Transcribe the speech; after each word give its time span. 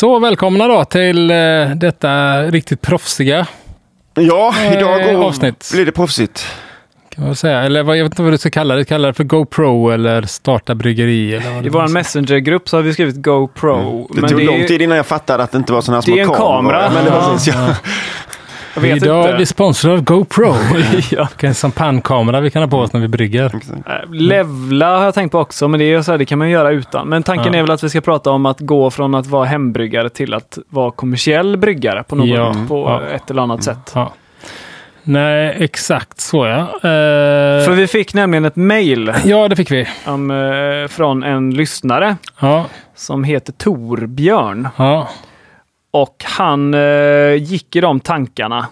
Så 0.00 0.18
välkomna 0.18 0.68
då 0.68 0.84
till 0.84 1.30
eh, 1.30 1.36
detta 1.76 2.42
riktigt 2.42 2.80
proffsiga 2.80 3.46
Ja, 4.14 4.54
idag 4.72 5.00
Eh, 5.10 5.16
går, 5.16 5.24
avsnitt. 5.24 5.70
blir 5.72 5.86
det 5.86 5.92
proffsigt. 5.92 6.46
kan 7.14 7.24
man 7.24 7.36
säga. 7.36 7.60
Eller 7.62 7.82
vad, 7.82 7.96
jag 7.96 8.04
vet 8.04 8.12
inte 8.12 8.22
vad 8.22 8.32
du 8.32 8.38
ska 8.38 8.50
kalla 8.50 8.74
det. 8.74 8.84
Kalla 8.84 9.08
det 9.08 9.14
för 9.14 9.24
GoPro 9.24 9.90
eller 9.90 10.22
starta 10.22 10.74
bryggeri. 10.74 11.34
Eller 11.34 11.50
vad 11.50 11.60
I 11.60 11.62
det 11.62 11.70
vår. 11.70 11.88
Messenger-grupp 11.88 12.68
så 12.68 12.76
har 12.76 12.82
vi 12.82 12.92
skrivit 12.92 13.16
GoPro. 13.16 14.08
Det 14.14 14.28
tog 14.28 14.40
är- 14.40 14.44
lång 14.46 14.66
tid 14.66 14.82
innan 14.82 14.96
jag 14.96 15.06
fattade 15.06 15.42
att 15.42 15.52
det 15.52 15.58
inte 15.58 15.72
var 15.72 15.80
sådana 15.80 16.02
små 16.02 16.14
Det 16.14 16.20
är 16.20 16.24
en 16.24 16.30
kamera. 16.34 16.90
Men 16.94 17.04
det 17.04 17.10
var 17.10 17.32
precis, 17.32 17.54
ja. 17.54 17.74
Jag 18.74 18.82
vet 18.82 18.96
Idag 18.96 19.24
är 19.24 19.26
vi 19.28 19.32
inte. 19.32 19.46
sponsrade 19.46 19.94
av 19.96 20.02
GoPro. 20.04 20.54
ja. 21.10 21.28
Vilken 21.30 21.54
champagnekamera 21.54 22.40
vi 22.40 22.50
kan 22.50 22.62
ha 22.62 22.68
på 22.68 22.78
oss 22.78 22.92
när 22.92 23.00
vi 23.00 23.08
brygger. 23.08 23.44
Eh, 23.86 24.10
Levla 24.12 24.96
har 24.98 25.04
jag 25.04 25.14
tänkt 25.14 25.32
på 25.32 25.38
också, 25.38 25.68
men 25.68 25.80
det, 25.80 25.84
är 25.92 26.02
så 26.02 26.10
här, 26.10 26.18
det 26.18 26.24
kan 26.24 26.38
man 26.38 26.48
ju 26.48 26.52
göra 26.52 26.70
utan. 26.70 27.08
Men 27.08 27.22
tanken 27.22 27.52
Ja. 27.52 27.58
är 27.58 27.62
väl 27.62 27.70
att 27.70 27.84
vi 27.84 27.88
ska 27.88 28.00
prata 28.00 28.30
om 28.30 28.46
att 28.46 28.60
gå 28.60 28.90
från 28.90 29.14
att 29.14 29.26
vara 29.26 29.44
hembryggare 29.44 30.08
till 30.10 30.34
att 30.34 30.58
vara 30.68 30.90
kommersiell 30.90 31.56
bryggare 31.56 32.02
på, 32.02 32.16
något, 32.16 32.28
Ja. 32.28 32.54
på 32.68 32.80
Ja. 33.08 33.14
ett 33.16 33.30
eller 33.30 33.42
annat 33.42 33.62
sätt. 33.64 33.92
Ja. 33.94 34.12
Nej, 35.02 35.56
exakt 35.58 36.20
så 36.20 36.46
ja. 36.46 36.58
Eh, 36.60 37.64
För 37.64 37.72
vi 37.72 37.86
fick 37.86 38.14
nämligen 38.14 38.44
ett 38.44 38.56
mail 38.56 39.12
Ja, 39.24 39.48
det 39.48 39.56
fick 39.56 39.70
vi. 39.70 39.86
om, 40.06 40.30
eh, 40.30 40.88
från 40.88 41.22
en 41.22 41.50
lyssnare 41.54 42.16
Ja, 42.40 42.64
som 42.96 43.24
heter 43.24 43.52
Torbjörn. 43.52 44.68
ja. 44.76 45.08
Och 45.90 46.24
han 46.24 46.74
eh, 46.74 47.34
gick 47.34 47.76
i 47.76 47.80
de 47.80 48.00
tankarna 48.00 48.66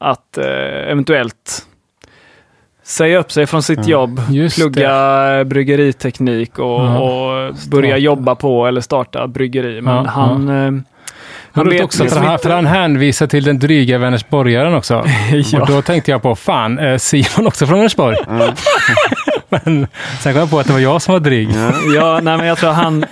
att 0.00 0.38
eh, 0.38 0.90
eventuellt 0.90 1.66
säga 2.82 3.18
upp 3.18 3.32
sig 3.32 3.46
från 3.46 3.62
sitt 3.62 3.86
jobb, 3.88 4.20
Just 4.30 4.56
plugga 4.56 5.44
brygeriteknik 5.44 6.58
och, 6.58 6.64
Ja. 6.80 6.98
och 6.98 7.54
börja 7.70 7.96
jobba 7.98 8.34
på 8.34 8.66
eller 8.66 8.80
starta 8.80 9.26
bryggeri. 9.26 9.80
Men 9.80 9.94
Ja, 9.96 10.04
han... 10.10 10.48
eh, 10.48 10.82
Han 11.52 11.68
vet 11.68 11.82
också, 11.84 12.04
för 12.04 12.20
han, 12.20 12.38
för 12.38 12.50
han 12.50 12.66
hänvisar 12.66 13.26
till 13.26 13.44
den 13.44 13.58
dryga 13.58 13.98
Vänersborgaren 13.98 14.74
också. 14.74 15.04
Ja. 15.32 15.60
Och 15.60 15.66
då 15.66 15.82
tänkte 15.82 16.10
jag 16.10 16.22
på, 16.22 16.36
fan, 16.36 16.78
eh, 16.78 16.96
Simon 16.96 17.46
också 17.46 17.66
från 17.66 17.76
Vänersborg? 17.78 18.16
Men 19.64 19.86
sen 20.20 20.32
kom 20.32 20.40
jag 20.40 20.50
på 20.50 20.58
att 20.58 20.66
det 20.66 20.72
var 20.72 20.80
jag 20.80 21.02
som 21.02 21.12
var 21.12 21.20
dryg. 21.20 21.48
Ja, 21.54 21.72
Ja, 21.94 22.20
nej, 22.22 22.36
men 22.36 22.46
jag 22.46 22.58
tror 22.58 22.70
han, 22.70 23.04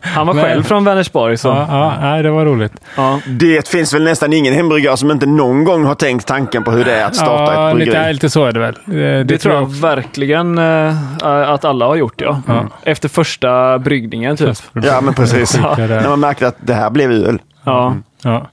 han 0.00 0.26
var 0.26 0.34
Nej. 0.34 0.44
själv 0.44 0.62
från 0.62 0.84
Vänersborg. 0.84 1.36
Så, 1.36 1.48
ja, 1.48 1.94
nej, 2.00 2.22
det 2.22 2.30
var 2.30 2.44
roligt. 2.44 2.72
ja. 2.96 3.20
Det 3.26 3.68
finns 3.68 3.94
väl 3.94 4.04
nästan 4.04 4.32
ingen 4.32 4.54
hembryggare 4.54 4.96
som 4.96 5.10
inte 5.10 5.26
någon 5.26 5.64
gång 5.64 5.84
har 5.84 5.94
tänkt 5.94 6.26
tanken 6.26 6.64
på 6.64 6.70
hur 6.70 6.84
det 6.84 6.92
är 6.94 7.04
att 7.06 7.16
starta 7.16 7.54
ja, 7.54 7.68
ett 7.70 7.76
bryggeri. 7.76 7.96
lite, 7.98 8.12
lite 8.12 8.30
så 8.30 8.44
är 8.44 8.52
det 8.52 8.60
väl. 8.60 8.74
Det, 8.84 9.24
Det, 9.24 9.38
tror 9.38 9.54
jag 9.54 9.70
verkligen 9.74 10.58
eh, 10.58 10.94
att 11.22 11.64
alla 11.64 11.86
har 11.86 11.96
gjort, 11.96 12.20
ja. 12.20 12.40
Ja. 12.46 12.66
Efter 12.84 13.08
första 13.08 13.78
bryggningen, 13.78 14.36
typ. 14.36 14.56
Ja, 14.72 15.00
men 15.00 15.14
precis. 15.14 15.58
Ja. 15.62 15.74
När 15.78 16.08
man 16.08 16.20
märkte 16.20 16.46
att 16.48 16.56
det 16.60 16.74
här 16.74 16.90
blev 16.90 17.12
öl. 17.12 17.38
Ja. 17.64 17.94
Ja. 18.22 18.46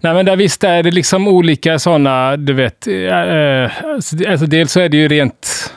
Nej, 0.00 0.14
men 0.14 0.26
där 0.26 0.36
visst 0.36 0.64
är 0.64 0.82
det 0.82 0.90
liksom 0.90 1.28
olika 1.28 1.78
sådana, 1.78 2.36
du 2.36 2.52
vet, 2.52 2.80
det- 2.84 3.70
alltså 4.28 4.46
dels 4.46 4.72
så 4.72 4.80
är 4.80 4.88
det 4.88 4.96
ju 4.96 5.08
rent 5.08 5.72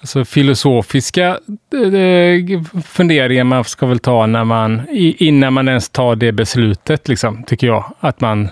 alltså, 0.00 0.24
filosofiska 0.24 1.28
eh, 1.28 2.62
funderingar 2.84 3.44
man 3.44 3.64
ska 3.64 3.86
väl 3.86 3.98
ta 3.98 4.26
när 4.26 4.44
man, 4.44 4.82
innan 5.18 5.52
man 5.52 5.68
ens 5.68 5.88
tar 5.88 6.16
det 6.16 6.32
beslutet, 6.32 7.08
liksom, 7.08 7.42
tycker 7.42 7.66
jag. 7.66 7.92
Att 8.00 8.20
man 8.20 8.48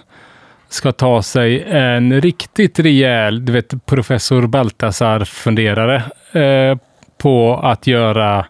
ska 0.69 0.93
ta 0.93 1.23
sig 1.23 1.65
en 1.69 2.21
riktigt 2.21 2.79
rejäl, 2.79 3.45
du 3.45 3.53
vet, 3.53 3.87
professor 3.87 4.47
Baltasar-funderare 4.47 5.97
eh, 6.33 6.79
på 7.19 7.61
att 7.63 7.87
göra 7.87 8.47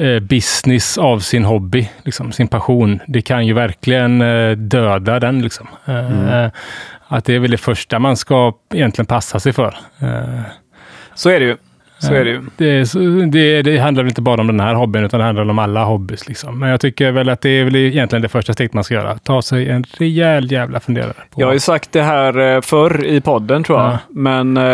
eh, 0.00 0.20
business 0.20 0.98
av 0.98 1.18
sin 1.18 1.44
hobby, 1.44 1.88
liksom, 2.04 2.32
sin 2.32 2.48
passion. 2.48 3.00
Det 3.06 3.22
kan 3.22 3.46
ju 3.46 3.52
verkligen 3.52 4.20
eh, 4.20 4.50
döda 4.56 5.20
den. 5.20 5.42
Liksom. 5.42 5.68
Eh, 5.86 6.46
Att 7.08 7.24
det 7.24 7.34
är 7.34 7.38
väl 7.38 7.50
det 7.50 7.56
första 7.58 7.98
man 7.98 8.16
ska 8.16 8.52
egentligen 8.74 9.06
passa 9.06 9.40
sig 9.40 9.52
för. 9.52 9.76
Eh, 10.02 10.40
Så 11.14 11.30
är 11.30 11.40
det 11.40 11.46
ju. 11.46 11.56
Så 12.00 12.14
är 12.14 12.24
det 12.24 12.30
ju. 12.30 12.40
det, 12.56 13.30
det, 13.32 13.62
det 13.62 13.78
handlar 13.78 14.04
inte 14.04 14.22
bara 14.22 14.40
om 14.40 14.46
den 14.46 14.60
här 14.60 14.74
hobbyn, 14.74 15.04
utan 15.04 15.20
det 15.20 15.26
handlar 15.26 15.50
om 15.50 15.58
alla 15.58 15.84
hobbys. 15.84 16.28
Liksom. 16.28 16.58
Men 16.58 16.68
jag 16.68 16.80
tycker 16.80 17.10
väl 17.10 17.28
att 17.28 17.40
det 17.40 17.50
är 17.50 17.64
väl 17.64 17.76
egentligen 17.76 18.22
det 18.22 18.28
första 18.28 18.52
steget 18.52 18.72
man 18.72 18.84
ska 18.84 18.94
göra. 18.94 19.18
Ta 19.18 19.42
sig 19.42 19.68
en 19.68 19.84
rejäl 19.98 20.52
jävla 20.52 20.80
funderare. 20.80 21.12
På. 21.30 21.40
Jag 21.40 21.46
har 21.46 21.54
ju 21.54 21.60
sagt 21.60 21.92
det 21.92 22.02
här 22.02 22.54
eh, 22.54 22.60
förr 22.60 23.04
i 23.04 23.20
podden 23.20 23.64
tror 23.64 23.78
jag. 23.78 23.90
Ja. 23.90 23.98
Men 24.08 24.56
eh, 24.56 24.64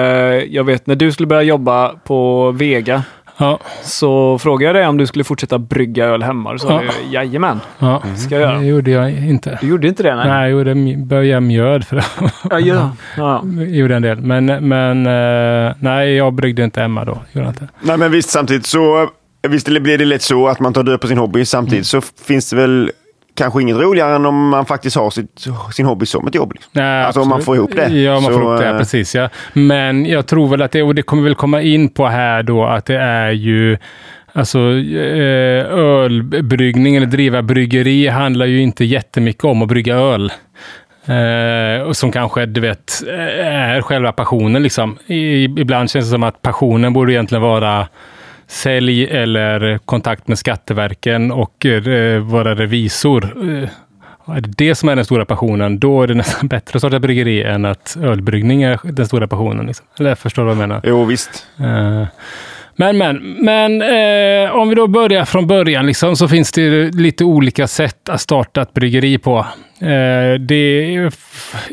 jag 0.50 0.64
vet 0.64 0.86
när 0.86 0.94
du 0.94 1.12
skulle 1.12 1.26
börja 1.26 1.42
jobba 1.42 1.88
på 1.88 2.50
Vega 2.50 3.02
ja, 3.38 3.58
så 3.82 4.38
frågade 4.38 4.64
jag 4.64 4.74
dig 4.74 4.86
om 4.88 4.96
du 4.96 5.06
skulle 5.06 5.24
fortsätta 5.24 5.58
brygga 5.58 6.04
öl 6.04 6.22
hemma. 6.22 6.58
Så 6.58 6.66
sa 6.66 6.72
Ja. 6.72 6.80
du 7.08 7.12
jajamän, 7.14 7.60
ja. 7.78 8.02
ska 8.16 8.34
jag 8.34 8.40
göra. 8.42 8.58
det 8.58 8.66
gjorde 8.66 8.90
jag 8.90 9.10
inte. 9.12 9.58
Du 9.60 9.66
gjorde 9.68 9.88
inte 9.88 10.02
det? 10.02 10.14
Nej. 10.16 10.28
Nej, 10.28 10.40
jag 10.40 10.50
gjorde 10.50 10.96
började 10.96 11.40
mjöd 11.40 11.84
för 11.86 11.96
det. 11.96 12.04
Ja, 12.50 12.58
ja. 12.60 12.90
Ja. 13.16 13.42
gjorde 13.66 13.96
en 13.96 14.02
del. 14.02 14.20
Men, 14.20 14.46
men 14.68 15.06
eh, 15.06 15.74
nej, 15.80 16.14
jag 16.16 16.32
bryggde 16.32 16.64
inte 16.64 16.80
hemma 16.80 17.04
då. 17.04 17.18
Gjorde 17.32 17.48
inte. 17.48 17.68
Nej, 17.80 17.96
men 17.98 18.10
visst, 18.10 18.30
samtidigt 18.30 18.66
så 18.66 19.08
visst 19.48 19.66
blir 19.68 19.98
det 19.98 20.04
lätt 20.04 20.22
så 20.22 20.48
att 20.48 20.60
man 20.60 20.72
tar 20.72 20.82
död 20.82 21.00
på 21.00 21.06
sin 21.06 21.18
hobby. 21.18 21.44
Samtidigt 21.44 21.86
så 21.86 22.00
finns 22.26 22.50
det 22.50 22.56
väl 22.56 22.90
kanske 23.36 23.62
inget 23.62 23.76
roligare 23.76 24.16
än 24.16 24.26
om 24.26 24.48
man 24.48 24.66
faktiskt 24.66 24.96
har 24.96 25.10
sitt, 25.10 25.46
sin 25.72 25.86
hobby 25.86 26.06
som 26.06 26.26
ett 26.26 26.34
jobb. 26.34 26.52
Liksom. 26.54 26.70
Nej, 26.74 27.04
Alltså, 27.04 27.20
om 27.20 27.28
man 27.28 27.36
absolut. 27.38 27.44
får 27.44 27.56
ihop 27.56 27.90
det. 27.90 27.98
Ja, 27.98 28.12
man 28.12 28.22
Så, 28.22 28.32
får 28.32 28.42
ihop 28.42 28.58
det, 28.60 28.68
eh, 28.68 28.78
precis. 28.78 29.14
Ja. 29.14 29.28
Men 29.52 30.06
jag 30.06 30.26
tror 30.26 30.48
väl 30.48 30.62
att 30.62 30.72
det, 30.72 30.82
och 30.82 30.94
det 30.94 31.02
kommer 31.02 31.22
väl 31.22 31.34
komma 31.34 31.62
in 31.62 31.88
på 31.88 32.06
här 32.06 32.42
då, 32.42 32.64
att 32.64 32.86
det 32.86 32.98
är 32.98 33.30
ju 33.30 33.78
Alltså 34.32 34.58
eh, 34.58 35.66
ölbryggning 35.78 36.96
eller 36.96 37.06
driva 37.06 37.42
bryggeri 37.42 38.08
handlar 38.08 38.46
ju 38.46 38.60
inte 38.60 38.84
jättemycket 38.84 39.44
om 39.44 39.62
att 39.62 39.68
brygga 39.68 39.94
öl. 39.96 40.32
Eh, 41.06 41.82
och 41.82 41.96
som 41.96 42.12
kanske, 42.12 42.46
du 42.46 42.60
vet, 42.60 43.02
är 43.42 43.80
själva 43.80 44.12
passionen 44.12 44.62
liksom. 44.62 44.98
I, 45.06 45.44
ibland 45.44 45.90
känns 45.90 46.04
det 46.04 46.10
som 46.10 46.22
att 46.22 46.42
passionen 46.42 46.92
borde 46.92 47.12
egentligen 47.12 47.42
vara 47.42 47.88
sälj 48.48 49.04
eller 49.04 49.78
kontakt 49.78 50.28
med 50.28 50.38
Skatteverken 50.38 51.30
och 51.32 51.66
eh, 51.66 52.20
vara 52.20 52.54
revisor. 52.54 53.24
Eh, 53.62 53.68
är 54.36 54.40
det 54.40 54.52
det 54.58 54.74
som 54.74 54.88
är 54.88 54.96
den 54.96 55.04
stora 55.04 55.24
passionen, 55.24 55.78
då 55.78 56.02
är 56.02 56.06
det 56.06 56.14
nästan 56.14 56.48
bättre 56.48 56.76
att 56.76 56.80
starta 56.80 56.98
bryggeri 57.00 57.42
än 57.42 57.64
att 57.64 57.96
ölbryggning 58.02 58.62
är 58.62 58.78
den 58.82 59.06
stora 59.06 59.28
passionen. 59.28 59.66
Liksom. 59.66 59.86
Eller 59.98 60.14
förstår 60.14 60.42
du 60.42 60.46
vad 60.46 60.52
jag 60.52 60.68
menar? 60.68 60.80
Jo, 60.84 61.04
visst. 61.04 61.46
Eh, 61.60 62.06
Men, 62.78 62.98
men, 62.98 63.36
men 63.40 63.82
eh, 63.82 64.50
om 64.56 64.68
vi 64.68 64.74
då 64.74 64.86
börjar 64.86 65.24
från 65.24 65.46
början 65.46 65.86
liksom, 65.86 66.16
så 66.16 66.28
finns 66.28 66.52
det 66.52 66.94
lite 66.94 67.24
olika 67.24 67.66
sätt 67.66 68.08
att 68.08 68.20
starta 68.20 68.62
ett 68.62 68.74
bryggeri 68.74 69.18
på. 69.18 69.46
Eh, 69.80 70.34
det 70.40 71.10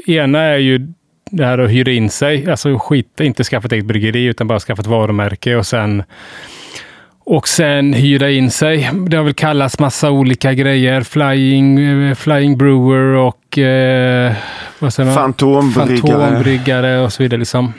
ena 0.07 0.39
är 0.39 0.57
ju 0.57 0.87
det 1.31 1.45
här 1.45 1.57
att 1.57 1.71
hyra 1.71 1.91
in 1.91 2.09
sig, 2.09 2.49
alltså 2.51 2.79
skita 2.79 3.23
inte 3.23 3.43
skaffa 3.43 3.65
ett 3.65 3.71
eget 3.71 3.85
bryggeri 3.85 4.23
utan 4.25 4.47
bara 4.47 4.59
skaffa 4.59 4.81
ett 4.81 4.87
varumärke 4.87 5.55
och 5.55 5.65
sen 5.65 6.03
och 7.25 7.47
sen 7.47 7.93
hyra 7.93 8.29
in 8.29 8.51
sig. 8.51 8.89
Det 9.07 9.17
har 9.17 9.23
väl 9.23 9.33
kallats 9.33 9.79
massa 9.79 10.09
olika 10.11 10.53
grejer. 10.53 11.01
Flying, 11.01 11.79
eh, 11.79 12.15
flying 12.15 12.57
brewer 12.57 13.15
och 13.15 13.57
eh, 13.57 14.33
vad 14.79 14.93
säger 14.93 15.07
man? 15.07 15.15
Fantombryggare. 15.15 15.97
Fantombryggare 16.19 16.99
och 16.99 17.13
så 17.13 17.23
vidare. 17.23 17.39
Liksom. 17.39 17.73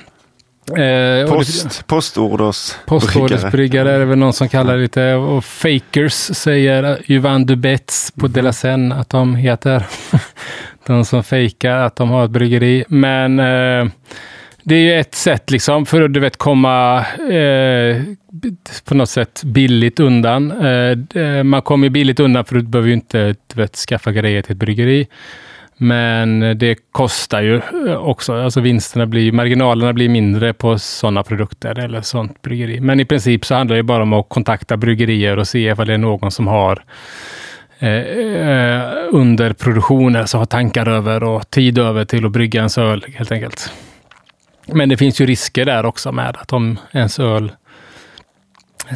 Eh, 0.71 0.75
det- 0.77 1.27
Post, 1.29 1.87
postorders. 1.87 2.75
Postordersbryggare 2.87 3.93
är 3.93 3.99
det 3.99 4.05
väl 4.05 4.19
någon 4.19 4.33
som 4.33 4.49
kallar 4.49 4.77
det 4.77 4.83
lite. 4.83 5.13
Och 5.15 5.45
fakers 5.45 6.13
säger 6.13 6.99
Yvan 7.13 7.47
Dubets 7.47 8.11
på 8.21 8.27
De 8.29 8.43
La 8.43 8.53
Seine 8.53 8.95
att 8.95 9.09
de 9.11 9.35
heter. 9.37 9.85
de 10.87 11.05
som 11.05 11.25
fejkar 11.25 11.77
att 11.77 11.97
de 11.97 12.11
har 12.11 12.25
ett 12.25 12.31
bryggeri. 12.31 12.85
Men 12.89 13.39
eh, 13.41 13.87
det 14.65 14.75
är 14.75 14.81
ju 14.81 15.01
ett 15.01 15.15
sätt 15.15 15.51
liksom 15.51 15.87
för 15.87 16.03
att 16.03 16.13
du 16.13 16.21
vet 16.21 16.37
komma 16.37 16.99
eh, 17.31 18.03
på 18.85 18.95
något 18.95 19.11
sätt 19.11 19.43
billigt 19.45 20.01
undan. 20.01 20.51
Eh, 20.51 21.23
eh 21.23 21.43
man 21.43 21.63
kommer 21.63 21.87
ju 21.87 21.91
billigt 21.91 22.21
undan 22.21 22.45
för 22.45 22.55
du 22.55 22.63
behöver 22.63 22.89
ju 22.89 22.95
inte 22.95 23.35
du 23.55 23.61
vet, 23.61 23.77
skaffa 23.77 24.13
grejer 24.13 24.43
till 24.43 24.53
ett 24.53 24.59
bryggeri. 24.59 25.07
Men 25.77 26.59
det 26.59 26.79
kostar 26.93 27.43
ju 27.43 27.61
också. 27.97 28.35
Alltså 28.35 28.61
vinsterna 28.61 29.07
blir, 29.07 29.33
marginalerna 29.33 29.93
blir 29.93 30.09
mindre 30.09 30.53
på 30.53 30.79
sådana 30.79 31.23
produkter 31.23 31.79
eller 31.79 32.01
sånt 32.01 32.43
bryggeri. 32.43 32.81
Men 32.81 33.01
i 33.01 33.05
princip 33.05 33.45
så 33.45 33.55
handlar 33.55 33.77
det 33.77 33.83
bara 33.83 34.03
om 34.03 34.13
att 34.13 34.29
kontakta 34.29 34.77
bryggerier 34.77 35.39
och 35.39 35.49
se 35.49 35.71
ifall 35.71 35.87
det 35.87 35.95
är 35.95 35.99
någon 35.99 36.31
som 36.31 36.47
har 36.47 36.85
eh, 37.79 37.91
eh, 37.91 38.81
alltså 39.13 40.39
har 40.39 40.45
tankar 40.45 40.89
över 40.89 41.23
och 41.23 41.51
tid 41.51 41.79
över 41.79 42.05
till 42.05 42.27
att 42.27 42.33
brygga 42.33 42.63
en 42.63 42.83
öl 42.85 43.05
helt 43.15 43.33
enkelt. 43.33 43.73
Men 44.67 44.89
det 44.89 44.97
finns 44.97 45.21
ju 45.21 45.27
risker 45.27 45.65
där 45.65 45.87
också 45.87 46.13
med 46.13 46.37
att 46.37 46.53
om 46.53 46.79
ens 46.93 47.19
öl 47.21 47.53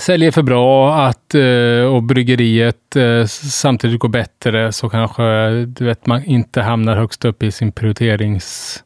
säljer 0.00 0.31
för 0.31 0.43
bra 0.43 0.94
att, 1.06 1.35
eh, 1.35 1.94
och 1.94 2.03
bryggeriet 2.03 2.97
eh, 2.97 3.25
samtidigt 3.26 4.00
går 4.00 4.09
bättre 4.09 4.73
så 4.73 4.88
kanske 4.88 5.50
du 5.67 5.85
vet, 5.85 6.06
man 6.06 6.25
inte 6.25 6.62
hamnar 6.62 6.97
högst 6.97 7.25
upp 7.25 7.43
i 7.43 7.50
sin 7.53 7.73
prioriterings 7.73 8.79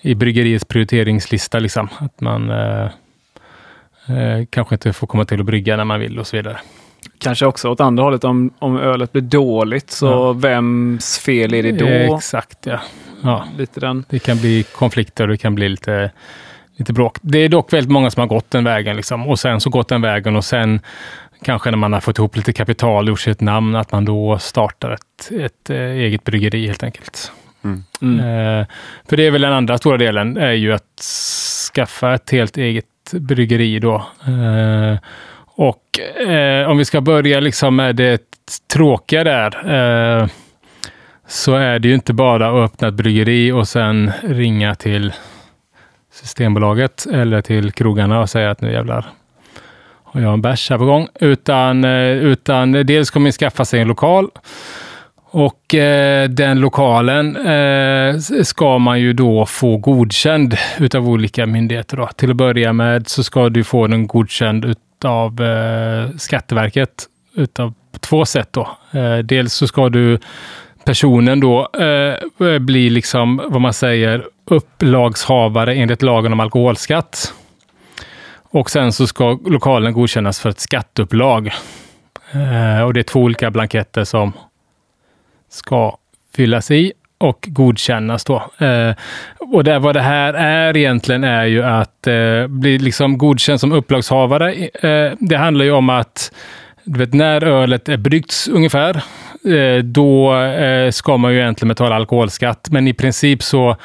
i 0.00 0.14
bryggeriets 0.14 0.64
prioriteringslista. 0.64 1.58
Liksom. 1.58 1.88
Att 1.98 2.20
man 2.20 2.50
eh, 2.50 2.84
eh, 4.08 4.44
kanske 4.50 4.74
inte 4.74 4.92
får 4.92 5.06
komma 5.06 5.24
till 5.24 5.40
att 5.40 5.46
brygga 5.46 5.76
när 5.76 5.84
man 5.84 6.00
vill 6.00 6.18
och 6.18 6.26
så 6.26 6.36
vidare. 6.36 6.56
kanske 7.18 7.46
också 7.46 7.68
åt 7.68 7.80
andra 7.80 8.04
hållet 8.04 8.24
om, 8.24 8.50
om 8.58 8.76
ölet 8.78 9.12
blir 9.12 9.22
dåligt. 9.22 9.90
Så 9.90 10.06
Ja. 10.06 10.32
vems 10.32 11.18
fel 11.18 11.54
är 11.54 11.62
det 11.62 11.72
då? 11.72 12.16
Exakt, 12.16 12.58
ja. 12.66 12.80
Ja. 13.26 13.44
Lite 13.58 13.80
den. 13.80 14.04
Det 14.08 14.18
kan 14.18 14.38
bli 14.38 14.62
konflikter 14.62 15.24
och 15.24 15.28
det 15.28 15.36
kan 15.36 15.54
bli 15.54 15.68
lite, 15.68 16.10
lite 16.76 16.92
bråk. 16.92 17.18
Det 17.20 17.38
är 17.38 17.48
dock 17.48 17.72
väldigt 17.72 17.90
många 17.90 18.10
som 18.10 18.20
har 18.20 18.26
gått 18.26 18.50
den 18.50 18.64
vägen 18.64 18.96
liksom. 18.96 19.28
och 19.28 19.38
sen 19.38 19.60
så 19.60 19.70
gått 19.70 19.88
den 19.88 20.02
vägen 20.02 20.36
och 20.36 20.44
sen 20.44 20.80
kanske 21.42 21.70
när 21.70 21.78
man 21.78 21.92
har 21.92 22.00
fått 22.00 22.18
ihop 22.18 22.36
lite 22.36 22.52
kapital 22.52 23.04
och 23.04 23.08
gjort 23.08 23.20
sig 23.20 23.30
ett 23.30 23.40
namn, 23.40 23.76
att 23.76 23.92
man 23.92 24.04
då 24.04 24.38
startar 24.38 24.90
ett, 24.90 25.30
ett 25.40 25.70
eh, 25.70 25.76
eget 25.76 26.24
bryggeri 26.24 26.66
helt 26.66 26.82
enkelt. 26.82 27.32
Mm. 28.02 28.20
Eh, 28.20 28.66
för 29.08 29.16
det 29.16 29.26
är 29.26 29.30
väl 29.30 29.40
den 29.40 29.52
andra 29.52 29.78
stora 29.78 29.96
delen, 29.96 30.36
är 30.36 30.52
ju 30.52 30.72
att 30.72 31.02
skaffa 31.74 32.14
ett 32.14 32.30
helt 32.30 32.56
eget 32.56 32.84
bryggeri 33.12 33.78
då. 33.78 33.94
Eh, 34.26 34.98
och 35.58 36.00
eh, 36.28 36.70
om 36.70 36.78
vi 36.78 36.84
ska 36.84 37.00
börja 37.00 37.40
liksom 37.40 37.76
med 37.76 37.96
det 37.96 38.22
tråkiga 38.72 39.24
där, 39.24 39.72
eh, 40.22 40.28
så 41.28 41.54
är 41.54 41.78
det 41.78 41.88
ju 41.88 41.94
inte 41.94 42.12
bara 42.12 42.48
att 42.48 42.70
öppna 42.72 42.88
ett 42.88 42.94
bryggeri 42.94 43.52
och 43.52 43.68
sen 43.68 44.12
ringa 44.22 44.74
till 44.74 45.12
Systembolaget 46.12 47.06
eller 47.12 47.42
till 47.42 47.72
krogarna 47.72 48.20
och 48.20 48.30
säga 48.30 48.50
att 48.50 48.60
nu 48.60 48.72
jävlar 48.72 49.06
har 50.04 50.20
jag 50.20 50.32
en 50.32 50.42
bärs 50.42 50.70
här 50.70 50.78
på 50.78 50.84
gång. 50.84 51.08
Utan, 51.20 51.84
eh, 51.84 52.10
utan 52.10 52.72
dels 52.72 53.10
kommer 53.10 53.24
man 53.26 53.32
skaffa 53.32 53.64
sig 53.64 53.80
en 53.80 53.88
lokal 53.88 54.30
och 55.30 55.74
eh, 55.74 56.28
den 56.28 56.60
lokalen 56.60 57.36
eh, 57.36 58.18
ska 58.42 58.78
man 58.78 59.00
ju 59.00 59.12
då 59.12 59.46
få 59.46 59.76
godkänd 59.76 60.56
utav 60.78 61.08
olika 61.08 61.46
myndigheter. 61.46 61.96
Då. 61.96 62.06
Till 62.06 62.30
att 62.30 62.36
börja 62.36 62.72
med 62.72 63.08
så 63.08 63.24
ska 63.24 63.48
du 63.48 63.64
få 63.64 63.86
den 63.86 64.06
godkänd 64.06 64.64
utav 64.64 65.42
eh, 65.42 66.10
Skatteverket 66.16 67.06
utav 67.34 67.74
på 67.92 67.98
två 67.98 68.24
sätt. 68.24 68.48
Då. 68.52 68.68
Eh, 68.90 69.18
dels 69.18 69.54
så 69.54 69.66
ska 69.66 69.88
du 69.88 70.18
personen 70.86 71.40
då 71.40 71.68
eh, 71.78 72.48
eh, 72.48 72.58
blir 72.58 72.90
liksom 72.90 73.42
vad 73.48 73.60
man 73.60 73.72
säger 73.72 74.26
upplagshavare 74.44 75.74
enligt 75.74 76.02
lagen 76.02 76.32
om 76.32 76.40
alkoholskatt. 76.40 77.32
Och 78.50 78.70
sen 78.70 78.92
så 78.92 79.06
ska 79.06 79.38
lokalen 79.46 79.92
godkännas 79.92 80.40
för 80.40 80.48
ett 80.50 80.60
skatteupplag. 80.60 81.46
Eh, 82.32 82.82
och 82.82 82.94
det 82.94 83.00
är 83.00 83.02
två 83.02 83.20
olika 83.20 83.50
blanketter 83.50 84.04
som 84.04 84.32
ska 85.48 85.96
fyllas 86.36 86.70
i 86.70 86.92
och 87.18 87.46
godkännas 87.48 88.24
då. 88.24 88.36
Eh, 88.58 88.94
och 89.38 89.64
det, 89.64 89.78
vad 89.78 89.94
det 89.94 90.02
här 90.02 90.34
är 90.34 90.76
egentligen 90.76 91.24
är 91.24 91.44
ju 91.44 91.62
att 91.62 92.06
eh, 92.06 92.46
bli 92.46 92.78
liksom 92.78 93.18
godkänd 93.18 93.60
som 93.60 93.72
upplagshavare. 93.72 94.52
Eh, 94.54 95.12
det 95.18 95.36
handlar 95.36 95.64
ju 95.64 95.70
om 95.70 95.90
att 95.90 96.32
du 96.84 96.98
vet, 96.98 97.14
när 97.14 97.44
ölet 97.44 97.88
är 97.88 97.96
bryggt 97.96 98.34
ungefär, 98.50 99.02
Eh, 99.46 99.82
då 99.82 100.36
eh, 100.36 100.90
ska 100.90 101.16
man 101.16 101.32
ju 101.32 101.38
egentligen 101.38 101.68
betala 101.68 101.94
alkoholskatt. 101.96 102.68
Men 102.70 102.88
i 102.88 102.94
princip 102.94 103.42
så 103.42 103.76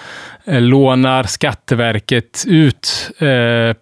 eh, 0.45 0.61
lånar 0.61 1.23
Skatteverket 1.23 2.43
ut 2.47 3.11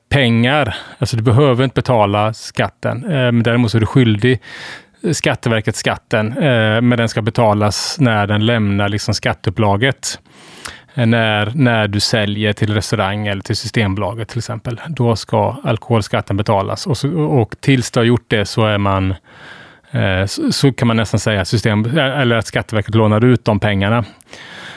pengar. 0.09 0.75
Alltså 0.97 1.17
du 1.17 1.23
behöver 1.23 1.63
inte 1.63 1.73
betala 1.73 2.33
skatten, 2.33 2.99
men 3.07 3.43
däremot 3.43 3.71
så 3.71 3.77
är 3.77 3.79
du 3.79 3.85
skyldig 3.85 4.39
Skatteverket 5.11 5.75
skatten, 5.75 6.33
men 6.87 6.89
den 6.89 7.09
ska 7.09 7.21
betalas 7.21 7.97
när 7.99 8.27
den 8.27 8.45
lämnar 8.45 8.89
liksom 8.89 9.13
skatteupplaget. 9.13 10.19
När, 10.93 11.51
när 11.55 11.87
du 11.87 11.99
säljer 11.99 12.53
till 12.53 12.73
restaurang 12.73 13.27
eller 13.27 13.41
till 13.41 13.55
Systembolaget 13.55 14.29
till 14.29 14.37
exempel. 14.37 14.81
Då 14.87 15.15
ska 15.15 15.55
alkoholskatten 15.63 16.37
betalas 16.37 16.87
och, 16.87 16.97
så, 16.97 17.21
och 17.21 17.55
tills 17.59 17.91
du 17.91 17.99
har 17.99 18.05
gjort 18.05 18.25
det 18.27 18.45
så 18.45 18.65
är 18.65 18.77
man 18.77 19.13
Eh, 19.91 20.25
så, 20.51 20.74
kan 20.74 20.88
man 20.88 20.97
nästan 20.97 21.19
säga 21.19 21.45
system, 21.45 21.86
eh, 21.86 22.19
eller 22.19 22.36
att 22.36 22.47
Skatteverket 22.47 22.95
lånar 22.95 23.25
ut 23.25 23.45
de 23.45 23.59
pengarna. 23.59 24.06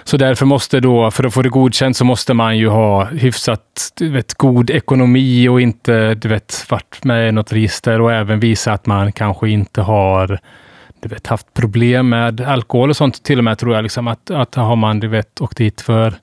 Så 0.04 0.16
därför 0.16 0.46
måste 0.46 0.80
då, 0.80 1.10
för 1.10 1.24
att 1.24 1.34
få 1.34 1.42
det 1.42 1.48
godkänt, 1.48 1.96
så 1.96 2.04
måste 2.04 2.34
man 2.34 2.58
ju 2.58 2.68
ha 2.68 3.04
hyfsat 3.04 3.92
du 3.96 4.08
vet, 4.08 4.34
god 4.34 4.70
ekonomi 4.70 5.48
och 5.48 5.60
inte 5.60 6.14
du 6.14 6.28
vet, 6.28 6.66
varit 6.68 7.04
med 7.04 7.28
i 7.28 7.32
något 7.32 7.52
register 7.52 8.00
och 8.00 8.12
även 8.12 8.40
visa 8.40 8.72
att 8.72 8.86
man 8.86 9.12
kanske 9.12 9.48
inte 9.48 9.82
har 9.82 10.40
du 11.00 11.08
vet, 11.08 11.26
haft 11.26 11.54
problem 11.54 12.08
med 12.08 12.40
alkohol 12.40 12.90
och 12.90 12.96
sånt. 12.96 13.24
Till 13.24 13.38
och 13.38 13.44
med 13.44 13.58
tror 13.58 13.74
jag 13.74 13.82
liksom 13.82 14.08
att, 14.08 14.30
att 14.30 14.54
har 14.54 14.76
man 14.76 15.00
du 15.00 15.08
vet, 15.08 15.40
åkt 15.40 15.56
dit 15.56 15.80
för 15.80 16.14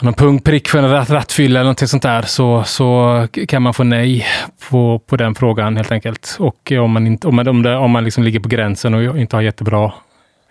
någon 0.00 0.14
punktprick 0.14 0.68
för 0.68 0.78
en 0.78 0.90
ratt, 0.90 1.10
rattfylla 1.10 1.60
eller 1.60 1.70
något 1.70 1.88
sånt 1.88 2.02
där 2.02 2.22
så, 2.22 2.64
så 2.64 3.28
kan 3.48 3.62
man 3.62 3.74
få 3.74 3.84
nej 3.84 4.26
på, 4.70 4.98
på 4.98 5.16
den 5.16 5.34
frågan 5.34 5.76
helt 5.76 5.92
enkelt. 5.92 6.36
Och 6.38 6.72
om 6.72 6.90
man, 6.90 7.06
inte, 7.06 7.28
om 7.28 7.36
man, 7.36 7.48
om 7.48 7.62
det, 7.62 7.76
om 7.76 7.90
man 7.90 8.04
liksom 8.04 8.24
ligger 8.24 8.40
på 8.40 8.48
gränsen 8.48 8.94
och 8.94 9.18
inte 9.18 9.36
har 9.36 9.42
jättebra 9.42 9.92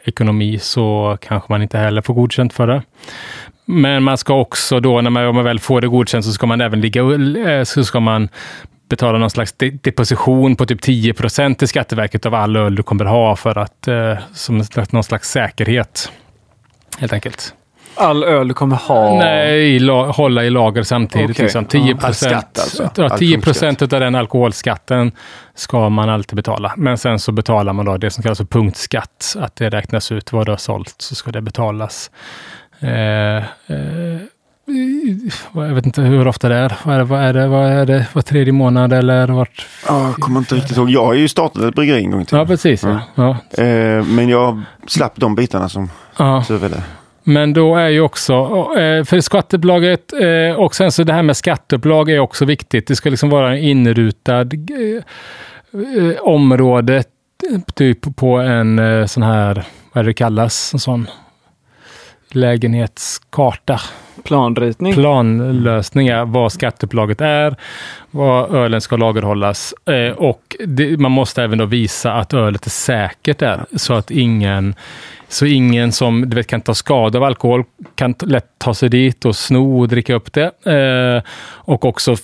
ekonomi 0.04 0.60
så 0.60 1.18
kanske 1.22 1.52
man 1.54 1.62
inte 1.62 1.78
heller 1.78 2.02
får 2.02 2.14
godkänt 2.14 2.54
för 2.54 2.68
det. 2.68 2.82
Men 3.66 4.04
man 4.04 4.18
ska 4.18 4.34
också 4.34 4.80
då, 4.80 5.02
när 5.02 5.10
man, 5.10 5.26
om 5.26 5.36
man 5.36 5.44
väl 5.44 5.60
får 5.60 5.82
det 5.82 5.88
godkänt, 5.88 6.26
så 6.26 6.32
ska 6.32 6.46
man 6.48 6.62
även 6.62 6.82
ligga, 6.82 7.02
eh, 7.48 7.64
så 7.64 7.84
ska 7.84 8.00
man 8.00 8.30
betala 8.90 9.18
någon 9.18 9.30
slags 9.30 9.54
de- 9.54 9.80
deposition 9.84 10.56
på 10.56 10.66
typ 10.66 10.82
10 10.82 11.14
procent 11.14 11.60
till 11.60 11.68
Skatteverket 11.68 12.26
av 12.26 12.34
all 12.34 12.56
öl 12.56 12.76
du 12.76 12.84
kommer 12.84 13.06
ha 13.06 13.36
för 13.36 13.58
att, 13.58 13.88
eh, 13.88 14.18
som 14.34 14.64
någon 14.92 15.04
slags 15.04 15.30
säkerhet. 15.30 16.12
Helt 17.00 17.14
enkelt. 17.14 17.54
All 17.98 18.24
öl 18.24 18.48
du 18.48 18.54
kommer 18.54 18.76
ha. 18.76 19.18
Nej, 19.20 19.80
la, 19.80 20.12
hålla 20.12 20.44
i 20.44 20.50
lager 20.50 20.84
samtidigt. 20.84 21.30
Okej. 21.30 21.44
Liksom. 21.44 21.66
10 21.66 21.98
All 22.02 22.14
skatt 22.14 22.60
alltså. 22.60 22.90
ja, 22.96 23.04
All 23.10 23.20
10 23.20 23.38
punktskatt. 23.42 23.82
av 23.94 24.00
den 24.00 24.16
alkoholskatten 24.16 25.12
ska 25.56 25.90
man 25.90 26.10
alltid 26.10 26.36
betala. 26.36 26.74
Men 26.78 26.98
sen 26.98 27.20
så 27.20 27.32
betalar 27.32 27.74
man 27.74 27.86
då 27.86 27.98
det 27.98 28.10
som 28.12 28.24
kallas 28.24 28.38
för 28.38 28.46
punktskatt. 28.46 29.36
Att 29.40 29.56
det 29.56 29.70
räknas 29.70 30.12
ut 30.12 30.34
vad 30.34 30.46
du 30.46 30.52
har 30.52 30.58
sålt 30.58 30.96
så 30.98 31.16
ska 31.16 31.32
det 31.32 31.42
betalas. 31.42 32.12
Eh, 32.80 33.36
eh, 33.38 33.44
jag 35.54 35.62
vet 35.76 35.86
inte 35.86 36.02
hur 36.02 36.28
ofta 36.28 36.50
det 36.50 36.56
är. 36.56 36.74
Vad 36.84 36.96
är 36.96 37.00
det? 37.00 37.04
Vad 37.06 37.22
är 37.22 37.34
det? 37.34 37.48
Vad 37.48 37.66
är 37.72 37.86
det? 37.86 38.06
Var 38.14 38.22
tredje 38.22 38.54
månad 38.54 38.94
eller 38.94 39.28
vart? 39.28 39.68
Ja, 39.88 40.04
jag 40.06 40.16
kommer 40.16 40.40
inte 40.40 40.56
riktigt 40.56 40.78
ihåg. 40.78 40.90
Jag 40.90 41.06
har 41.06 41.14
ju 41.14 41.28
startat 41.28 41.64
ett 41.64 41.76
bryggeri 41.76 42.04
en 42.04 42.12
gång 42.12 42.26
till. 42.26 42.38
Ja, 42.38 42.46
precis. 42.46 42.84
Ja. 42.84 43.00
Ja. 43.16 43.64
Eh, 43.64 44.04
men 44.06 44.30
jag 44.30 44.62
slapp 44.88 45.14
de 45.16 45.36
bitarna 45.36 45.70
som 45.70 45.90
Ja. 46.18 46.44
tur 46.48 46.64
är 46.66 46.70
det. 46.70 46.84
Men 47.28 47.54
då 47.54 47.76
är 47.76 47.90
ju 47.90 48.02
också, 48.02 48.34
eh, 48.78 49.04
för 49.04 49.20
skattebolaget 49.20 50.14
eh, 50.14 50.60
och 50.60 50.76
sen 50.76 50.92
så 50.92 51.04
det 51.04 51.14
här 51.14 51.24
med 51.24 51.38
skatteupplag 51.38 52.10
är 52.10 52.20
också 52.20 52.46
viktigt. 52.46 52.88
Det 52.88 52.96
ska 52.96 53.10
liksom 53.10 53.30
vara 53.30 53.52
en 53.52 53.58
inrutad 53.58 54.42
eh, 54.42 55.04
område, 56.22 57.04
typ 57.74 58.16
på 58.16 58.38
en 58.38 58.80
sån 59.08 59.24
här, 59.24 59.64
vad 59.94 60.04
är 60.04 60.08
det 60.08 60.14
kallas, 60.14 60.74
en 60.74 60.80
sån 60.80 61.08
lägenhetskarta. 62.30 63.82
Planritning. 64.24 64.94
Planlösningar, 64.94 66.26
vad 66.26 66.52
skatteupplaget 66.52 67.22
är, 67.22 67.56
var 68.16 68.56
ölen 68.56 68.82
ska 68.82 68.98
lagerhållas 68.98 69.74
eh, 69.90 70.12
och 70.12 70.56
det, 70.66 71.00
man 71.00 71.12
måste 71.12 71.44
även 71.44 71.58
då 71.58 71.66
visa 71.66 72.14
att 72.14 72.34
ölet 72.34 72.66
är 72.66 72.70
säkert 72.70 73.40
där 73.40 73.66
så 73.76 73.94
att 73.94 74.12
ingen 74.12 74.76
så 75.28 75.46
ingen 75.46 75.92
som 75.92 76.30
du 76.30 76.36
vet, 76.36 76.48
kan 76.48 76.62
ta 76.62 76.74
skada 76.74 77.18
av 77.18 77.24
alkohol 77.24 77.64
kan 77.96 78.16
lätt 78.22 78.46
ta 78.58 78.74
sig 78.74 78.90
dit 78.90 79.26
och 79.26 79.36
sno 79.36 79.80
och 79.80 79.88
dricka 79.88 80.14
upp 80.16 80.34
det. 80.34 80.46
Eh, 80.66 81.24
och 81.52 81.86
också 81.86 82.16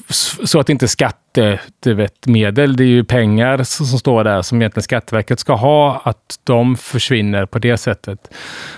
så 0.44 0.60
att 0.60 0.70
inte 0.70 0.88
skatte, 0.88 1.60
du 1.80 1.94
vet, 1.94 2.28
medel, 2.28 2.76
det 2.76 2.84
är 2.84 2.88
ju 2.88 3.04
pengar 3.04 3.64
som, 3.64 3.86
som 3.86 4.00
står 4.00 4.24
där 4.24 4.42
som 4.42 4.62
egentligen 4.62 4.84
Skatteverket 4.84 5.40
ska 5.40 5.54
ha, 5.54 6.02
att 6.04 6.40
de 6.44 6.76
försvinner 6.76 7.46
på 7.46 7.60
det 7.60 7.78
sättet. 7.78 8.20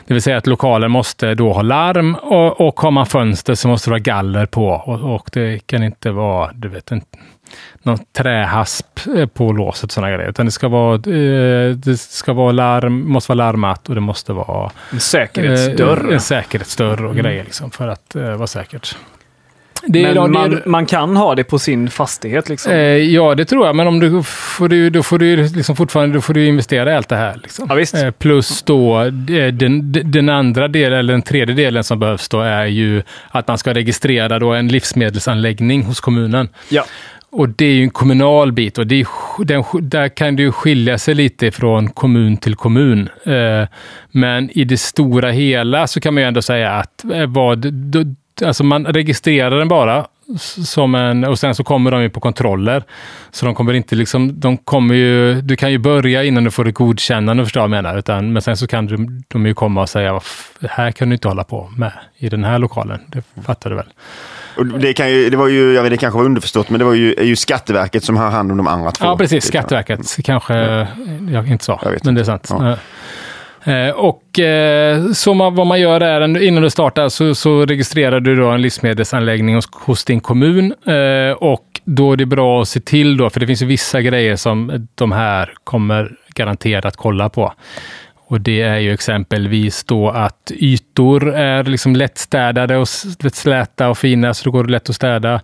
Det 0.08 0.14
vill 0.14 0.24
säga 0.24 0.38
att 0.38 0.48
lokalen 0.48 0.92
måste 0.92 1.36
då 1.36 1.54
ha 1.54 1.62
larm 1.62 2.16
och, 2.16 2.62
och 2.68 2.80
har 2.80 2.92
man 2.92 3.06
fönster 3.06 3.56
så 3.56 3.68
måste 3.68 3.90
det 3.90 3.92
vara 3.92 4.00
galler 4.00 4.46
på 4.46 4.68
och, 4.68 5.16
och 5.16 5.30
det 5.34 5.68
kan 5.68 5.84
inte 5.84 6.12
vara, 6.12 6.52
du 6.54 6.68
vet, 6.68 6.92
en, 6.92 7.02
någon 7.84 7.98
trähasp 8.18 9.00
eh, 9.16 9.26
på 9.26 9.52
låset 9.52 9.84
och 9.84 9.92
sådana 9.92 10.16
grejer. 10.16 10.30
Utan 10.30 10.46
det 10.46 10.52
ska 10.52 10.68
vara, 10.68 10.96
eh, 10.96 11.72
det 11.76 12.00
ska 12.00 12.34
vara 12.34 12.52
larm, 12.52 13.10
måste 13.12 13.32
vara 13.32 13.46
larmat 13.46 13.90
och 13.90 13.96
det 13.96 14.02
måste 14.02 14.34
vara 14.34 14.72
En 14.92 15.00
säkerhetsdörr. 15.00 16.08
Eh, 16.08 16.14
en 16.14 16.22
säkerhetsdörr 16.22 17.06
och 17.06 17.16
grejer 17.16 17.44
liksom, 17.44 17.72
för 17.72 17.88
att 17.88 18.16
vara 18.16 18.48
säkert. 18.48 18.98
Det, 19.88 20.02
Men 20.04 20.16
ja, 20.16 20.24
det- 20.24 20.30
man, 20.30 20.62
man 20.66 20.86
kan 20.86 21.16
ha 21.16 21.36
det 21.36 21.44
på 21.44 21.60
sin 21.60 21.90
fastighet 21.90 22.50
liksom. 22.50 22.72
eh, 22.72 22.78
ja, 22.78 23.36
det 23.36 23.46
tror 23.46 23.66
jag. 23.66 23.76
Men 23.76 23.88
om 23.88 24.00
du 24.00 24.24
får 24.24 24.68
du, 24.68 24.90
då 24.90 25.04
får 25.04 25.20
du 25.20 25.48
liksom 25.48 25.76
fortfarande 25.76 26.18
då 26.18 26.22
får 26.22 26.34
du 26.34 26.46
investera 26.46 26.92
i 26.92 26.96
allt 26.96 27.10
det 27.10 27.16
här. 27.16 27.40
Liksom. 27.44 27.68
Ja. 27.94 28.00
Eh, 28.06 28.12
plus 28.12 28.64
då 28.64 29.02
eh, 29.02 29.48
den, 29.54 29.92
den 30.12 30.30
andra 30.30 30.68
delen, 30.68 31.00
eller 31.00 31.14
den 31.14 31.22
tredje 31.22 31.56
delen 31.56 31.84
som 31.84 32.00
behövs 32.00 32.30
då 32.30 32.42
är 32.42 32.66
ju 32.66 33.04
att 33.30 33.48
man 33.48 33.58
ska 33.58 33.74
registrera 33.74 34.40
då 34.40 34.54
en 34.54 34.68
livsmedelsanläggning 34.68 35.84
hos 35.84 36.00
kommunen. 36.00 36.50
Ja. 36.70 36.86
Och 37.32 37.50
det 37.50 37.66
är 37.66 37.74
ju 37.74 37.84
en 37.84 37.90
kommunal 37.90 38.52
bit 38.52 38.78
och 38.78 38.88
det 38.88 39.02
är, 39.02 39.08
den, 39.46 39.64
där 39.90 40.10
kan 40.10 40.36
det 40.36 40.44
ju 40.44 40.52
skilja 40.52 40.98
sig 40.98 41.16
lite 41.16 41.52
från 41.52 41.90
kommun 41.90 42.38
till 42.38 42.56
kommun. 42.56 43.10
Eh, 43.26 43.68
men 44.12 44.50
i 44.58 44.64
det 44.64 44.78
stora 44.78 45.32
hela 45.32 45.88
så 45.88 46.00
kan 46.02 46.14
man 46.14 46.24
ju 46.24 46.28
ändå 46.28 46.42
säga 46.42 46.72
att 46.72 47.04
eh, 47.14 47.26
vad, 47.28 47.66
alltså 48.42 48.64
man 48.64 48.86
registrerar 48.86 49.58
den 49.60 49.68
bara 49.68 50.06
som 50.66 50.96
en, 50.96 51.24
och 51.24 51.40
sen 51.40 51.56
så 51.56 51.64
kommer 51.64 51.92
de 51.92 52.02
ju 52.02 52.10
på 52.10 52.20
kontroller. 52.20 52.84
Så 53.32 53.46
de 53.46 53.56
kommer 53.56 53.74
inte 53.74 53.96
liksom, 53.96 54.40
de 54.40 54.58
kommer 54.58 54.96
ju, 54.96 55.42
du 55.42 55.56
kan 55.56 55.72
ju 55.72 55.78
börja 55.78 56.24
innan 56.24 56.44
du 56.44 56.52
får 56.52 56.68
ett 56.68 56.76
godkännande, 56.76 57.44
förstår 57.44 57.64
jag 57.64 57.70
menar. 57.70 57.98
Utan, 57.98 58.34
men 58.34 58.42
sen 58.42 58.58
så 58.58 58.68
kan 58.68 58.88
de, 58.88 59.24
de 59.28 59.46
ju 59.46 59.54
komma 59.54 59.82
och 59.82 59.90
säga, 59.90 60.22
här 60.62 60.92
kan 60.92 61.10
du 61.10 61.16
inte 61.16 61.28
hålla 61.28 61.44
på 61.44 61.70
med 61.78 61.92
i 62.18 62.30
den 62.30 62.44
här 62.44 62.60
lokalen. 62.60 63.00
Det 63.08 63.24
fattar 63.46 63.70
du 63.70 63.76
väl? 63.76 63.88
Och 64.58 64.66
det, 64.66 64.94
kan 64.94 65.12
ju, 65.12 65.30
det 65.30 65.38
var 65.38 65.48
ju, 65.48 65.74
jag 65.74 65.84
vet 65.84 65.92
det 65.92 65.98
kanske 65.98 66.18
var 66.18 66.26
underförstått, 66.26 66.70
men 66.70 66.80
det 66.80 66.86
var 66.86 66.94
ju, 66.94 67.16
ju 67.22 67.36
Skatteverket 67.36 68.04
som 68.04 68.18
har 68.18 68.30
hand 68.30 68.52
om 68.52 68.58
de 68.58 68.68
andra 68.68 68.92
två. 68.92 69.06
Ja, 69.06 69.18
precis. 69.18 69.46
Skatteverket 69.46 70.18
kanske 70.24 70.56
jag 71.32 71.48
inte 71.48 71.66
sa, 71.66 71.80
Jag 71.84 72.06
men 72.06 72.16
det 72.16 72.22
är 72.22 72.26
sant. 72.26 72.48
Ja. 72.50 72.78
Eh, 73.64 73.90
och 73.90 74.40
eh, 74.40 75.12
så 75.12 75.34
man, 75.34 75.56
vad 75.56 75.68
man 75.68 75.80
gör 75.80 76.02
är, 76.02 76.42
innan 76.44 76.64
du 76.64 76.70
startar 76.70 77.10
så, 77.10 77.36
så 77.36 77.66
registrerar 77.66 78.20
du 78.20 78.36
då 78.36 78.50
en 78.50 78.62
livsmedelsanläggning 78.62 79.56
hos, 79.56 79.70
hos 79.74 80.06
din 80.06 80.20
kommun. 80.20 80.74
Eh, 80.86 81.32
och 81.32 81.82
då 81.84 82.12
är 82.14 82.18
det 82.18 82.26
bra 82.26 82.62
att 82.62 82.68
se 82.68 82.80
till 82.80 83.18
då, 83.18 83.30
för 83.30 83.40
det 83.40 83.48
finns 83.48 83.62
ju 83.62 83.66
vissa 83.66 84.02
grejer 84.02 84.36
som 84.36 84.88
de 84.96 85.12
här 85.12 85.54
kommer 85.64 86.12
garanterat 86.36 86.98
kolla 86.98 87.30
på. 87.30 87.54
Och 88.28 88.42
det 88.42 88.62
är 88.62 88.78
ju 88.78 88.94
exempelvis 88.94 89.84
då 89.84 90.10
att 90.10 90.52
ytor 90.56 91.34
är 91.34 91.64
liksom 91.64 91.96
lättstädade 91.96 92.78
och 92.78 92.88
lätt 93.24 93.36
släta 93.36 93.90
och 93.90 93.98
fina, 93.98 94.34
så 94.34 94.46
då 94.46 94.52
går 94.52 94.64
det 94.64 94.72
lätt 94.72 94.90
att 94.90 94.96
städa. 94.96 95.42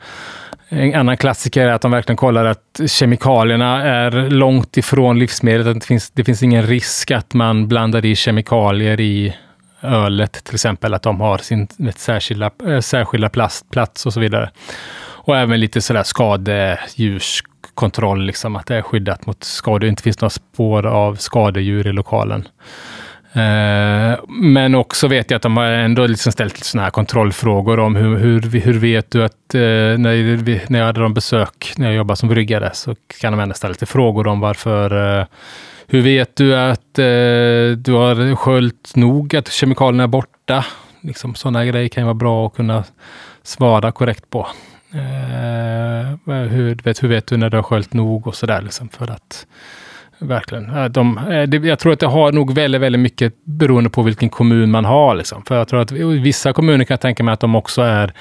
En 0.71 0.95
annan 0.95 1.17
klassiker 1.17 1.67
är 1.67 1.71
att 1.71 1.81
de 1.81 1.91
verkligen 1.91 2.17
kollar 2.17 2.45
att 2.45 2.79
kemikalierna 2.87 3.83
är 3.83 4.29
långt 4.29 4.77
ifrån 4.77 5.19
livsmedlet. 5.19 5.67
Att 5.67 5.81
det, 5.81 5.87
finns, 5.87 6.09
det 6.09 6.23
finns 6.23 6.43
ingen 6.43 6.63
risk 6.63 7.11
att 7.11 7.33
man 7.33 7.67
blandar 7.67 8.05
i 8.05 8.15
kemikalier 8.15 8.99
i 8.99 9.35
ölet 9.81 10.43
till 10.43 10.55
exempel. 10.55 10.93
Att 10.93 11.01
de 11.01 11.21
har 11.21 11.37
sin 11.37 11.67
särskilda, 11.95 12.51
eh, 12.67 12.79
särskilda 12.79 13.29
plastplats 13.29 14.05
och 14.05 14.13
så 14.13 14.19
vidare. 14.19 14.49
Och 15.01 15.37
även 15.37 15.59
lite 15.59 15.81
sådär 15.81 16.03
skadedjurskontroll, 16.03 18.25
liksom, 18.25 18.55
att 18.55 18.67
det 18.67 18.75
är 18.75 18.81
skyddat 18.81 19.25
mot 19.25 19.43
skador. 19.43 19.79
Det 19.79 19.87
inte 19.87 20.03
finns 20.03 20.21
några 20.21 20.29
spår 20.29 20.85
av 20.85 21.15
skadedjur 21.15 21.87
i 21.87 21.93
lokalen. 21.93 22.47
Eh, 23.33 24.19
men 24.27 24.75
också 24.75 25.07
vet 25.07 25.31
jag 25.31 25.35
att 25.35 25.41
de 25.41 25.57
har 25.57 25.65
ändå 25.65 26.07
liksom 26.07 26.31
ställt 26.31 26.53
lite 26.53 26.67
såna 26.67 26.83
här 26.83 26.89
kontrollfrågor 26.89 27.79
om 27.79 27.95
hur, 27.95 28.17
hur, 28.17 28.41
hur 28.41 28.79
vet 28.79 29.11
du 29.11 29.23
att 29.23 29.55
eh, 29.55 29.61
när, 29.97 30.35
vi, 30.35 30.61
när 30.67 30.79
jag 30.79 30.85
hade 30.85 31.01
dem 31.01 31.13
besök, 31.13 31.73
när 31.77 31.87
jag 31.87 31.95
jobbade 31.95 32.17
som 32.17 32.29
bryggare, 32.29 32.71
så 32.73 32.95
kan 33.21 33.33
de 33.33 33.39
ändå 33.39 33.55
ställa 33.55 33.71
lite 33.71 33.85
frågor 33.85 34.27
om 34.27 34.39
varför 34.39 35.19
eh, 35.19 35.25
hur 35.87 36.01
vet 36.01 36.35
du 36.35 36.55
att 36.55 36.93
du 37.77 37.93
har 37.93 38.35
sköljt 38.35 38.95
nog, 38.95 39.35
att 39.35 39.51
kemikalierna 39.51 40.03
är 40.03 40.07
borta? 40.07 40.65
Liksom, 41.01 41.35
sådana 41.35 41.65
grejer 41.65 41.89
kan 41.89 42.01
ju 42.01 42.05
vara 42.05 42.13
bra 42.13 42.47
att 42.47 42.55
kunna 42.55 42.83
svara 43.43 43.91
korrekt 43.91 44.29
på. 44.29 44.47
Hur, 46.25 46.83
vet, 46.83 47.03
hur 47.03 47.07
vet 47.07 47.27
du 47.27 47.37
när 47.37 47.49
du 47.49 47.57
har 47.57 47.63
sköljt 47.63 47.93
nog 47.93 48.27
och 48.27 48.35
sådär, 48.35 48.61
liksom, 48.61 48.89
för 48.89 49.11
att 49.11 49.45
Verkligen. 50.19 50.91
De, 50.91 51.17
eh, 51.17 51.67
jag 51.69 51.79
tror 51.79 51.93
att 51.93 51.99
det 51.99 52.07
har 52.07 52.31
nog 52.31 52.53
väldigt, 52.55 52.81
väldigt 52.81 53.01
mycket 53.01 53.45
beroende 53.45 53.89
på 53.89 54.01
vilken 54.01 54.29
kommun 54.29 54.71
man 54.71 54.85
har. 54.85 55.15
Liksom. 55.15 55.43
För 55.45 55.57
jag 55.57 55.67
tror 55.67 55.81
att 55.81 55.91
vissa 55.91 56.53
kommuner 56.53 56.85
kan 56.85 56.93
jag 56.93 57.01
tänka 57.01 57.23
mig 57.23 57.33
att 57.33 57.39
de 57.39 57.55
också 57.55 57.81
är 57.81 58.13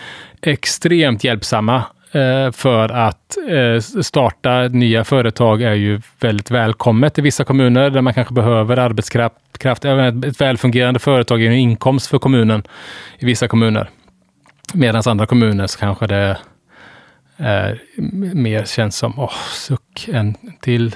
extremt 0.43 1.25
hjälpsamma. 1.25 1.85
Eh, 2.13 2.53
för 2.53 2.89
att 2.89 3.37
eh, 3.51 4.03
starta 4.03 4.69
nya 4.69 5.05
företag 5.05 5.63
är 5.63 5.75
ju 5.75 6.01
väldigt 6.21 6.51
välkommet 6.51 7.19
i 7.19 7.23
vissa 7.23 7.45
kommuner 7.45 7.91
där 7.91 8.01
man 8.01 8.15
kanske 8.15 8.35
behöver 8.35 8.77
arbetskraft. 8.77 9.85
Även 9.85 10.25
Ett 10.25 10.41
välfungerande 10.41 11.01
företag 11.01 11.43
är 11.43 11.47
en 11.47 11.53
inkomst 11.53 12.07
för 12.07 12.19
kommunen 12.19 12.63
i 13.19 13.27
vissa 13.27 13.49
kommuner. 13.49 13.91
Medan 14.75 15.03
andra 15.07 15.27
kommuner 15.27 15.67
så 15.67 15.79
kanske 15.79 16.07
det 16.07 16.39
är 17.37 17.83
mer 18.35 18.65
känns 18.65 18.97
som, 18.97 19.19
åh, 19.19 19.33
suck, 19.53 20.09
en 20.09 20.35
till 20.61 20.95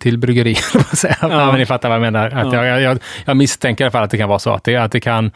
till 0.00 0.18
bryggeri. 0.18 0.56
Ja. 1.02 1.14
Ja. 1.20 1.28
Men 1.28 1.54
ni 1.58 1.66
fattar 1.66 1.88
vad 1.88 1.96
jag 1.96 2.02
menar. 2.02 2.26
Att 2.30 2.52
Ja. 2.52 2.66
jag, 2.66 2.80
jag, 2.82 2.98
jag 3.24 3.36
misstänker 3.36 3.84
i 3.84 3.86
alla 3.86 3.90
fall 3.92 4.02
att 4.04 4.10
det 4.10 4.18
kan 4.18 4.28
vara 4.28 4.38
så. 4.38 4.52
Att 4.52 4.64
det, 4.64 4.76
att 4.76 4.92
det 4.92 5.00
kan 5.00 5.30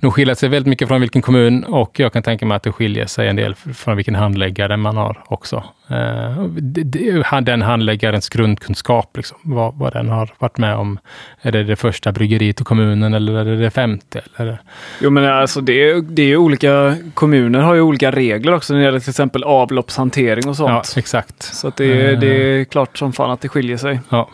nog 0.00 0.14
skilja 0.14 0.34
sig 0.34 0.48
väldigt 0.48 0.68
mycket 0.70 0.88
från 0.88 1.00
vilken 1.00 1.22
kommun 1.22 1.64
och 1.64 2.00
jag 2.00 2.12
kan 2.12 2.22
tänka 2.22 2.46
mig 2.46 2.56
att 2.56 2.62
det 2.62 2.72
skiljer 2.72 3.06
sig 3.06 3.28
en 3.28 3.36
del 3.36 3.54
från 3.54 3.96
vilken 3.96 4.14
handläggare 4.14 4.76
man 4.76 4.96
har 4.96 5.22
också. 5.26 5.64
Eh, 5.94 7.40
den 7.42 7.62
handläggarens 7.62 8.28
grundkunskap, 8.28 9.16
liksom, 9.16 9.38
vad, 9.42 9.74
vad 9.78 9.92
den 9.92 10.08
har 10.08 10.34
varit 10.38 10.58
med 10.58 10.76
om. 10.76 10.98
Är 11.42 11.52
det 11.52 11.64
det 11.64 11.76
första 11.76 12.12
bryggeriet 12.12 12.60
i 12.60 12.64
kommunen 12.64 13.14
eller 13.14 13.32
är 13.34 13.44
det 13.44 13.56
det 13.56 13.70
femte? 13.70 14.20
Eller? 14.36 14.58
Jo 15.00 15.10
men 15.10 15.24
alltså 15.24 15.60
det 15.60 15.90
är, 15.90 16.00
det 16.02 16.22
är 16.22 16.36
olika 16.36 16.96
kommuner 17.14 17.60
har 17.60 17.74
ju 17.74 17.80
olika 17.80 18.10
regler 18.10 18.54
också 18.54 18.72
när 18.72 18.80
det 18.80 18.84
gäller 18.86 19.00
till 19.00 19.10
exempel 19.10 19.44
avloppshantering 19.44 20.44
och 20.48 20.50
Ja, 20.58 20.82
sånt. 20.82 20.94
exakt. 20.96 21.42
Så 21.42 21.72
det, 21.76 21.84
är- 22.02 22.16
det 22.16 22.26
är 22.60 22.64
klart 22.64 22.98
som 22.98 23.12
fan 23.12 23.30
att 23.30 23.40
det 23.40 23.48
skiljer 23.48 23.76
sig. 23.76 24.00
Ja. 24.08 24.28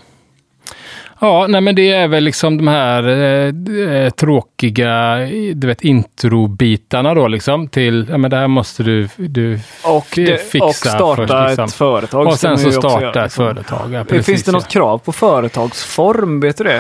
Ja, 1.21 1.47
nej 1.49 1.61
men 1.61 1.75
det 1.75 1.93
är 1.93 2.09
väl 2.09 2.25
liksom 2.25 2.57
de 2.57 2.69
här 2.69 3.09
eh, 3.09 3.95
eh, 4.05 4.11
tråkiga, 4.11 5.17
du 5.55 5.67
vet, 5.67 5.83
introbitarna 5.85 7.15
då 7.15 7.29
liksom 7.29 7.69
till, 7.69 8.07
ja 8.11 8.19
men 8.19 8.31
det 8.31 8.37
här 8.37 8.49
måste 8.49 8.83
du, 8.83 9.09
du 9.17 9.59
Och, 9.85 10.07
det, 10.15 10.51
fixa 10.51 10.65
och 10.65 10.75
starta 10.75 11.27
först, 11.27 11.49
liksom. 11.49 11.65
ett 11.65 11.73
företag. 11.73 12.27
Och 12.27 12.39
sen 12.39 12.59
så 12.59 12.73
starta 12.73 13.01
göra, 13.01 13.11
ett 13.11 13.17
liksom. 13.25 13.45
företag. 13.47 13.93
Ja, 13.93 14.05
precis, 14.05 14.27
Finns 14.27 14.43
det 14.43 14.53
något 14.53 14.69
krav 14.69 14.99
på 14.99 15.13
företagsform? 15.13 16.41
Vet 16.41 16.59
du 16.59 16.65
det? 16.65 16.77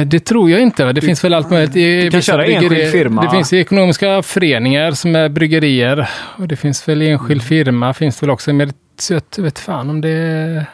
Eh, 0.00 0.06
det 0.06 0.20
tror 0.20 0.50
jag 0.50 0.60
inte. 0.60 0.92
Det 0.92 1.00
finns 1.00 1.24
väl 1.24 1.34
allt 1.34 1.50
möjligt. 1.50 1.76
I 1.76 2.02
du 2.02 2.10
kan 2.10 2.22
köra 2.22 2.46
enskild 2.46 2.72
bryggerier- 2.72 2.90
firma. 2.90 3.22
Det 3.22 3.30
finns 3.30 3.52
ekonomiska 3.52 4.22
föreningar 4.22 4.92
som 4.92 5.16
är 5.16 5.28
bryggerier. 5.28 6.08
Och 6.38 6.48
det 6.48 6.56
finns 6.56 6.88
väl 6.88 7.02
enskild 7.02 7.42
firma. 7.42 7.94
Finns 7.94 8.16
det 8.20 8.26
väl 8.26 8.30
också. 8.30 8.52
Men 8.52 8.72
jag 9.10 9.42
vet 9.44 9.58
fan 9.58 9.90
om 9.90 10.00
det 10.00 10.66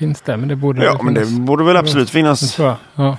finns 0.00 0.20
det. 0.20 0.36
Men 0.36 0.48
det 0.48 0.56
borde 0.56 0.84
Ja, 0.84 0.92
väl 0.92 1.04
men 1.04 1.14
det 1.14 1.26
borde 1.26 1.64
väl 1.64 1.76
absolut 1.76 2.06
Det 2.08 2.12
finnas. 2.12 2.58
Ja. 2.96 3.16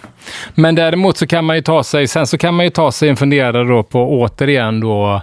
Men 0.56 0.76
däremot 0.76 1.18
så 1.18 1.28
kan 1.28 1.46
man 1.46 1.56
ju 1.56 1.62
ta 1.62 1.84
sig, 1.84 2.08
sen 2.08 2.28
så 2.28 2.38
kan 2.38 2.54
man 2.54 2.66
ju 2.66 2.70
ta 2.70 2.92
sig 2.92 3.10
en 3.10 3.16
funderare 3.16 3.64
då 3.64 3.84
på 3.84 4.20
återigen 4.22 4.80
då 4.80 5.22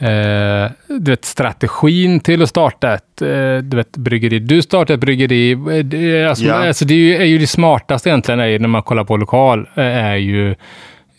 Eh, 0.00 0.70
du 0.88 1.10
vet, 1.10 1.24
strategin 1.24 2.20
till 2.20 2.42
att 2.42 2.48
starta 2.48 2.94
ett 2.94 3.22
eh, 3.22 3.28
du 3.62 3.76
vet, 3.76 3.96
bryggeri. 3.96 4.38
Du 4.38 4.62
startar 4.62 4.94
ett 4.94 5.00
bryggeri. 5.00 5.52
eh, 5.52 5.58
Det, 5.84 5.96
är- 6.20 6.26
alltså, 6.26 6.44
Ja. 6.44 6.66
alltså, 6.68 6.84
det 6.84 6.94
är, 6.94 6.98
ju, 6.98 7.16
är 7.16 7.24
ju 7.24 7.38
det 7.38 7.46
smartaste 7.46 8.08
egentligen 8.08 8.40
är 8.40 8.58
när 8.58 8.68
man 8.68 8.82
kollar 8.82 9.04
på 9.04 9.16
lokal. 9.16 9.68
eh, 9.74 9.84
är 9.84 10.16
ju 10.16 10.54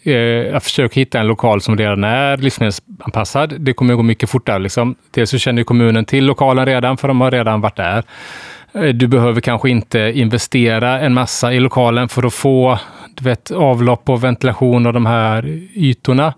eh, 0.03 0.55
att 0.55 0.63
försöka 0.63 0.99
hitta 0.99 1.19
en 1.19 1.27
lokal 1.27 1.61
som 1.61 1.77
redan 1.77 2.03
är 2.03 2.37
livsmedelsanpassad. 2.37 3.53
Det 3.59 3.73
kommer 3.73 3.93
att 3.93 3.97
gå 3.97 4.03
mycket 4.03 4.29
fortare. 4.29 4.59
Liksom. 4.59 4.95
Dels 5.11 5.29
så 5.29 5.37
känner 5.37 5.63
kommunen 5.63 6.05
till 6.05 6.25
lokalen 6.25 6.65
redan, 6.65 6.97
för 6.97 7.07
de 7.07 7.21
har 7.21 7.31
redan 7.31 7.61
varit 7.61 7.75
där. 7.75 8.03
Eh, 8.73 8.83
du 8.83 9.07
behöver 9.07 9.41
kanske 9.41 9.69
inte 9.69 9.99
investera 9.99 10.99
en 10.99 11.13
massa 11.13 11.53
i 11.53 11.59
lokalen 11.59 12.09
för 12.09 12.25
att 12.25 12.33
få 12.33 12.79
du 13.15 13.23
vet, 13.23 13.51
avlopp 13.51 14.09
och 14.09 14.23
ventilation 14.23 14.87
av 14.87 14.93
de 14.93 15.05
här 15.05 15.45
ytorna. 15.73 16.33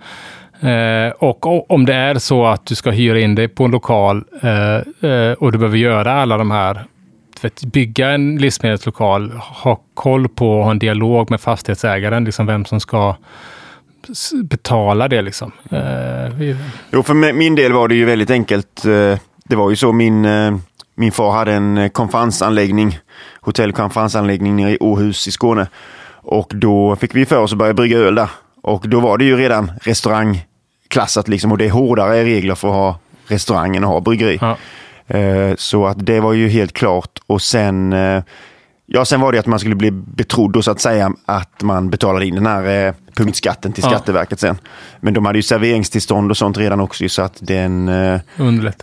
Eh, 0.61 1.11
och 1.19 1.71
om 1.71 1.85
det 1.85 1.93
är 1.93 2.15
så 2.15 2.45
att 2.45 2.65
du 2.65 2.75
ska 2.75 2.91
hyra 2.91 3.19
in 3.19 3.35
dig 3.35 3.47
på 3.47 3.65
en 3.65 3.71
lokal 3.71 4.23
eh, 4.41 5.09
eh, 5.11 5.33
och 5.33 5.51
du 5.51 5.57
behöver 5.57 5.77
göra 5.77 6.13
alla 6.13 6.37
de 6.37 6.51
här 6.51 6.73
du 7.33 7.47
vet, 7.47 7.63
bygga 7.63 8.09
en 8.09 8.37
livsmedelslokal, 8.37 9.31
ha 9.31 9.81
koll 9.93 10.29
på 10.29 10.57
och 10.57 10.63
ha 10.63 10.71
en 10.71 10.79
dialog 10.79 11.31
med 11.31 11.41
fastighetsägaren, 11.41 12.25
liksom 12.25 12.45
vem 12.45 12.65
som 12.65 12.79
ska 12.79 13.15
betala 14.43 15.07
det. 15.07 15.21
Liksom. 15.21 15.51
Eh, 15.69 16.35
vi, 16.35 16.55
Jo, 16.91 17.03
för 17.03 17.33
min 17.33 17.55
del 17.55 17.73
var 17.73 17.87
det 17.87 17.95
ju 17.95 18.05
väldigt 18.05 18.31
enkelt. 18.31 18.85
Eh, 18.85 19.19
det 19.43 19.55
var 19.55 19.69
ju 19.69 19.75
så 19.75 19.91
min, 19.91 20.25
eh, 20.25 20.57
min 20.95 21.11
far 21.11 21.31
hade 21.31 21.53
en 21.53 21.77
eh, 21.77 21.89
konferensanläggning, 21.89 22.99
hotellkonferensanläggning 23.41 24.55
nere 24.55 24.71
i 24.71 24.77
Åhus 24.79 25.27
i 25.27 25.31
Skåne. 25.31 25.67
Och 26.23 26.51
då 26.55 26.95
fick 26.95 27.15
vi 27.15 27.25
för 27.25 27.37
oss 27.39 27.51
att 27.51 27.57
börja 27.57 27.73
brygga 27.73 27.97
öl 27.97 28.15
där. 28.15 28.29
Och 28.61 28.89
då 28.89 28.99
var 28.99 29.17
det 29.17 29.25
ju 29.25 29.37
redan 29.37 29.71
restaurangklassat 29.81 31.27
liksom 31.27 31.51
och 31.51 31.57
det 31.57 31.65
är 31.65 31.69
hårdare 31.69 32.23
regler 32.23 32.55
för 32.55 32.67
att 32.67 32.73
ha 32.73 32.99
restaurang 33.27 33.75
än 33.75 33.83
att 33.83 33.89
ha 33.89 33.99
bryggeri. 33.99 34.37
ja. 34.41 34.57
Eh, 35.17 35.55
Så 35.57 35.85
att 35.85 36.05
det 36.05 36.19
var 36.19 36.33
ju 36.33 36.49
helt 36.49 36.73
klart. 36.73 37.19
Och 37.27 37.41
sen, 37.41 37.93
eh, 37.93 38.23
ja, 38.93 39.05
sen 39.05 39.21
var 39.21 39.31
det 39.31 39.39
att 39.39 39.45
man 39.45 39.59
skulle 39.59 39.75
bli 39.75 39.91
betrodd 39.91 40.55
och 40.55 40.63
så 40.63 40.71
att 40.71 40.81
säga 40.81 41.13
att 41.25 41.61
man 41.63 41.89
betalade 41.89 42.25
in 42.25 42.35
den 42.35 42.45
här 42.45 42.87
eh, 42.87 42.93
punktskatten 43.15 43.73
till 43.73 43.83
Ja. 43.83 43.89
Skatteverket 43.89 44.39
sen. 44.39 44.57
Men 44.99 45.13
de 45.13 45.25
hade 45.25 45.37
ju 45.39 45.43
serveringstillstånd 45.43 46.31
och 46.31 46.37
sånt 46.37 46.57
redan 46.57 46.79
också 46.79 47.09
så 47.09 47.21
att 47.21 47.37
den, 47.39 47.87
eh, 47.89 48.19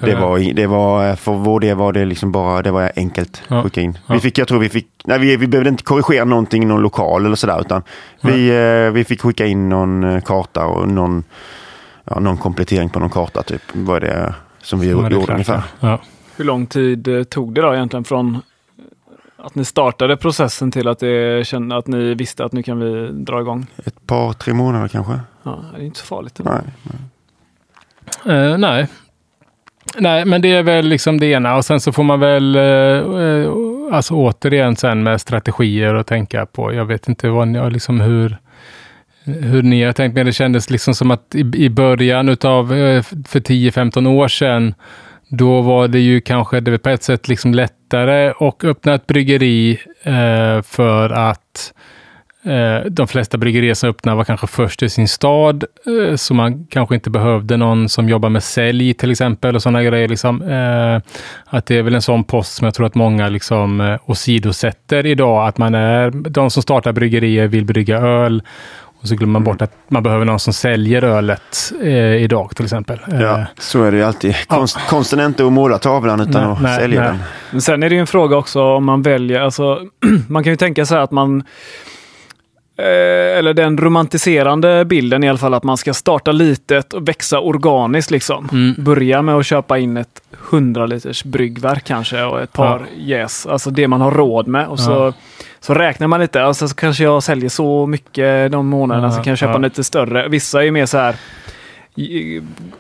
det 0.01 0.15
var, 0.15 0.55
det 0.55 0.67
var, 0.67 1.17
för 1.17 1.33
vår 1.33 1.61
del 1.61 1.77
var 1.77 1.93
det 1.93 2.05
liksom 2.05 2.33
bara, 2.33 2.63
det 2.63 2.71
var 2.71 2.93
enkelt 2.97 3.43
Ja. 3.49 3.59
att 3.59 3.65
skicka 3.65 3.81
in. 3.81 3.99
Ja. 4.07 4.15
Vi 4.15 4.21
fick, 4.21 4.39
jag 4.39 4.49
tror 4.49 4.59
vi 4.59 4.69
fick, 4.69 4.87
nej 5.05 5.19
vi, 5.19 5.37
vi 5.37 5.47
behövde 5.47 5.71
inte 5.71 5.83
korrigera 5.85 6.25
någonting 6.25 6.63
i 6.63 6.67
någon 6.67 6.83
lokal 6.83 7.27
eller 7.27 7.37
sådär 7.37 7.61
utan 7.61 7.83
vi, 8.21 8.49
eh, 8.87 8.93
vi 8.93 9.05
fick 9.05 9.21
skicka 9.23 9.47
in 9.47 9.69
någon 9.69 10.05
eh, 10.05 10.21
karta 10.21 10.67
och 10.67 10.89
någon, 10.89 11.25
ja, 12.05 12.21
någon 12.21 12.37
komplettering 12.37 12.89
på 12.91 13.01
någon 13.01 13.11
karta 13.11 13.43
typ. 13.43 13.63
Var 13.73 14.01
det 14.01 14.35
som 14.63 14.81
vi 14.81 14.87
Ja, 14.87 14.93
gjorde 14.93 15.09
det 15.09 15.15
är 15.17 15.19
klart, 15.19 15.31
ungefär. 15.31 15.63
Ja. 15.81 16.01
Hur 16.37 16.45
lång 16.45 16.67
tid 16.67 17.09
eh, 17.09 17.23
tog 17.23 17.55
det 17.55 17.61
då 17.63 17.75
egentligen 17.75 18.05
från 18.05 18.39
att 19.39 19.55
ni 19.55 19.65
startade 19.65 20.17
processen 20.17 20.71
till 20.71 20.89
att, 20.89 20.99
det 20.99 21.47
kände, 21.47 21.77
att 21.77 21.87
ni 21.87 22.15
visste 22.15 22.45
att 22.45 22.53
nu 22.53 22.63
kan 22.63 22.81
vi 22.81 23.09
dra 23.13 23.41
igång? 23.41 23.67
Ett 23.85 24.07
par, 24.07 24.33
tre 24.33 24.55
månader 24.55 24.89
kanske? 24.89 25.21
Ja, 25.43 25.65
det 25.75 25.83
är 25.83 25.87
inte 25.87 25.99
så 25.99 26.07
farligt. 26.07 26.41
Nej. 26.45 26.63
Eh, 28.27 28.59
nej. 28.59 28.87
Nej, 29.99 30.25
men 30.25 30.43
det 30.43 30.49
är 30.53 30.63
väl 30.63 30.87
liksom 30.87 31.21
det 31.21 31.27
ena 31.27 31.57
och 31.57 31.65
sen 31.65 31.81
så 31.81 31.93
får 31.93 32.03
man 32.03 32.21
väl 32.21 32.57
eh, 32.57 33.53
alltså 33.93 34.15
återigen 34.15 34.77
sen 34.77 35.03
med 35.03 35.21
strategier 35.21 35.95
att 35.95 36.07
tänka 36.07 36.47
på. 36.47 36.73
Jag 36.73 36.85
vet 36.85 37.09
inte 37.09 37.29
vad 37.29 37.49
ni, 37.49 37.71
liksom 37.71 38.01
hur, 38.01 38.37
hur 39.25 39.63
ni 39.63 39.83
har 39.83 39.93
tänkt, 39.93 40.15
men 40.15 40.27
det 40.27 40.33
kändes 40.33 40.71
liksom 40.71 40.95
som 40.95 41.11
att 41.11 41.35
i, 41.35 41.41
i 41.55 41.71
början 41.71 42.29
utav 42.29 42.67
för 43.03 43.41
10-15 43.41 44.09
år 44.09 44.29
sedan, 44.29 44.75
då 45.29 45.63
var 45.63 45.89
det 45.89 46.01
ju 46.01 46.21
kanske 46.21 46.61
det 46.61 46.71
var 46.71 46.79
på 46.79 46.89
ett 46.89 47.03
sätt 47.03 47.29
liksom 47.29 47.55
lättare 47.89 48.33
och 48.33 48.65
öppna 48.65 48.95
ett 48.95 49.07
bryggeri 49.07 49.79
eh, 50.03 50.63
för 50.63 51.11
att 51.11 51.73
Eh, 52.43 52.85
de 52.91 53.09
flesta 53.09 53.39
bryggerier 53.39 53.75
som 53.75 53.91
öppnade 53.91 54.17
var 54.17 54.25
kanske 54.25 54.47
först 54.47 54.83
i 54.83 54.89
sin 54.89 55.09
stad, 55.09 55.65
eh, 55.87 56.17
så 56.17 56.35
man 56.35 56.67
kanske 56.67 56.95
inte 56.95 57.11
behövde 57.11 57.57
någon 57.57 57.89
som 57.89 58.09
jobbar 58.09 58.29
med 58.29 58.43
sälj 58.43 58.95
till 58.95 59.11
exempel 59.11 59.55
och 59.55 59.63
sådana 59.63 59.83
grejer. 59.83 60.09
Liksom. 60.09 60.43
Eh, 60.43 61.01
att 61.47 61.67
det 61.67 61.77
är 61.77 61.83
väl 61.83 61.95
en 61.95 62.03
sån 62.03 62.25
post 62.25 62.55
som 62.55 62.65
jag 62.65 62.75
tror 62.75 62.87
att 62.87 62.95
många 62.95 63.29
liksom 63.29 63.81
eh, 63.81 63.99
åsidosätter 64.07 65.07
idag, 65.07 65.49
att 65.49 65.59
man 65.59 65.75
är, 65.75 66.11
de 66.11 66.51
som 66.51 66.63
startar 66.63 66.93
bryggerier 66.93 67.47
vill 67.47 67.65
brygga 67.65 67.99
öl 67.99 68.43
och 69.01 69.09
så 69.09 69.15
glömmer 69.15 69.33
man 69.33 69.45
bort 69.45 69.63
att 69.63 69.73
man 69.89 70.03
behöver 70.03 70.25
någon 70.25 70.39
som 70.39 70.53
säljer 70.53 71.05
ölet 71.05 71.73
eh, 71.83 72.23
idag 72.23 72.57
till 72.57 72.65
exempel. 72.65 73.01
Ja, 73.21 73.45
så 73.59 73.83
är 73.83 73.91
det 73.91 73.97
ju 73.97 74.03
alltid. 74.03 74.35
Konst, 74.47 74.77
ja. 74.79 74.91
Konsten 74.91 75.21
är 75.21 75.27
inte 75.27 75.47
att 75.47 75.53
måla 75.53 75.79
tavlan 75.79 76.21
utan 76.21 76.43
nej, 76.43 76.53
att 76.53 76.63
nej, 76.63 76.81
sälja 76.81 77.01
nej. 77.01 77.09
den. 77.11 77.19
Men 77.51 77.61
sen 77.61 77.83
är 77.83 77.89
det 77.89 77.95
ju 77.95 78.01
en 78.01 78.07
fråga 78.07 78.37
också 78.37 78.63
om 78.63 78.85
man 78.85 79.03
väljer, 79.03 79.41
alltså, 79.41 79.81
man 80.29 80.45
kan 80.45 80.53
ju 80.53 80.57
tänka 80.57 80.87
sig 80.87 80.99
att 80.99 81.11
man 81.11 81.45
Eh, 82.79 83.39
eller 83.39 83.55
den 83.55 83.79
romantiserande 83.79 84.85
bilden 84.85 85.25
i 85.25 85.29
alla 85.29 85.39
fall 85.39 85.55
att 85.55 85.65
man 85.65 85.77
ska 85.77 85.95
starta 85.95 86.33
litet 86.33 86.93
och 86.93 87.09
växa 87.09 87.41
organiskt. 87.41 88.11
Liksom. 88.11 88.49
Mm. 88.53 88.75
Börja 88.79 89.23
med 89.23 89.35
att 89.35 89.47
köpa 89.47 89.79
in 89.79 89.97
ett 89.97 90.23
100 90.51 90.87
liters 90.87 91.25
bryggverk 91.25 91.85
kanske 91.85 92.23
och 92.23 92.41
ett 92.41 92.53
par 92.53 92.79
jäs. 92.79 92.89
Ja. 92.97 93.19
Yes, 93.19 93.47
alltså 93.47 93.71
det 93.71 93.89
man 93.89 94.01
har 94.01 94.11
råd 94.11 94.47
med. 94.47 94.67
Och 94.67 94.81
så, 94.81 94.91
ja. 94.91 95.13
Så 95.61 95.75
räknar 95.75 96.07
man 96.07 96.21
lite. 96.21 96.43
Alltså, 96.43 96.69
så 96.69 96.75
kanske 96.75 97.05
jag 97.05 97.23
säljer 97.23 97.49
så 97.49 97.87
mycket 97.87 98.53
de 98.53 98.67
månaderna 98.67 99.07
ja. 99.07 99.13
så 99.13 99.23
kan 99.23 99.31
jag 99.31 99.39
köpa 99.39 99.53
ja. 99.53 99.59
lite 99.59 99.85
större. 99.85 100.29
Vissa 100.29 100.65
är 100.65 100.71
mer 100.71 100.87
så 100.87 100.99
här 100.99 101.17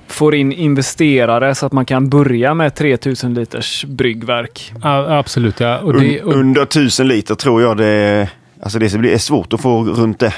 får 0.07 0.35
in 0.35 0.53
investerare 0.53 1.55
så 1.55 1.67
att 1.67 1.73
man 1.73 1.85
kan 1.85 2.09
börja 2.09 2.55
med 2.55 2.75
3000 2.75 3.35
liters 3.35 3.85
bryggverk. 3.85 4.73
Ja, 4.83 5.19
absolut, 5.19 5.61
ja. 5.61 5.79
Och 5.79 6.01
det, 6.01 6.23
och... 6.23 6.33
Under 6.33 6.63
1000 6.63 7.09
liter 7.09 7.35
tror 7.35 7.63
jag 7.63 7.77
det 7.77 8.29
Alltså 8.61 8.79
det 8.79 8.87
är 8.87 9.19
svårt 9.19 9.53
att 9.53 9.61
få 9.61 9.85
runt 9.85 10.19
det. 10.19 10.35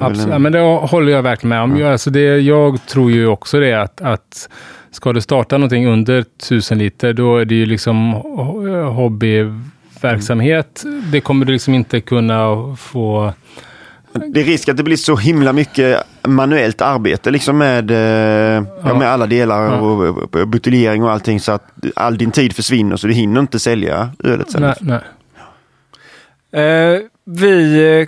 Absolut, 0.00 0.32
ja, 0.32 0.38
men 0.38 0.52
det 0.52 0.60
håller 0.60 1.12
jag 1.12 1.22
verkligen 1.22 1.48
med 1.48 1.62
om. 1.62 1.76
Ja. 1.76 1.92
Alltså 1.92 2.10
det, 2.10 2.38
jag 2.38 2.86
tror 2.86 3.10
ju 3.10 3.26
också 3.26 3.60
det 3.60 3.72
att, 3.72 4.00
att 4.00 4.48
ska 4.90 5.12
du 5.12 5.20
starta 5.20 5.58
någonting 5.58 5.88
under 5.88 6.18
1000 6.18 6.78
liter, 6.78 7.12
då 7.12 7.36
är 7.36 7.44
det 7.44 7.54
ju 7.54 7.66
liksom 7.66 8.12
hobbyverksamhet. 8.94 9.71
Mm. 10.84 11.04
Det 11.10 11.20
kommer 11.20 11.46
du 11.46 11.52
liksom 11.52 11.74
inte 11.74 12.00
kunna 12.00 12.76
få 12.78 13.32
det 14.12 14.40
är 14.40 14.44
risk 14.44 14.68
att 14.68 14.76
det 14.76 14.82
blir 14.82 14.96
så 14.96 15.16
himla 15.16 15.52
mycket 15.52 16.02
manuellt 16.22 16.80
arbete 16.80 17.30
liksom 17.30 17.58
med, 17.58 17.90
eh, 17.90 18.64
ja. 18.84 18.94
med 18.98 19.08
alla 19.08 19.26
delar 19.26 19.62
ja. 19.62 19.80
och 19.80 20.48
buteljering 20.48 21.04
och 21.04 21.10
allting 21.10 21.40
så 21.40 21.52
att 21.52 21.64
all 21.96 22.18
din 22.18 22.30
tid 22.30 22.52
försvinner 22.56 22.96
så 22.96 23.06
du 23.06 23.12
hinner 23.12 23.40
inte 23.40 23.58
sälja 23.58 24.10
ölet 24.24 24.50
sen. 24.50 24.62
Nej, 24.62 24.74
nej. 24.80 25.00
Eh, 26.64 27.00
vi, 27.24 28.06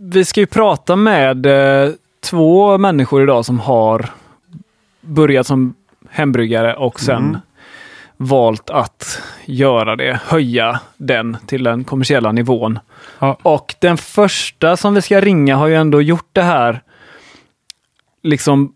vi 0.00 0.24
ska 0.24 0.40
ju 0.40 0.46
prata 0.46 0.96
med 0.96 1.46
eh, 1.46 1.92
två 2.20 2.78
människor 2.78 3.22
idag 3.22 3.44
som 3.44 3.60
har 3.60 4.10
börjat 5.00 5.46
som 5.46 5.74
hembryggare 6.10 6.74
och 6.74 7.00
sen 7.00 7.16
mm. 7.16 7.40
Valt 8.18 8.70
att 8.70 9.22
göra 9.44 9.96
det, 9.96 10.20
höja 10.24 10.80
den 10.96 11.36
till 11.46 11.62
den 11.62 11.84
kommersiella 11.84 12.32
nivån. 12.32 12.78
Ja. 13.18 13.38
Och 13.42 13.74
den 13.80 13.96
första 13.96 14.76
som 14.76 14.94
vi 14.94 15.02
ska 15.02 15.20
ringa 15.20 15.56
har 15.56 15.66
ju 15.66 15.74
ändå 15.74 16.02
gjort 16.02 16.28
det 16.32 16.42
här, 16.42 16.82
liksom 18.22 18.74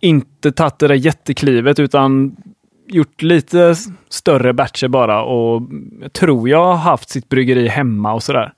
inte 0.00 0.52
tagit 0.52 0.78
det 0.78 0.88
där 0.88 0.94
jätteklivet 0.94 1.78
utan 1.78 2.36
gjort 2.86 3.22
lite 3.22 3.74
större 4.08 4.52
batcher 4.52 4.88
bara 4.88 5.22
och 5.22 5.62
tror 6.12 6.48
jag 6.48 6.64
har 6.64 6.76
haft 6.76 7.08
sitt 7.10 7.28
bryggeri 7.28 7.68
hemma 7.68 8.12
och 8.12 8.22
sådär. 8.22 8.52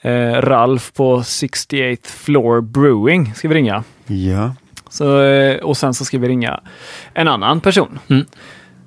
Eh, 0.00 0.32
Ralf 0.32 0.92
på 0.92 1.20
68th 1.20 2.06
Floor 2.06 2.60
Brewing 2.60 3.34
ska 3.34 3.48
vi 3.48 3.54
ringa. 3.54 3.84
Ja. 4.06 4.54
Så, 4.88 5.22
eh, 5.22 5.56
och 5.56 5.76
sen 5.76 5.94
så 5.94 6.04
ska 6.04 6.18
vi 6.18 6.28
ringa 6.28 6.60
en 7.14 7.28
annan 7.28 7.60
person. 7.60 7.98
Mm. 8.08 8.24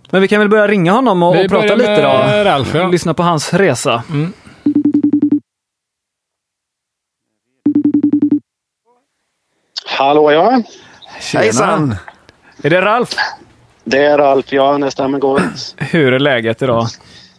Men 0.10 0.22
vi 0.22 0.28
kan 0.28 0.40
väl 0.40 0.50
börja 0.50 0.68
ringa 0.68 0.92
honom 0.92 1.24
och, 1.24 1.30
och 1.30 1.50
prata 1.50 1.76
lite 1.76 2.02
då. 2.02 2.44
Ralf, 2.44 2.76
ja. 2.76 2.88
Lyssna 2.88 3.14
på 3.14 3.24
hans 3.24 3.54
resa. 3.54 4.04
Mm. 4.10 4.34
Hallå 9.86 10.32
ja. 10.32 10.62
Hejsan! 11.34 11.96
Är 12.64 12.70
det 12.70 12.82
Ralf? 12.82 13.16
Det 13.84 14.06
är 14.06 14.18
Ralf, 14.18 14.54
ja. 14.54 14.78
Det 14.78 14.92
stämmer 14.92 15.20
gott. 15.20 15.76
Hur 15.78 16.14
är 16.14 16.20
läget 16.20 16.62
idag? 16.62 16.88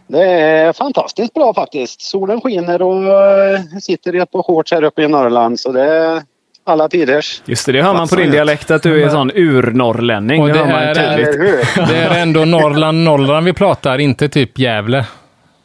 Det 0.07 0.24
är 0.24 0.72
fantastiskt 0.72 1.35
bra 1.35 1.54
faktiskt. 1.54 2.00
Solen 2.00 2.40
skiner 2.40 2.83
och 2.83 3.04
eh, 3.04 3.61
sitter 3.83 4.14
i 4.14 4.18
ett 4.18 4.31
par 4.31 4.42
shorts 4.42 4.72
här 4.72 4.85
uppe 4.85 5.02
i 5.02 5.09
Norrland. 5.09 5.61
Så 5.61 5.72
det 5.72 6.22
alla 6.68 6.88
tiders. 6.88 7.42
Just 7.44 7.66
det, 7.66 7.72
det 7.72 7.83
hör 7.83 7.94
man 7.94 8.09
på 8.09 8.16
din 8.16 8.31
dialekt 8.31 8.70
att 8.70 8.83
du 8.83 9.00
är 9.02 9.04
en 9.04 9.11
sån 9.11 9.31
urnorrlänning. 9.35 10.42
Och 10.42 10.48
det, 10.48 10.54
det, 10.54 10.61
är, 10.61 11.87
det 11.88 11.96
är 11.96 12.22
ändå 12.22 12.44
Norrland, 12.44 13.04
Norrland 13.04 13.46
vi 13.46 13.52
pratar, 13.52 13.98
inte 13.98 14.28
typ 14.28 14.59
Gävle. 14.59 15.07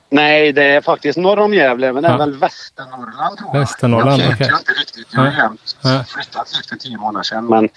Nej, 0.09 0.53
det 0.53 0.63
är 0.63 0.81
faktiskt 0.81 1.17
norr 1.17 1.39
om 1.39 1.53
Gävle, 1.53 1.93
men 1.93 2.03
det 2.03 2.09
är 2.09 2.11
ja. 2.11 2.17
väl 2.17 2.37
Västernorrland 2.37 3.37
tror 3.37 3.49
jag. 3.53 3.59
Västernorrland, 3.59 4.21
okej. 4.21 4.33
Okay. 4.33 4.47
Jag 4.47 4.53
vet 4.53 4.59
inte 4.59 4.71
riktigt. 4.81 5.07
Jag 5.11 5.21
har 5.21 6.03
flyttat 6.03 6.57
hit 6.57 6.69
för 6.69 6.75
tio 6.75 6.97
månader 6.97 7.23
sedan. 7.23 7.45
Men 7.45 7.69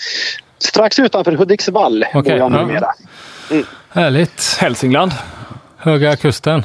strax 0.58 0.98
utanför 0.98 1.32
Hudiksvall 1.32 2.04
okay. 2.14 2.22
bor 2.22 2.38
jag 2.38 2.52
numera. 2.52 2.92
Mm. 3.50 3.64
Härligt. 3.88 4.56
Hälsingland. 4.60 5.12
Höga 5.76 6.16
kusten. 6.16 6.64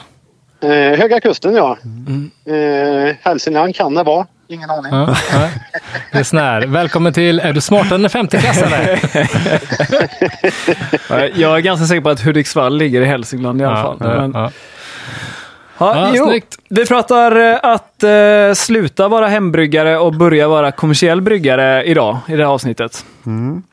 Eh, 0.64 0.70
höga 0.70 1.20
kusten 1.20 1.56
ja. 1.56 1.78
Mm. 1.84 2.32
Eh, 2.46 3.16
Hälsingland 3.22 3.76
kan 3.76 3.94
det 3.94 4.04
vara. 4.04 4.28
Ingen 4.52 4.70
aning. 4.70 4.94
Ja, 4.94 5.16
ja. 5.32 5.50
Det 6.12 6.18
är 6.20 6.24
snär. 6.24 6.62
Välkommen 6.68 7.14
till 7.14 7.40
Är 7.40 7.54
du 7.54 7.62
smartare 7.62 7.96
än 7.96 8.06
en 8.06 8.10
50-klassare? 8.10 9.00
jag 11.36 11.58
är 11.58 11.60
ganska 11.60 11.86
säker 11.86 12.02
på 12.02 12.10
att 12.10 12.22
Hudiksvall 12.22 12.78
ligger 12.78 13.02
i 13.02 13.06
Hälsingland 13.06 13.62
i 13.62 13.66
alla 13.66 13.82
fall. 13.82 13.98
Men... 14.00 14.32
Ja, 14.34 14.52
ja, 15.78 16.12
jo, 16.16 16.40
vi 16.70 16.86
pratar 16.86 17.36
eh, 17.36 17.60
att 17.64 18.04
uh, 18.04 18.54
sluta 18.54 19.08
vara 19.08 19.28
hembryggare 19.28 19.98
och 19.98 20.14
börja 20.14 20.48
vara 20.48 20.72
kommersiell 20.72 21.22
bryggare 21.22 21.84
idag 21.84 22.18
i 22.28 22.32
det 22.32 22.44
här 22.44 22.52
avsnittet. 22.52 23.06
Mm. 23.26 23.64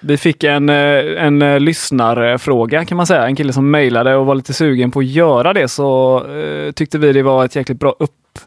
Vi 0.00 0.16
fick 0.16 0.44
en, 0.44 0.68
eh, 0.68 1.24
en 1.24 1.42
eh, 1.42 1.60
lyssnarfråga 1.60 2.84
kan 2.84 2.96
man 2.96 3.06
säga. 3.06 3.26
En 3.26 3.36
kille 3.36 3.52
som 3.52 3.70
mejlade 3.70 4.16
och 4.16 4.26
var 4.26 4.34
lite 4.34 4.52
sugen 4.52 4.90
på 4.90 4.98
att 4.98 5.06
göra 5.06 5.52
det 5.52 5.68
så 5.68 6.22
eh, 6.26 6.72
tyckte 6.72 6.98
vi 6.98 7.12
det 7.12 7.22
var 7.22 7.44
ett 7.44 7.56
jäkligt 7.56 7.80
bra 7.80 7.96
upp, 7.98 8.38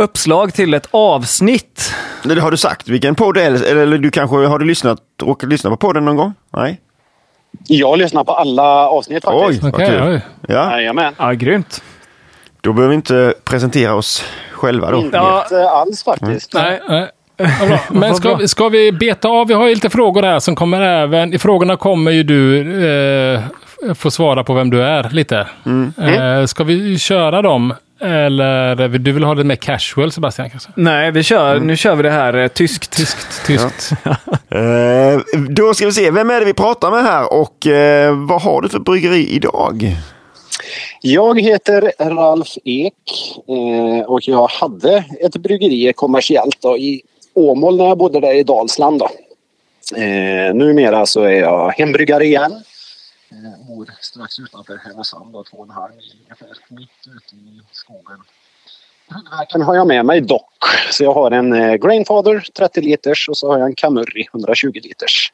uppslag 0.00 0.54
till 0.54 0.74
ett 0.74 0.88
avsnitt. 0.90 1.94
Det 2.22 2.40
har 2.40 2.50
du 2.50 2.56
sagt. 2.56 2.88
Vilken 2.88 3.14
podd 3.14 3.36
är 3.36 3.50
det? 3.50 3.70
Eller 3.70 3.98
du 3.98 4.10
kanske 4.10 4.36
har 4.36 4.58
du 4.58 4.64
lyssnat, 4.64 4.98
råkat 5.22 5.48
lyssna 5.48 5.70
på 5.70 5.76
podden 5.76 6.04
någon 6.04 6.16
gång? 6.16 6.34
Nej? 6.56 6.80
Jag 7.66 7.98
lyssnar 7.98 8.24
på 8.24 8.32
alla 8.32 8.88
avsnitt 8.88 9.24
faktiskt. 9.24 9.64
Oj, 9.64 9.68
okay, 9.68 10.12
oj. 10.12 10.20
Ja. 10.48 10.70
Jajamän. 10.72 11.14
Ja, 11.18 11.32
grymt. 11.32 11.82
Då 12.60 12.72
behöver 12.72 12.90
vi 12.90 12.94
inte 12.94 13.34
presentera 13.44 13.94
oss 13.94 14.24
själva 14.52 14.90
då. 14.90 14.98
Inte 14.98 15.16
ja. 15.16 15.70
alls 15.70 16.04
faktiskt. 16.04 16.54
Mm. 16.54 16.80
Nej, 16.88 17.10
Men 17.90 18.14
ska, 18.14 18.48
ska 18.48 18.68
vi 18.68 18.92
beta 18.92 19.28
av? 19.28 19.48
Vi 19.48 19.54
har 19.54 19.68
ju 19.68 19.74
lite 19.74 19.90
frågor 19.90 20.22
här 20.22 20.38
som 20.38 20.56
kommer 20.56 20.80
även. 20.80 21.34
I 21.34 21.38
frågorna 21.38 21.76
kommer 21.76 22.10
ju 22.10 22.22
du 22.22 22.60
eh, 22.86 23.42
få 23.94 24.10
svara 24.10 24.44
på 24.44 24.54
vem 24.54 24.70
du 24.70 24.82
är 24.82 25.10
lite. 25.10 25.46
Mm. 25.66 25.92
Eh, 25.98 26.46
ska 26.46 26.64
vi 26.64 26.98
köra 26.98 27.42
dem? 27.42 27.74
Eller 28.00 28.88
du 28.88 29.12
vill 29.12 29.24
ha 29.24 29.34
det 29.34 29.44
mer 29.44 29.56
casual 29.56 30.12
Sebastian? 30.12 30.50
Kanske? 30.50 30.70
Nej, 30.76 31.10
vi 31.10 31.22
kör, 31.22 31.54
mm. 31.54 31.66
nu 31.66 31.76
kör 31.76 31.96
vi 31.96 32.02
det 32.02 32.10
här 32.10 32.34
eh, 32.34 32.48
tyskt. 32.48 32.96
Tyskt, 32.96 33.46
tyskt. 33.46 33.92
Ja. 34.04 34.10
eh, 34.58 35.20
då 35.48 35.74
ska 35.74 35.86
vi 35.86 35.92
se, 35.92 36.10
vem 36.10 36.30
är 36.30 36.40
det 36.40 36.46
vi 36.46 36.54
pratar 36.54 36.90
med 36.90 37.02
här 37.02 37.32
och 37.32 37.66
eh, 37.66 38.26
vad 38.26 38.42
har 38.42 38.62
du 38.62 38.68
för 38.68 38.78
bryggeri 38.78 39.28
idag? 39.28 39.96
Jag 41.00 41.40
heter 41.40 41.92
Ralf 41.98 42.48
Ek 42.64 42.94
eh, 43.48 44.06
och 44.06 44.28
jag 44.28 44.46
hade 44.46 45.04
ett 45.20 45.36
bryggeri 45.36 45.92
kommersiellt 45.92 46.56
då, 46.60 46.78
i 46.78 47.02
Åmål 47.34 47.76
när 47.76 47.84
jag 47.84 47.98
bodde 47.98 48.20
där 48.20 48.34
i 48.34 48.42
Dalsland. 48.42 48.98
Då. 48.98 49.08
Eh, 49.96 50.54
numera 50.54 51.06
så 51.06 51.22
är 51.22 51.40
jag 51.40 51.70
hembryggare 51.70 52.24
igen. 52.24 52.52
Eh, 53.34 53.66
bor 53.66 53.90
strax 54.00 54.38
utanför 54.38 54.76
Härnösand, 54.76 55.32
två 55.32 55.56
och 55.56 55.64
en 55.64 55.70
halv 55.70 55.96
mil 55.96 56.16
ungefär, 56.24 56.48
mitt 56.68 57.16
ute 57.16 57.36
i 57.36 57.62
skogen. 57.70 58.20
Bryggverken 59.08 59.62
har 59.62 59.74
jag 59.74 59.86
med 59.86 60.06
mig 60.06 60.20
dock. 60.20 60.64
Så 60.90 61.04
jag 61.04 61.14
har 61.14 61.30
en 61.30 61.52
eh, 61.52 61.74
Grainfather 61.74 62.40
30 62.58 62.80
liters 62.80 63.28
och 63.28 63.36
så 63.36 63.52
har 63.52 63.58
jag 63.58 63.68
en 63.68 63.74
Camurri 63.74 64.26
120 64.34 64.72
liters. 64.82 65.32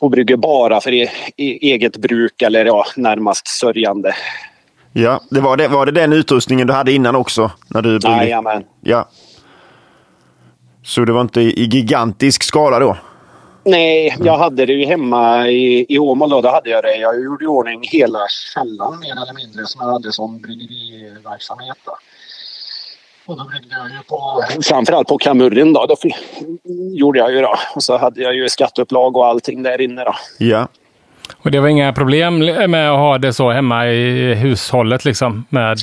och 0.00 0.10
brygger 0.10 0.36
bara 0.36 0.80
för 0.80 0.92
e 0.92 1.10
e 1.36 1.58
eget 1.72 1.96
bruk 1.96 2.42
eller 2.42 2.64
ja, 2.64 2.84
närmast 2.96 3.48
sörjande. 3.48 4.14
Ja, 4.92 5.20
det 5.30 5.40
var, 5.40 5.56
det, 5.56 5.68
var 5.68 5.86
det 5.86 5.92
den 5.92 6.12
utrustningen 6.12 6.66
du 6.66 6.72
hade 6.72 6.92
innan 6.92 7.16
också? 7.16 7.50
När 7.68 7.82
du? 7.82 7.98
Jajamän. 8.02 8.64
Ja. 8.80 9.08
Så 10.82 11.04
det 11.04 11.12
var 11.12 11.20
inte 11.20 11.40
i 11.40 11.64
gigantisk 11.64 12.42
skala 12.42 12.78
då? 12.78 12.96
Nej, 13.68 14.16
jag 14.20 14.38
hade 14.38 14.66
det 14.66 14.72
ju 14.72 14.84
hemma 14.84 15.48
i, 15.48 15.86
i 15.88 15.98
Åmål. 15.98 16.30
Då, 16.30 16.40
då 16.40 16.48
hade 16.48 16.70
jag 16.70 16.84
det. 16.84 16.96
Jag 16.96 17.24
gjorde 17.24 17.44
i 17.44 17.48
ordning 17.48 17.80
hela 17.82 18.18
källaren 18.54 19.00
mer 19.00 19.12
eller 19.12 19.34
mindre 19.34 19.66
som 19.66 19.80
jag 19.84 19.92
hade 19.92 20.12
som 20.12 20.40
bryggeriverksamhet. 20.40 21.76
Då. 21.84 21.92
Och 23.26 23.36
då 23.36 23.44
bryggde 23.44 23.76
jag 23.76 23.90
ju 23.90 24.02
på, 24.08 24.42
framförallt 24.62 25.08
på 25.08 25.18
Kamurrin 25.18 25.72
då. 25.72 25.86
då 25.86 25.96
gjorde 26.94 27.18
jag 27.18 27.32
ju 27.32 27.40
då. 27.40 27.54
Och 27.74 27.82
så 27.82 27.96
hade 27.96 28.22
jag 28.22 28.34
ju 28.34 28.48
skatteupplag 28.48 29.16
och 29.16 29.26
allting 29.26 29.62
där 29.62 29.80
inne 29.80 30.04
då. 30.04 30.14
Ja. 30.38 30.68
Och 31.42 31.50
det 31.50 31.60
var 31.60 31.68
inga 31.68 31.92
problem 31.92 32.38
med 32.70 32.90
att 32.90 32.98
ha 32.98 33.18
det 33.18 33.32
så 33.32 33.50
hemma 33.50 33.86
i 33.86 34.34
hushållet 34.34 35.04
liksom? 35.04 35.44
Med... 35.48 35.78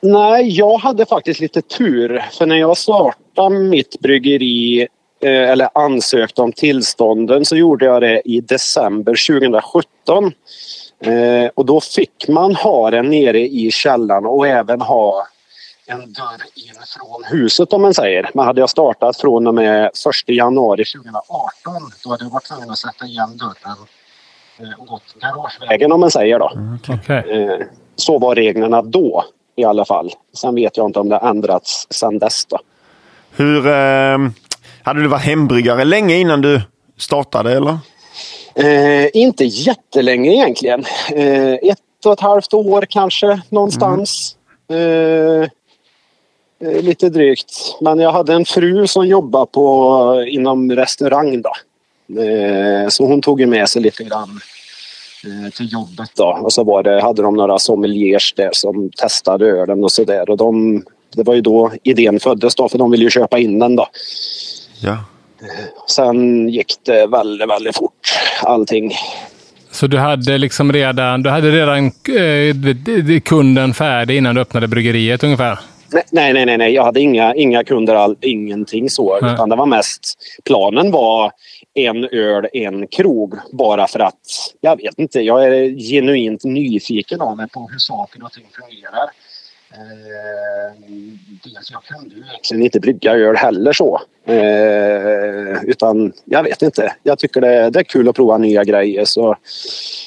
Nej, 0.00 0.48
jag 0.48 0.78
hade 0.78 1.06
faktiskt 1.06 1.40
lite 1.40 1.62
tur. 1.62 2.24
För 2.38 2.46
när 2.46 2.56
jag 2.56 2.76
startade 2.76 3.58
mitt 3.58 4.00
bryggeri 4.00 4.88
eller 5.20 5.68
ansökte 5.74 6.42
om 6.42 6.52
tillstånden 6.52 7.44
så 7.44 7.56
gjorde 7.56 7.84
jag 7.84 8.02
det 8.02 8.22
i 8.24 8.40
december 8.40 9.40
2017. 9.40 10.32
Eh, 11.00 11.50
och 11.54 11.66
då 11.66 11.80
fick 11.80 12.28
man 12.28 12.54
ha 12.54 12.90
den 12.90 13.10
nere 13.10 13.40
i 13.40 13.70
källaren 13.70 14.26
och 14.26 14.46
även 14.46 14.80
ha 14.80 15.26
en 15.86 16.12
dörr 16.12 16.42
in 16.54 16.74
från 16.96 17.38
huset 17.38 17.72
om 17.72 17.82
man 17.82 17.94
säger. 17.94 18.30
Men 18.34 18.46
hade 18.46 18.60
jag 18.60 18.70
startat 18.70 19.16
från 19.16 19.46
och 19.46 19.54
med 19.54 19.86
1 19.86 19.92
januari 20.26 20.84
2018 20.84 21.22
då 22.04 22.10
hade 22.10 22.24
jag 22.24 22.30
varit 22.30 22.44
tvungen 22.44 22.70
att 22.70 22.78
sätta 22.78 23.04
igen 23.06 23.36
dörren 23.36 23.76
eh, 24.58 24.80
och 24.80 24.86
gått 24.86 25.14
garagevägen 25.20 25.92
om 25.92 26.00
man 26.00 26.10
säger 26.10 26.38
då. 26.38 26.52
Okay. 26.94 27.30
Eh, 27.30 27.66
så 27.96 28.18
var 28.18 28.34
reglerna 28.34 28.82
då 28.82 29.24
i 29.56 29.64
alla 29.64 29.84
fall. 29.84 30.12
Sen 30.32 30.54
vet 30.54 30.76
jag 30.76 30.86
inte 30.86 30.98
om 30.98 31.08
det 31.08 31.16
har 31.16 31.30
ändrats 31.30 31.86
sen 31.90 32.18
dess. 32.18 32.46
Då. 32.46 32.58
Hur, 33.30 33.66
eh, 33.66 34.18
hade 34.86 35.02
du 35.02 35.08
varit 35.08 35.24
hembryggare 35.24 35.84
länge 35.84 36.16
innan 36.16 36.40
du 36.40 36.62
startade 36.98 37.56
eller? 37.56 37.78
Eh, 38.54 39.08
inte 39.12 39.44
jättelänge 39.44 40.32
egentligen. 40.32 40.84
Eh, 41.12 41.52
ett 41.52 42.06
och 42.06 42.12
ett 42.12 42.20
halvt 42.20 42.54
år 42.54 42.86
kanske 42.88 43.40
någonstans. 43.48 44.36
Mm. 44.68 45.48
lite 46.60 47.08
drygt. 47.08 47.76
Men 47.80 47.98
jag 47.98 48.12
hade 48.12 48.34
en 48.34 48.44
fru 48.44 48.86
som 48.86 49.06
jobbade 49.06 49.46
på, 49.46 50.24
inom 50.28 50.72
restaurang. 50.72 51.42
Då. 51.42 51.52
Eh, 52.22 52.88
så 52.88 53.06
hon 53.06 53.22
tog 53.22 53.48
med 53.48 53.68
sig 53.68 53.82
lite 53.82 54.04
grann 54.04 54.40
eh, 55.24 55.50
till 55.52 55.72
jobbet. 55.72 56.10
Då. 56.16 56.38
Och 56.42 56.52
så 56.52 56.64
var 56.64 56.82
det, 56.82 57.02
hade 57.02 57.22
de 57.22 57.34
några 57.34 57.58
sommeliers 57.58 58.34
där 58.36 58.50
som 58.52 58.90
testade 58.90 59.46
ölen 59.46 59.84
och 59.84 59.92
sådär. 59.92 60.30
Och 60.30 60.36
de, 60.36 60.82
det 61.16 61.22
var 61.22 61.34
ju 61.34 61.40
då 61.40 61.72
idén 61.82 62.20
föddes 62.20 62.54
då, 62.54 62.68
för 62.68 62.78
de 62.78 62.90
ville 62.90 63.04
ju 63.04 63.10
köpa 63.10 63.38
in 63.38 63.58
den. 63.58 63.76
Då. 63.76 63.86
Ja. 64.80 64.98
Sen 65.88 66.48
gick 66.48 66.74
det 66.82 67.06
väldigt, 67.06 67.48
väldigt 67.48 67.76
fort 67.76 68.08
allting. 68.42 68.92
Så 69.70 69.86
du 69.86 69.98
hade 69.98 70.38
liksom 70.38 70.72
redan, 70.72 71.22
du 71.22 71.30
hade 71.30 71.50
redan 71.50 71.86
eh, 71.86 73.20
kunden 73.20 73.74
färdig 73.74 74.16
innan 74.16 74.34
du 74.34 74.40
öppnade 74.40 74.68
bryggeriet 74.68 75.24
ungefär? 75.24 75.58
Nej, 75.92 76.32
nej, 76.32 76.46
nej, 76.46 76.58
nej. 76.58 76.72
jag 76.72 76.84
hade 76.84 77.00
inga, 77.00 77.34
inga 77.34 77.64
kunder, 77.64 77.94
all, 77.94 78.16
ingenting 78.20 78.90
så. 78.90 79.18
Nej. 79.20 79.34
Utan 79.34 79.48
det 79.48 79.56
var 79.56 79.66
mest, 79.66 80.14
planen 80.44 80.90
var 80.90 81.32
en 81.74 82.04
öl, 82.04 82.48
en 82.52 82.86
krog. 82.86 83.34
Bara 83.52 83.86
för 83.86 84.00
att, 84.00 84.54
jag 84.60 84.76
vet 84.76 84.98
inte, 84.98 85.20
jag 85.20 85.44
är 85.44 85.78
genuint 85.90 86.44
nyfiken 86.44 87.20
av 87.20 87.36
mig 87.36 87.48
på 87.48 87.68
hur 87.72 87.78
saker 87.78 88.24
och 88.24 88.32
ting 88.32 88.46
fungerar. 88.60 89.10
Eh, 89.72 90.80
dels 91.44 91.70
jag 91.70 91.84
kunde 91.84 92.14
ju 92.14 92.22
egentligen 92.22 92.62
inte 92.62 92.80
brygga 92.80 93.12
öl 93.12 93.36
heller 93.36 93.72
så. 93.72 94.00
Eh, 94.28 95.64
utan 95.64 96.12
jag 96.24 96.42
vet 96.42 96.62
inte. 96.62 96.92
Jag 97.02 97.18
tycker 97.18 97.40
det, 97.40 97.70
det 97.70 97.78
är 97.78 97.84
kul 97.84 98.08
att 98.08 98.16
prova 98.16 98.38
nya 98.38 98.64
grejer. 98.64 99.04
Så 99.04 99.36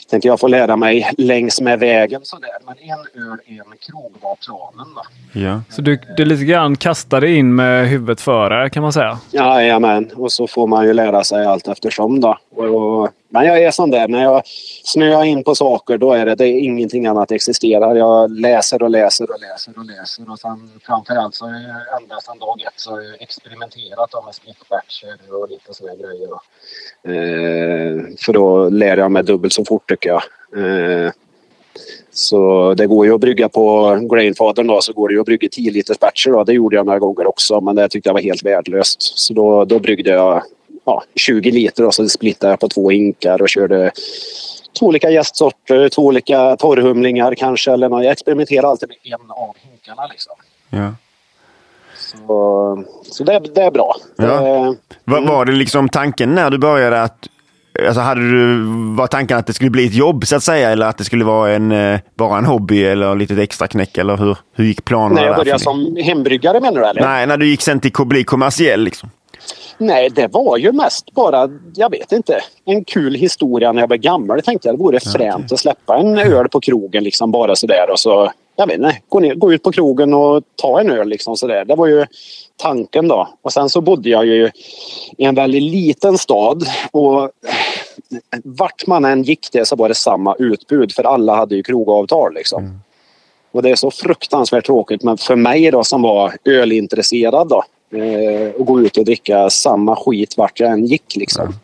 tänkte 0.10 0.28
jag 0.28 0.40
få 0.40 0.48
lära 0.48 0.76
mig 0.76 1.12
längs 1.18 1.62
med 1.62 1.80
vägen 1.80 2.22
sådär. 2.24 2.50
Men 2.66 2.76
en 2.80 3.00
öl, 3.30 3.40
en 3.46 3.78
krog 3.80 4.14
var 4.22 4.36
planen. 4.36 4.94
Då. 4.96 5.02
Ja. 5.40 5.62
Så 5.70 5.82
du, 5.82 6.00
du 6.18 6.26
lite 6.26 6.44
grann 6.44 6.76
kastade 6.76 7.30
in 7.30 7.56
med 7.56 7.88
huvudet 7.88 8.22
före 8.22 8.70
kan 8.70 8.84
man 8.84 8.94
säga? 8.94 9.20
Jajamän, 9.32 10.12
och 10.16 10.32
så 10.32 10.48
får 10.48 10.68
man 10.68 10.86
ju 10.86 10.94
lära 10.94 11.24
sig 11.24 11.46
allt 11.46 11.68
eftersom 11.68 12.22
då. 12.22 12.38
Och, 12.56 13.10
men 13.30 13.46
jag 13.46 13.64
är 13.64 13.72
sån 13.72 13.92
där, 13.92 14.08
när 14.08 14.24
jag 14.24 14.42
snöar 14.84 15.24
in 15.24 15.44
på 15.44 15.56
saker 15.56 15.98
då 15.98 16.14
är 16.14 16.26
det, 16.26 16.36
det 16.36 16.46
är 16.46 16.60
ingenting 16.64 17.06
annat 17.06 17.32
existerar. 17.32 17.96
Jag 17.96 18.32
läser 18.32 18.84
och 18.84 18.90
läser 18.90 19.32
och 19.32 19.40
läser 19.40 19.80
och 19.80 19.86
läser 19.86 20.32
och 20.32 20.40
sen 20.40 20.72
framförallt 20.86 21.36
så 21.36 21.46
ända 21.46 22.20
sedan 22.22 22.40
dag 22.40 22.62
ett 22.62 22.74
så 22.76 22.92
har 22.92 23.02
jag 23.02 23.22
experimenterat 23.22 24.09
med 24.26 24.36
splittbatcher 24.36 25.34
och 25.34 25.50
lite 25.50 25.74
sådana 25.74 25.96
grejer. 25.96 26.30
Eh, 27.04 28.04
för 28.26 28.34
då 28.34 28.70
lär 28.70 28.98
jag 28.98 29.12
mig 29.12 29.24
dubbelt 29.24 29.54
så 29.54 29.66
fort 29.66 29.90
tycker 29.90 30.10
jag. 30.10 30.24
Eh, 30.58 31.12
så 32.12 32.74
det 32.74 32.88
går 32.88 33.06
ju 33.06 33.14
att 33.14 33.22
brygga 33.22 33.50
på 33.50 33.96
Grainfadern 34.12 34.68
då 34.68 34.82
så 34.82 34.94
går 34.94 35.08
det 35.08 35.14
ju 35.14 35.20
att 35.20 35.26
brygga 35.26 35.50
10 35.52 35.72
liters 35.72 36.00
batcher 36.00 36.30
då. 36.30 36.44
Det 36.44 36.54
gjorde 36.54 36.76
jag 36.76 36.86
några 36.86 37.00
gånger 37.00 37.28
också 37.28 37.62
men 37.62 37.76
det 37.76 37.90
tyckte 37.90 38.10
jag 38.10 38.14
var 38.14 38.22
helt 38.22 38.44
värdelöst. 38.44 39.02
Så 39.02 39.34
då, 39.34 39.66
då 39.66 39.80
bryggde 39.80 40.10
jag 40.10 40.44
ja, 40.86 41.04
20 41.16 41.52
liter 41.52 41.86
och 41.86 41.94
så 41.94 42.10
splittade 42.10 42.54
jag 42.54 42.60
på 42.60 42.68
två 42.68 42.90
hinkar 42.90 43.42
och 43.42 43.50
körde 43.50 43.92
två 44.80 44.86
olika 44.86 45.10
gästsorter, 45.10 45.90
två 45.90 46.02
olika 46.02 46.58
torrhumlingar 46.58 47.36
kanske. 47.36 47.72
Eller 47.72 47.90
något. 47.90 48.04
Jag 48.04 48.12
experimenterar 48.12 48.70
alltid 48.70 48.90
med 48.90 48.98
en 49.14 49.32
av 49.32 49.56
hinkarna. 49.58 50.08
Liksom. 50.08 50.34
Ja. 50.70 50.94
Så, 52.28 52.84
så 53.04 53.24
det, 53.24 53.40
det 53.56 53.62
är 53.62 53.72
bra. 53.72 53.96
Ja. 54.18 54.26
Det, 55.06 55.12
var, 55.12 55.22
var 55.22 55.46
det 55.46 55.52
liksom 55.52 55.90
tanken 55.90 56.36
när 56.36 56.50
du 56.50 56.58
började 56.58 57.02
att 57.02 57.28
Alltså 57.88 58.02
hade 58.02 58.32
du, 58.32 58.64
var 58.96 59.08
tanken 59.08 59.38
att 59.38 59.48
det 59.48 59.54
skulle 59.54 59.70
bli 59.70 59.86
ett 59.86 59.94
jobb 59.94 60.28
så 60.28 60.36
att 60.36 60.44
säga 60.44 60.70
eller 60.70 60.86
att 60.86 60.98
det 60.98 61.04
skulle 61.04 61.26
vara 61.26 61.52
en, 61.52 62.00
bara 62.16 62.38
en 62.38 62.46
hobby 62.46 62.84
eller 62.84 63.16
lite 63.16 63.44
extra 63.44 63.68
knäck 63.68 63.98
eller 63.98 64.18
hur, 64.18 64.38
hur 64.56 64.66
gick 64.66 64.86
planerna? 64.86 65.22
När 65.22 65.28
jag 65.28 65.36
började 65.36 65.60
som 65.60 65.98
hembryggare 66.04 66.60
menar 66.60 66.82
du? 66.82 66.88
Eller? 66.88 67.02
Nej, 67.02 67.28
när 67.28 67.38
du 67.38 67.48
gick 67.48 67.62
sen 67.62 67.80
till 67.80 67.92
att 68.00 68.08
bli 68.08 68.24
kommersiell. 68.24 68.84
Liksom. 68.84 69.10
Nej, 69.78 70.10
det 70.10 70.28
var 70.28 70.58
ju 70.58 70.72
mest 70.72 71.12
bara, 71.14 71.50
jag 71.76 71.92
vet 71.92 72.12
inte, 72.12 72.42
en 72.66 72.84
kul 72.84 73.16
historia 73.16 73.72
när 73.72 73.82
jag 73.82 73.88
var 73.88 73.98
gammal. 73.98 74.38
Jag 74.38 74.46
tänkte 74.46 74.70
att 74.70 74.78
det 74.78 74.84
vore 74.84 75.00
fränt 75.00 75.52
att 75.52 75.60
släppa 75.60 75.98
en 75.98 76.18
öl 76.18 76.50
på 76.50 76.60
krogen 76.60 77.04
liksom 77.04 77.32
bara 77.32 77.56
sådär 77.56 77.92
och 77.92 78.00
så, 78.00 78.32
jag 78.60 78.68
vet 78.68 78.78
inte, 78.78 78.98
gå, 79.10 79.20
ner, 79.20 79.36
gå 79.36 79.54
ut 79.54 79.64
på 79.64 79.72
krogen 79.72 80.14
och 80.14 80.44
ta 80.56 80.80
en 80.80 80.92
öl 80.92 81.10
liksom 81.10 81.38
sådär. 81.38 81.66
Det 81.66 81.76
var 81.76 81.88
ju 81.88 82.06
tanken 82.58 83.08
då. 83.08 83.28
Och 83.42 83.54
sen 83.54 83.70
så 83.70 83.82
bodde 83.82 84.10
jag 84.10 84.26
ju 84.26 84.52
i 85.18 85.26
en 85.26 85.36
väldigt 85.36 85.64
liten 85.64 86.18
stad 86.18 86.64
och 86.92 87.32
vart 88.44 88.88
man 88.88 89.06
än 89.06 89.24
gick 89.24 89.50
det 89.52 89.66
så 89.66 89.76
var 89.76 89.90
det 89.90 89.96
samma 89.96 90.36
utbud 90.40 90.92
för 90.92 91.04
alla 91.04 91.36
hade 91.36 91.56
ju 91.56 91.64
krogavtal 91.64 92.34
liksom. 92.34 92.64
Mm. 92.64 92.80
Och 93.52 93.62
det 93.62 93.70
är 93.70 93.76
så 93.76 93.92
fruktansvärt 93.92 94.66
tråkigt 94.66 95.04
men 95.04 95.18
för 95.18 95.36
mig 95.36 95.72
då 95.72 95.84
som 95.84 96.02
var 96.02 96.34
ölintresserad 96.46 97.48
då 97.50 97.64
eh, 97.98 98.52
och 98.56 98.66
gå 98.66 98.82
ut 98.82 98.98
och 98.98 99.06
dricka 99.06 99.50
samma 99.50 99.96
skit 99.96 100.38
vart 100.38 100.60
jag 100.60 100.72
än 100.72 100.86
gick 100.86 101.16
liksom. 101.16 101.46
Mm. 101.46 101.56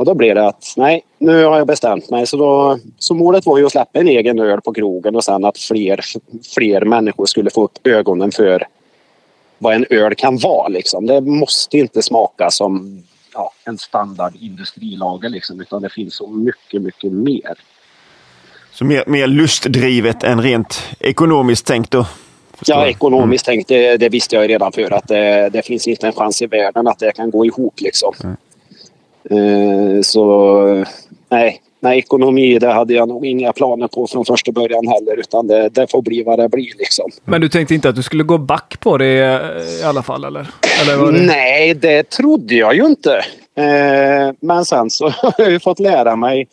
Och 0.00 0.06
då 0.06 0.14
blev 0.14 0.34
det 0.34 0.46
att 0.46 0.74
nej, 0.76 1.02
nu 1.18 1.44
har 1.44 1.58
jag 1.58 1.66
bestämt 1.66 2.10
mig. 2.10 2.26
Så, 2.26 2.36
då, 2.36 2.78
så 2.98 3.14
målet 3.14 3.46
var 3.46 3.58
ju 3.58 3.66
att 3.66 3.72
släppa 3.72 3.98
en 3.98 4.08
egen 4.08 4.38
öl 4.38 4.60
på 4.60 4.72
krogen 4.72 5.16
och 5.16 5.24
sen 5.24 5.44
att 5.44 5.58
fler, 5.58 6.00
fler 6.54 6.84
människor 6.84 7.26
skulle 7.26 7.50
få 7.50 7.64
upp 7.64 7.86
ögonen 7.86 8.32
för 8.32 8.66
vad 9.58 9.74
en 9.74 9.86
öl 9.90 10.14
kan 10.14 10.38
vara. 10.38 10.68
Liksom. 10.68 11.06
Det 11.06 11.20
måste 11.20 11.78
inte 11.78 12.02
smaka 12.02 12.50
som 12.50 13.02
ja, 13.34 13.52
en 13.64 13.78
standard 13.78 14.32
industrilager 14.40 15.28
liksom, 15.28 15.60
utan 15.60 15.82
det 15.82 15.90
finns 15.90 16.14
så 16.14 16.26
mycket, 16.26 16.82
mycket 16.82 17.12
mer. 17.12 17.54
Så 18.72 18.84
mer, 18.84 19.04
mer 19.06 19.26
lustdrivet 19.26 20.24
än 20.24 20.42
rent 20.42 20.82
ekonomiskt 21.00 21.66
tänkt 21.66 21.90
då? 21.90 22.06
Ja, 22.66 22.86
ekonomiskt 22.86 23.48
mm. 23.48 23.56
tänkt, 23.56 23.68
det, 23.68 23.96
det, 23.96 24.08
visste 24.08 24.36
jag 24.36 24.48
redan 24.48 24.72
för 24.72 24.92
att 24.92 25.08
det, 25.08 25.48
det, 25.52 25.62
finns 25.62 25.88
inte 25.88 26.06
en 26.06 26.12
chans 26.12 26.42
i 26.42 26.46
världen 26.46 26.88
att 26.88 26.98
det 26.98 27.12
kan 27.12 27.30
gå 27.30 27.46
ihop. 27.46 27.80
Liksom. 27.80 28.14
Mm. 28.24 28.36
Uh, 29.32 30.02
så 30.02 30.84
nej, 31.28 31.62
nej, 31.80 31.98
ekonomi 31.98 32.58
det 32.58 32.72
hade 32.72 32.94
jag 32.94 33.08
nog 33.08 33.26
inga 33.26 33.52
planer 33.52 33.88
på 33.88 34.06
från 34.06 34.24
första 34.24 34.52
början 34.52 34.86
heller. 34.88 35.20
Utan 35.20 35.46
det, 35.46 35.68
det 35.68 35.90
får 35.90 36.02
bli 36.02 36.22
vad 36.22 36.38
det 36.38 36.48
blir. 36.48 36.72
Liksom. 36.78 37.10
Men 37.24 37.40
du 37.40 37.48
tänkte 37.48 37.74
inte 37.74 37.88
att 37.88 37.96
du 37.96 38.02
skulle 38.02 38.24
gå 38.24 38.38
back 38.38 38.80
på 38.80 38.98
det 38.98 39.40
i 39.80 39.84
alla 39.84 40.02
fall? 40.02 40.24
Eller? 40.24 40.50
eller 40.82 41.12
det... 41.12 41.26
Nej, 41.26 41.74
det 41.74 42.02
trodde 42.02 42.54
jag 42.54 42.74
ju 42.74 42.86
inte. 42.86 43.24
Men 44.40 44.64
sen 44.64 44.90
så 44.90 45.08
har 45.22 45.34
jag 45.38 45.50
ju 45.50 45.60
fått 45.60 45.78
lära 45.78 46.16
mig 46.16 46.48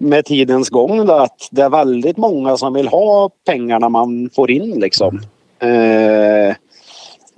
med 0.00 0.24
tidens 0.24 0.70
gång 0.70 1.06
då, 1.06 1.12
att 1.12 1.48
det 1.50 1.62
är 1.62 1.68
väldigt 1.68 2.16
många 2.16 2.56
som 2.56 2.74
vill 2.74 2.88
ha 2.88 3.30
pengarna 3.46 3.88
man 3.88 4.30
får 4.34 4.50
in. 4.50 4.80
Liksom. 4.80 5.20
Eh, 5.58 6.48
eh, 6.48 6.54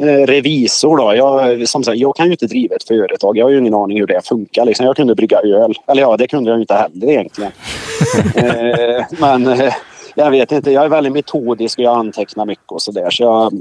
revisor 0.03 0.97
då. 0.97 1.15
Jag, 1.15 1.69
som 1.69 1.85
sagt, 1.85 1.99
jag 1.99 2.17
kan 2.17 2.27
ju 2.27 2.33
inte 2.33 2.47
driva 2.47 2.77
ett 2.77 2.89
företag. 2.89 3.37
Jag 3.37 3.45
har 3.45 3.51
ju 3.51 3.59
ingen 3.59 3.75
aning 3.75 3.99
hur 3.99 4.07
det 4.07 4.21
funkar. 4.25 4.65
Liksom. 4.65 4.87
Jag 4.87 4.97
kunde 4.97 5.15
brygga 5.15 5.39
öl. 5.39 5.75
Eller 5.87 6.03
ja, 6.03 6.17
det 6.17 6.27
kunde 6.27 6.51
jag 6.51 6.57
ju 6.57 6.61
inte 6.61 6.75
heller 6.75 7.11
egentligen. 7.11 7.53
eh, 8.35 9.05
men 9.19 9.47
eh, 9.47 9.75
jag 10.15 10.31
vet 10.31 10.53
inte. 10.53 10.71
Jag 10.71 10.85
är 10.85 10.89
väldigt 10.89 11.13
metodisk 11.13 11.79
och 11.79 11.85
jag 11.85 11.99
antecknar 11.99 12.47
mycket 12.47 12.73
och 12.73 12.83
sådär. 12.83 13.11
Så 13.11 13.23
jag, 13.23 13.53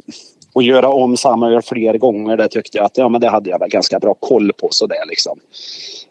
och 0.54 0.64
göra 0.64 0.90
om 0.90 1.18
samma 1.18 1.52
öl 1.52 1.62
fler 1.62 1.98
gånger, 1.98 2.38
det 2.38 2.48
tyckte 2.48 2.78
jag 2.78 2.86
att 2.86 2.98
ja, 2.98 3.10
men 3.10 3.22
det 3.22 3.30
hade 3.30 3.50
jag 3.50 3.60
väl 3.60 3.70
ganska 3.70 4.00
bra 4.00 4.14
koll 4.14 4.52
på. 4.54 4.68
Så 4.72 4.88
där, 4.88 5.06
liksom. 5.10 5.40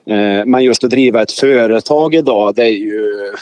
Eh, 0.07 0.45
men 0.47 0.64
just 0.64 0.85
att 0.85 0.90
driva 0.90 1.23
ett 1.23 1.33
företag 1.33 2.14
idag, 2.14 2.55
det 2.55 2.62
är 2.62 2.79
ju... 2.79 3.33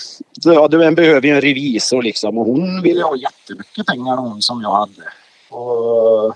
Ja, 0.44 0.68
du 0.68 0.78
behöver 0.78 1.22
ju 1.22 1.34
en 1.34 1.40
revisor 1.40 2.02
liksom 2.02 2.38
och 2.38 2.46
hon 2.46 2.82
ville 2.82 3.04
ha 3.04 3.16
jättemycket 3.16 3.86
pengar 3.86 4.16
hon 4.16 4.42
som 4.42 4.62
jag 4.62 4.70
hade. 4.70 5.02
Och, 5.50 6.34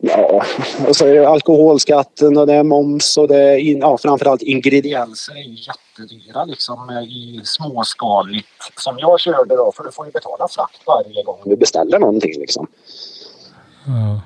ja, 0.00 0.42
och 0.88 0.96
så 0.96 1.06
är 1.06 1.14
det 1.14 1.28
alkoholskatten 1.28 2.38
och 2.38 2.46
det 2.46 2.54
är 2.54 2.62
moms 2.62 3.16
och 3.16 3.28
det 3.28 3.42
är 3.42 3.56
in, 3.56 3.78
ja, 3.78 3.98
framförallt 3.98 4.42
ingredienser 4.42 5.32
är 5.32 5.68
jättedyra 5.68 6.44
liksom 6.44 6.90
i 6.90 7.40
småskaligt 7.44 8.48
som 8.76 8.98
jag 8.98 9.20
körde 9.20 9.56
då 9.56 9.72
för 9.76 9.84
du 9.84 9.92
får 9.92 10.06
ju 10.06 10.12
betala 10.12 10.48
frakt 10.48 10.80
varje 10.86 11.22
gång 11.22 11.38
du 11.44 11.56
beställer 11.56 11.98
någonting 11.98 12.32
liksom. 12.40 12.66
Mm. 13.86 14.18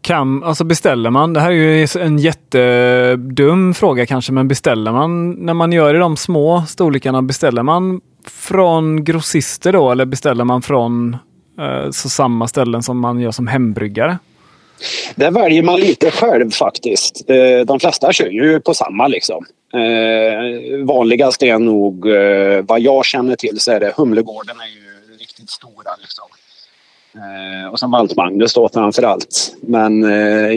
Kan, 0.00 0.44
alltså 0.44 0.64
beställer 0.64 1.10
man, 1.10 1.32
det 1.32 1.40
här 1.40 1.50
är 1.50 1.54
ju 1.54 1.86
en 2.00 2.18
jättedum 2.18 3.74
fråga 3.74 4.06
kanske, 4.06 4.32
men 4.32 4.48
beställer 4.48 4.92
man 4.92 5.30
när 5.30 5.54
man 5.54 5.72
gör 5.72 5.94
i 5.94 5.98
de 5.98 6.16
små 6.16 6.62
storlekarna, 6.68 7.22
beställer 7.22 7.62
man 7.62 8.00
från 8.26 9.04
grossister 9.04 9.72
då 9.72 9.90
eller 9.90 10.04
beställer 10.04 10.44
man 10.44 10.62
från 10.62 11.16
eh, 11.58 11.90
så 11.90 12.08
samma 12.08 12.48
ställen 12.48 12.82
som 12.82 13.00
man 13.00 13.20
gör 13.20 13.30
som 13.30 13.46
hembryggare? 13.46 14.18
Det 15.14 15.30
väljer 15.30 15.62
man 15.62 15.80
lite 15.80 16.10
själv 16.10 16.50
faktiskt. 16.50 17.30
Eh, 17.30 17.66
de 17.66 17.80
flesta 17.80 18.12
kör 18.12 18.28
ju 18.28 18.60
på 18.60 18.74
samma 18.74 19.08
liksom. 19.08 19.44
Eh, 19.74 20.84
vanligast 20.84 21.42
är 21.42 21.58
nog, 21.58 22.10
eh, 22.10 22.62
vad 22.62 22.80
jag 22.80 23.04
känner 23.04 23.36
till, 23.36 23.60
så 23.60 23.72
är 23.72 23.80
det 23.80 23.92
Humlegården 23.96 24.56
är 24.60 24.66
ju 24.66 25.16
riktigt 25.18 25.50
stora 25.50 25.90
liksom. 26.00 26.24
Och 27.72 27.80
sen 27.80 27.90
Malt-Magnus 27.90 28.54
då 28.54 28.68
framför 28.68 29.02
allt. 29.02 29.56
Men 29.60 30.02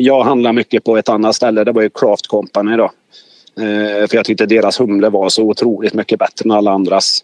jag 0.04 0.24
handlar 0.24 0.54
mycket 0.54 0.84
på 0.84 0.98
ett 0.98 1.10
annat 1.10 1.36
ställe. 1.36 1.64
Det 1.64 1.72
var 1.72 1.82
ju 1.82 1.90
Craft 1.90 2.28
Company 2.28 2.78
då. 2.78 2.92
För 4.08 4.16
jag 4.16 4.26
tyckte 4.26 4.46
deras 4.46 4.80
humle 4.80 5.10
var 5.10 5.30
så 5.30 5.44
otroligt 5.44 5.94
mycket 5.94 6.20
bättre 6.20 6.46
än 6.46 6.52
alla 6.52 6.72
andras. 6.72 7.24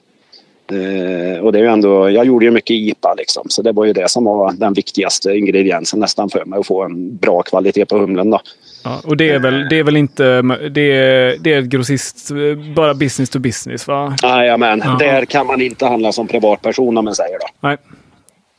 Eh, 0.71 1.39
och 1.39 1.51
det 1.51 1.59
är 1.59 1.63
ju 1.63 1.69
ändå, 1.69 2.09
jag 2.09 2.25
gjorde 2.25 2.45
ju 2.45 2.51
mycket 2.51 2.73
IPA 2.73 3.13
liksom. 3.13 3.45
Så 3.49 3.61
det 3.61 3.71
var 3.71 3.85
ju 3.85 3.93
det 3.93 4.09
som 4.09 4.23
var 4.23 4.51
den 4.51 4.73
viktigaste 4.73 5.31
ingrediensen 5.31 5.99
nästan 5.99 6.29
för 6.29 6.45
mig. 6.45 6.59
Att 6.59 6.67
få 6.67 6.83
en 6.83 7.17
bra 7.17 7.41
kvalitet 7.41 7.85
på 7.85 7.97
humlen 7.97 8.29
då. 8.29 8.39
Ja, 8.83 9.01
och 9.03 9.17
det 9.17 9.29
är 9.29 9.39
väl, 9.39 9.69
det 9.69 9.79
är 9.79 9.83
väl 9.83 9.97
inte, 9.97 10.41
det 10.69 10.91
är, 10.91 11.37
det 11.39 11.53
är 11.53 11.61
grossist, 11.61 12.31
bara 12.75 12.93
business 12.93 13.29
to 13.29 13.39
business 13.39 13.87
va? 13.87 14.15
Jajamän, 14.23 14.83
där 14.99 15.25
kan 15.25 15.47
man 15.47 15.61
inte 15.61 15.85
handla 15.85 16.11
som 16.11 16.27
privatperson 16.27 16.97
om 16.97 17.05
man 17.05 17.15
säger 17.15 17.39
då. 17.39 17.47
Nej. 17.59 17.77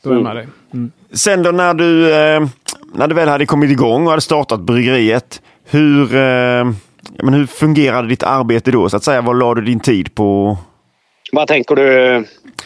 Då 0.03 0.09
är 0.09 0.13
jag 0.13 0.23
med 0.23 0.35
dig. 0.35 0.47
Mm. 0.73 0.91
Sen 1.13 1.43
då 1.43 1.51
när 1.51 1.73
du, 1.73 2.13
eh, 2.13 2.47
när 2.93 3.07
du 3.07 3.15
väl 3.15 3.27
hade 3.27 3.45
kommit 3.45 3.71
igång 3.71 4.03
och 4.03 4.09
hade 4.09 4.21
startat 4.21 4.59
bryggeriet. 4.59 5.41
Hur, 5.69 6.15
eh, 6.15 6.71
men 7.23 7.33
hur 7.33 7.45
fungerade 7.45 8.07
ditt 8.07 8.23
arbete 8.23 8.71
då? 8.71 8.89
så 8.89 8.97
att 8.97 9.03
säga? 9.03 9.21
Vad 9.21 9.39
la 9.39 9.55
du 9.55 9.61
din 9.61 9.79
tid 9.79 10.15
på? 10.15 10.57
Vad 11.31 11.47
tänker 11.47 11.75
du? 11.75 12.25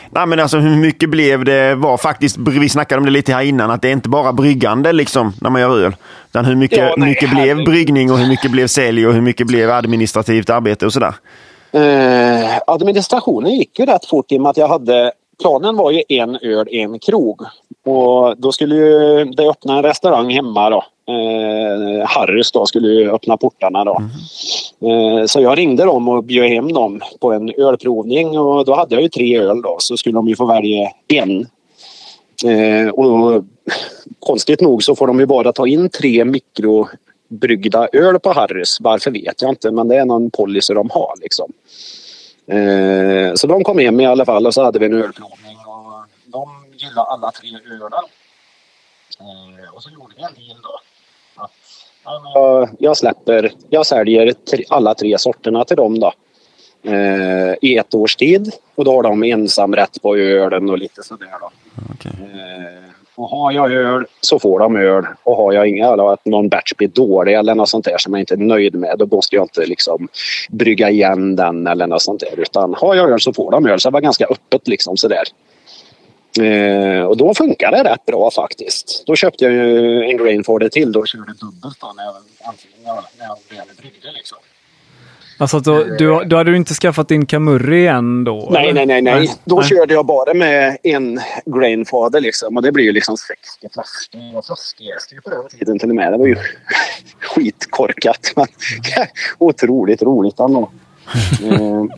Nej, 0.09 0.25
men 0.25 0.39
alltså, 0.39 0.57
hur 0.57 0.77
mycket 0.77 1.09
blev 1.09 1.45
det? 1.45 1.75
var 1.75 1.97
faktiskt, 1.97 2.37
Vi 2.37 2.69
snackade 2.69 2.99
om 2.99 3.05
det 3.05 3.11
lite 3.11 3.33
här 3.33 3.41
innan, 3.41 3.71
att 3.71 3.81
det 3.81 3.87
är 3.87 3.91
inte 3.91 4.09
bara 4.09 4.33
bryggande 4.33 4.91
liksom, 4.93 5.33
när 5.41 5.49
man 5.49 5.61
gör 5.61 5.85
öl. 5.85 5.95
Utan 6.29 6.45
hur 6.45 6.55
mycket, 6.55 6.77
ja, 6.77 6.93
nej, 6.97 7.09
mycket 7.09 7.29
blev 7.31 7.65
bryggning 7.65 8.11
och 8.11 8.17
hur 8.17 8.27
mycket 8.27 8.51
blev 8.51 8.67
sälj 8.67 9.07
och 9.07 9.13
hur 9.13 9.21
mycket 9.21 9.47
blev 9.47 9.71
administrativt 9.71 10.49
arbete 10.49 10.85
och 10.85 10.93
sådär? 10.93 11.13
Eh, 11.71 12.59
administrationen 12.67 13.51
gick 13.51 13.79
ju 13.79 13.85
rätt 13.85 14.05
fort 14.05 14.31
i 14.31 14.37
och 14.37 14.41
med 14.41 14.49
att 14.49 14.57
jag 14.57 14.67
hade 14.67 15.11
planen 15.41 15.75
var 15.75 15.91
ju 15.91 16.03
en 16.09 16.35
öl, 16.35 16.67
en 16.71 16.99
krog. 16.99 17.41
Och 17.85 18.37
då 18.37 18.51
skulle 18.51 18.75
ju 18.75 19.25
det 19.25 19.49
öppna 19.49 19.77
en 19.77 19.83
restaurang 19.83 20.29
hemma 20.29 20.69
då. 20.69 20.83
Eh, 21.07 22.07
Harrys 22.07 22.51
då 22.51 22.65
skulle 22.65 22.87
ju 22.87 23.11
öppna 23.11 23.37
portarna 23.37 23.83
då. 23.83 24.01
Mm. 24.81 25.17
Eh, 25.17 25.25
så 25.25 25.41
jag 25.41 25.57
ringde 25.57 25.85
dem 25.85 26.09
och 26.09 26.23
bjöd 26.23 26.49
hem 26.49 26.73
dem 26.73 27.01
på 27.19 27.33
en 27.33 27.53
ölprovning 27.57 28.39
och 28.39 28.65
då 28.65 28.75
hade 28.75 28.95
jag 28.95 29.01
ju 29.01 29.09
tre 29.09 29.39
öl 29.39 29.61
då 29.61 29.75
så 29.79 29.97
skulle 29.97 30.15
de 30.15 30.27
ju 30.27 30.35
få 30.35 30.45
välja 30.45 30.91
en. 31.07 31.47
Eh, 32.45 32.89
och 32.89 33.43
konstigt 34.19 34.61
nog 34.61 34.83
så 34.83 34.95
får 34.95 35.07
de 35.07 35.19
ju 35.19 35.25
bara 35.25 35.53
ta 35.53 35.67
in 35.67 35.89
tre 35.89 36.25
mikrobryggda 36.25 37.87
öl 37.93 38.19
på 38.19 38.31
Harrys. 38.31 38.77
Varför 38.81 39.11
vet 39.11 39.41
jag 39.41 39.51
inte 39.51 39.71
men 39.71 39.87
det 39.87 39.95
är 39.95 40.05
någon 40.05 40.31
policy 40.31 40.73
de 40.73 40.89
har 40.89 41.13
liksom. 41.21 41.51
Eh, 42.47 43.33
så 43.33 43.47
de 43.47 43.63
kom 43.63 43.79
hem 43.79 43.99
i 43.99 44.05
alla 44.05 44.25
fall 44.25 44.47
och 44.47 44.53
så 44.53 44.63
hade 44.63 44.79
vi 44.79 44.85
en 44.85 44.93
ölprovning 44.93 45.57
och 45.57 46.03
de 46.25 46.65
gillade 46.77 47.01
alla 47.01 47.31
tre 47.31 47.49
ölen. 47.65 48.03
Eh, 49.19 49.75
och 49.75 49.83
så 49.83 49.89
gjorde 49.89 50.13
vi 50.17 50.23
en 50.23 50.33
deal 50.33 50.61
då. 50.63 50.79
Att, 51.43 51.51
ja, 52.03 52.69
jag 52.79 52.97
släpper, 52.97 53.51
jag 53.69 53.85
säljer 53.85 54.33
alla 54.69 54.95
tre 54.95 55.17
sorterna 55.17 55.65
till 55.65 55.77
dem 55.77 55.99
då. 55.99 56.13
Eh, 56.83 57.55
I 57.61 57.77
ett 57.77 57.95
års 57.95 58.15
tid 58.15 58.51
och 58.75 58.85
då 58.85 58.91
har 58.91 59.03
de 59.03 59.23
ensamrätt 59.23 60.01
på 60.01 60.17
ölen 60.17 60.69
och 60.69 60.77
lite 60.77 61.03
sådär 61.03 61.37
då. 61.41 61.51
Okay. 61.93 62.11
Och 63.15 63.29
har 63.29 63.51
jag 63.51 63.71
öl 63.71 64.05
så 64.21 64.39
får 64.39 64.59
de 64.59 64.75
öl. 64.75 65.05
Och 65.23 65.35
har 65.35 65.53
jag 65.53 65.67
inga 65.67 65.93
eller 65.93 66.13
att 66.13 66.25
någon 66.25 66.49
batch 66.49 66.73
blir 66.73 66.87
dålig 66.87 67.33
eller 67.33 67.55
något 67.55 67.69
sånt 67.69 67.85
där 67.85 67.97
som 67.97 68.13
jag 68.13 68.19
inte 68.19 68.33
är 68.33 68.37
nöjd 68.37 68.75
med 68.75 68.95
då 68.97 69.05
måste 69.05 69.35
jag 69.35 69.43
inte 69.43 69.65
liksom 69.65 70.07
brygga 70.49 70.89
igen 70.89 71.35
den 71.35 71.67
eller 71.67 71.87
något 71.87 72.01
sånt 72.01 72.19
där. 72.19 72.39
Utan 72.39 72.73
har 72.73 72.95
jag 72.95 73.09
öl 73.09 73.19
så 73.19 73.33
får 73.33 73.51
de 73.51 73.65
öl. 73.65 73.79
Så 73.79 73.89
det 73.89 73.93
var 73.93 74.01
ganska 74.01 74.25
öppet 74.25 74.67
liksom 74.67 74.97
sådär. 74.97 75.23
Eh, 76.41 77.05
och 77.05 77.17
då 77.17 77.33
funkade 77.33 77.83
det 77.83 77.89
rätt 77.89 78.05
bra 78.05 78.31
faktiskt. 78.31 79.03
Då 79.05 79.15
köpte 79.15 79.43
jag 79.43 79.53
ju 79.53 80.03
en 80.03 80.17
grain 80.17 80.43
for 80.43 80.59
det 80.59 80.69
till. 80.69 80.91
Då 80.91 81.05
körde 81.05 81.23
jag 81.27 81.37
dubbelt 81.37 81.79
då 81.81 81.93
när 81.95 82.03
jag, 82.03 82.13
när 83.17 83.25
jag 83.25 83.65
väl 83.65 83.75
bryggde 83.81 84.11
liksom. 84.11 84.37
Alltså 85.37 85.59
då, 85.59 85.83
du, 85.83 86.23
då 86.25 86.37
hade 86.37 86.51
du 86.51 86.57
inte 86.57 86.73
skaffat 86.73 87.07
din 87.07 87.25
Camurri 87.25 87.87
än 87.87 88.23
då? 88.23 88.49
Nej, 88.51 88.69
eller? 88.69 88.85
nej, 88.85 89.01
nej, 89.01 89.19
nej. 89.19 89.35
Då 89.45 89.55
nej. 89.55 89.69
körde 89.69 89.93
jag 89.93 90.05
bara 90.05 90.33
med 90.33 90.77
en 90.83 91.19
grainfader 91.45 92.21
liksom. 92.21 92.57
Och 92.57 92.63
det 92.63 92.71
blir 92.71 92.83
ju 92.83 92.91
liksom 92.91 93.17
60 93.17 93.69
flaskor. 93.73 94.41
Flaskjäste 94.41 95.15
på 95.23 95.29
den 95.29 95.59
tiden 95.59 95.79
till 95.79 95.89
och 95.89 95.95
med. 95.95 96.13
Det 96.13 96.17
var 96.17 96.27
ju 96.27 96.35
skitkorkat. 97.19 98.33
Men 98.35 98.45
otroligt 99.37 100.01
roligt 100.01 100.39
ändå. 100.39 100.71
Mm. 101.43 101.89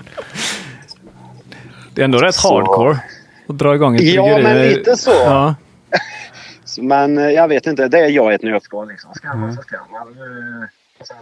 Det 1.94 2.02
är 2.02 2.06
ändå 2.06 2.18
rätt 2.18 2.36
så. 2.36 2.56
hardcore 2.56 3.00
att 3.48 3.58
dra 3.58 3.76
igång 3.76 3.96
ett 3.96 4.02
bryggeri. 4.02 4.30
Ja, 4.30 4.38
men 4.38 4.68
lite 4.68 4.98
så. 4.98 5.12
Ja. 5.12 5.56
men 6.82 7.18
eh, 7.18 7.30
jag 7.30 7.48
vet 7.48 7.68
inte. 7.68 7.88
Det 7.88 8.00
är 8.00 8.10
jag 8.10 8.34
ett 8.34 8.44
nötskal 8.44 8.88
liksom. 8.88 9.14
Ska 9.14 9.28
man 9.28 9.44
mm. 9.44 9.56
så 9.56 9.62
ska 9.62 9.78
man. 9.92 10.08
Sen 11.04 11.18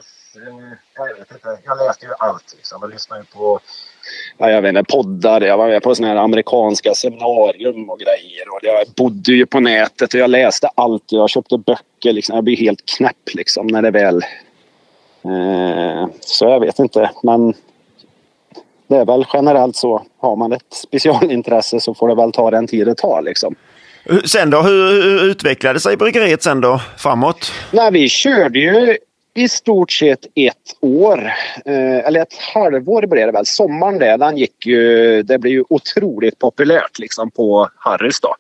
jag 0.96 1.17
vet 1.17 1.32
inte. 1.32 1.58
Jag 1.65 1.78
läste 1.78 2.06
ju 2.06 2.12
allt 2.19 2.54
liksom. 2.58 2.78
Jag 2.82 2.89
lyssnade 2.89 3.22
ju 3.22 3.26
på 3.26 3.60
ja, 4.38 4.52
jag 4.52 4.62
vet 4.62 4.69
inte, 4.69 4.84
poddar. 4.84 5.41
Jag 5.41 5.58
var 5.58 5.67
med 5.67 5.84
på 5.84 5.96
såna 5.96 6.08
här 6.08 6.15
amerikanska 6.15 6.93
seminarium 6.93 7.89
och 7.89 8.00
grejer. 8.00 8.50
Och 8.50 8.60
jag 8.62 8.88
bodde 8.98 9.32
ju 9.32 9.46
på 9.46 9.60
nätet 9.60 10.13
och 10.13 10.19
jag 10.19 10.30
läste 10.30 10.69
allt. 10.76 11.04
Jag 11.08 11.30
köpte 11.30 11.58
böcker. 11.58 12.13
Liksom. 12.13 12.36
Jag 12.36 12.43
blir 12.43 12.58
helt 12.58 12.86
knäpp 12.86 13.34
liksom 13.34 13.67
när 13.67 13.82
det 13.82 13.91
väl... 13.91 14.15
Eh, 15.26 16.08
så 16.19 16.46
jag 16.46 16.60
vet 16.60 16.80
inte. 16.80 17.12
Men 17.24 17.54
det 18.88 18.96
är 18.96 19.06
väl 19.06 19.26
generellt 19.34 19.76
så. 19.76 20.06
Har 20.17 20.36
man 20.36 20.54
ett 20.54 20.74
specialintresse 20.74 21.80
så 21.80 21.93
får 21.93 22.08
det 22.08 22.15
väl 22.15 22.32
ta 22.32 22.52
den 22.52 22.67
tid 22.67 22.88
det 22.88 22.96
tar 22.96 23.22
liksom. 23.22 23.56
Sen 24.26 24.50
då? 24.50 24.62
Hur 24.62 25.24
utvecklade 25.24 25.80
sig 25.80 25.98
bryggeriet 25.98 26.43
sen 26.43 26.62
då 26.62 26.82
framåt? 26.98 27.52
Nej, 27.72 27.91
vi 27.91 28.10
körde 28.10 28.60
ju 28.60 28.98
i 29.34 29.50
stort 29.50 29.91
sett 29.91 30.26
ett 30.36 30.76
år. 30.82 31.34
Eh, 31.65 32.08
eller 32.08 32.22
ett 32.22 32.34
halvår 32.54 33.06
blev 33.08 33.26
det 33.26 33.32
väl. 33.32 33.46
Sommaren 33.46 34.00
där, 34.00 34.17
den 34.17 34.38
gick 34.38 34.65
ju, 34.65 35.24
det 35.24 35.38
blev 35.38 35.54
ju 35.54 35.63
otroligt 35.69 36.39
populärt 36.39 37.00
liksom 37.00 37.32
på 37.32 37.69
Harrys 37.76 38.19
då. 38.19 38.36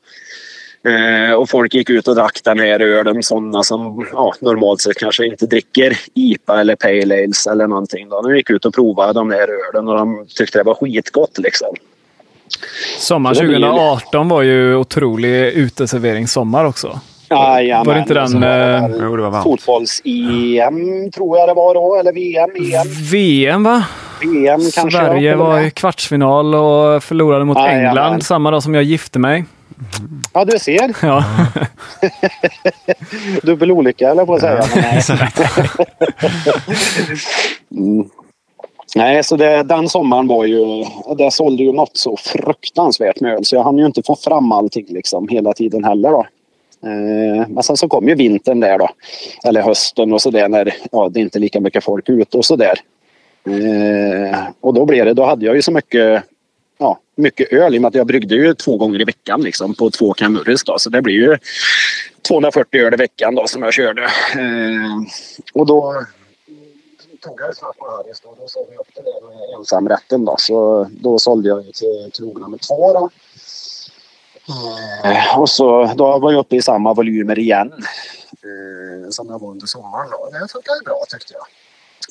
Eh, 0.89 1.33
och 1.33 1.49
folk 1.49 1.73
gick 1.73 1.89
ut 1.89 2.07
och 2.07 2.15
drack 2.15 2.39
den 2.43 2.59
här 2.59 2.79
ölen, 2.79 3.23
sådana 3.23 3.63
som 3.63 4.07
ja, 4.11 4.33
normalt 4.39 4.81
sett 4.81 4.97
kanske 4.97 5.25
inte 5.25 5.45
dricker 5.45 5.97
IPA 6.13 6.59
eller 6.59 6.75
Pale 6.75 7.23
Ales 7.23 7.47
eller 7.47 7.67
någonting. 7.67 8.09
Då. 8.09 8.21
De 8.21 8.35
gick 8.35 8.49
ut 8.49 8.65
och 8.65 8.73
provade 8.73 9.13
de 9.13 9.31
här 9.31 9.47
ölen 9.69 9.87
och 9.87 9.97
de 9.97 10.25
tyckte 10.35 10.57
det 10.57 10.63
var 10.63 10.75
skitgott 10.75 11.37
liksom. 11.37 11.75
Sommar 12.99 13.33
2018 13.33 14.29
var 14.29 14.41
ju 14.41 14.75
otrolig 14.75 15.53
uteserveringssommar 15.53 16.65
också. 16.65 16.99
Jajamän. 17.33 17.85
Var 17.85 17.93
det 17.93 17.99
inte 17.99 18.13
den... 18.13 18.43
Eh, 18.43 19.43
Fotbolls-EM 19.43 21.11
tror 21.11 21.37
jag 21.37 21.49
det 21.49 21.53
var 21.53 21.73
då, 21.73 21.95
eller 21.95 22.13
VM, 22.13 22.49
EM. 22.49 22.87
VM 23.11 23.63
va? 23.63 23.83
VM 24.21 24.61
kanske. 24.75 24.91
Sverige 24.91 25.35
var 25.35 25.59
i 25.59 25.71
kvartsfinal 25.71 26.55
och 26.55 27.03
förlorade 27.03 27.45
mot 27.45 27.57
Jajamän. 27.57 27.85
England 27.85 28.23
samma 28.23 28.51
dag 28.51 28.63
som 28.63 28.75
jag 28.75 28.83
gifte 28.83 29.19
mig. 29.19 29.45
Ja, 30.33 30.45
du 30.45 30.59
ser. 30.59 30.95
Ja. 31.05 31.23
Dubbel 33.43 33.71
olycka 33.71 34.09
eller 34.09 34.25
på 34.25 34.33
att 34.33 34.41
säga. 34.41 34.63
Nej. 34.75 35.01
mm. 37.85 38.09
Nej, 38.95 39.23
så 39.23 39.35
det, 39.35 39.63
den 39.63 39.89
sommaren 39.89 40.27
var 40.27 40.45
ju... 40.45 40.85
Det 41.17 41.31
sålde 41.31 41.63
ju 41.63 41.73
något 41.73 41.97
så 41.97 42.17
fruktansvärt 42.17 43.19
med 43.19 43.33
öl 43.33 43.45
så 43.45 43.55
jag 43.55 43.63
hann 43.63 43.77
ju 43.77 43.85
inte 43.85 44.03
få 44.03 44.15
fram 44.15 44.51
allting 44.51 44.85
liksom 44.89 45.27
hela 45.27 45.53
tiden 45.53 45.83
heller. 45.83 46.09
Då. 46.09 46.25
Eh, 46.83 47.47
men 47.49 47.63
sen 47.63 47.77
så 47.77 47.87
kom 47.87 48.07
ju 48.07 48.15
vintern 48.15 48.59
där 48.59 48.77
då. 48.77 48.89
Eller 49.43 49.61
hösten 49.61 50.13
och 50.13 50.21
så 50.21 50.29
där 50.29 50.49
när 50.49 50.75
ja, 50.91 51.09
det 51.09 51.19
är 51.19 51.21
inte 51.21 51.39
lika 51.39 51.59
mycket 51.59 51.83
folk 51.83 52.09
ute 52.09 52.37
och 52.37 52.45
så 52.45 52.55
där. 52.55 52.79
Eh, 53.45 54.39
och 54.61 54.73
då 54.73 54.85
blev 54.85 55.05
det, 55.05 55.13
då 55.13 55.25
hade 55.25 55.45
jag 55.45 55.55
ju 55.55 55.61
så 55.61 55.71
mycket 55.71 56.23
ja, 56.77 56.99
mycket 57.15 57.53
öl 57.53 57.75
i 57.75 57.77
och 57.77 57.81
med 57.81 57.89
att 57.89 57.95
jag 57.95 58.07
bryggde 58.07 58.35
ju 58.35 58.53
två 58.53 58.77
gånger 58.77 59.01
i 59.01 59.03
veckan 59.03 59.41
liksom, 59.41 59.73
på 59.73 59.89
två 59.89 60.13
Camurris. 60.13 60.63
Då. 60.63 60.79
Så 60.79 60.89
det 60.89 61.01
blir 61.01 61.13
ju 61.13 61.37
240 62.27 62.81
öl 62.81 62.93
i 62.93 62.97
veckan 62.97 63.35
då, 63.35 63.47
som 63.47 63.63
jag 63.63 63.73
körde. 63.73 64.03
Eh, 64.03 65.01
och 65.53 65.65
då 65.65 66.05
tog 67.21 67.41
jag 67.41 67.55
snabbt 67.55 67.79
på 67.79 67.85
Harrys 67.85 68.21
och 68.23 68.37
då 68.39 68.47
såg 68.47 68.65
vi 68.71 68.77
upp 68.77 68.87
det 68.95 69.01
där 69.01 69.27
med 69.27 69.59
ensamrätten. 69.59 70.25
Då. 70.25 70.35
Så 70.39 70.87
då 70.91 71.19
sålde 71.19 71.49
jag 71.49 71.73
till 71.73 72.09
krog 72.13 72.41
nummer 72.41 72.57
två. 72.57 72.93
Då. 72.93 73.09
Eh, 75.05 75.39
och 75.39 75.49
så 75.49 75.93
då 75.95 76.19
var 76.19 76.31
jag 76.31 76.39
uppe 76.39 76.55
i 76.55 76.61
samma 76.61 76.93
volymer 76.93 77.39
igen 77.39 77.73
eh, 78.43 79.09
som 79.09 79.27
jag 79.29 79.39
var 79.39 79.51
under 79.51 79.67
sommaren. 79.67 80.07
Då. 80.11 80.29
Det 80.31 80.51
funkade 80.51 80.79
bra 80.85 81.03
tyckte 81.09 81.33
jag. 81.33 81.45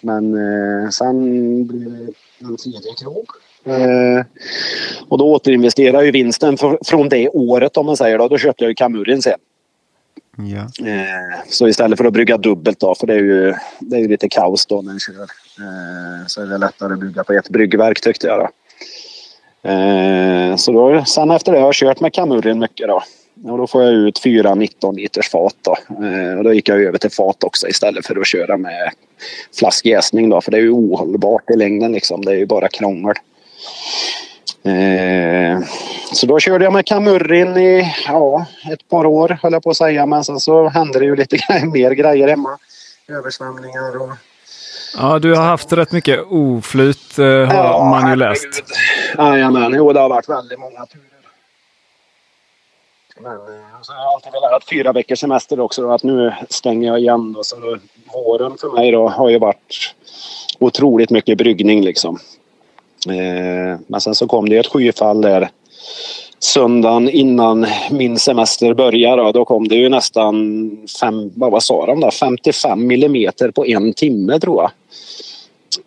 Men 0.03 0.35
eh, 0.35 0.89
sen 0.91 1.67
blev 1.67 1.91
det 1.91 2.13
en 2.45 2.57
tredje 2.57 2.95
krog. 3.01 3.27
Eh, 3.65 4.25
och 5.09 5.19
då 5.19 5.33
återinvesterar 5.33 6.03
ju 6.03 6.11
vinsten 6.11 6.57
för, 6.57 6.79
från 6.85 7.09
det 7.09 7.29
året 7.29 7.77
om 7.77 7.87
man 7.87 7.97
säger 7.97 8.19
då. 8.19 8.29
Då 8.29 8.39
köpte 8.39 8.65
jag 8.65 8.69
ju 8.69 8.75
Kamurin 8.75 9.23
sen. 9.23 9.39
Ja. 10.37 10.87
Eh, 10.89 11.41
så 11.49 11.69
istället 11.69 11.99
för 11.99 12.05
att 12.05 12.13
brygga 12.13 12.37
dubbelt 12.37 12.81
då, 12.81 12.95
för 12.95 13.07
det 13.07 13.15
är 13.15 13.19
ju, 13.19 13.55
det 13.81 13.97
är 13.97 14.01
ju 14.01 14.09
lite 14.09 14.29
kaos 14.29 14.67
då 14.67 14.83
när 14.83 14.83
man 14.83 14.99
kör. 15.01 15.23
Eh, 15.23 16.27
så 16.27 16.43
är 16.43 16.47
det 16.47 16.59
lättare 16.59 16.93
att 16.93 16.99
brygga 16.99 17.25
på 17.25 17.33
ett 17.33 17.49
bryggverk 17.49 18.01
tyckte 18.01 18.27
jag 18.27 18.39
då. 18.39 18.49
Eh, 19.65 20.57
så 20.57 20.73
då, 20.73 21.05
sen 21.05 21.31
efter 21.31 21.53
det 21.53 21.59
har 21.59 21.67
jag 21.67 21.75
kört 21.75 22.01
med 22.01 22.13
Kamurin 22.13 22.59
mycket 22.59 22.89
då. 22.89 23.03
Och 23.45 23.59
då 23.59 23.67
får 23.67 23.83
jag 23.83 23.93
ut 23.93 24.19
fyra 24.19 24.55
19 24.55 24.97
liters 24.97 25.31
fat 25.31 25.57
då. 25.63 25.77
Eh, 26.07 26.39
och 26.39 26.45
då 26.45 26.53
gick 26.53 26.69
jag 26.69 26.83
över 26.83 26.99
till 26.99 27.11
fat 27.11 27.45
också 27.45 27.69
istället 27.69 28.07
för 28.07 28.21
att 28.21 28.27
köra 28.27 28.57
med 28.57 28.91
flaskjäsning 29.59 30.29
då. 30.31 30.41
För 30.41 30.51
det 30.51 30.57
är 30.57 30.63
ju 30.63 30.71
ohållbart 30.71 31.51
i 31.51 31.57
längden 31.57 31.93
liksom. 31.93 32.25
Det 32.25 32.31
är 32.31 32.37
ju 32.37 32.47
bara 32.47 32.69
krångel. 32.69 33.15
Eh, 34.65 35.61
så 36.13 36.27
då 36.27 36.39
körde 36.41 36.65
jag 36.65 36.73
med 36.73 36.87
Kamurin 36.87 37.57
i 37.57 37.95
ja, 38.07 38.47
ett 38.73 38.89
par 38.89 39.07
år 39.07 39.39
höll 39.43 39.53
jag 39.53 39.63
på 39.63 39.71
att 39.71 39.77
säga. 39.77 40.07
Men 40.07 40.25
sen 40.25 40.41
så 40.41 40.69
hände 40.69 40.99
det 40.99 41.05
ju 41.05 41.17
lite 41.17 41.37
mer 41.73 41.91
grejer 41.91 42.29
hemma. 42.29 42.59
Översvämningar 43.09 44.03
och... 44.03 44.11
Ja, 44.97 45.19
du 45.19 45.35
har 45.35 45.43
haft 45.43 45.73
rätt 45.73 45.93
mycket 45.93 46.21
oflyt 46.31 47.19
eh, 47.19 47.25
har 47.25 47.55
Ja, 47.55 47.85
man 47.91 48.11
ju 48.11 48.17
läst. 48.17 48.63
Jajamän, 49.19 49.75
jo 49.77 49.93
det 49.93 50.01
har 50.01 50.09
varit 50.09 50.29
väldigt 50.29 50.59
många 50.61 50.87
turer. 50.87 51.05
Men 53.21 53.33
eh, 53.33 53.83
så 53.83 53.93
har 53.93 54.01
jag 54.01 54.13
alltid 54.15 54.33
velat 54.33 54.51
ha 54.51 54.61
fyra 54.71 54.93
veckors 54.93 55.19
semester 55.19 55.61
också. 55.61 55.83
Då, 55.83 55.93
att 55.93 56.03
nu 56.03 56.35
stänger 56.49 56.89
jag 56.89 56.99
igen. 56.99 57.33
Då, 57.33 57.45
så 57.45 57.57
då, 57.57 57.79
våren 58.13 58.57
för 58.61 58.69
mig 58.69 58.91
då 58.91 59.09
har 59.09 59.29
ju 59.29 59.39
varit 59.39 59.95
otroligt 60.59 61.11
mycket 61.11 61.39
bryggning 61.39 61.83
liksom. 61.85 62.19
Eh, 63.09 63.81
men 63.87 64.01
sen 64.01 64.15
så 64.15 64.27
kom 64.27 64.49
det 64.49 64.57
ett 64.59 64.67
skyfall 64.73 65.21
där 65.21 65.51
söndagen 66.45 67.09
innan 67.09 67.67
min 67.91 68.19
semester 68.19 68.75
började. 68.75 69.23
Då, 69.23 69.33
då 69.33 69.45
kom 69.45 69.69
det 69.69 69.75
ju 69.75 69.89
nästan 69.89 70.71
fem, 71.01 71.31
vad 71.35 71.63
sa 71.63 71.87
de 71.87 72.01
då? 72.01 72.11
55 72.11 72.87
millimeter 72.87 73.51
på 73.51 73.67
en 73.67 73.93
timme 73.93 74.41
tror 74.41 74.63
jag. 74.63 74.71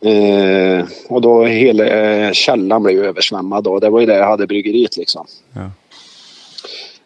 Eh, 0.02 0.86
och 1.08 1.22
då 1.22 1.46
hela 1.46 1.86
eh, 1.86 2.32
källan 2.32 2.84
blev 2.84 2.96
ju 2.96 3.06
översvämmad. 3.06 3.64
Då. 3.64 3.80
Det 3.80 3.90
var 3.90 4.00
ju 4.00 4.06
det 4.06 4.18
jag 4.18 4.28
hade 4.28 4.48
bryggeriet 4.48 4.98
liksom. 4.98 5.26
Ja. 5.54 5.72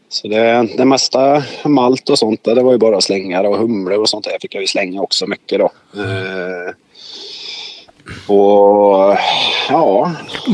Så 0.10 0.28
det, 0.28 0.68
det 0.78 0.86
mesta 0.86 1.44
malt 1.66 2.10
och 2.10 2.20
sånt 2.20 2.44
det 2.44 2.64
var 2.64 2.72
ju 2.72 2.78
bara 2.78 2.98
att 2.98 3.04
slänga 3.04 3.42
det 3.42 3.48
och 3.48 3.58
humle 3.58 3.96
och 3.96 4.10
sånt 4.10 4.26
där 4.26 4.38
fick 4.42 4.56
jag 4.56 4.62
ju 4.62 4.68
slänga 4.68 5.02
också 5.02 5.28
mycket 5.28 5.60
då. 5.60 5.72
Eh, 6.02 6.74
och 8.28 9.18
ja. 9.70 10.12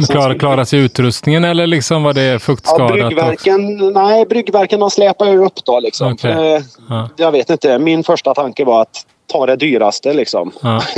Klar, 0.10 0.39
klarar 0.39 0.65
sig 0.65 0.80
utrustningen 0.80 1.44
eller 1.44 1.68
liksom 1.68 2.04
var 2.04 2.13
det 2.13 2.24
Ja, 2.24 2.39
fuktskadat? 2.39 2.91
också? 2.91 2.98
bryggverken, 3.06 3.78
nej, 3.94 4.26
bryggverken 4.26 4.80
de 4.80 4.91
släpar 4.91 5.26
ju 5.26 5.46
upp 5.46 5.65
då 5.65 5.80
liksom. 5.80 6.18
För, 6.18 6.56
eh, 6.56 6.62
Ja. 6.89 7.10
Jag 7.18 7.32
vet 7.32 7.50
inte, 7.50 7.80
min 7.80 8.04
första 8.04 8.34
tanke 8.34 8.65
var 8.65 8.82
att 8.82 9.06
ta 9.32 9.46
det 9.46 9.56
dyraste 9.56 10.13
liksom. 10.13 10.52
Ja. 10.62 10.82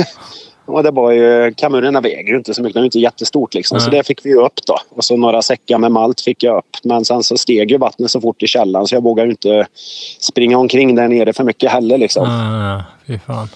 Och 0.66 0.82
det 0.82 0.90
var 0.90 1.10
ju, 1.12 1.54
kamurerna 1.56 2.00
väger 2.00 2.30
ju 2.32 2.36
inte 2.36 2.54
så 2.54 2.62
mycket, 2.62 2.74
det 2.74 2.80
är 2.80 2.84
inte 2.84 2.98
jättestort 2.98 3.54
liksom. 3.54 3.80
Så 3.80 3.90
Nej. 3.90 3.98
det 3.98 4.04
fick 4.06 4.26
vi 4.26 4.34
upp 4.34 4.66
då. 4.66 4.78
Och 4.96 5.04
så 5.04 5.16
några 5.16 5.42
säckar 5.42 5.78
med 5.78 5.92
malt 5.92 6.20
fick 6.20 6.42
jag 6.42 6.58
upp. 6.58 6.76
Men 6.84 7.04
sen 7.04 7.22
så 7.22 7.36
steg 7.36 7.70
ju 7.70 7.78
vattnet 7.78 8.10
så 8.10 8.20
fort 8.20 8.42
i 8.42 8.46
källan 8.46 8.86
så 8.86 8.94
jag 8.94 9.02
vågar 9.02 9.24
ju 9.24 9.30
inte 9.30 9.66
springa 10.20 10.58
omkring 10.58 10.94
där 10.94 11.08
nere 11.08 11.32
för 11.32 11.44
mycket 11.44 11.70
heller 11.70 11.98
liksom. 11.98 12.28
Ah, 12.28 12.82
fy 13.06 13.18
fan. 13.18 13.48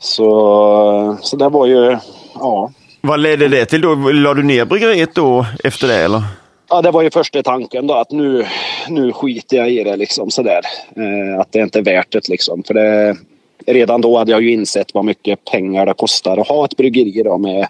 Så, 0.00 1.16
så 1.22 1.36
det 1.36 1.48
var 1.48 1.66
ju, 1.66 1.96
ja. 2.34 2.72
Vad 3.00 3.20
ledde 3.20 3.48
det 3.48 3.64
till 3.64 3.80
då? 3.80 3.94
La 3.94 4.34
du 4.34 4.42
ner 4.42 4.64
bryggeriet 4.64 5.14
då 5.14 5.46
efter 5.64 5.88
det 5.88 5.94
eller? 5.96 6.22
Ja, 6.68 6.82
det 6.82 6.90
var 6.90 7.02
ju 7.02 7.10
första 7.10 7.42
tanken 7.42 7.86
då 7.86 7.94
att 7.94 8.10
nu, 8.10 8.46
nu 8.88 9.12
skiter 9.12 9.56
jag 9.56 9.70
i 9.70 9.84
det 9.84 9.96
liksom 9.96 10.30
sådär. 10.30 10.60
Eh, 10.96 11.40
att 11.40 11.52
det 11.52 11.60
inte 11.60 11.78
är 11.78 11.82
värt 11.82 12.12
det 12.12 12.28
liksom. 12.28 12.62
För 12.62 12.74
det, 12.74 13.16
redan 13.66 14.00
då 14.00 14.18
hade 14.18 14.30
jag 14.30 14.42
ju 14.42 14.52
insett 14.52 14.94
vad 14.94 15.04
mycket 15.04 15.44
pengar 15.44 15.86
det 15.86 15.94
kostar 15.94 16.38
att 16.38 16.48
ha 16.48 16.64
ett 16.64 16.76
bryggeri 16.76 17.22
då 17.22 17.38
med 17.38 17.66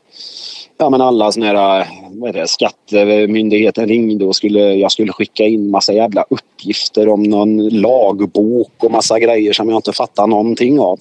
Ja 0.82 0.90
men 0.90 1.00
alla 1.00 1.32
såna 1.32 1.46
här, 1.46 1.86
vad 2.10 2.28
är 2.28 2.40
det, 2.40 2.48
skattemyndigheten 2.48 3.88
ringde 3.88 4.24
och 4.24 4.36
skulle, 4.36 4.74
jag 4.74 4.92
skulle 4.92 5.12
skicka 5.12 5.44
in 5.44 5.70
massa 5.70 5.92
jävla 5.92 6.24
uppgifter 6.30 7.08
om 7.08 7.22
någon 7.22 7.68
lagbok 7.68 8.72
och 8.84 8.90
massa 8.90 9.18
grejer 9.18 9.52
som 9.52 9.68
jag 9.68 9.78
inte 9.78 9.92
fattar 9.92 10.26
någonting 10.26 10.80
av. 10.80 10.98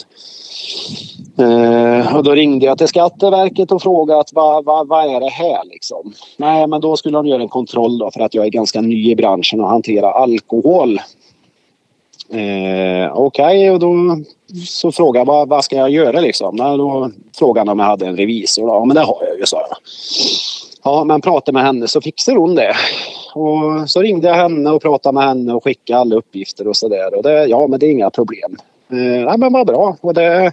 Eh, 1.40 2.16
och 2.16 2.24
då 2.24 2.32
ringde 2.32 2.66
jag 2.66 2.78
till 2.78 2.88
Skatteverket 2.88 3.72
och 3.72 3.82
frågade 3.82 4.20
att 4.20 4.34
vad, 4.34 4.66
vad, 4.66 4.88
vad 4.88 5.16
är 5.16 5.20
det 5.20 5.30
här 5.30 5.62
liksom? 5.66 6.14
Nej, 6.38 6.68
men 6.68 6.82
då 6.82 6.98
skulle 6.98 7.18
de 7.18 7.26
göra 7.28 7.42
en 7.42 7.50
kontroll 7.50 7.98
då 7.98 8.12
för 8.12 8.22
att 8.22 8.34
jag 8.34 8.46
är 8.46 8.50
ganska 8.50 8.82
ny 8.82 9.12
i 9.12 9.16
branschen 9.16 9.62
och 9.62 9.70
hantera 9.70 10.12
alkohol. 10.12 11.00
Eh, 12.32 13.12
Okej, 13.14 13.72
och 13.72 13.80
då 13.80 14.18
så 14.68 14.92
frågade 14.92 15.20
jag 15.20 15.26
vad, 15.26 15.50
vad 15.50 15.64
ska 15.64 15.76
jag 15.76 15.90
göra 15.90 16.20
liksom? 16.20 16.56
Nej, 16.56 16.78
då 16.78 17.12
frågade 17.38 17.60
han 17.60 17.70
om 17.70 17.80
jag 17.80 17.86
hade 17.86 18.08
en 18.08 18.18
revisor. 18.18 18.70
Ja, 18.70 18.86
men 18.86 18.96
det 18.96 19.02
har 19.02 19.24
jag 19.28 19.38
ju, 19.38 19.46
sa 19.46 19.58
jag. 19.58 19.78
Ja, 20.84 21.04
men 21.04 21.22
prata 21.22 21.52
med 21.52 21.64
henne 21.64 21.88
så 21.88 22.02
fixar 22.02 22.36
hon 22.36 22.56
det. 22.56 22.76
Och 23.36 23.90
så 23.90 24.02
ringde 24.02 24.28
jag 24.28 24.36
henne 24.36 24.70
och 24.70 24.82
pratade 24.82 25.14
med 25.14 25.24
henne 25.24 25.54
och 25.54 25.64
skickade 25.64 26.00
alla 26.00 26.16
uppgifter 26.16 26.68
och 26.68 26.78
sådär. 26.78 27.16
Och 27.18 27.24
det, 27.24 27.46
ja, 27.46 27.68
men 27.68 27.80
det 27.80 27.86
är 27.86 27.92
inga 27.92 28.10
problem. 28.10 28.58
Eh, 28.92 29.26
nej, 29.26 29.38
men 29.38 29.54
vad 29.54 29.68
bra. 29.68 29.98
Och 30.02 30.14
det, 30.14 30.52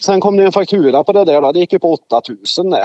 sen 0.00 0.20
kom 0.20 0.36
det 0.36 0.44
en 0.44 0.52
faktura 0.52 1.04
på 1.04 1.12
det 1.12 1.24
där. 1.24 1.40
Då. 1.40 1.52
Det 1.52 1.58
gick 1.58 1.72
ju 1.72 1.78
på 1.78 1.92
8000. 1.92 2.72
Eh, 2.72 2.80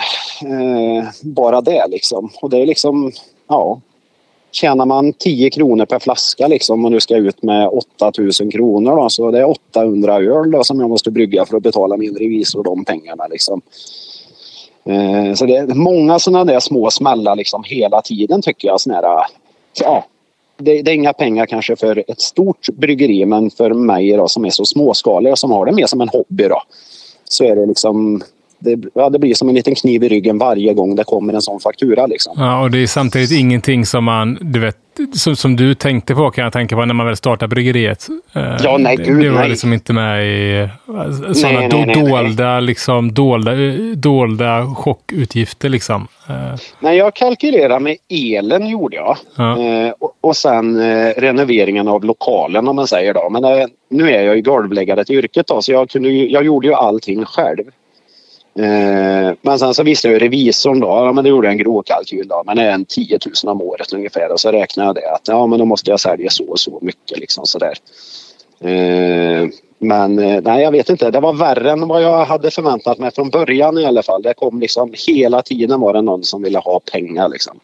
bara 1.22 1.62
det 1.62 1.88
liksom. 1.88 2.30
Och 2.42 2.50
det 2.50 2.58
är 2.58 2.66
liksom, 2.66 3.12
ja. 3.48 3.82
Tjänar 4.62 4.86
man 4.86 5.14
10 5.14 5.50
kronor 5.50 5.86
per 5.86 6.00
flaska 6.00 6.48
liksom 6.48 6.86
och 6.86 6.92
nu 6.92 7.00
ska 7.00 7.14
jag 7.14 7.26
ut 7.26 7.44
med 7.44 7.70
8000 8.00 8.52
kronor 8.52 8.96
då, 8.96 9.10
så 9.10 9.32
det 9.32 9.40
är 9.40 9.50
800 9.50 10.16
öl 10.16 10.52
då, 10.52 10.64
som 10.64 10.80
jag 10.80 10.90
måste 10.90 11.12
brygga 11.12 11.46
för 11.46 11.58
att 11.58 11.64
betala 11.64 11.98
min 11.98 12.16
revisor 12.16 12.64
de 12.64 12.86
pengarna 12.86 13.28
liksom. 13.28 13.62
Eh, 14.86 15.34
så 15.34 15.46
det 15.46 15.56
är 15.56 15.68
många 15.68 16.20
sådana 16.20 16.46
där 16.46 16.60
små 16.60 16.92
smällar 16.92 17.36
liksom 17.36 17.64
hela 17.66 18.02
tiden 18.02 18.42
tycker 18.42 18.68
jag. 18.68 18.82
Såna 18.82 18.96
här, 18.96 19.26
ja, 19.82 20.06
det, 20.58 20.82
det 20.82 20.92
är 20.92 20.96
inga 20.96 21.14
pengar 21.14 21.46
kanske 21.46 21.76
för 21.76 22.04
ett 22.08 22.22
stort 22.22 22.70
bryggeri 22.74 23.26
men 23.26 23.50
för 23.50 23.74
mig 23.74 24.12
då, 24.12 24.28
som 24.28 24.46
är 24.46 24.50
så 24.50 24.66
småskalig 24.66 25.32
och 25.32 25.40
som 25.40 25.52
har 25.52 25.66
det 25.66 25.72
mer 25.72 25.86
som 25.86 26.02
en 26.02 26.10
hobby 26.10 26.44
då, 26.44 26.62
så 27.30 27.44
är 27.44 27.56
det 27.56 27.66
liksom 27.66 28.24
det, 28.60 28.80
ja, 28.94 29.10
det 29.10 29.20
blir 29.20 29.34
som 29.34 29.50
en 29.50 29.56
liten 29.56 29.76
kniv 29.76 30.04
i 30.04 30.10
ryggen 30.10 30.38
varje 30.38 30.74
gång 30.74 30.96
det 30.96 31.04
kommer 31.04 31.34
en 31.34 31.42
sån 31.42 31.60
faktura. 31.60 32.06
Liksom. 32.08 32.34
Ja, 32.38 32.62
och 32.62 32.72
det 32.72 32.78
är 32.84 32.88
samtidigt 32.88 33.32
ingenting 33.32 33.86
som 33.86 34.04
man, 34.04 34.38
du 34.42 34.60
vet, 34.60 34.78
som, 35.14 35.36
som 35.36 35.56
du 35.56 35.74
tänkte 35.74 36.16
på 36.16 36.32
kan 36.32 36.44
jag 36.44 36.54
tänka 36.54 36.76
på 36.76 36.86
när 36.86 36.94
man 36.94 37.06
väl 37.06 37.16
startade 37.18 37.50
bryggeriet. 37.50 38.08
Eh, 38.34 38.56
Ja, 38.64 38.78
nej, 38.78 38.98
gud, 38.98 39.24
det 39.24 39.30
var 39.30 39.40
nej. 39.40 39.50
liksom 39.50 39.74
inte 39.74 39.94
med 39.94 40.26
i 40.28 40.60
eh, 40.62 40.70
sådana 41.34 41.60
Nej, 41.60 41.70
do, 41.70 41.78
nej, 41.86 41.96
dolda, 41.96 42.60
liksom, 42.60 43.14
dolda, 43.14 43.52
dolda 43.96 44.76
chockutgifter. 44.76 45.70
Liksom. 45.70 46.08
Eh, 46.30 46.60
Nej, 46.80 46.98
jag 46.98 47.14
kalkylerade 47.16 47.80
med 47.80 47.98
elen 48.10 48.68
gjorde 48.68 48.96
jag. 48.96 49.18
Ja. 49.36 49.60
Eh, 49.64 49.94
och, 50.00 50.12
och 50.22 50.36
sen 50.38 50.80
eh, 50.82 51.14
renoveringen 51.18 51.88
av 51.88 52.04
lokalen 52.04 52.68
om 52.68 52.76
man 52.76 52.88
säger 52.88 53.14
då. 53.14 53.30
Men 53.30 53.44
eh, 53.44 53.66
nu 53.90 54.12
är 54.12 54.22
jag 54.24 54.36
ju 54.36 54.42
golvläggare 54.42 55.06
till 55.06 55.16
yrket 55.16 55.48
då 55.48 55.62
så 55.62 55.72
jag, 55.72 55.90
kunde, 55.90 56.10
jag 56.10 56.46
gjorde 56.46 56.68
ju 56.68 56.74
allting 56.74 57.26
själv. 57.26 57.64
Eh, 58.58 59.34
men 59.42 59.60
sen 59.60 59.74
så 59.74 59.84
visste 59.84 60.08
jag 60.08 60.14
ju 60.14 60.20
revisorn 60.20 60.80
då, 60.80 60.88
ja, 60.88 61.12
men 61.12 61.24
det 61.24 61.30
gjorde 61.30 61.50
en 61.50 61.58
gråkalkyl 61.58 62.28
då, 62.28 62.44
men 62.46 62.58
det 62.58 62.64
är 62.64 62.72
en 62.72 62.86
10 62.86 63.20
000 63.44 63.54
om 63.54 63.62
året 63.62 63.94
ungefär 63.94 64.32
och 64.32 64.40
så 64.40 64.52
räknade 64.52 64.88
jag 64.88 64.96
det 64.96 65.12
att 65.16 65.28
ja 65.28 65.48
men 65.48 65.60
då 65.60 65.66
måste 65.66 65.92
jag 65.92 66.00
sälja 66.00 66.30
så 66.30 66.50
och 66.50 66.60
så 66.60 66.80
mycket 66.82 67.20
liksom 67.20 67.46
sådär. 67.46 67.74
Eh, 68.60 69.50
men 69.80 70.20
eh, 70.20 70.42
nej, 70.44 70.64
jag 70.64 70.72
vet 70.72 70.90
inte. 70.90 71.12
Det 71.12 71.20
var 71.20 71.34
värre 71.34 71.72
än 71.72 71.88
vad 71.88 72.04
jag 72.04 72.26
hade 72.26 72.52
förväntat 72.52 72.98
mig 72.98 73.12
från 73.12 73.30
början 73.30 73.78
i 73.78 73.86
alla 73.86 74.04
fall. 74.04 74.22
Det 74.22 74.34
kom 74.34 74.60
liksom 74.60 74.94
hela 75.08 75.42
tiden 75.42 75.80
var 75.80 75.94
det 75.94 76.02
någon 76.02 76.24
som 76.24 76.44
ville 76.44 76.60
ha 76.60 76.80
pengar 76.92 77.30
liksom. 77.30 77.60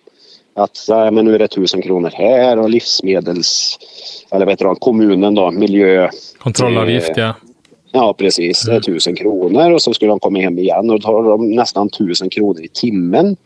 Att 0.55 0.85
ja, 0.87 1.11
men 1.11 1.25
nu 1.25 1.35
är 1.35 1.39
det 1.39 1.47
tusen 1.47 1.81
kronor 1.81 2.11
här 2.13 2.59
och 2.59 2.69
livsmedels... 2.69 3.79
Eller 4.31 4.45
vet 4.45 4.59
du, 4.59 4.75
kommunen 4.79 5.35
då, 5.35 5.51
miljö... 5.51 6.09
Kontrollavgift 6.37 7.11
ja. 7.15 7.33
Ja 7.95 8.13
precis, 8.13 8.63
det 8.63 8.75
är 8.75 8.79
tusen 8.79 9.15
kronor 9.15 9.71
och 9.71 9.81
så 9.81 9.93
skulle 9.93 10.11
de 10.11 10.19
komma 10.19 10.39
hem 10.39 10.59
igen 10.59 10.89
och 10.89 10.99
då 10.99 11.07
tar 11.07 11.23
de 11.23 11.51
nästan 11.51 11.89
tusen 11.89 12.29
kronor 12.29 12.61
i 12.61 12.67
timmen. 12.67 13.37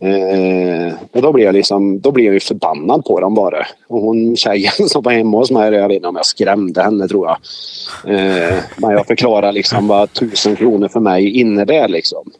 Eh, 0.00 0.94
och 1.12 1.22
då 1.22 1.32
blev 1.32 1.46
jag 1.46 1.54
liksom, 1.54 2.00
då 2.00 2.10
blev 2.10 2.26
jag 2.26 2.34
ju 2.34 2.40
förbannad 2.40 3.04
på 3.04 3.20
dem 3.20 3.34
bara. 3.34 3.66
Och 3.88 4.00
hon 4.00 4.36
tjejen 4.36 4.72
som 4.88 5.02
var 5.02 5.12
hemma 5.12 5.36
hos 5.38 5.50
mig, 5.50 5.72
jag 5.72 5.88
vet 5.88 5.96
inte 5.96 6.08
om 6.08 6.16
jag 6.16 6.26
skrämde 6.26 6.82
henne 6.82 7.08
tror 7.08 7.26
jag. 7.26 7.36
Eh, 8.14 8.58
men 8.76 8.90
jag 8.90 9.06
förklarar 9.06 9.52
liksom 9.52 9.88
vad 9.88 10.12
tusen 10.12 10.56
kronor 10.56 10.88
för 10.88 11.00
mig 11.00 11.40
innebär 11.40 11.88
liksom. 11.88 12.30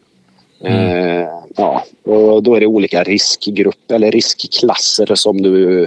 Eh, 0.64 1.28
ja, 1.57 1.84
och 2.05 2.43
då 2.43 2.55
är 2.55 2.61
det 2.61 2.66
olika 2.66 3.03
riskgrupper 3.03 3.95
eller 3.95 4.11
riskklasser 4.11 5.14
som 5.14 5.43
du 5.43 5.87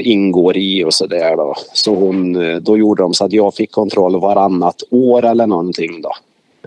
ingår 0.00 0.56
i 0.56 0.84
och 0.84 0.94
sådär 0.94 1.36
då. 1.36 1.54
Så 1.72 1.94
hon, 1.94 2.44
eh, 2.44 2.56
då 2.56 2.78
gjorde 2.78 3.02
de 3.02 3.14
så 3.14 3.24
att 3.24 3.32
jag 3.32 3.54
fick 3.54 3.70
kontroll 3.70 4.20
varannat 4.20 4.82
år 4.90 5.24
eller 5.24 5.46
någonting 5.46 6.02
då. 6.02 6.12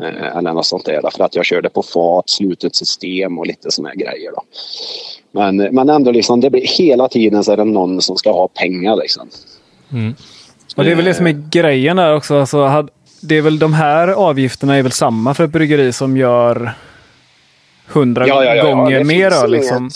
Eh, 0.03 0.37
eller 0.37 0.53
något 0.53 0.65
sånt 0.65 0.85
där 0.85 1.01
då, 1.01 1.09
för 1.11 1.23
att 1.23 1.35
jag 1.35 1.45
körde 1.45 1.69
på 1.69 1.83
fat, 1.83 2.29
slutet 2.29 2.75
system 2.75 3.39
och 3.39 3.47
lite 3.47 3.71
såna 3.71 3.89
här 3.89 3.95
grejer 3.95 4.31
då. 4.31 4.41
Men, 5.31 5.57
men 5.57 5.89
ändå 5.89 6.11
liksom, 6.11 6.41
det 6.41 6.49
blir 6.49 6.77
hela 6.77 7.07
tiden 7.07 7.43
så 7.43 7.51
är 7.51 7.57
det 7.57 7.63
någon 7.63 8.01
som 8.01 8.17
ska 8.17 8.31
ha 8.31 8.47
pengar 8.47 8.95
liksom. 8.95 9.29
Och 10.75 10.83
det 10.83 10.91
är 10.91 10.95
väl 10.95 11.05
det 11.05 11.13
som 11.13 11.27
är 11.27 11.49
grejen 11.51 11.97
där 11.97 12.15
också. 12.15 12.39
Alltså, 12.39 12.87
det 13.21 13.37
är 13.37 13.41
väl 13.41 13.59
de 13.59 13.73
här 13.73 14.07
avgifterna 14.07 14.75
är 14.75 14.83
väl 14.83 14.91
samma 14.91 15.33
för 15.33 15.43
ett 15.43 15.51
bryggeri 15.51 15.93
som 15.93 16.17
gör 16.17 16.73
hundra 17.87 18.27
gånger 18.27 18.97
det 18.97 19.03
mer 19.03 19.29
finns 19.29 19.43
öl. 19.43 19.53
inget- 19.53 19.61
Liksom. 19.61 19.89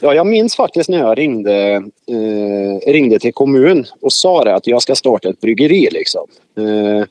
Ja, 0.00 0.14
jag 0.14 0.26
minns 0.26 0.56
faktiskt 0.56 0.88
när 0.90 0.98
jag 0.98 1.18
ringde, 1.18 1.74
eh, 2.10 2.92
ringde 2.92 3.18
till 3.18 3.32
kommun 3.32 3.86
och 4.00 4.12
sa 4.12 4.44
det 4.44 4.54
att 4.54 4.66
jag 4.66 4.82
ska 4.82 4.94
starta 4.94 5.28
ett 5.28 5.40
bryggeri. 5.40 5.88
Liksom. 5.92 6.26
Eh, 6.58 7.06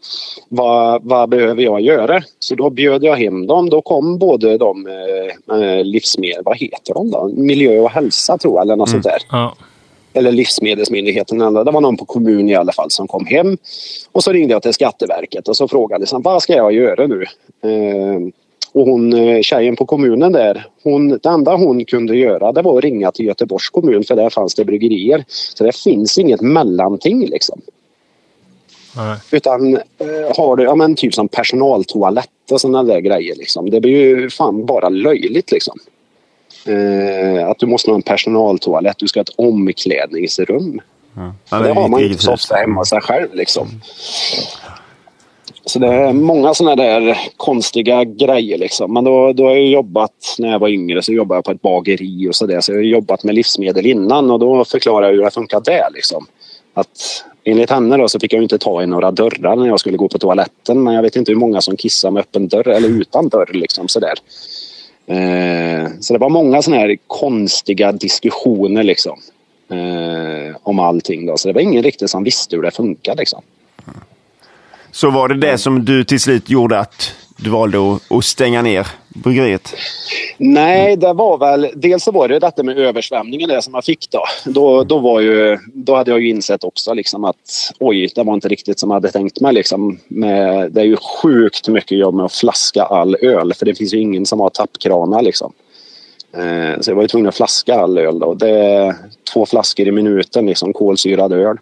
vad, 0.50 1.04
vad 1.04 1.30
behöver 1.30 1.64
jag 1.64 1.82
göra? 1.82 2.22
Så 2.40 2.56
då 2.56 2.70
bjöd 2.70 3.04
jag 3.04 3.16
hem 3.16 3.48
dem. 3.48 3.70
Då 3.70 3.82
kom 3.82 4.18
både 4.18 4.58
de 4.58 4.88
eh, 4.88 5.58
eh, 5.62 5.84
livsmedel, 5.84 6.42
vad 6.46 6.58
heter 6.58 6.94
de 6.94 7.12
då? 7.12 7.32
Miljö 7.36 7.80
och 7.80 7.90
hälsa 7.92 8.38
tror 8.38 8.56
jag, 8.56 8.62
eller 8.62 8.76
något 8.76 8.90
sånt 8.90 9.04
där 9.04 9.18
ja. 9.32 9.56
eller 10.14 10.32
Livsmedelsmyndigheten. 10.32 11.42
eller 11.42 11.64
Det 11.64 11.72
var 11.72 11.82
någon 11.82 11.98
på 11.98 12.06
kommun 12.06 12.50
i 12.50 12.56
alla 12.56 12.72
fall 12.72 12.92
som 12.92 13.08
kom 13.08 13.26
hem. 13.26 13.58
Och 14.12 14.24
så 14.24 14.32
ringde 14.32 14.54
jag 14.54 14.62
till 14.62 14.74
Skatteverket 14.74 15.48
och 15.48 15.58
så 15.58 15.68
frågade 15.68 16.00
liksom, 16.02 16.22
vad 16.22 16.42
ska 16.44 16.54
jag 16.54 16.74
göra 16.74 17.08
nu? 17.08 17.22
Eh, 17.64 18.20
och 18.76 18.86
hon, 18.86 19.14
eh, 19.14 19.42
tjejen 19.42 19.76
på 19.76 19.86
kommunen 19.86 20.32
där, 20.32 20.66
hon, 20.84 21.10
det 21.10 21.30
enda 21.30 21.56
hon 21.56 21.86
kunde 21.86 22.18
göra 22.18 22.52
det 22.52 22.62
var 22.62 22.78
att 22.78 22.84
ringa 22.84 23.12
till 23.12 23.26
Göteborgs 23.26 23.70
kommun 23.70 24.04
för 24.04 24.16
där 24.16 24.30
fanns 24.30 24.56
det 24.56 24.66
bryggerier. 24.66 25.24
Så 25.28 25.64
det 25.64 25.76
finns 25.76 26.18
inget 26.18 26.42
mellanting 26.42 27.26
liksom. 27.26 27.62
Nej. 28.96 29.18
Utan 29.32 29.76
eh, 29.76 30.38
har 30.38 30.56
du 30.56 30.64
ja, 30.64 30.76
men 30.76 30.96
typ 30.96 31.14
som 31.14 31.28
personaltoalett 31.28 32.52
och 32.52 32.62
sådana 32.62 32.84
där 32.84 33.00
grejer. 33.00 33.36
Liksom. 33.36 33.70
Det 33.70 33.82
blir 33.82 33.92
ju 33.92 34.30
fan 34.30 34.66
bara 34.66 34.90
löjligt 34.90 35.52
liksom. 35.52 35.80
Eh, 36.66 37.50
att 37.50 37.60
du 37.60 37.66
måste 37.66 37.92
ha 37.92 37.96
en 37.96 38.02
personaltoalett, 38.02 38.98
du 38.98 39.08
ska 39.08 39.20
ha 39.20 39.24
ett 39.24 39.36
omklädningsrum. 39.40 40.82
Ja, 41.16 41.34
det 41.50 41.74
har 41.74 41.86
ett 41.86 41.92
man 41.92 42.04
inte 42.04 42.24
så 42.24 42.34
ofta 42.34 42.56
hemma 42.56 42.86
sig 42.86 43.02
själv 43.02 43.34
liksom. 43.34 43.68
Så 45.68 45.80
det 45.80 45.88
är 45.88 46.13
många 46.13 46.53
sådana 46.53 46.76
där 46.76 47.18
konstiga 47.38 48.03
grejer 48.03 48.57
liksom. 48.57 48.93
Men 48.93 49.03
då, 49.03 49.34
då 49.34 49.43
har 49.43 49.51
jag 49.51 49.66
jobbat, 49.66 50.36
när 50.39 50.51
jag 50.51 50.59
var 50.59 50.70
yngre 50.70 51.01
så 51.01 51.13
jobbade 51.13 51.38
jag 51.38 51.45
på 51.45 51.51
ett 51.51 51.61
bageri 51.61 52.30
och 52.30 52.36
sådär. 52.36 52.61
Så 52.61 52.72
jag 52.72 52.78
har 52.78 52.84
jobbat 52.84 53.24
med 53.24 53.36
livsmedel 53.36 53.86
innan 53.86 54.32
och 54.32 54.39
då 54.39 54.66
förklarar 54.66 55.07
jag 55.07 55.16
hur 55.16 55.24
det 55.24 55.32
funkar 55.32 55.61
där 55.61 55.88
liksom. 55.93 56.26
Att 56.74 57.24
enligt 57.43 57.70
henne 57.70 57.97
då 57.97 58.07
så 58.07 58.20
fick 58.20 58.34
jag 58.34 58.43
inte 58.43 58.57
ta 58.57 58.84
i 58.84 58.86
några 58.88 59.11
dörrar 59.11 59.55
när 59.55 59.68
jag 59.68 59.80
skulle 59.80 59.97
gå 59.97 60.07
på 60.07 60.20
toaletten. 60.20 60.84
Men 60.84 60.93
jag 60.93 61.01
vet 61.01 61.16
inte 61.16 61.32
hur 61.32 61.39
många 61.39 61.61
som 61.61 61.78
kissar 61.78 62.11
med 62.11 62.22
öppen 62.22 62.47
dörr 62.47 62.68
eller 62.68 62.89
utan 62.89 63.30
dörr 63.30 63.49
liksom 63.53 63.88
sådär. 63.88 64.13
Eh, 65.07 65.88
så 65.99 66.13
det 66.13 66.20
var 66.20 66.30
många 66.30 66.61
sådana 66.61 66.82
här 66.82 66.97
konstiga 67.07 67.91
diskussioner 67.91 68.84
liksom. 68.84 69.20
Eh, 69.70 70.55
om 70.63 70.80
allting 70.80 71.26
då. 71.26 71.38
Så 71.38 71.47
det 71.47 71.53
var 71.53 71.61
ingen 71.61 71.84
riktigt 71.84 72.09
som 72.09 72.24
visste 72.24 72.55
hur 72.55 72.63
det 72.63 72.72
funkade. 72.72 73.20
liksom. 73.20 73.41
Mm. 73.88 73.99
Så 74.96 75.10
var 75.10 75.28
det 75.28 75.36
det 75.36 75.58
som 75.58 75.86
du 75.86 76.04
till 76.04 76.20
slut 76.20 76.50
gjorde 76.50 76.80
att 76.80 77.16
du 77.38 77.50
valde 77.50 77.78
att, 78.10 78.26
stänga 78.26 78.62
ner 78.62 78.88
bryggeriet? 79.08 79.76
Nej, 80.38 80.96
det 80.96 81.14
var 81.14 81.38
väl... 81.38 81.68
Dels 81.76 82.04
så 82.04 82.12
var 82.12 82.28
det 82.28 82.39
detta 82.39 82.64
med 82.64 82.78
översvämningen 82.78 83.50
det 83.50 83.62
som 83.62 83.74
jag 83.74 83.86
fick 83.86 84.12
då. 84.12 84.24
Då, 84.46 84.84
då, 84.84 85.00
var 85.00 85.20
ju, 85.20 85.58
då 85.74 85.96
hade 85.96 86.12
jag 86.12 86.22
ju 86.22 86.30
insett 86.30 86.64
också 86.64 86.93
liksom 86.93 87.26
att 87.26 87.72
oj, 87.80 88.10
det 88.16 88.24
var 88.24 88.34
inte 88.34 88.48
riktigt 88.48 88.80
som 88.80 88.89
jag 88.89 88.96
hade 88.96 89.12
tänkt 89.12 89.41
mig. 89.41 89.54
Liksom. 89.54 90.00
Med, 90.08 90.72
det 90.72 90.82
är 90.82 90.86
ju 90.86 90.98
sjukt 90.98 91.68
mycket 91.68 91.98
jobb 91.98 92.16
med 92.16 92.26
att 92.26 92.34
flaska 92.34 92.84
all 92.84 93.16
öl 93.22 93.54
för 93.54 93.66
det 93.66 93.76
finns 93.76 93.93
ju 93.93 94.00
ingen 94.00 94.26
som 94.26 94.39
har 94.39 94.50
tappkranar 94.50 95.22
liksom. 95.22 95.54
Eh, 96.38 96.80
så 96.82 96.91
jag 96.91 96.96
var 96.96 97.02
ju 97.02 97.08
tvungen 97.08 97.28
att 97.28 97.36
flaska 97.36 97.76
all 97.76 97.98
öl 97.98 98.20
då. 98.20 98.34
Det 98.34 98.50
är 98.50 98.96
två 99.34 99.46
flaskor 99.46 99.88
i 99.88 99.91
minuten, 99.91 100.46
liksom 100.46 100.74
kolsyrad 100.74 101.34
öl. 101.34 101.58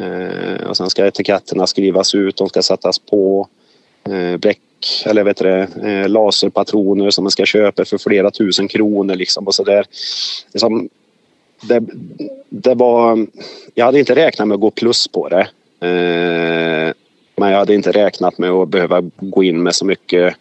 Eh, 0.00 0.66
och 0.66 0.76
sen 0.76 0.90
ska 0.90 1.06
etiketterna 1.06 1.66
skrivas 1.66 2.14
ut, 2.14 2.36
de 2.36 2.48
ska 2.48 2.62
sättas 2.62 2.98
på. 2.98 3.48
Eh, 4.08 4.36
Bläck, 4.36 4.60
eller 5.06 5.24
vet 5.24 5.36
du 5.36 5.44
det, 5.44 5.68
eh, 5.90 6.08
laserpatroner 6.08 7.10
som 7.10 7.24
man 7.24 7.30
ska 7.30 7.44
köpa 7.44 7.84
för 7.84 7.98
flera 7.98 8.30
tusen 8.30 8.68
kronor 8.68 9.14
liksom 9.14 9.46
och 9.46 9.54
sådär. 9.54 9.86
Liksom, 10.52 10.88
det, 11.62 11.82
det 12.48 12.74
var... 12.74 13.26
Jag 13.74 13.84
hade 13.84 13.98
inte 13.98 14.14
räknat 14.14 14.48
med 14.48 14.54
att 14.54 14.60
gå 14.60 14.70
plus 14.70 15.08
på 15.08 15.28
det. 15.28 15.48
Men 17.36 17.50
jag 17.50 17.58
hade 17.58 17.74
inte 17.74 17.92
räknat 17.92 18.38
med 18.38 18.50
att 18.50 18.68
behöva 18.68 19.10
gå 19.16 19.44
in 19.44 19.62
med 19.62 19.74
så 19.74 19.84
mycket 19.84 20.34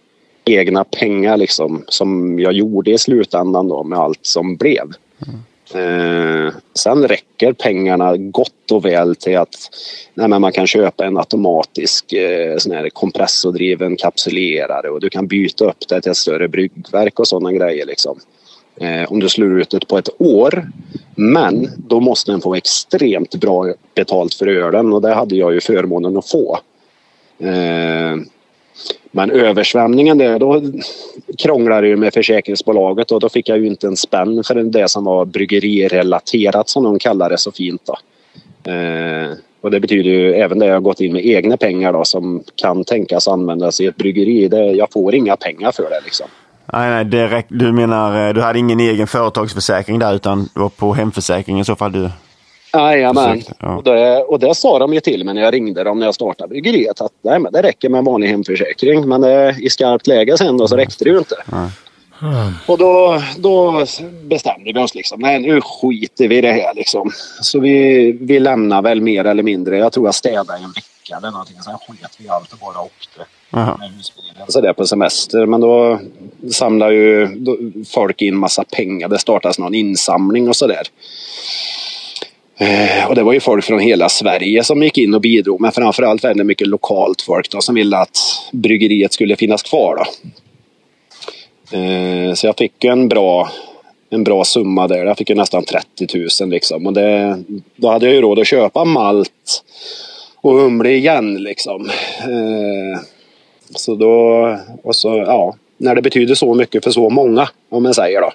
egna 0.45 0.83
pengar 0.83 1.37
liksom, 1.37 1.83
som 1.87 2.39
jag 2.39 2.53
gjorde 2.53 2.91
i 2.91 2.97
slutändan 2.97 3.67
då 3.67 3.83
med 3.83 3.99
allt 3.99 4.25
som 4.25 4.55
blev. 4.55 4.83
Mm. 5.27 5.39
Eh, 5.73 6.53
sen 6.73 7.07
räcker 7.07 7.53
pengarna 7.53 8.17
gott 8.17 8.71
och 8.71 8.85
väl 8.85 9.15
till 9.15 9.37
att 9.37 9.55
nej, 10.13 10.27
men 10.27 10.41
man 10.41 10.51
kan 10.51 10.67
köpa 10.67 11.05
en 11.05 11.17
automatisk 11.17 12.13
eh, 12.13 12.57
sån 12.57 12.71
här 12.71 12.89
kompressordriven 12.89 13.95
kapsylerare 13.95 14.89
och 14.89 14.99
du 14.99 15.09
kan 15.09 15.27
byta 15.27 15.65
upp 15.65 15.87
det 15.89 16.01
till 16.01 16.11
ett 16.11 16.17
större 16.17 16.47
bryggverk 16.47 17.19
och 17.19 17.27
sådana 17.27 17.53
grejer. 17.53 17.85
Liksom. 17.85 18.19
Eh, 18.79 19.11
om 19.11 19.19
du 19.19 19.29
slår 19.29 19.61
ut 19.61 19.69
det 19.69 19.87
på 19.87 19.97
ett 19.97 20.21
år. 20.21 20.67
Men 21.15 21.69
då 21.77 21.99
måste 21.99 22.31
den 22.31 22.41
få 22.41 22.55
extremt 22.55 23.35
bra 23.35 23.73
betalt 23.95 24.33
för 24.33 24.47
ölen 24.47 24.93
och 24.93 25.01
det 25.01 25.13
hade 25.13 25.35
jag 25.35 25.53
ju 25.53 25.61
förmånen 25.61 26.17
att 26.17 26.29
få. 26.29 26.59
Eh, 27.39 28.15
men 29.11 29.31
översvämningen 29.31 30.17
där, 30.17 30.39
då 30.39 30.61
krånglade 31.37 31.81
det 31.81 31.87
ju 31.87 31.95
med 31.95 32.13
försäkringsbolaget 32.13 33.11
och 33.11 33.19
då 33.19 33.29
fick 33.29 33.49
jag 33.49 33.57
ju 33.57 33.67
inte 33.67 33.87
en 33.87 33.97
spänn 33.97 34.43
för 34.43 34.55
det 34.55 34.89
som 34.89 35.03
var 35.03 35.25
bryggerirelaterat 35.25 36.69
som 36.69 36.83
de 36.83 36.99
kallar 36.99 37.29
det 37.29 37.37
så 37.37 37.51
fint. 37.51 37.81
Då. 37.85 37.95
Eh, 38.71 39.31
och 39.61 39.71
det 39.71 39.79
betyder 39.79 40.09
ju 40.09 40.33
även 40.33 40.59
det 40.59 40.65
jag 40.65 40.73
har 40.73 40.79
gått 40.79 41.01
in 41.01 41.13
med 41.13 41.25
egna 41.25 41.57
pengar 41.57 41.93
då 41.93 42.05
som 42.05 42.43
kan 42.55 42.83
tänkas 42.83 43.27
användas 43.27 43.81
i 43.81 43.85
ett 43.85 43.95
bryggeri. 43.95 44.47
Det, 44.47 44.65
jag 44.65 44.91
får 44.91 45.15
inga 45.15 45.35
pengar 45.35 45.71
för 45.71 45.83
det 45.83 46.01
liksom. 46.03 46.27
Nej, 46.73 46.89
nej, 46.89 47.05
det 47.05 47.27
räck, 47.27 47.45
du 47.49 47.71
menar 47.71 48.27
eh, 48.27 48.33
du 48.33 48.41
hade 48.41 48.59
ingen 48.59 48.79
egen 48.79 49.07
företagsförsäkring 49.07 49.99
där 49.99 50.15
utan 50.15 50.49
det 50.53 50.59
var 50.59 50.69
på 50.69 50.93
hemförsäkringen 50.93 51.61
i 51.61 51.65
så 51.65 51.75
fall 51.75 51.91
du... 51.91 52.09
Jajamän. 52.73 53.41
Ja. 53.59 53.75
Och, 53.75 53.83
det, 53.83 54.23
och 54.23 54.39
det 54.39 54.55
sa 54.55 54.79
de 54.79 54.93
ju 54.93 54.99
till 54.99 55.25
mig 55.25 55.33
när 55.33 55.41
jag 55.41 55.53
ringde 55.53 55.83
dem 55.83 55.99
när 55.99 56.05
jag 56.05 56.15
startade 56.15 56.47
bryggeriet. 56.47 57.01
Att 57.01 57.11
nej, 57.21 57.39
men 57.39 57.53
det 57.53 57.61
räcker 57.61 57.89
med 57.89 57.99
en 57.99 58.05
vanlig 58.05 58.27
hemförsäkring. 58.27 59.07
Men 59.07 59.23
eh, 59.23 59.59
i 59.59 59.69
skarpt 59.69 60.07
läge 60.07 60.37
sen 60.37 60.57
då 60.57 60.67
så 60.67 60.75
räckte 60.77 61.03
det 61.03 61.09
ju 61.09 61.17
inte. 61.17 61.35
Och 62.65 62.77
då, 62.77 63.21
då 63.37 63.85
bestämde 64.23 64.71
vi 64.73 64.79
oss 64.79 64.95
liksom. 64.95 65.19
Nej 65.21 65.39
nu 65.39 65.61
skiter 65.61 66.27
vi 66.27 66.37
i 66.37 66.41
det 66.41 66.51
här 66.51 66.73
liksom. 66.75 67.11
Så 67.41 67.59
vi, 67.59 68.11
vi 68.21 68.39
lämnar 68.39 68.81
väl 68.81 69.01
mer 69.01 69.25
eller 69.25 69.43
mindre. 69.43 69.77
Jag 69.77 69.91
tror 69.91 70.07
jag 70.07 70.15
städade 70.15 70.63
en 70.63 70.71
vecka 70.71 71.17
eller 71.17 71.31
någonting. 71.31 71.55
Sen 71.61 71.73
sket 71.73 72.15
vi 72.19 72.29
allt 72.29 72.53
och 72.53 72.59
bara 72.59 72.81
åkte. 72.81 73.25
Husbilen 73.97 74.45
så 74.47 74.61
där 74.61 74.73
på 74.73 74.87
semester. 74.87 75.45
Men 75.45 75.61
då 75.61 75.99
samlar 76.51 76.91
ju 76.91 77.25
då, 77.25 77.57
folk 77.93 78.21
in 78.21 78.37
massa 78.37 78.63
pengar. 78.63 79.07
Det 79.07 79.19
startas 79.19 79.59
någon 79.59 79.75
insamling 79.75 80.49
och 80.49 80.55
sådär. 80.55 80.87
Eh, 82.59 83.07
och 83.07 83.15
det 83.15 83.23
var 83.23 83.33
ju 83.33 83.39
folk 83.39 83.65
från 83.65 83.79
hela 83.79 84.09
Sverige 84.09 84.63
som 84.63 84.83
gick 84.83 84.97
in 84.97 85.13
och 85.13 85.21
bidrog. 85.21 85.61
Men 85.61 85.71
framförallt 85.71 86.23
väldigt 86.23 86.45
mycket 86.45 86.67
lokalt 86.67 87.21
folk 87.21 87.49
då, 87.49 87.61
som 87.61 87.75
ville 87.75 87.97
att 87.97 88.17
bryggeriet 88.51 89.13
skulle 89.13 89.35
finnas 89.35 89.63
kvar. 89.63 89.95
Då. 89.95 90.05
Eh, 91.77 92.33
så 92.33 92.47
jag 92.47 92.57
fick 92.57 92.83
ju 92.83 92.89
en 92.89 93.09
bra, 93.09 93.49
en 94.09 94.23
bra 94.23 94.43
summa 94.43 94.87
där. 94.87 95.05
Jag 95.05 95.17
fick 95.17 95.29
ju 95.29 95.35
nästan 95.35 95.63
30 95.63 96.07
000 96.41 96.49
liksom. 96.49 96.87
Och 96.87 96.93
det, 96.93 97.43
då 97.75 97.89
hade 97.89 98.05
jag 98.05 98.15
ju 98.15 98.21
råd 98.21 98.39
att 98.39 98.47
köpa 98.47 98.85
malt 98.85 99.63
och 100.35 100.53
humle 100.53 100.89
igen 100.89 101.35
liksom. 101.43 101.89
Eh, 102.19 103.01
så 103.75 103.95
då, 103.95 104.57
och 104.83 104.95
så, 104.95 105.17
ja, 105.17 105.55
när 105.77 105.95
det 105.95 106.01
betyder 106.01 106.35
så 106.35 106.53
mycket 106.53 106.83
för 106.83 106.91
så 106.91 107.09
många, 107.09 107.49
om 107.69 107.83
man 107.83 107.93
säger 107.93 108.21
då. 108.21 108.31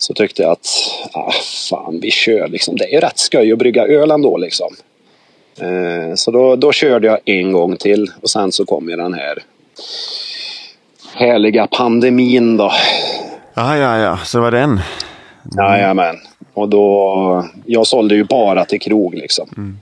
Så 0.00 0.14
tyckte 0.14 0.42
jag 0.42 0.52
att, 0.52 0.66
ah, 1.12 1.32
fan 1.70 2.00
vi 2.00 2.10
kör 2.10 2.48
liksom. 2.48 2.76
Det 2.76 2.84
är 2.84 2.92
ju 2.92 3.00
rätt 3.00 3.18
skoj 3.18 3.52
att 3.52 3.58
brygga 3.58 3.86
öl 3.86 4.10
ändå 4.10 4.36
liksom. 4.36 4.74
Eh, 5.60 6.14
så 6.14 6.30
då, 6.30 6.56
då 6.56 6.72
körde 6.72 7.06
jag 7.06 7.18
en 7.24 7.52
gång 7.52 7.76
till 7.76 8.10
och 8.22 8.30
sen 8.30 8.52
så 8.52 8.64
kom 8.64 8.88
ju 8.88 8.96
den 8.96 9.14
här 9.14 9.42
härliga 11.14 11.66
pandemin 11.66 12.56
då. 12.56 12.72
Ja, 13.54 13.76
ja, 13.76 13.98
ja, 13.98 14.18
så 14.24 14.40
var 14.40 14.50
den. 14.50 14.80
Jajamän. 15.56 16.16
Och 16.54 16.68
då, 16.68 17.44
jag 17.66 17.86
sålde 17.86 18.14
ju 18.14 18.24
bara 18.24 18.64
till 18.64 18.80
krog 18.80 19.14
liksom. 19.14 19.48
Mm. 19.56 19.78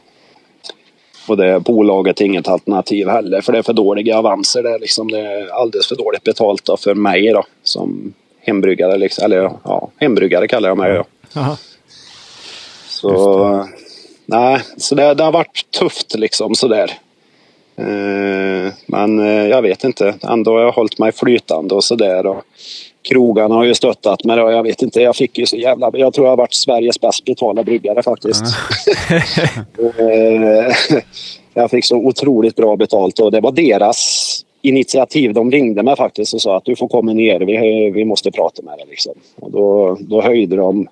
Och 1.28 1.36
det 1.36 1.60
bolaget 1.60 2.20
är 2.20 2.24
inget 2.24 2.48
alternativ 2.48 3.08
heller 3.08 3.40
för 3.40 3.52
det 3.52 3.58
är 3.58 3.62
för 3.62 3.72
dåliga 3.72 4.18
avanser. 4.18 4.62
Det 4.62 4.74
är, 4.74 4.78
liksom, 4.78 5.10
det 5.10 5.20
är 5.20 5.48
alldeles 5.60 5.86
för 5.86 5.96
dåligt 5.96 6.22
betalt 6.22 6.64
då, 6.64 6.76
för 6.76 6.94
mig 6.94 7.32
då 7.32 7.44
som 7.62 8.14
hembryggare. 8.40 8.96
Liksom, 8.98 9.24
eller 9.24 9.50
ja, 9.64 9.88
hembryggare 9.96 10.48
kallar 10.48 10.68
jag 10.68 10.78
mig. 10.78 10.92
Då. 10.92 11.04
Jaha. 11.32 11.56
Så, 12.88 13.68
nej, 14.26 14.60
så 14.76 14.94
det, 14.94 15.14
det 15.14 15.24
har 15.24 15.32
varit 15.32 15.70
tufft 15.78 16.14
liksom 16.14 16.54
sådär. 16.54 16.92
Eh, 17.78 18.72
men 18.86 19.18
eh, 19.18 19.46
jag 19.46 19.62
vet 19.62 19.84
inte. 19.84 20.14
Ändå 20.22 20.52
har 20.52 20.60
jag 20.60 20.72
hållit 20.72 20.98
mig 20.98 21.12
flytande 21.12 21.74
och 21.74 21.84
sådär. 21.84 22.26
Och 22.26 22.42
krogarna 23.08 23.54
har 23.54 23.64
ju 23.64 23.74
stöttat 23.74 24.24
mig. 24.24 24.38
Jag 24.38 24.62
vet 24.62 24.82
inte, 24.82 25.00
jag 25.00 25.16
fick 25.16 25.38
ju 25.38 25.46
så 25.46 25.56
jävla... 25.56 25.90
Jag 25.92 26.14
tror 26.14 26.26
jag 26.26 26.32
har 26.32 26.36
varit 26.36 26.54
Sveriges 26.54 27.00
bäst 27.00 27.24
betalda 27.24 27.62
bryggare 27.62 28.02
faktiskt. 28.02 28.42
Eh, 29.98 30.72
jag 31.54 31.70
fick 31.70 31.84
så 31.84 31.96
otroligt 31.96 32.56
bra 32.56 32.76
betalt 32.76 33.18
och 33.18 33.32
det 33.32 33.40
var 33.40 33.52
deras 33.52 34.40
initiativ. 34.68 35.32
De 35.34 35.50
ringde 35.50 35.82
mig 35.82 35.96
faktiskt 35.96 36.34
och 36.34 36.40
sa 36.42 36.56
att 36.56 36.64
du 36.64 36.76
får 36.76 36.88
komma 36.88 37.12
ner, 37.12 37.40
vi, 37.40 37.90
vi 37.90 38.04
måste 38.04 38.30
prata 38.30 38.62
med 38.62 38.78
dig. 38.78 38.86
Liksom. 38.90 39.12
Och 39.40 39.50
då, 39.50 39.96
då 40.00 40.22
höjde 40.22 40.56
de 40.56 40.88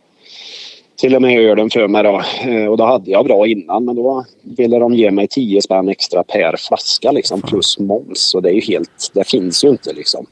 till 0.96 1.14
och 1.16 1.22
med 1.22 1.38
ölen 1.40 1.70
för 1.70 1.88
mig. 1.88 2.02
Då. 2.02 2.22
Eh, 2.50 2.66
Och 2.66 2.76
då 2.76 2.84
hade 2.84 3.10
jag 3.10 3.24
bra 3.24 3.46
innan 3.46 3.84
men 3.84 3.96
då 3.96 4.24
ville 4.42 4.78
de 4.78 4.94
ge 4.94 5.10
mig 5.10 5.28
10 5.28 5.62
spänn 5.62 5.88
extra 5.88 6.22
per 6.22 6.54
flaska 6.68 7.10
liksom, 7.12 7.42
plus 7.42 7.78
moms. 7.78 8.34
Och 8.34 8.42
det 8.42 8.48
är 8.50 8.54
ju 8.54 8.60
helt, 8.60 9.10
det 9.14 9.28
finns 9.28 9.64
ju 9.64 9.68
inte 9.68 9.92
liksom. 9.92 10.26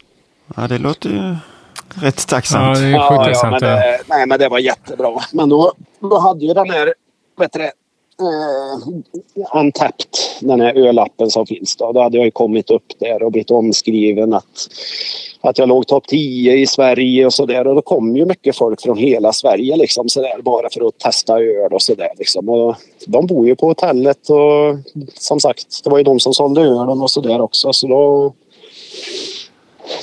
Ja, 0.57 0.69
det 0.69 0.79
låter 0.79 1.09
ju 1.09 1.17
rätt 2.07 2.25
Ja, 2.29 2.29
tacksamt. 2.29 2.79
det 2.79 2.85
är 2.85 2.91
Ja, 2.91 3.25
sjukt 3.25 3.39
ja, 3.43 3.51
men 3.51 3.61
det. 3.61 4.01
nej, 4.09 4.27
men 4.27 4.39
det 4.39 4.49
var 4.49 4.59
jättebra. 4.59 5.21
Men 5.33 5.49
då, 5.49 5.73
då 6.01 6.19
hade 6.19 6.45
ju 6.47 6.55
den 6.55 6.71
här, 6.71 6.95
vet 7.39 7.53
du 7.53 7.71
eh, 8.21 9.59
Untapped, 9.61 10.07
den 10.41 10.61
här 10.61 10.75
ölappen 10.75 11.31
som 11.31 11.47
finns 11.47 11.77
då. 11.77 11.93
Då 11.93 12.03
hade 12.03 12.17
jag 12.17 12.25
ju 12.25 12.31
kommit 12.31 12.71
upp 12.71 12.93
där 12.99 13.23
och 13.23 13.33
blivit 13.33 13.51
omskriven 13.51 14.35
att, 14.35 14.69
att 15.41 15.59
jag 15.59 15.69
låg 15.69 15.87
topp 15.87 16.07
10 16.07 16.57
i 16.57 16.67
Sverige 16.67 17.27
och 17.27 17.35
sådär. 17.35 17.67
Och 17.67 17.75
då 17.75 17.83
kom 17.83 18.17
ju 18.17 18.27
mycket 18.27 18.57
folk 18.57 18.83
från 18.83 18.99
hela 18.99 19.33
Sverige 19.33 19.77
liksom 19.77 20.09
sådär 20.09 20.43
bara 20.43 20.71
för 20.71 20.89
att 20.89 20.99
testa 20.99 21.41
öl 21.41 21.73
och 21.73 21.83
sådär 21.83 22.13
liksom. 22.19 22.49
Och 22.49 22.77
de 23.07 23.27
bor 23.27 23.47
ju 23.47 23.57
på 23.57 23.67
hotellet 23.67 24.31
och 24.31 24.79
som 25.15 25.41
sagt, 25.41 25.85
det 25.85 25.91
var 25.91 25.99
ju 25.99 26.05
de 26.05 26.21
som 26.21 26.35
sålde 26.35 26.61
ölen 26.61 27.03
och 27.03 27.11
sådär 27.11 27.41
också. 27.41 27.73
Så 27.73 27.87
då... 27.87 28.35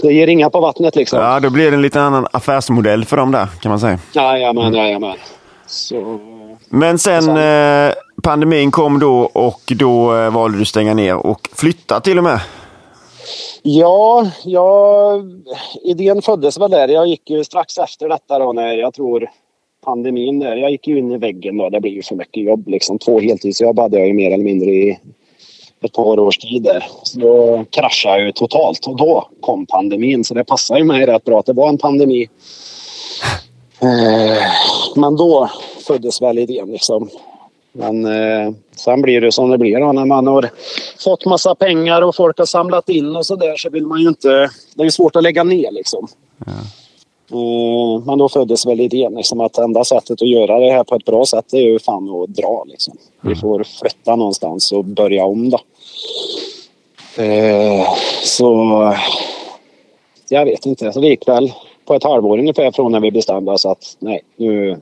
Det 0.02 0.14
ger 0.14 0.28
ringa 0.28 0.50
på 0.50 0.60
vattnet 0.60 0.96
liksom. 0.96 1.20
Ja, 1.20 1.40
då 1.40 1.50
blir 1.50 1.72
det 1.72 1.78
en 1.78 1.82
lite 1.82 2.02
annan 2.02 2.28
affärsmodell 2.32 3.06
för 3.06 3.18
dem 3.18 3.32
där 3.32 3.48
kan 3.62 3.70
man 3.70 3.80
säga. 3.80 4.00
Jajamän, 4.14 4.74
jajamän. 4.74 5.18
Så, 5.66 6.20
Men 6.74 7.00
sen 7.00 7.38
eh, 7.38 7.94
pandemin 8.24 8.72
kom 8.72 9.00
då 9.00 9.20
och 9.34 9.62
då 9.76 10.16
eh, 10.16 10.34
valde 10.34 10.58
du 10.58 10.66
stänga 10.66 10.94
ner 10.94 11.16
och 11.16 11.50
flytta 11.54 12.00
till 12.00 12.18
och 12.18 12.24
med. 12.24 12.40
ja, 13.62 14.32
jag, 14.44 15.22
idén 15.84 16.22
föddes 16.22 16.60
väl 16.60 16.72
där. 16.72 16.88
Jag 16.88 17.08
gick 17.08 17.30
ju 17.30 17.44
strax 17.44 17.78
efter 17.78 18.10
detta 18.10 18.40
då 18.40 18.54
när 18.54 18.74
jag 18.74 18.94
tror 18.94 19.30
pandemin 19.86 20.40
där. 20.40 20.56
Jag 20.56 20.72
gick 20.72 20.88
ju 20.88 21.00
in 21.00 21.12
i 21.12 21.18
väggen 21.18 21.58
då. 21.58 21.70
Det 21.70 21.82
blir 21.82 21.92
ju 21.92 22.02
för 22.02 22.16
mycket 22.16 22.44
jobb 22.44 22.68
liksom. 22.68 23.00
Två 23.00 23.20
heltidsjobb 23.20 23.80
hade 23.80 23.98
jag 23.98 24.08
ju 24.08 24.14
mer 24.14 24.32
eller 24.32 24.44
mindre 24.44 24.70
i 24.70 25.00
ett 25.84 25.94
par 25.94 26.20
års 26.20 26.38
tid 26.38 26.64
där. 26.64 26.84
Så 27.04 27.20
då 27.20 27.66
kraschade 27.70 28.18
jag 28.18 28.26
ju 28.26 28.32
totalt 28.32 28.88
och 28.88 28.98
då 28.98 29.28
kom 29.42 29.66
pandemin. 29.66 30.24
Så 30.24 30.34
det 30.34 30.44
passade 30.44 30.80
ju 30.80 30.86
mig 30.86 31.06
rätt 31.06 31.24
bra 31.24 31.40
att 31.40 31.46
det 31.46 31.54
var 31.54 31.70
en 31.70 31.78
pandemi. 31.78 32.28
Eh, 33.82 34.44
men 34.96 35.16
då 35.16 35.50
föddes 35.88 36.22
väl 36.22 36.40
idén 36.40 36.72
liksom. 36.72 37.10
Men 37.72 38.06
eh, 38.06 38.54
sen 38.76 39.02
blir 39.02 39.22
det 39.22 39.32
som 39.32 39.50
det 39.50 39.58
blir 39.58 39.80
då, 39.80 39.92
när 39.92 40.06
man 40.06 40.28
har 40.28 40.50
fått 41.00 41.26
massa 41.26 41.56
pengar 41.56 42.02
och 42.02 42.16
folk 42.16 42.38
har 42.38 42.46
samlat 42.46 42.90
in 42.90 43.16
och 43.16 43.26
så 43.26 43.36
där 43.36 43.58
så 43.58 43.70
vill 43.70 43.86
man 43.86 44.02
ju 44.02 44.08
inte... 44.08 44.50
Det 44.76 44.84
är 44.84 44.90
svårt 44.90 45.16
att 45.16 45.24
lägga 45.24 45.44
ner 45.44 45.72
liksom. 45.72 46.08
Eh, 46.48 48.06
men 48.06 48.18
då 48.18 48.30
föddes 48.30 48.66
väl 48.66 48.82
idén 48.82 49.16
liksom 49.16 49.42
att 49.42 49.58
enda 49.58 49.84
sättet 49.84 50.22
att 50.22 50.30
göra 50.30 50.60
det 50.60 50.72
här 50.72 50.84
på 50.84 50.96
ett 50.96 51.06
bra 51.06 51.26
sätt 51.26 51.54
är 51.54 51.62
ju 51.62 51.80
fan 51.80 52.10
att 52.10 52.30
dra 52.30 52.64
liksom. 52.68 52.98
Vi 53.22 53.36
får 53.36 53.64
flytta 53.64 54.16
någonstans 54.16 54.72
och 54.72 54.86
börja 54.86 55.26
om 55.26 55.50
då. 55.50 55.60
Eh, 57.24 57.88
så 58.24 58.94
jag 60.30 60.46
vet 60.46 60.66
inte. 60.66 60.94
Så 60.94 61.00
det 61.00 61.08
gick 61.08 61.28
väl 61.28 61.52
på 61.92 61.96
ett 61.96 62.04
halvår 62.04 62.38
ungefär 62.38 62.72
från 62.72 62.92
när 62.92 63.00
vi 63.00 63.12
bestämde 63.12 63.52
oss 63.52 63.66
att 63.66 63.98
nej, 64.00 64.22
nu, 64.36 64.78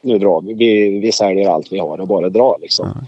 nu 0.00 0.18
drar 0.18 0.40
vi. 0.40 0.54
vi. 0.54 0.98
Vi 0.98 1.12
säljer 1.12 1.50
allt 1.50 1.72
vi 1.72 1.78
har 1.78 2.00
och 2.00 2.08
bara 2.08 2.28
drar 2.28 2.56
liksom. 2.60 3.06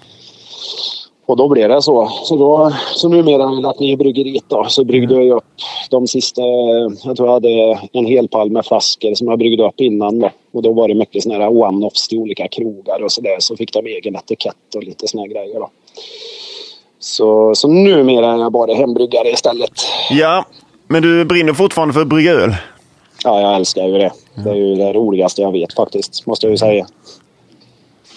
Och 1.26 1.36
då 1.36 1.48
blev 1.48 1.68
det 1.68 1.82
så. 1.82 2.08
Så, 2.24 2.36
då, 2.36 2.72
så 2.94 3.08
numera 3.08 3.46
har 3.46 3.54
jag 3.54 3.62
lagt 3.62 3.80
ner 3.80 3.96
bryggeriet 3.96 4.44
då. 4.48 4.64
Så 4.68 4.84
bryggde 4.84 5.14
jag 5.14 5.36
upp 5.36 5.44
de 5.90 6.06
sista, 6.06 6.42
jag 7.04 7.16
tror 7.16 7.28
jag 7.28 7.32
hade 7.32 7.78
en 7.92 8.06
hel 8.06 8.28
pall 8.28 8.50
med 8.50 8.66
flaskor 8.66 9.14
som 9.14 9.28
jag 9.28 9.38
bryggde 9.38 9.66
upp 9.66 9.80
innan 9.80 10.18
då. 10.18 10.30
Och 10.52 10.62
då 10.62 10.72
var 10.72 10.88
det 10.88 10.94
mycket 10.94 11.22
såna 11.22 11.34
här 11.34 11.48
one-offs 11.48 12.08
till 12.08 12.18
olika 12.18 12.48
krogar 12.48 13.02
och 13.02 13.12
sådär. 13.12 13.36
Så 13.38 13.56
fick 13.56 13.72
de 13.72 13.86
egen 13.86 14.16
etikett 14.16 14.74
och 14.76 14.84
lite 14.84 15.08
såna 15.08 15.22
här 15.22 15.28
grejer 15.28 15.54
då. 15.54 15.70
Så, 16.98 17.54
så 17.54 17.68
numera 17.68 18.32
är 18.32 18.38
jag 18.38 18.52
bara 18.52 18.74
hembryggare 18.74 19.28
istället. 19.30 19.72
Ja, 20.10 20.44
men 20.88 21.02
du 21.02 21.24
brinner 21.24 21.52
fortfarande 21.52 21.94
för 21.94 22.00
att 22.00 22.08
brygga 22.08 22.32
öl. 22.32 22.54
Ja, 23.24 23.40
jag 23.40 23.56
älskar 23.56 23.86
ju 23.86 23.98
det. 23.98 24.12
Det 24.34 24.50
är 24.50 24.54
ju 24.54 24.74
det 24.74 24.92
roligaste 24.92 25.42
jag 25.42 25.52
vet 25.52 25.72
faktiskt, 25.72 26.26
måste 26.26 26.46
jag 26.46 26.50
ju 26.50 26.56
säga. 26.56 26.86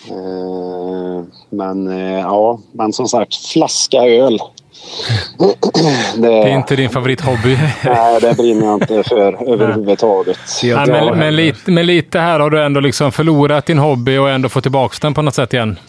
Eh, 0.09 1.23
Men 1.49 1.87
eh, 1.87 2.19
ja, 2.19 2.59
men 2.71 2.93
som 2.93 3.07
sagt, 3.07 3.35
flaska 3.35 3.97
öl. 3.97 4.39
Det 6.17 6.27
är 6.27 6.47
inte 6.47 6.75
din 6.75 6.89
favorithobby. 6.89 7.57
Nej, 7.85 8.21
det 8.21 8.37
brinner 8.37 8.65
jag 8.65 8.81
inte 8.81 9.03
för 9.03 9.49
överhuvudtaget. 9.53 10.37
Ja, 10.63 10.85
men, 10.85 11.17
men, 11.17 11.35
lite, 11.35 11.71
men 11.71 11.85
lite 11.85 12.19
här 12.19 12.39
har 12.39 12.49
du 12.49 12.63
ändå 12.63 12.79
liksom 12.79 13.11
förlorat 13.11 13.65
din 13.65 13.77
hobby 13.77 14.17
och 14.17 14.29
ändå 14.29 14.49
fått 14.49 14.63
tillbaka 14.63 14.95
den 15.01 15.13
på 15.13 15.21
något 15.21 15.35
sätt 15.35 15.53
igen. 15.53 15.79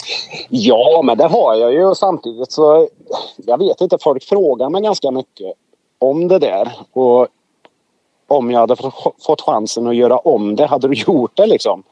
Ja, 0.49 1.03
men 1.05 1.19
det 1.19 1.27
har 1.27 1.55
jag 1.55 1.73
ju. 1.73 1.95
Samtidigt 1.95 2.53
så... 2.53 2.89
Jag 3.37 3.59
vet 3.59 3.81
inte, 3.81 3.99
folk 4.01 4.25
frågar 4.25 4.71
mig 4.71 4.83
ganska 4.83 5.11
mycket 5.11 5.53
om 5.99 6.29
det 6.29 6.39
där. 6.39 6.73
Och 6.93 7.29
om 8.33 8.51
jag 8.51 8.61
hade 8.61 8.77
fått 9.27 9.41
chansen 9.41 9.87
att 9.87 9.97
göra 9.97 10.19
om 10.19 10.57
det, 10.57 10.67
hade 10.67 10.89
du 10.89 10.95
gjort 10.95 11.31
det 11.35 11.47
liksom? 11.47 11.83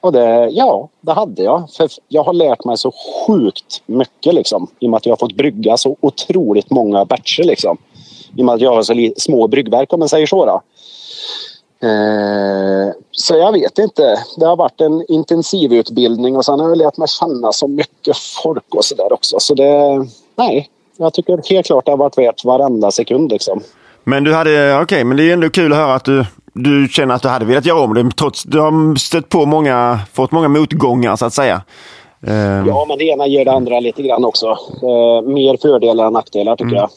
Och 0.00 0.12
det, 0.12 0.48
ja, 0.50 0.88
det 1.00 1.12
hade 1.12 1.42
jag. 1.42 1.70
För 1.70 1.88
jag 2.08 2.24
har 2.24 2.32
lärt 2.32 2.64
mig 2.64 2.78
så 2.78 2.92
sjukt 3.26 3.82
mycket 3.86 4.34
liksom. 4.34 4.66
I 4.78 4.86
och 4.86 4.90
med 4.90 4.96
att 4.96 5.06
jag 5.06 5.12
har 5.12 5.16
fått 5.16 5.36
brygga 5.36 5.76
så 5.76 5.96
otroligt 6.00 6.70
många 6.70 7.04
batcher 7.04 7.42
liksom. 7.42 7.78
I 8.36 8.40
och 8.40 8.44
med 8.44 8.54
att 8.54 8.60
jag 8.60 8.74
har 8.74 8.82
så 8.82 9.12
små 9.16 9.48
bryggverk 9.48 9.92
om 9.92 9.98
man 9.98 10.08
säger 10.08 10.26
så. 10.26 10.46
Då. 10.46 10.62
Eh, 11.88 12.92
så 13.10 13.34
jag 13.34 13.52
vet 13.52 13.78
inte. 13.78 14.18
Det 14.36 14.46
har 14.46 14.56
varit 14.56 14.80
en 14.80 15.04
intensiv 15.08 15.72
utbildning 15.72 16.36
och 16.36 16.44
sen 16.44 16.60
har 16.60 16.68
jag 16.68 16.78
lärt 16.78 16.96
mig 16.96 17.08
känna 17.08 17.52
så 17.52 17.68
mycket 17.68 18.16
folk 18.16 18.74
och 18.74 18.84
sådär 18.84 19.12
också. 19.12 19.40
Så 19.40 19.54
det, 19.54 20.06
nej, 20.36 20.68
jag 20.96 21.12
tycker 21.12 21.50
helt 21.50 21.66
klart 21.66 21.84
det 21.84 21.92
har 21.92 21.96
varit 21.96 22.18
värt 22.18 22.44
varenda 22.44 22.90
sekund 22.90 23.30
liksom. 23.30 23.60
Men 24.04 24.24
du 24.24 24.34
hade, 24.34 24.80
okej, 24.82 25.04
men 25.04 25.16
det 25.16 25.30
är 25.30 25.32
ändå 25.32 25.50
kul 25.50 25.72
att 25.72 25.78
höra 25.78 25.94
att 25.94 26.04
du, 26.04 26.24
du 26.52 26.88
känner 26.88 27.14
att 27.14 27.22
du 27.22 27.28
hade 27.28 27.44
velat 27.44 27.66
göra 27.66 27.80
om 27.80 27.94
det 27.94 28.10
trots 28.16 28.42
du 28.44 28.60
har 28.60 28.96
stött 28.96 29.28
på 29.28 29.46
många, 29.46 30.00
fått 30.12 30.32
många 30.32 30.48
motgångar 30.48 31.16
så 31.16 31.26
att 31.26 31.32
säga. 31.34 31.62
Eh, 32.26 32.66
Ja, 32.66 32.84
men 32.88 32.98
det 32.98 33.04
ena 33.04 33.26
ger 33.26 33.44
det 33.44 33.52
andra 33.52 33.80
lite 33.80 34.02
grann 34.02 34.24
också. 34.24 34.46
Eh, 34.82 35.22
mer 35.32 35.56
fördelar 35.62 36.06
än 36.06 36.12
nackdelar 36.12 36.56
tycker 36.56 36.76
jag. 36.76 36.90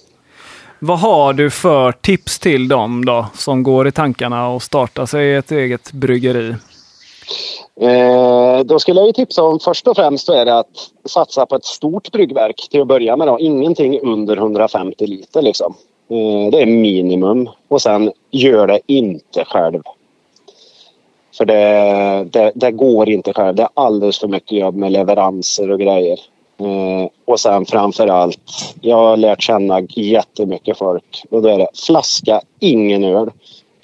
Vad 0.79 0.99
har 0.99 1.33
du 1.33 1.49
för 1.49 1.91
tips 1.91 2.39
till 2.39 2.67
dem 2.67 3.05
då 3.05 3.25
som 3.33 3.63
går 3.63 3.87
i 3.87 3.91
tankarna 3.91 4.49
och 4.49 4.63
startar 4.63 5.05
sig 5.05 5.35
ett 5.35 5.51
eget 5.51 5.91
bryggeri? 5.91 6.55
Eh, 7.81 8.59
då 8.65 8.79
skulle 8.79 8.99
jag 8.99 9.07
ju 9.07 9.13
tipsa 9.13 9.43
om 9.43 9.59
först 9.59 9.87
och 9.87 9.95
främst 9.95 10.25
så 10.25 10.33
är 10.33 10.45
det 10.45 10.59
att 10.59 10.89
satsa 11.09 11.45
på 11.45 11.55
ett 11.55 11.65
stort 11.65 12.11
bryggverk 12.11 12.67
till 12.71 12.81
att 12.81 12.87
börja 12.87 13.17
med. 13.17 13.27
Då. 13.27 13.39
Ingenting 13.39 13.99
under 13.99 14.37
150 14.37 15.07
liter 15.07 15.41
liksom. 15.41 15.73
Eh, 16.09 16.51
det 16.51 16.61
är 16.61 16.65
minimum. 16.65 17.49
Och 17.67 17.81
sen 17.81 18.11
gör 18.31 18.67
det 18.67 18.79
inte 18.87 19.45
själv. 19.45 19.81
För 21.37 21.45
det, 21.45 22.27
det, 22.31 22.51
det, 22.55 22.71
går 22.71 23.09
inte 23.09 23.33
själv. 23.33 23.55
Det 23.55 23.63
är 23.63 23.69
alldeles 23.73 24.19
för 24.19 24.27
mycket 24.27 24.57
jobb 24.57 24.75
med 24.75 24.91
leveranser 24.91 25.71
och 25.71 25.79
grejer. 25.79 26.19
Eh, 26.59 27.09
och 27.25 27.39
sen 27.39 27.65
framför 27.65 28.07
allt, 28.07 28.75
jag 28.81 28.95
har 28.95 29.17
lärt 29.17 29.41
känna 29.41 29.81
jättemycket 29.89 30.77
folk. 30.77 31.23
Och 31.29 31.41
då 31.41 31.49
är 31.49 31.57
det 31.57 31.67
flaska, 31.85 32.41
ingen 32.59 33.03
öl. 33.03 33.31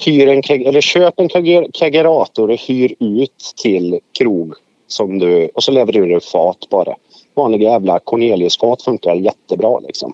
Hyr 0.05 0.27
en, 0.27 0.67
eller 0.67 0.81
köp 0.81 1.19
en 1.19 1.29
kagerator 1.73 2.51
och 2.51 2.59
hyr 2.59 2.95
ut 2.99 3.53
till 3.63 3.99
krog. 4.19 4.53
Som 4.87 5.19
du, 5.19 5.49
och 5.53 5.63
så 5.63 5.71
levererar 5.71 6.07
du 6.07 6.19
fat 6.19 6.67
bara. 6.69 6.95
Vanliga 7.35 7.71
jävla 7.71 7.99
Corneliusfat 7.99 8.81
funkar 8.81 9.15
jättebra 9.15 9.79
liksom. 9.79 10.13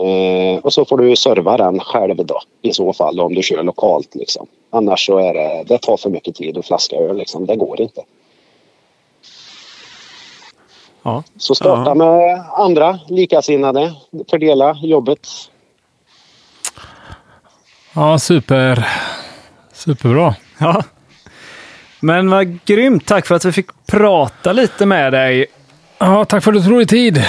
Eh, 0.00 0.58
och 0.58 0.72
så 0.72 0.84
får 0.84 0.98
du 0.98 1.16
serva 1.16 1.56
den 1.56 1.80
själv 1.80 2.16
då 2.16 2.40
i 2.62 2.72
så 2.72 2.92
fall 2.92 3.20
om 3.20 3.34
du 3.34 3.42
kör 3.42 3.62
lokalt. 3.62 4.14
Liksom. 4.14 4.46
Annars 4.70 5.06
så 5.06 5.18
är 5.18 5.34
det, 5.34 5.64
det 5.66 5.78
tar 5.78 5.96
för 5.96 6.10
mycket 6.10 6.34
tid 6.34 6.58
att 6.58 6.66
flaska 6.66 6.96
öl. 6.96 7.16
Liksom. 7.16 7.46
Det 7.46 7.56
går 7.56 7.80
inte. 7.80 8.02
Ja. 11.02 11.22
Så 11.36 11.54
starta 11.54 11.90
ja. 11.90 11.94
med 11.94 12.44
andra 12.52 12.98
likasinnade. 13.08 13.94
Fördela 14.30 14.76
jobbet. 14.82 15.28
Ja, 17.94 18.18
super. 18.18 18.88
Superbra. 19.72 20.34
Ja. 20.58 20.82
Men 22.00 22.30
vad 22.30 22.64
grymt. 22.64 23.06
Tack 23.06 23.26
för 23.26 23.34
att 23.34 23.44
vi 23.44 23.52
fick 23.52 23.86
prata 23.86 24.52
lite 24.52 24.86
med 24.86 25.12
dig. 25.12 25.46
Ja, 25.98 26.24
tack 26.24 26.44
för 26.44 26.52
att 26.52 26.58
du 26.58 26.68
tog 26.68 26.78
dig 26.78 26.86
tid. 26.86 27.24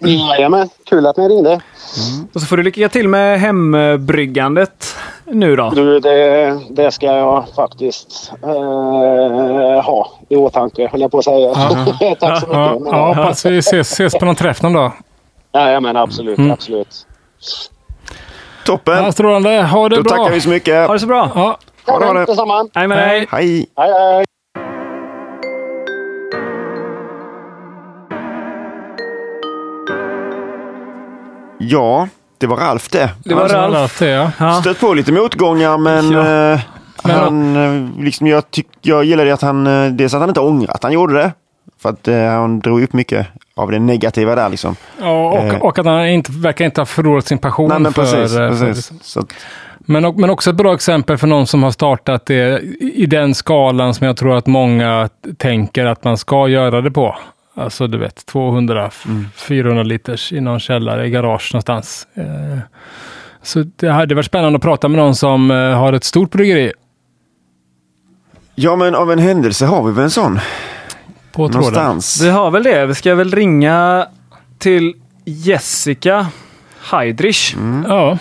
Jajamän, 0.00 0.68
kul 0.84 1.06
att 1.06 1.16
ni 1.16 1.28
ringde. 1.28 1.50
Mm. 1.50 2.28
Och 2.34 2.40
så 2.40 2.46
får 2.46 2.56
du 2.56 2.62
lycka 2.62 2.88
till 2.88 3.08
med 3.08 3.40
hembryggandet 3.40 4.96
nu 5.24 5.56
då. 5.56 5.70
Du, 5.70 6.00
det, 6.00 6.58
det 6.70 6.90
ska 6.90 7.06
jag 7.06 7.44
faktiskt 7.56 8.32
eh, 8.42 9.84
ha 9.84 10.12
i 10.28 10.36
åtanke, 10.36 10.88
höll 10.92 11.00
jag 11.00 11.10
på 11.10 11.18
att 11.18 11.24
säga. 11.24 11.54
Tack 11.54 11.70
så 11.70 11.96
mycket. 12.00 12.22
Ja, 12.22 12.78
ja, 12.86 13.14
hoppas 13.14 13.46
vi 13.46 13.58
ses, 13.58 13.92
ses 13.92 14.14
på 14.14 14.24
någon 14.24 14.36
träff 14.36 14.62
någon 14.62 14.72
dag. 14.72 14.92
Jajamän, 15.52 15.96
absolut. 15.96 16.38
Mm. 16.38 16.50
absolut. 16.50 17.06
Toppen! 18.66 19.04
Ja, 19.04 19.12
strålande. 19.12 19.62
Ha 19.62 19.88
det 19.88 19.96
Då 19.96 20.02
bra. 20.02 20.16
tackar 20.16 20.30
vi 20.30 20.40
så 20.40 20.48
mycket. 20.48 20.86
Ha 20.86 20.92
det 20.92 21.00
så 21.00 21.06
bra. 21.06 21.30
Ja. 21.34 21.58
Ha 21.86 21.98
det, 21.98 22.06
ha 22.06 22.12
det. 22.12 22.24
Detsamma. 22.24 22.68
Hej 22.74 22.88
med 22.88 22.98
dig. 22.98 23.26
Hej. 23.30 23.66
Hej, 23.76 23.92
hej. 23.92 24.24
Ja, 31.70 32.08
det 32.38 32.46
var 32.46 32.56
Ralf 32.56 32.88
det. 32.88 33.10
Det 33.24 33.34
var 33.34 33.48
Ja, 33.48 33.54
Ralf. 33.58 33.98
det, 33.98 34.30
ja. 34.38 34.60
Stött 34.60 34.80
på 34.80 34.94
lite 34.94 35.12
motgångar 35.12 35.78
men, 35.78 36.10
Ja. 36.12 36.20
eh, 36.52 36.60
Men- 37.04 37.16
han, 37.16 37.56
eh, 37.96 38.02
liksom, 38.04 38.26
jag, 38.26 38.50
tyck, 38.50 38.66
jag 38.82 39.04
gillade 39.04 39.34
att 39.34 39.42
han, 39.42 39.66
eh, 39.66 39.92
dels 39.92 40.14
att 40.14 40.20
han 40.20 40.28
inte 40.30 40.40
ångrar 40.40 40.74
att 40.74 40.82
han 40.82 40.92
gjorde 40.92 41.14
det. 41.14 41.32
För 41.82 41.88
att 41.88 42.08
eh, 42.08 42.22
han 42.24 42.60
drog 42.60 42.82
upp 42.82 42.92
mycket 42.92 43.26
av 43.56 43.70
det 43.70 43.78
negativa 43.78 44.34
där 44.34 44.48
liksom. 44.48 44.76
Ja, 45.00 45.28
och, 45.30 45.38
Eh. 45.38 45.58
och 45.62 45.78
att 45.78 45.86
han 45.86 46.06
inte, 46.08 46.32
verkar 46.32 46.64
inte 46.64 46.80
ha 46.80 46.86
förlorat 46.86 47.26
sin 47.26 47.38
passion. 47.38 47.68
Nej 47.68 47.78
men 47.78 47.92
för, 47.92 48.02
precis. 48.02 48.36
för- 48.36 48.48
precis. 48.48 48.92
Så 49.02 49.20
att, 49.20 49.32
Men, 49.78 50.14
men 50.16 50.30
också 50.30 50.50
ett 50.50 50.56
bra 50.56 50.74
exempel 50.74 51.18
för 51.18 51.26
någon 51.26 51.46
som 51.46 51.62
har 51.62 51.70
startat 51.70 52.26
det 52.26 52.60
i 52.80 53.06
den 53.06 53.34
skalan 53.34 53.94
som 53.94 54.06
jag 54.06 54.16
tror 54.16 54.36
att 54.36 54.46
många 54.46 55.08
tänker 55.38 55.86
att 55.86 56.04
man 56.04 56.16
ska 56.18 56.48
göra 56.48 56.80
det 56.80 56.90
på. 56.90 57.16
Alltså 57.58 57.86
du 57.86 57.98
vet 57.98 58.24
200-400 58.32 59.84
liters 59.84 60.32
i 60.32 60.40
någon 60.40 60.60
källare 60.60 61.06
i 61.06 61.10
garage 61.10 61.50
någonstans. 61.52 62.06
Eh, 62.14 62.58
Så 63.42 63.64
det 63.76 63.88
hade 63.88 64.14
varit 64.14 64.26
spännande 64.26 64.56
att 64.56 64.62
prata 64.62 64.88
med 64.88 64.98
någon 64.98 65.14
som 65.14 65.50
eh, 65.50 65.56
har 65.56 65.92
ett 65.92 66.04
stort 66.04 66.30
bryggeri 66.30 66.72
ja 68.54 68.76
men 68.76 68.94
av 68.94 69.12
en 69.12 69.18
händelse 69.18 69.66
har 69.66 69.82
vi 69.82 69.92
väl 69.92 70.04
en 70.04 70.10
sån. 70.10 70.40
på 71.32 71.48
tråden. 71.48 71.54
Någonstans. 71.60 72.20
Vi 72.22 72.30
har 72.30 72.50
väl 72.50 72.62
det. 72.62 72.86
Vi 72.86 72.94
ska 72.94 73.14
väl 73.14 73.30
ringa 73.32 74.06
till 74.58 74.94
Jessica 75.24 76.26
Heidrich. 76.90 77.54
Ja, 77.88 78.18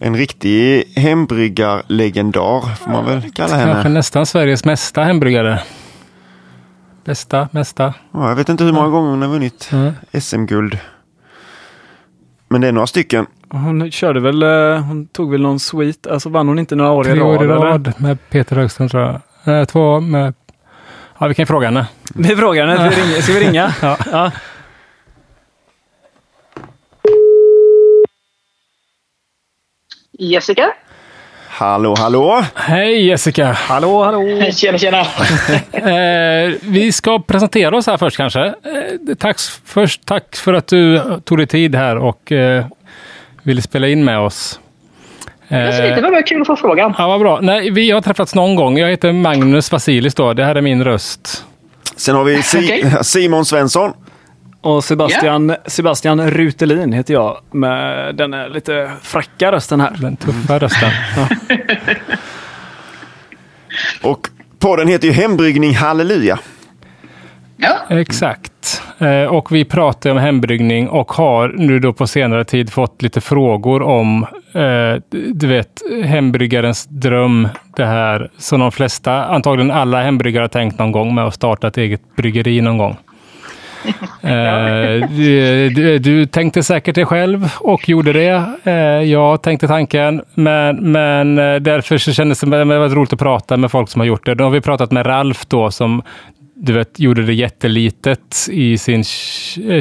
En 0.00 0.16
riktig 0.16 0.84
hembryggarlegendar 0.96 2.74
får 2.76 2.90
man 2.90 3.04
väl 3.04 3.20
kalla 3.22 3.32
kanske 3.48 3.56
henne. 3.56 3.88
nästan 3.88 4.26
Sveriges 4.26 4.64
mesta 4.64 5.02
hembryggare. 5.04 5.60
Bästa, 7.08 7.48
mesta. 7.52 7.94
Ja, 8.12 8.28
jag 8.28 8.36
vet 8.36 8.48
inte 8.48 8.64
hur 8.64 8.72
många 8.72 8.88
gånger 8.88 9.10
hon 9.10 9.22
har 9.22 9.28
vunnit 9.28 9.70
Mm. 9.72 9.92
SM-guld. 10.20 10.78
Men 12.48 12.60
det 12.60 12.68
är 12.68 12.72
några 12.72 12.86
stycken. 12.86 13.26
Hon 13.50 13.90
körde 13.90 14.20
väl, 14.20 14.42
eh, 14.42 14.80
hon 14.82 15.06
tog 15.06 15.30
väl 15.30 15.40
någon 15.40 15.60
sweet, 15.60 16.06
alltså 16.06 16.28
vann 16.28 16.48
hon 16.48 16.58
inte 16.58 16.76
några 16.76 16.90
år 16.90 17.06
i 17.08 17.10
Tre 17.10 17.20
rad? 17.20 17.36
år 17.36 17.44
i 17.44 17.48
rad 17.48 17.92
med 17.98 18.18
Peter 18.30 18.56
Högström 18.56 18.88
tror 18.88 19.02
jag. 19.44 19.60
Eh, 19.60 19.64
Två 19.64 20.00
med... 20.00 20.34
Ja, 21.18 21.26
vi 21.26 21.34
kan 21.34 21.46
fråga 21.46 21.66
henne. 21.66 21.86
Vi 22.14 22.36
frågar 22.36 22.66
henne, 22.66 22.90
ska 22.92 23.02
vi 23.02 23.06
ringa? 23.10 23.22
Ska 23.22 23.32
vi 23.32 23.40
ringa? 23.40 23.74
Ja. 23.82 23.96
ja. 24.12 24.30
Jessica? 30.18 30.72
Hallå, 31.58 31.94
hallå! 31.98 32.44
Hej 32.54 33.06
Jessica! 33.06 33.52
Hallå, 33.52 34.04
hallå! 34.04 34.50
Tjena, 34.52 34.78
tjena! 34.78 35.06
Eh, 35.72 36.52
vi 36.62 36.92
ska 36.92 37.18
presentera 37.18 37.76
oss 37.76 37.86
här 37.86 37.96
först 37.96 38.16
kanske. 38.16 38.40
Eh, 38.46 38.52
tack, 39.18 39.36
först, 39.64 40.04
tack 40.06 40.36
för 40.36 40.54
att 40.54 40.66
du 40.68 41.02
tog 41.24 41.38
dig 41.38 41.46
tid 41.46 41.74
här 41.74 41.96
och 41.96 42.32
eh, 42.32 42.64
ville 43.42 43.62
spela 43.62 43.88
in 43.88 44.04
med 44.04 44.18
oss. 44.18 44.60
Eh, 45.48 45.58
Det 45.58 46.00
var 46.02 46.26
kul 46.26 46.40
att 46.40 46.46
få 46.46 46.56
frågan. 46.56 46.94
ja, 46.98 47.08
vad 47.08 47.20
bra. 47.20 47.38
Nej, 47.42 47.70
vi 47.70 47.90
har 47.90 48.00
träffats 48.00 48.34
någon 48.34 48.54
gång. 48.56 48.78
Jag 48.78 48.88
heter 48.90 49.12
Magnus 49.12 49.72
Vasilis 49.72 50.14
då. 50.14 50.32
Det 50.32 50.44
här 50.44 50.54
är 50.54 50.60
min 50.60 50.84
röst. 50.84 51.44
Sen 51.96 52.16
har 52.16 52.24
vi 52.24 52.42
si 52.42 52.58
Okej. 52.64 53.04
Simon 53.04 53.44
Svensson. 53.44 53.92
Och 54.68 54.84
Sebastian, 54.84 55.54
Sebastian 55.66 56.30
Rutelin 56.30 56.92
heter 56.92 57.14
jag 57.14 57.38
med 57.50 58.14
den 58.14 58.30
lite 58.30 58.90
fracka 59.02 59.52
rösten 59.52 59.80
här. 59.80 59.96
Den 60.00 60.16
tuffa 60.16 60.58
rösten. 60.58 60.90
Och 64.02 64.28
podden 64.58 64.88
heter 64.88 65.08
ju 65.08 65.12
Hembryggning 65.12 65.74
Halleluja. 65.74 66.38
Ja. 67.56 67.76
Exakt. 67.88 68.82
Eh, 68.98 69.24
och 69.24 69.52
vi 69.52 69.64
pratar 69.64 70.10
om 70.10 70.16
hembryggning 70.16 70.88
och 70.88 71.12
har 71.12 71.48
nu 71.48 71.78
då 71.78 71.92
på 71.92 72.06
senare 72.06 72.44
tid 72.44 72.72
fått 72.72 73.02
lite 73.02 73.20
frågor 73.20 73.82
om, 73.82 74.26
eh, 74.52 75.02
du 75.10 75.46
vet, 75.46 75.82
hembryggarens 76.04 76.86
dröm. 76.86 77.48
Det 77.76 77.86
här 77.86 78.30
som 78.38 78.60
de 78.60 78.72
flesta, 78.72 79.24
antagligen 79.24 79.70
alla 79.70 80.02
hembryggare 80.02 80.42
har 80.42 80.48
tänkt 80.48 80.78
någon 80.78 80.92
gång 80.92 81.14
med 81.14 81.24
att 81.24 81.34
starta 81.34 81.68
ett 81.68 81.76
eget 81.76 82.16
bryggeri 82.16 82.60
någon 82.60 82.78
gång. 82.78 82.96
Eh, 84.22 85.08
du, 85.10 85.98
du, 85.98 86.26
tänkte 86.26 86.62
säkert 86.62 86.94
det 86.94 87.04
själv 87.04 87.50
och 87.60 87.88
gjorde 87.88 88.12
det. 88.12 88.44
Eh, 88.64 88.72
jag 89.10 89.42
tänkte 89.42 89.66
tanken, 89.66 90.22
men, 90.34 90.92
men 90.92 91.38
eh, 91.38 91.56
därför 91.56 91.98
så 91.98 92.12
kändes 92.12 92.40
det 92.40 92.64
väldigt 92.64 92.96
roligt 92.96 93.12
att 93.12 93.18
prata 93.18 93.56
med 93.56 93.70
folk 93.70 93.88
som 93.88 94.00
har 94.00 94.06
gjort 94.06 94.26
det. 94.26 94.34
Då 94.34 94.44
har 94.44 94.50
vi 94.50 94.60
pratat 94.60 94.90
med 94.90 95.06
Ralf 95.06 95.46
då 95.46 95.70
som 95.70 96.02
du 96.54 96.72
vet, 96.72 97.00
gjorde 97.00 97.22
det 97.22 97.34
jättelitet 97.34 98.48
i 98.50 98.78
sin 98.78 99.04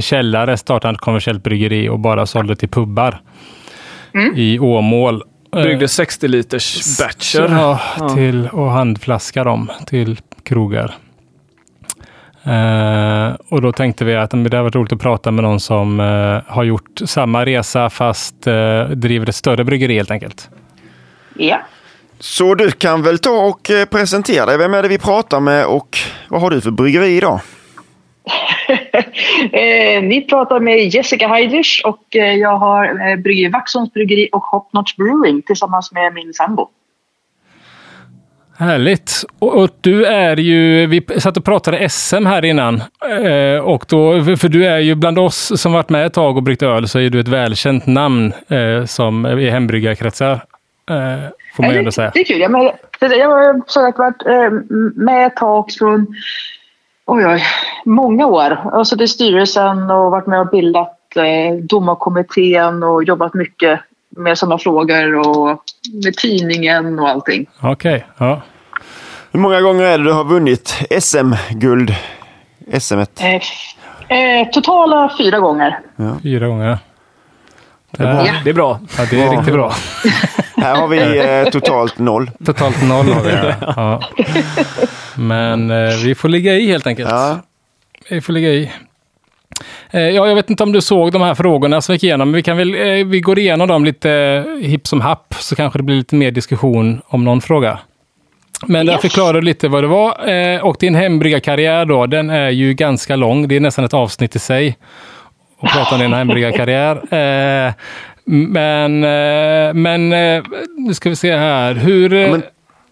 källare, 0.02 0.58
startade 0.58 0.94
ett 0.94 1.02
kommersiellt 1.02 1.44
bryggeri 1.44 1.90
och 1.90 2.00
bara 2.00 2.26
sålde 2.26 2.56
till 2.56 2.70
pubbar 2.70 3.22
i 4.36 4.60
Åmål. 4.60 5.24
Bryggde 5.52 5.88
60 5.88 6.28
liters 6.28 6.98
batcher. 7.00 7.48
Ja. 7.52 7.80
till, 8.16 8.48
och 8.48 8.72
handflaska 8.72 9.44
dem 9.44 9.72
till 9.86 10.18
krogar. 10.44 10.96
Eh, 12.48 13.36
och 13.50 13.62
då 13.62 13.72
tänkte 13.72 14.06
vi 14.06 14.16
att 14.16 14.32
det 14.32 14.38
hade 14.38 14.62
varit 14.62 14.76
roligt 14.76 14.94
att 14.94 15.02
prata 15.02 15.32
med 15.32 15.44
någon 15.44 15.60
som 15.60 16.00
eh, 16.00 16.54
har 16.54 16.64
gjort 16.64 17.00
samma 17.06 17.46
resa 17.46 17.90
fast 17.90 18.48
eh, 18.48 18.84
driver 18.84 19.30
ett 19.30 19.36
större 19.36 19.64
bryggeri 19.64 19.96
helt 19.96 20.12
enkelt. 20.12 20.50
ja. 21.36 21.60
Så 22.20 22.56
du 22.56 22.72
kan 22.72 23.04
väl 23.04 23.20
ta 23.20 23.46
och 23.46 23.70
presentera 23.92 24.46
dig. 24.46 24.58
Vem 24.58 24.74
är 24.74 24.84
det 24.84 24.90
vi 24.90 24.98
pratar 24.98 25.40
med 25.40 25.66
och 25.66 25.98
vad 26.30 26.42
har 26.42 26.50
du 26.50 26.62
för 26.62 26.72
bryggeri 26.72 27.18
idag? 27.18 27.40
Eh, 29.52 30.04
ni 30.04 30.26
pratar 30.30 30.60
med 30.60 30.88
Jessica 30.88 31.28
Heidrich 31.28 31.82
och 31.86 32.04
jag 32.12 32.58
har 32.58 32.86
eh, 32.86 33.16
bryggeri 33.16 33.52
Vaxholms 33.52 33.94
bryggeri 33.94 34.30
och 34.32 34.44
Hop 34.44 34.74
Notch 34.74 34.96
Brewing 34.96 35.42
tillsammans 35.42 35.92
med 35.92 36.14
min 36.14 36.34
sambo. 36.34 36.70
Härligt! 38.60 39.24
Och, 39.40 39.64
och 39.64 39.70
du 39.82 40.06
är 40.06 40.38
ju, 40.38 40.86
vi 40.88 41.06
satt 41.20 41.38
och 41.38 41.46
pratade 41.46 41.90
SM 41.90 42.26
här 42.26 42.46
innan. 42.46 42.76
Eh, 43.26 43.60
och 43.62 43.86
då, 43.90 44.24
för 44.38 44.48
du 44.50 44.66
är 44.66 44.78
ju 44.80 44.96
bland 44.96 45.20
oss 45.20 45.62
som 45.62 45.74
varit 45.74 45.90
med 45.90 46.06
ett 46.06 46.14
tag 46.14 46.38
och 46.38 46.44
bryggt 46.44 46.64
öl 46.64 46.88
så 46.88 47.00
är 47.00 47.10
du 47.10 47.20
ett 47.20 47.28
välkänt 47.28 47.86
namn 47.86 48.34
eh, 48.48 48.86
som 48.86 49.26
i 49.26 49.50
hembryggarkretsar. 49.50 50.32
Eh, 50.90 51.30
får 51.56 51.64
man 51.64 51.72
ju 51.72 51.78
ändå 51.80 51.92
säga. 51.92 52.12
Det 52.14 52.20
är 52.20 52.26
kul. 52.26 52.40
Jag, 52.42 52.74
det- 53.00 53.16
jag 53.16 53.30
har 53.30 53.54
som 53.68 53.84
sagt 53.84 53.98
varit 53.98 54.26
eh, 54.26 54.52
med 54.96 55.28
ett 55.28 55.36
tag 55.36 55.72
från 55.80 56.08
oj, 57.06 57.26
oj, 57.28 57.44
många 57.86 58.26
år. 58.28 58.44
Jag 58.64 58.72
har 58.72 58.84
suttit 58.84 59.02
i 59.04 59.08
styrelsen 59.08 59.92
och 59.92 60.12
varit 60.12 60.28
med 60.28 60.40
och 60.40 60.48
bildat 60.50 60.98
eh, 61.16 61.56
domarkommittén 61.64 62.84
och 62.84 63.04
jobbat 63.04 63.34
mycket 63.34 63.80
med 64.18 64.38
sådana 64.38 64.58
frågor 64.58 65.16
och 65.16 65.60
med 66.04 66.16
tidningen 66.18 67.00
och 67.00 67.10
allting. 67.10 67.46
Okej, 67.62 68.06
ja. 68.18 68.42
Hur 69.32 69.40
många 69.40 69.62
gånger 69.62 69.84
är 69.84 69.98
det 69.98 70.04
du 70.04 70.12
har 70.14 70.24
vunnit 70.24 70.76
SM-guld? 71.00 71.96
SM? 72.80 73.00
Eh, 73.00 73.36
eh, 74.18 74.48
totala 74.54 75.12
fyra 75.18 75.40
gånger. 75.40 75.80
Fyra 76.24 76.48
gånger. 76.48 76.78
Det 77.92 78.04
Ja, 78.04 78.10
är, 78.10 78.42
det 78.44 78.50
är 78.50 78.54
bra. 78.54 78.80
ja, 78.98 79.06
det 79.10 79.22
är 79.22 79.32
riktigt 79.38 79.54
bra. 79.54 79.74
Här 80.58 80.76
har 80.76 80.88
vi 80.88 81.20
eh, 81.46 81.52
totalt 81.52 82.00
noll. 82.00 82.32
Totalt 82.46 82.84
noll 82.84 83.06
har 83.14 83.22
vi. 83.24 83.32
Ja. 83.32 83.54
Ja. 83.76 84.02
Men 85.16 85.72
eh, 85.72 85.96
vi 86.06 86.16
får 86.16 86.30
ligga 86.30 86.54
i 86.54 86.68
helt 86.68 86.88
enkelt. 86.88 87.10
Ja. 87.10 87.40
Vi 88.10 88.22
får 88.22 88.34
ligga 88.34 88.50
i. 88.50 88.72
Eh, 89.92 90.02
ja, 90.02 90.28
jag 90.28 90.36
vet 90.36 90.50
inte 90.50 90.64
om 90.64 90.72
du 90.72 90.82
såg 90.82 91.12
de 91.12 91.22
här 91.22 91.36
frågorna 91.36 91.82
som 91.82 91.94
vi 91.94 91.96
gick 91.96 92.04
igenom, 92.04 92.30
men 92.32 92.36
vi 92.36 92.44
kan 92.44 92.58
väl, 92.58 92.76
eh, 92.76 93.06
vi 93.06 93.20
går 93.22 93.40
igenom 93.40 93.68
dem 93.68 93.86
lite 93.86 94.12
eh, 94.12 94.68
hipp 94.68 94.88
som 94.88 95.02
happ, 95.02 95.34
så 95.40 95.56
kanske 95.56 95.80
det 95.80 95.84
blir 95.84 95.96
lite 95.96 96.16
mer 96.16 96.32
diskussion 96.32 97.02
om 97.08 97.24
någon 97.24 97.42
fråga. 97.42 97.80
Men 98.68 98.86
där 98.86 98.94
Yes. 98.94 99.02
förklarar 99.02 99.34
du 99.34 99.42
lite 99.42 99.68
vad 99.68 99.84
det 99.84 99.88
var. 99.88 100.14
Och 100.64 100.78
din 100.80 100.96
hembryggarkarriär 100.96 101.86
då, 101.86 102.06
den 102.06 102.30
är 102.30 102.50
ju 102.50 102.74
ganska 102.74 103.16
lång. 103.16 103.48
Det 103.48 103.56
är 103.56 103.60
nästan 103.60 103.86
ett 103.86 103.94
avsnitt 103.94 104.36
i 104.36 104.40
sig. 104.40 104.78
Att 105.62 105.72
prata 105.74 105.96
om 105.96 106.02
din 106.02 106.14
hembryggarkarriär. 106.14 107.02
Men, 108.26 109.00
men 109.82 110.10
nu 110.78 110.94
ska 110.94 111.10
vi 111.10 111.16
se 111.16 111.36
här. 111.38 111.74
Hur... 111.74 112.14
eh, 112.14 112.32
Men, 112.32 112.44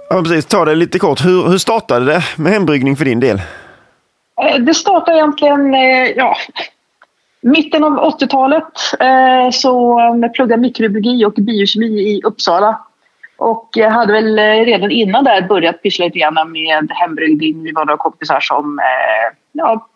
ja, 0.09 0.21
precis. 0.21 0.45
Ta 0.45 0.65
det 0.65 0.75
lite 0.75 0.99
kort. 0.99 1.25
Hur, 1.25 1.47
hur 1.49 1.57
startade 1.57 2.05
det 2.05 2.23
med 2.35 2.53
hembryggning 2.53 2.95
för 2.95 3.05
din 3.05 3.19
del? 3.19 3.41
Det 4.59 4.73
startade 4.73 5.17
egentligen 5.17 5.73
ja, 6.15 6.37
mitten 7.45 7.83
av 7.83 8.19
80-talet. 8.19 8.63
Eh, 8.99 9.51
så 9.51 9.99
jag 10.21 10.33
pluggade 10.33 10.61
mikrobiologi 10.61 11.25
och 11.25 11.33
biokemi 11.33 11.85
i 11.85 12.21
Uppsala. 12.23 12.85
Och 13.37 13.69
jag 13.73 13.91
hade 13.91 14.13
väl 14.13 14.39
eh, 14.39 14.65
redan 14.65 14.91
innan 14.91 15.23
där 15.23 15.41
börjat 15.41 15.81
pyssla 15.81 16.05
lite 16.05 16.19
grann 16.19 16.51
med 16.51 16.91
hembryggning. 16.91 17.63
Vi 17.63 17.71
var 17.71 17.85
några 17.85 17.97
kompisar 17.97 18.39
som 18.39 18.79
eh, 18.79 19.37
ja, 19.51 19.87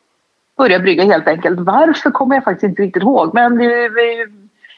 började 0.58 0.84
brygga 0.84 1.04
helt 1.04 1.28
enkelt. 1.28 1.60
Varför 1.60 2.10
kommer 2.12 2.36
jag 2.36 2.44
faktiskt 2.44 2.64
inte 2.64 2.82
riktigt 2.82 3.04
ihåg. 3.04 3.34
Men 3.34 3.58
vi, 3.58 3.68
vi, 3.68 4.26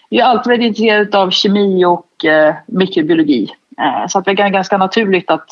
vi 0.10 0.20
är 0.20 0.26
alltid 0.26 0.50
väldigt 0.52 0.68
intresserade 0.68 1.18
av 1.18 1.30
kemi 1.30 1.86
och 1.86 2.26
eh, 2.26 2.56
mikrobiologi. 2.66 3.52
Eh, 3.78 4.08
så 4.08 4.20
att 4.20 4.26
det 4.26 4.32
är 4.32 4.50
ganska 4.50 4.78
naturligt 4.78 5.32
att 5.32 5.50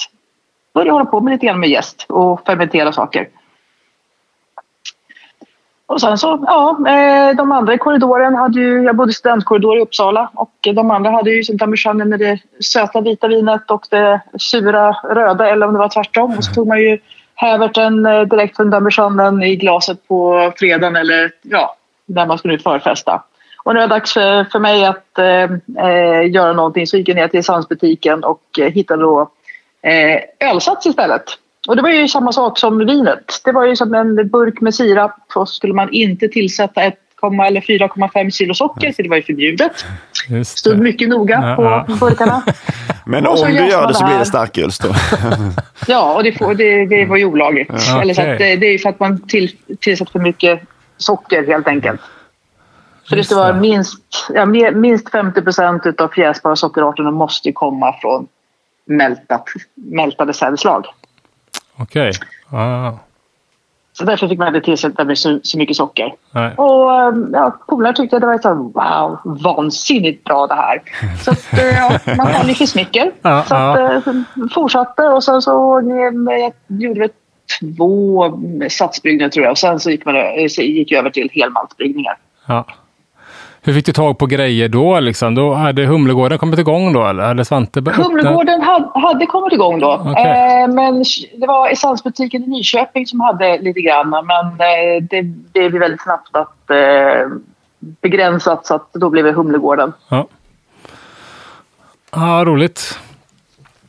börja 0.73 0.91
hålla 0.91 1.05
på 1.05 1.21
med 1.21 1.31
lite 1.31 1.45
grann 1.45 1.59
med 1.59 1.69
jäst 1.69 2.05
och 2.09 2.45
fermentera 2.45 2.91
saker. 2.91 3.29
Och 5.89 6.01
sen 6.01 6.17
så, 6.17 6.43
ja, 6.45 6.77
eh, 6.87 7.35
de 7.35 7.51
andra 7.51 7.73
i 7.73 7.77
korridoren 7.77 8.35
hade 8.35 8.59
ju, 8.59 8.83
jag 8.83 8.95
bodde 8.95 9.11
i 9.11 9.13
studentkorridor 9.13 9.77
i 9.77 9.81
Uppsala 9.81 10.29
och 10.33 10.51
de 10.61 10.91
andra 10.91 11.11
hade 11.11 11.31
ju 11.31 11.43
sin 11.43 11.57
damejeanne 11.57 12.05
med 12.05 12.19
det 12.19 12.39
söta 12.59 13.01
vita 13.01 13.27
vinet 13.27 13.71
och 13.71 13.85
det 13.89 14.21
sura 14.39 14.91
röda 14.91 15.49
eller 15.49 15.67
om 15.67 15.73
det 15.73 15.79
var 15.79 15.89
tvärtom. 15.89 16.37
Och 16.37 16.43
så 16.43 16.53
tog 16.53 16.67
man 16.67 16.79
ju 16.79 16.97
häverten 17.35 18.05
eh, 18.05 18.21
direkt 18.21 18.55
från 18.55 18.69
damejeannen 18.69 19.43
i 19.43 19.55
glaset 19.55 20.07
på 20.07 20.51
fredagen 20.57 20.95
eller 20.95 21.31
ja, 21.41 21.75
när 22.05 22.25
man 22.25 22.37
skulle 22.37 22.53
ut 22.53 22.63
förfesta. 22.63 23.23
Och 23.63 23.73
när 23.73 23.81
det 23.81 23.87
var 23.87 23.95
dags 23.95 24.13
för, 24.13 24.43
för 24.43 24.59
mig 24.59 24.85
att 24.85 25.19
eh, 25.19 25.43
eh, 25.85 26.31
göra 26.31 26.53
någonting 26.53 26.87
så 26.87 26.97
gick 26.97 27.09
jag 27.09 27.15
ner 27.15 27.27
till 27.27 27.43
Sandsbutiken 27.43 28.23
och 28.23 28.43
hittade 28.57 29.03
då 29.03 29.31
eh, 29.81 30.49
ölsats 30.49 30.85
istället. 30.85 31.23
Och 31.69 31.75
det 31.75 31.81
var 31.81 31.89
ju 31.89 32.07
samma 32.07 32.31
sak 32.31 32.57
som 32.57 32.85
vinet. 32.85 33.41
Det 33.45 33.51
var 33.51 33.65
ju 33.65 33.75
som 33.75 33.93
en 33.93 34.29
burk 34.29 34.61
med 34.61 34.75
sirap 34.75 35.15
och 35.35 35.49
skulle 35.49 35.73
man 35.73 35.93
inte 35.93 36.27
tillsätta 36.27 36.81
1, 36.81 36.95
eller 37.47 37.61
4,5 37.61 38.29
kilo 38.29 38.53
socker, 38.53 38.91
för 38.91 39.03
det 39.03 39.09
var 39.09 39.15
ju 39.15 39.23
förbjudet. 39.23 39.85
Just 40.29 40.57
Stod 40.57 40.77
det. 40.77 40.83
mycket 40.83 41.09
noga 41.09 41.39
Ja, 41.43 41.55
på 41.55 41.63
ja. 41.63 41.85
burkarna. 41.99 42.43
Men 43.05 43.27
Och 43.27 43.39
så 43.39 43.45
om 43.45 43.51
du 43.51 43.67
gör 43.67 43.87
det 43.87 43.93
så 43.93 44.05
blir 44.05 44.19
det 44.19 44.25
starköls 44.25 44.77
då. 44.77 44.89
Ja, 45.87 46.15
och 46.15 46.23
det, 46.23 46.31
får, 46.31 46.53
det, 46.53 46.85
det 46.85 47.05
var 47.05 47.17
ju 47.17 47.25
olagligt. 47.25 47.69
Ja, 47.87 48.01
Eller 48.01 48.13
så 48.13 48.21
att 48.21 48.27
okej. 48.27 48.49
det, 48.49 48.55
det 48.55 48.67
är 48.67 48.71
ju 48.71 48.79
för 48.79 48.89
att 48.89 48.99
man 48.99 49.27
till, 49.27 49.55
tillsätter 49.79 50.11
för 50.11 50.19
mycket 50.19 50.61
socker 50.97 51.47
helt 51.47 51.67
enkelt. 51.67 52.01
Så 53.03 53.15
det 53.15 53.23
ska 53.23 53.35
vara 53.35 53.53
minst, 53.53 54.29
ja, 54.33 54.45
minst 54.45 55.11
50 55.11 55.41
procent 55.41 56.01
av 56.01 56.07
fjäsbara 56.07 56.55
sockerarterna 56.55 57.11
måste 57.11 57.47
ju 57.47 57.53
komma 57.53 57.95
från 58.01 58.27
mältat, 58.85 59.45
mältade 59.75 60.33
cellslag. 60.33 60.85
Okej. 61.79 62.11
Ah, 62.51 62.91
Så 63.93 64.05
därför 64.05 64.27
fick 64.27 64.39
man 64.39 64.47
inte 64.55 64.61
tillsätta 64.65 65.03
med 65.03 65.17
så, 65.17 65.39
så 65.43 65.57
mycket 65.57 65.75
socker. 65.75 66.13
nej. 66.31 66.53
Och 66.57 66.93
eh, 67.01 67.13
ja, 67.33 67.57
polare 67.67 67.93
tyckte 67.93 68.15
att 68.15 68.21
det 68.21 68.27
var 68.27 68.37
så 68.37 68.47
här, 68.47 68.55
wow, 68.55 69.19
vansinnigt 69.43 70.23
bra 70.23 70.47
det 70.47 70.55
här. 70.55 70.81
Så 71.23 71.31
att, 71.31 71.53
eh, 71.53 71.65
ja, 71.77 71.99
man 72.17 72.33
kan 72.33 72.47
ju 72.47 72.53
för 72.55 72.65
smicker. 72.65 73.11
Ja, 73.21 73.43
så 73.47 73.55
att, 73.55 74.07
eh, 74.07 74.13
fortsatte 74.53 75.03
och 75.03 75.23
sen 75.23 75.41
så 75.41 75.79
eh, 75.79 76.51
gjorde 76.67 76.99
vi 76.99 77.09
två 77.77 78.23
satsbryggningar 78.69 79.29
tror 79.29 79.43
jag. 79.45 79.51
Och 79.51 79.57
sen 79.57 79.79
så 79.79 79.89
gick, 79.91 80.05
man, 80.05 80.15
så 80.49 80.61
gick 80.61 80.91
jag 80.91 80.99
över 80.99 81.09
till 81.09 81.29
helmaltsbryggningar. 81.33 82.17
Ja. 82.45 82.65
Hur 83.69 83.73
fick 83.73 83.85
du 83.85 83.93
tag 83.93 84.17
på 84.17 84.25
grejer 84.25 84.69
då? 84.69 84.99
Liksom? 84.99 85.35
Då 85.35 85.53
hade 85.53 85.85
Humlegården 85.85 86.37
kommit 86.37 86.59
igång 86.59 86.93
då? 86.93 87.05
Eller 87.07 87.23
hade 87.23 87.45
Svante 87.45 87.79
öppnat? 87.79 87.95
Humlegården 87.95 88.61
hade, 88.61 88.89
hade 88.93 89.25
kommit 89.25 89.53
igång 89.53 89.79
då. 89.79 90.01
Okej. 90.05 90.61
Eh, 90.61 90.67
men 90.67 91.03
det 91.37 91.47
var 91.47 91.69
Essensbutiken 91.69 92.43
i 92.43 92.47
Nyköping 92.47 93.07
som 93.07 93.19
hade 93.19 93.57
lite 93.57 93.81
grann. 93.81 94.09
Men 94.09 94.45
eh, 94.45 95.03
det 95.09 95.21
blev 95.53 95.71
väldigt 95.71 96.01
snabbt 96.01 96.35
att, 96.35 96.69
eh, 96.69 97.27
begränsat 98.01 98.65
så 98.65 98.75
att 98.75 98.93
då 98.93 99.09
blev 99.09 99.25
det 99.25 99.31
Humlegården. 99.31 99.93
Ja. 100.09 100.27
Ja, 102.11 102.43
roligt. 102.45 102.99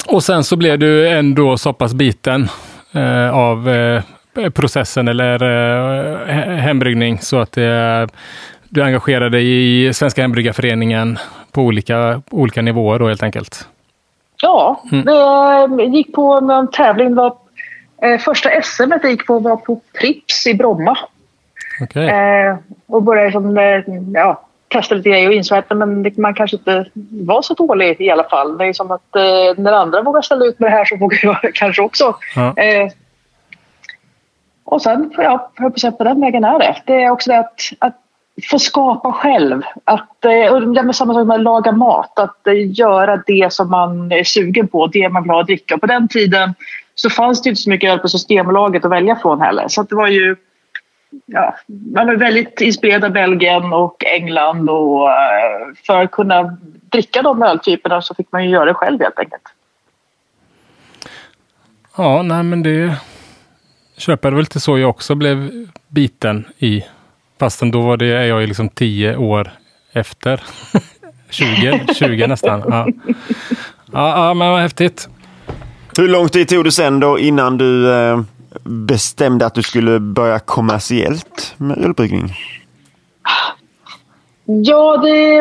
Och 0.08 0.22
sen 0.22 0.44
så 0.44 0.56
blev 0.56 0.78
du 0.78 1.08
ändå 1.08 1.56
så 1.56 1.72
pass 1.72 1.94
biten 1.94 2.48
eh, 2.92 3.34
av 3.36 3.68
eh, 3.68 4.02
processen 4.54 5.08
eller 5.08 5.42
eh, 5.42 6.34
he- 6.34 6.56
hembryggning 6.56 7.18
så 7.18 7.38
att 7.38 7.56
eh, 7.56 8.06
du 8.70 8.82
engagerade 8.82 9.28
dig 9.28 9.46
i 9.86 9.92
Svenska 9.94 10.22
Hembryggarföreningen 10.22 11.18
på 11.52 11.62
olika, 11.62 12.22
olika 12.30 12.62
nivåer 12.62 12.98
då 12.98 13.08
helt 13.08 13.22
enkelt. 13.22 13.68
Ja, 14.42 14.82
det 15.76 15.84
gick 15.84 16.14
på 16.14 16.32
en 16.32 16.70
tävling. 16.70 17.14
Var, 17.14 17.36
eh, 18.02 18.18
första 18.18 18.62
SM 18.62 18.92
jag 19.02 19.10
gick 19.10 19.26
på 19.26 19.38
var 19.38 19.56
på 19.56 19.80
Prips 20.00 20.46
i 20.46 20.54
Bromma. 20.54 20.98
Okej. 21.82 22.08
Eh, 22.08 22.56
och 22.86 23.02
började 23.02 23.32
som, 23.32 23.58
eh, 23.58 23.82
ja, 24.14 24.46
testa 24.68 24.94
lite 24.94 25.08
grejer 25.08 25.28
och 25.28 25.34
insåg 25.34 25.58
att 25.58 25.76
men, 25.76 26.12
man 26.16 26.34
kanske 26.34 26.56
inte 26.56 26.86
var 27.10 27.42
så 27.42 27.54
dålig 27.54 28.00
i 28.00 28.10
alla 28.10 28.24
fall. 28.24 28.58
Det 28.58 28.66
är 28.66 28.72
som 28.72 28.90
att 28.90 29.16
eh, 29.16 29.62
när 29.62 29.72
andra 29.72 30.02
vågar 30.02 30.22
ställa 30.22 30.44
ut 30.44 30.58
med 30.58 30.70
det 30.70 30.76
här 30.76 30.84
så 30.84 30.96
vågar 30.96 31.18
jag 31.22 31.50
kanske 31.54 31.82
också. 31.82 32.16
Ja. 32.36 32.56
Eh, 32.56 32.90
och 34.64 34.82
sen, 34.82 35.12
ja, 35.16 35.50
på 35.98 36.04
den 36.04 36.20
vägen 36.20 36.44
är 36.44 36.58
det. 36.58 36.76
Det 36.86 37.02
är 37.02 37.10
också 37.10 37.30
det 37.30 37.38
att, 37.38 37.60
att 37.78 37.99
få 38.40 38.58
skapa 38.58 39.12
själv. 39.12 39.62
Att, 39.84 40.24
eh, 40.24 40.52
och 40.52 40.74
det 40.74 40.80
är 40.80 40.92
samma 40.92 41.14
sak 41.14 41.26
med 41.26 41.34
att 41.34 41.42
laga 41.42 41.72
mat. 41.72 42.18
Att 42.18 42.46
eh, 42.46 42.78
göra 42.78 43.22
det 43.26 43.52
som 43.52 43.70
man 43.70 44.12
är 44.12 44.24
sugen 44.24 44.68
på, 44.68 44.86
det 44.86 45.08
man 45.08 45.22
vill 45.22 45.30
ha 45.30 45.40
att 45.40 45.46
dricka. 45.46 45.74
Och 45.74 45.80
på 45.80 45.86
den 45.86 46.08
tiden 46.08 46.54
så 46.94 47.10
fanns 47.10 47.42
det 47.42 47.50
inte 47.50 47.62
så 47.62 47.70
mycket 47.70 47.90
öl 47.90 47.98
på 47.98 48.08
Systembolaget 48.08 48.84
att 48.84 48.90
välja 48.90 49.16
från 49.16 49.40
heller. 49.40 49.68
Så 49.68 49.80
att 49.80 49.88
det 49.88 49.94
var 49.94 50.08
ju 50.08 50.36
ja, 51.26 51.56
man 51.94 52.06
var 52.06 52.16
väldigt 52.16 52.60
inspirerad 52.60 53.04
av 53.04 53.10
Belgien 53.10 53.72
och 53.72 54.04
England 54.04 54.70
och 54.70 55.10
eh, 55.10 55.74
för 55.86 56.02
att 56.02 56.10
kunna 56.10 56.56
dricka 56.90 57.22
de 57.22 57.42
öltyperna 57.42 58.02
så 58.02 58.14
fick 58.14 58.32
man 58.32 58.44
ju 58.44 58.50
göra 58.50 58.64
det 58.64 58.74
själv 58.74 59.00
helt 59.00 59.18
enkelt. 59.18 59.42
Ja, 61.96 62.22
nej 62.22 62.42
men 62.42 62.62
det 62.62 62.96
köper 63.96 64.30
väl 64.30 64.40
lite 64.40 64.60
så 64.60 64.78
jag 64.78 64.90
också 64.90 65.14
blev 65.14 65.50
biten 65.88 66.44
i. 66.58 66.84
Fastän 67.40 67.70
då 67.70 67.80
var 67.80 67.96
det, 67.96 68.06
är 68.06 68.24
jag 68.24 68.40
ju 68.40 68.46
liksom 68.46 68.68
tio 68.68 69.16
år 69.16 69.52
efter. 69.92 70.42
20, 71.30 71.86
20 71.94 72.26
nästan. 72.26 72.62
Ja. 72.68 72.88
Ja, 73.92 74.26
ja, 74.26 74.34
men 74.34 74.50
vad 74.50 74.60
häftigt. 74.60 75.08
Hur 75.96 76.08
lång 76.08 76.28
tid 76.28 76.48
tog 76.48 76.64
det 76.64 76.72
sen 76.72 77.00
då 77.00 77.18
innan 77.18 77.58
du 77.58 77.92
eh, 77.92 78.20
bestämde 78.64 79.46
att 79.46 79.54
du 79.54 79.62
skulle 79.62 80.00
börja 80.00 80.38
kommersiellt 80.38 81.54
med 81.56 81.78
ölbryggning? 81.78 82.34
Ja, 84.64 84.96
det 84.96 85.34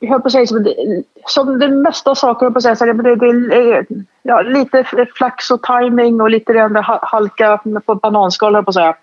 jag 0.00 0.08
höll 0.08 0.20
på 0.20 0.26
att 0.26 0.32
säga 0.32 0.46
som, 0.46 0.62
det- 0.62 1.02
som 1.26 1.58
det 1.58 1.68
mesta 1.68 2.14
saker, 2.14 2.50
på 2.50 2.56
att 2.58 2.62
säga, 2.62 2.76
så 2.76 2.84
det, 2.84 2.92
det, 2.92 3.16
det, 3.16 3.86
ja, 4.22 4.42
lite 4.42 4.84
flax 5.14 5.50
och 5.50 5.62
timing 5.62 6.20
och 6.20 6.30
lite 6.30 6.52
det 6.52 6.80
halka 7.02 7.60
på 7.86 7.94
bananskal, 7.94 8.54
höll 8.54 8.58
jag 8.58 8.64
på 8.64 8.68
att 8.70 8.74
säga. 8.74 8.94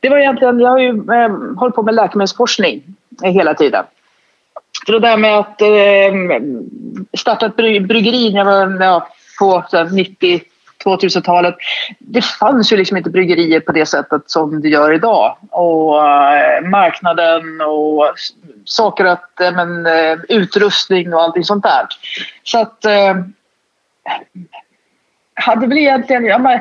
Det 0.00 0.08
var 0.08 0.18
egentligen, 0.18 0.60
jag 0.60 0.70
har 0.70 0.78
ju 0.78 0.88
eh, 0.88 1.56
hållit 1.56 1.74
på 1.74 1.82
med 1.82 1.94
läkemedelsforskning 1.94 2.82
eh, 3.24 3.30
hela 3.32 3.54
tiden. 3.54 3.84
För 4.86 4.92
det 4.92 4.98
där 5.00 5.16
med 5.16 5.38
att 5.38 5.62
eh, 5.62 6.40
starta 7.18 7.46
ett 7.46 7.56
bryggeri 7.56 8.32
när 8.32 8.38
jag 8.38 8.44
var 8.78 8.84
ja, 8.84 9.08
på 9.38 9.64
90, 9.92 10.40
2000-talet. 10.86 11.54
Det 11.98 12.24
fanns 12.24 12.72
ju 12.72 12.76
liksom 12.76 12.96
inte 12.96 13.10
bryggerier 13.10 13.60
på 13.60 13.72
det 13.72 13.86
sättet 13.86 14.22
som 14.26 14.60
det 14.60 14.68
gör 14.68 14.92
idag. 14.92 15.36
Och 15.50 16.06
eh, 16.06 16.68
marknaden 16.68 17.60
och 17.60 18.14
saker 18.64 19.04
att, 19.04 19.40
eh, 19.40 19.52
men, 19.52 19.86
eh, 19.86 20.18
utrustning 20.28 21.14
och 21.14 21.22
allting 21.22 21.44
sånt 21.44 21.64
där. 21.64 21.86
Så 22.42 22.60
att 22.60 22.84
eh, 22.84 23.14
hade 25.34 25.66
väl 25.66 25.78
egentligen, 25.78 26.24
ja, 26.24 26.38
man, 26.38 26.58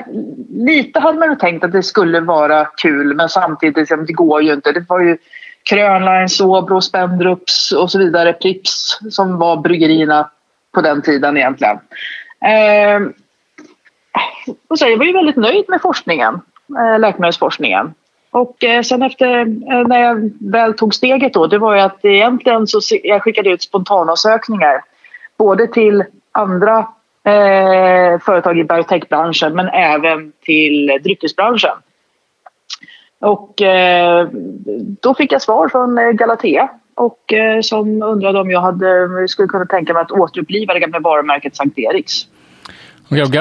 lite 0.50 1.00
hade 1.00 1.20
man 1.20 1.38
tänkt 1.38 1.64
att 1.64 1.72
det 1.72 1.84
skulle 1.84 2.20
vara 2.20 2.66
kul 2.66 3.16
men 3.16 3.30
samtidigt, 3.30 3.78
liksom, 3.78 4.06
det 4.06 4.14
går 4.14 4.44
ju 4.44 4.54
inte. 4.54 4.72
Det 4.72 4.86
var 4.90 5.00
ju 5.00 5.18
Krönline, 5.70 6.30
Sobro, 6.30 6.82
Spendrups 6.82 7.72
och 7.72 7.92
så 7.92 8.00
vidare, 8.00 8.34
Pripps 8.34 9.00
som 9.10 9.38
var 9.38 9.58
bryggerierna 9.58 10.30
på 10.74 10.82
den 10.82 11.02
tiden 11.02 11.38
egentligen. 11.38 11.78
Eh, 12.46 13.00
Äh, 14.16 14.54
så 14.76 14.88
jag 14.88 14.98
var 14.98 15.06
ju 15.06 15.14
väldigt 15.14 15.36
nöjd 15.36 15.66
med 15.68 15.82
forskningen, 15.82 16.42
eh, 16.80 17.00
läkemedelsforskningen. 17.00 17.94
Och 18.32 18.64
eh, 18.64 18.82
sen 18.82 19.04
efter, 19.04 19.40
eh, 19.40 19.88
när 19.88 20.02
jag 20.02 20.32
väl 20.40 20.74
tog 20.74 20.94
steget 20.94 21.34
då, 21.34 21.48
det 21.48 21.58
var 21.58 21.76
ju 21.76 21.82
att 21.82 22.06
egentligen 22.06 22.68
så 22.68 22.80
jag 23.04 23.24
skickade 23.24 23.50
ut 23.50 23.62
spontanansökningar 23.62 24.84
både 25.38 25.68
till 25.68 26.04
andra 26.32 26.78
eh, 27.24 28.20
företag 28.20 28.60
i 28.60 28.64
biotechbranschen 28.64 29.56
men 29.56 29.68
även 29.68 30.32
till 30.42 31.00
dryckesbranschen. 31.04 31.78
Och 33.20 33.62
eh, 33.62 34.28
då 35.02 35.14
fick 35.14 35.32
jag 35.32 35.42
svar 35.42 35.70
från 35.70 35.98
eh, 35.98 36.12
Galatea 36.12 36.70
och 36.96 37.34
eh, 37.34 37.62
som 37.62 38.04
undrade 38.04 38.40
om 38.40 38.52
jag 38.52 38.62
hade, 38.62 39.28
skulle 39.28 39.48
kunna 39.48 39.66
tänka 39.66 39.94
mig 39.94 40.02
att 40.02 40.12
återuppliva 40.12 40.74
det 40.74 40.80
gamla 40.80 41.00
varumärket 41.00 41.56
Sankt 41.56 41.80
Eriks. 41.80 42.28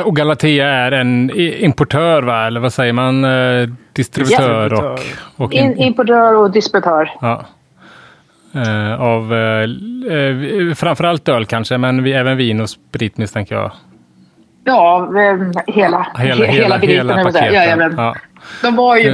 Och 0.04 0.16
Galatea 0.16 0.68
är 0.68 0.92
en 0.92 1.30
importör, 1.36 2.22
va? 2.22 2.46
eller 2.46 2.60
vad 2.60 2.72
säger 2.72 2.92
man? 2.92 3.24
Eh, 3.24 3.68
distributör 3.92 4.70
ja. 4.70 4.92
och... 4.92 5.00
och 5.44 5.52
in, 5.52 5.78
importör 5.78 6.36
och 6.36 6.50
distributör. 6.50 7.10
Ja. 7.20 7.44
Uh, 8.56 9.00
av 9.00 9.32
uh, 9.32 10.74
framförallt 10.74 11.28
öl 11.28 11.46
kanske, 11.46 11.78
men 11.78 12.02
vi, 12.02 12.12
även 12.12 12.36
vin 12.36 12.60
och 12.60 12.70
sprit 12.70 13.18
misstänker 13.18 13.54
jag. 13.54 13.72
Ja, 14.64 15.08
hela, 15.12 15.62
hela, 15.66 16.06
hela, 16.16 16.46
hela, 16.46 16.78
hela 16.78 17.14
paketet. 17.24 17.92
Ja, 17.96 18.14
De 18.62 18.76
var 18.76 18.96
ju, 18.96 19.08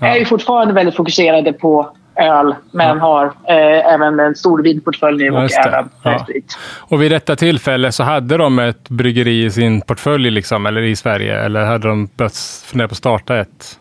är 0.00 0.16
ju 0.16 0.24
fortfarande 0.24 0.74
väldigt 0.74 0.96
fokuserade 0.96 1.52
på 1.52 1.92
öl 2.20 2.54
men 2.72 2.98
ja. 2.98 3.02
har 3.04 3.24
eh, 3.24 3.94
även 3.94 4.20
en 4.20 4.34
stor 4.34 4.62
vinportfölj 4.62 5.24
nu 5.24 5.30
och 5.30 5.52
även 5.66 5.88
ja. 6.02 6.18
sprit. 6.18 6.58
Och 6.78 7.02
vid 7.02 7.12
detta 7.12 7.36
tillfälle 7.36 7.92
så 7.92 8.02
hade 8.02 8.36
de 8.36 8.58
ett 8.58 8.88
bryggeri 8.88 9.44
i 9.44 9.50
sin 9.50 9.80
portfölj 9.80 10.30
liksom, 10.30 10.66
eller 10.66 10.82
i 10.82 10.96
Sverige 10.96 11.40
eller 11.40 11.64
hade 11.64 11.88
de 11.88 12.08
börjat 12.16 12.36
fundera 12.64 12.88
på 12.88 12.92
att 12.92 12.98
starta 12.98 13.38
ett? 13.38 13.78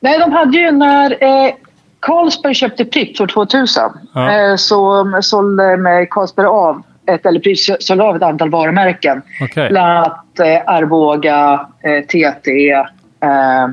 Nej, 0.00 0.18
de 0.18 0.32
hade 0.32 0.58
ju 0.58 0.70
när 0.70 1.10
eh, 1.10 1.54
Carlsberg 2.00 2.54
köpte 2.54 2.84
Pripps 2.84 3.20
år 3.20 3.26
2000 3.26 3.82
ja. 4.14 4.32
eh, 4.32 4.56
så 4.56 5.06
sålde 5.22 5.76
med 5.76 6.10
Carlsberg 6.10 6.46
av 6.46 6.82
ett, 7.06 7.26
eller 7.26 7.40
Pripps 7.40 7.70
sålde 7.80 8.04
av 8.04 8.16
ett 8.16 8.22
antal 8.22 8.50
varumärken. 8.50 9.22
Okay. 9.44 9.68
Bland 9.68 9.92
annat 9.92 10.40
eh, 10.40 10.62
Arboga, 10.66 11.66
eh, 11.82 12.04
TT, 12.04 12.70
eh, 12.70 13.68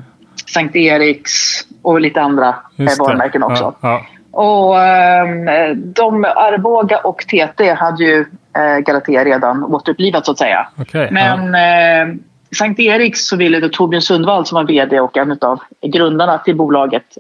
Sankt 0.54 0.76
Eriks 0.76 1.62
och 1.86 2.02
lite 2.02 2.22
andra 2.22 2.56
Just 2.76 3.00
varumärken 3.00 3.42
det. 3.42 3.48
också. 3.48 3.74
Ja, 3.82 3.90
ja. 3.90 4.06
Och 4.32 4.80
eh, 4.80 5.76
de, 5.76 6.26
Arboga 6.26 6.98
och 6.98 7.18
TT 7.18 7.74
hade 7.74 8.04
ju 8.04 8.26
eh, 8.58 8.78
Galatea 8.78 9.26
redan 9.26 9.64
återupplivat 9.64 10.26
så 10.26 10.32
att 10.32 10.38
säga. 10.38 10.68
Okay, 10.78 11.12
Men 11.12 11.54
ja. 11.54 12.02
eh, 12.02 12.16
Sankt 12.58 12.80
Eriks 12.80 13.28
så 13.28 13.36
ville 13.36 13.70
Torbjörn 13.70 14.02
Sundvall 14.02 14.46
som 14.46 14.56
var 14.56 14.64
VD 14.64 15.00
och 15.00 15.18
en 15.18 15.38
av 15.42 15.60
grundarna 15.82 16.38
till 16.38 16.56
bolaget 16.56 17.18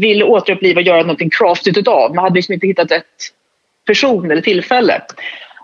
ville 0.00 0.24
återuppliva 0.24 0.80
och 0.80 0.86
göra 0.86 1.00
någonting 1.00 1.30
craftigt 1.30 1.78
utav. 1.78 2.14
Man 2.14 2.24
hade 2.24 2.34
liksom 2.34 2.52
inte 2.54 2.66
hittat 2.66 2.92
rätt 2.92 3.04
person 3.86 4.30
eller 4.30 4.42
tillfälle. 4.42 5.00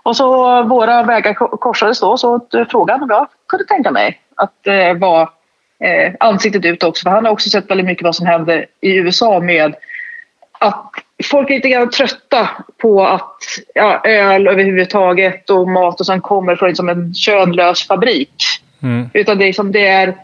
Och 0.02 0.16
så 0.16 0.62
våra 0.62 1.02
vägar 1.02 1.34
korsades 1.34 2.00
då 2.00 2.16
så 2.16 2.40
frågan 2.70 3.02
om 3.02 3.10
jag 3.10 3.26
kunde 3.48 3.64
tänka 3.64 3.90
mig 3.90 4.20
att 4.36 4.66
eh, 4.66 4.94
vara 4.94 5.28
eh, 5.78 6.12
ansiktet 6.20 6.64
ut 6.64 6.82
också. 6.82 7.02
För 7.02 7.10
han 7.10 7.24
har 7.24 7.32
också 7.32 7.50
sett 7.50 7.70
väldigt 7.70 7.86
mycket 7.86 8.04
vad 8.04 8.16
som 8.16 8.26
händer 8.26 8.66
i 8.80 8.96
USA 8.96 9.40
med 9.40 9.74
att 10.58 10.92
folk 11.24 11.50
är 11.50 11.54
lite 11.54 11.68
grann 11.68 11.90
trötta 11.90 12.48
på 12.78 13.06
att 13.06 13.38
ja, 13.74 14.00
öl 14.04 14.48
överhuvudtaget 14.48 15.50
och 15.50 15.68
mat 15.68 16.00
och 16.00 16.06
sånt 16.06 16.22
kommer 16.22 16.56
från 16.56 16.68
liksom 16.68 16.88
en 16.88 17.14
könlös 17.14 17.86
fabrik. 17.86 18.42
Mm. 18.82 19.10
Utan 19.14 19.38
det 19.38 19.48
är, 19.48 19.52
som 19.52 19.72
det 19.72 19.86
är 19.86 20.14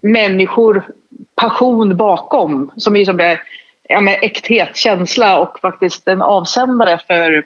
människor, 0.00 0.84
passion 1.34 1.96
bakom 1.96 2.70
som 2.76 2.96
är 2.96 3.04
som 3.04 3.20
är 3.20 3.42
ja, 3.88 4.10
äkthet, 4.10 4.76
känsla 4.76 5.38
och 5.38 5.60
faktiskt 5.60 6.08
en 6.08 6.22
avsändare 6.22 7.00
för 7.06 7.44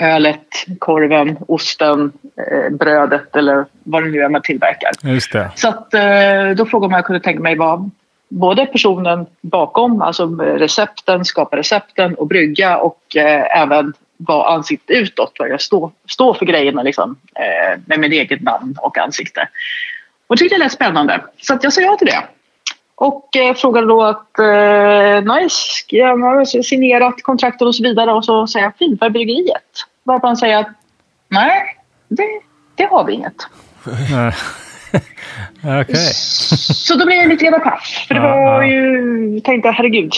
ölet, 0.00 0.46
korven, 0.78 1.38
osten, 1.48 2.12
eh, 2.36 2.70
brödet 2.70 3.36
eller 3.36 3.64
vad 3.82 4.04
det 4.04 4.10
nu 4.10 4.20
är 4.20 4.28
man 4.28 4.42
tillverkar. 4.42 4.90
Just 5.02 5.32
det. 5.32 5.50
Så 5.54 5.68
att, 5.68 5.94
eh, 5.94 6.50
då 6.56 6.66
frågade 6.66 6.80
man 6.80 6.84
om 6.84 6.92
jag 6.92 7.04
kunde 7.04 7.20
tänka 7.20 7.42
mig 7.42 7.56
vara 7.56 7.90
både 8.28 8.66
personen 8.66 9.26
bakom, 9.40 10.02
alltså 10.02 10.26
recepten, 10.36 11.24
skapa 11.24 11.56
recepten 11.56 12.14
och 12.14 12.26
brygga 12.26 12.76
och 12.78 13.16
eh, 13.16 13.62
även 13.62 13.92
vara 14.16 14.54
ansiktet 14.54 14.96
utåt, 14.96 15.32
vad 15.38 15.48
jag 15.48 15.60
står 15.60 15.90
stå 16.08 16.34
för 16.34 16.46
grejerna 16.46 16.82
liksom, 16.82 17.16
eh, 17.34 17.80
med 17.86 18.00
mitt 18.00 18.12
eget 18.12 18.42
namn 18.42 18.76
och 18.78 18.98
ansikte. 18.98 19.48
Och 20.26 20.38
tyckte 20.38 20.54
det 20.54 20.58
lät 20.58 20.72
spännande, 20.72 21.20
så 21.40 21.54
att 21.54 21.64
jag 21.64 21.72
sa 21.72 21.80
ja 21.80 21.96
till 21.96 22.06
det. 22.06 22.22
Och 23.02 23.36
eh, 23.36 23.54
frågade 23.54 23.86
då 23.86 24.02
att 24.02 24.38
eh, 24.38 25.34
nice, 25.34 25.84
jag 25.88 26.18
har 26.18 26.62
signerat 26.62 27.22
kontraktet 27.22 27.62
och 27.62 27.74
så 27.74 27.82
vidare 27.82 28.12
och 28.12 28.24
så 28.24 28.46
säger 28.46 28.66
jag 28.66 28.76
fint, 28.76 29.00
vad 29.00 29.06
är 29.06 29.10
bryggeriet? 29.10 29.86
Varpå 30.04 30.26
han 30.26 30.36
säger 30.36 30.58
att 30.58 30.68
nej, 31.28 31.76
det, 32.08 32.28
det 32.74 32.84
har 32.84 33.04
vi 33.04 33.12
inget. 33.12 33.34
okay. 35.80 36.12
Så 36.74 36.94
då 36.94 37.06
blev 37.06 37.18
jag 37.18 37.28
lite 37.28 37.44
grann 37.44 37.60
paff. 37.60 38.04
För 38.08 38.14
det 38.14 38.20
var 38.20 38.62
ju, 38.62 39.40
tänkte 39.40 39.70
herregud, 39.70 40.12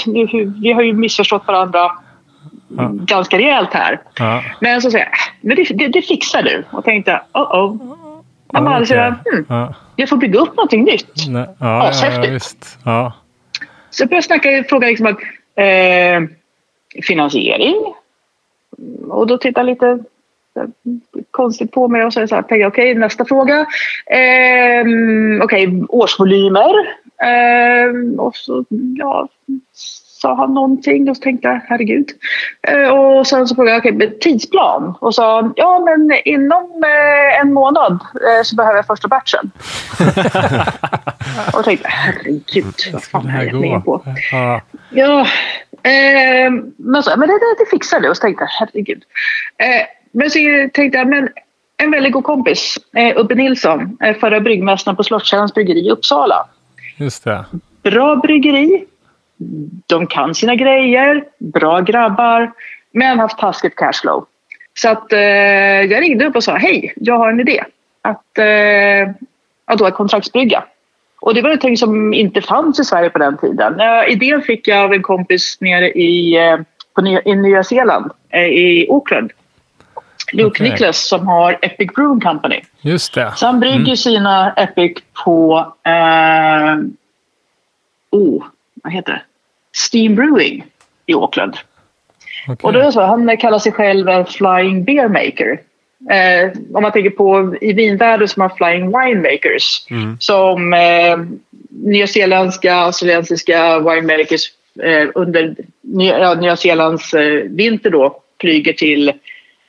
vi 0.62 0.72
har 0.72 0.82
ju 0.82 0.92
missförstått 0.92 1.46
varandra 1.46 1.92
ja. 2.76 2.90
ganska 2.92 3.38
rejält 3.38 3.74
här. 3.74 4.00
Ja. 4.18 4.42
Men 4.60 4.82
så 4.82 4.90
säger 4.90 5.04
jag, 5.04 5.14
men 5.40 5.56
det, 5.56 5.64
det, 5.74 5.88
det 5.88 6.02
fixar 6.02 6.42
du. 6.42 6.64
Och 6.70 6.84
tänkte, 6.84 7.22
oh 7.32 7.42
oh. 7.42 7.76
Ja, 8.52 8.60
okay. 8.60 8.74
alltså, 8.74 8.94
hmm, 8.94 9.46
ja. 9.48 9.74
Jag 9.96 10.08
får 10.08 10.16
bygga 10.16 10.40
upp 10.40 10.56
någonting 10.56 10.84
nytt. 10.84 11.28
Nej. 11.28 11.46
Ja, 11.60 11.92
ja, 12.02 12.20
visst. 12.30 12.78
Ja. 12.84 13.12
Så 13.90 14.02
jag 14.02 14.08
började 14.08 14.26
snacka, 14.26 14.64
fråga 14.68 14.88
liksom 14.88 15.06
att, 15.06 15.18
eh, 15.54 16.22
finansiering. 17.02 17.94
Och 19.08 19.26
då 19.26 19.38
tittar 19.38 19.62
jag 19.62 19.66
lite 19.66 19.98
konstigt 21.30 21.72
på 21.72 21.88
mig 21.88 22.04
och 22.04 22.12
så, 22.12 22.28
så 22.28 22.34
här, 22.34 22.42
okej, 22.42 22.66
okay, 22.66 22.94
nästa 22.94 23.24
fråga. 23.24 23.66
Eh, 24.06 24.80
okej, 25.42 25.66
okay, 25.66 25.82
årsvolymer. 25.88 26.74
Eh, 27.18 28.18
och 28.18 28.36
så, 28.36 28.64
ja, 28.98 29.28
sa 30.24 30.34
han 30.34 30.54
någonting 30.54 31.10
och 31.10 31.16
så 31.16 31.22
tänkte 31.22 31.48
jag 31.48 31.60
herregud. 31.68 32.08
Eh, 32.68 32.88
och 32.88 33.26
sen 33.26 33.48
så 33.48 33.54
frågade 33.54 33.76
jag 33.76 33.94
okay, 33.96 34.10
tidsplan 34.20 34.94
och 35.00 35.14
sa 35.14 35.52
ja 35.56 35.78
men 35.84 36.18
inom 36.24 36.84
eh, 36.84 37.40
en 37.40 37.52
månad 37.52 37.92
eh, 37.92 38.42
så 38.44 38.56
behöver 38.56 38.76
jag 38.76 38.86
första 38.86 39.08
batchen. 39.08 39.50
och 41.54 41.64
tänkte 41.64 41.88
herregud 41.88 42.74
vad 42.92 43.04
fan 43.04 43.28
har 43.28 43.42
jag 43.42 43.66
gett 43.66 43.84
på? 43.84 44.02
Ja, 44.32 44.60
ja 44.90 45.26
men, 46.76 47.02
så, 47.02 47.10
men 47.16 47.28
det, 47.28 47.34
det, 47.34 47.56
det 47.58 47.70
fixar 47.70 48.00
du 48.00 48.08
och 48.08 48.16
så 48.16 48.20
tänkte 48.20 48.44
jag 48.44 48.66
herregud. 48.66 49.02
men 50.12 50.30
så 50.30 50.38
tänkte 50.72 50.98
jag 50.98 51.08
men 51.08 51.28
en 51.76 51.90
väldigt 51.90 52.12
god 52.12 52.24
kompis, 52.24 52.78
Ubbe 53.16 53.34
Nilsson, 53.34 53.98
förra 54.20 54.40
bryggmästaren 54.40 54.96
på 54.96 55.02
Slottskärrans 55.02 55.54
bryggeri 55.54 55.86
i 55.86 55.90
Uppsala. 55.90 56.46
Just 56.96 57.24
det. 57.24 57.44
Bra 57.82 58.16
bryggeri, 58.16 58.84
de 59.86 60.06
kan 60.06 60.34
sina 60.34 60.54
grejer, 60.54 61.24
bra 61.38 61.80
grabbar, 61.80 62.52
men 62.92 63.18
haft 63.18 63.38
taskigt 63.38 63.76
cashflow. 63.76 64.26
Så 64.74 64.88
att, 64.88 65.12
eh, 65.12 65.20
jag 65.82 66.02
ringde 66.02 66.26
upp 66.26 66.36
och 66.36 66.44
sa 66.44 66.56
hej, 66.56 66.92
jag 66.96 67.18
har 67.18 67.30
en 67.30 67.40
idé. 67.40 67.64
Att, 68.02 68.38
eh, 68.38 69.14
att 69.64 69.78
då 69.78 69.90
kontraktsbrygga. 69.90 70.64
Och 71.20 71.34
det 71.34 71.42
var 71.42 71.48
någonting 71.48 71.76
som 71.76 72.14
inte 72.14 72.40
fanns 72.40 72.80
i 72.80 72.84
Sverige 72.84 73.10
på 73.10 73.18
den 73.18 73.36
tiden. 73.38 73.80
Eh, 73.80 74.12
idén 74.12 74.42
fick 74.42 74.68
jag 74.68 74.78
av 74.84 74.92
en 74.92 75.02
kompis 75.02 75.60
nere 75.60 75.90
i, 75.90 76.36
eh, 76.36 76.58
på 76.94 77.02
Nya, 77.02 77.22
i 77.24 77.34
Nya 77.36 77.64
Zeeland, 77.64 78.10
eh, 78.30 78.40
i 78.40 78.86
Auckland. 78.90 79.32
Luke 80.32 80.50
okay. 80.50 80.70
Nicholas 80.70 81.08
som 81.08 81.28
har 81.28 81.58
Epic 81.62 81.90
Brewing 81.94 82.20
Company. 82.20 82.60
Just 82.80 83.14
det. 83.14 83.32
Så 83.36 83.46
han 83.46 83.60
brygger 83.60 83.78
mm. 83.78 83.96
sina 83.96 84.52
Epic 84.52 84.98
på 85.24 85.66
eh, 85.84 86.76
oh, 88.10 88.44
vad 88.84 88.92
heter 88.92 89.12
det? 89.12 89.22
Steam 89.92 90.14
Brewing 90.14 90.64
i 91.06 91.14
Auckland. 91.14 91.56
Okay. 92.48 92.56
Och 92.62 92.72
då 92.72 92.80
är 92.80 92.84
det 92.84 92.92
så, 92.92 93.00
han 93.00 93.36
kallar 93.36 93.58
sig 93.58 93.72
själv 93.72 94.08
en 94.08 94.26
Flying 94.26 94.84
Beer 94.84 95.08
Maker. 95.08 95.60
Eh, 96.10 96.52
om 96.74 96.82
man 96.82 96.92
tänker 96.92 97.10
på 97.10 97.56
i 97.60 97.72
vinvärlden 97.72 98.28
som 98.28 98.42
har 98.42 98.48
Flying 98.48 98.86
Winemakers 98.86 99.86
Mm. 99.90 100.16
som 100.20 100.72
eh, 100.72 101.18
nyzeeländska, 101.68 102.74
australiensiska 102.74 103.78
winemakers 103.78 104.52
eh, 104.82 105.08
under 105.14 105.56
ja, 105.82 106.34
Nya 106.34 106.56
Zeelands 106.56 107.14
eh, 107.14 107.42
vinter 107.44 107.90
då 107.90 108.20
flyger 108.40 108.72
till 108.72 109.08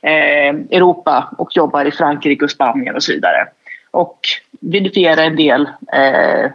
eh, 0.01 0.55
Europa 0.69 1.29
och 1.37 1.57
jobbar 1.57 1.85
i 1.85 1.91
Frankrike 1.91 2.45
och 2.45 2.51
Spanien 2.51 2.95
och 2.95 3.03
så 3.03 3.11
vidare. 3.11 3.47
Och 3.91 4.19
vinifierar 4.59 5.23
en 5.23 5.35
del 5.35 5.69
eh, 5.93 6.51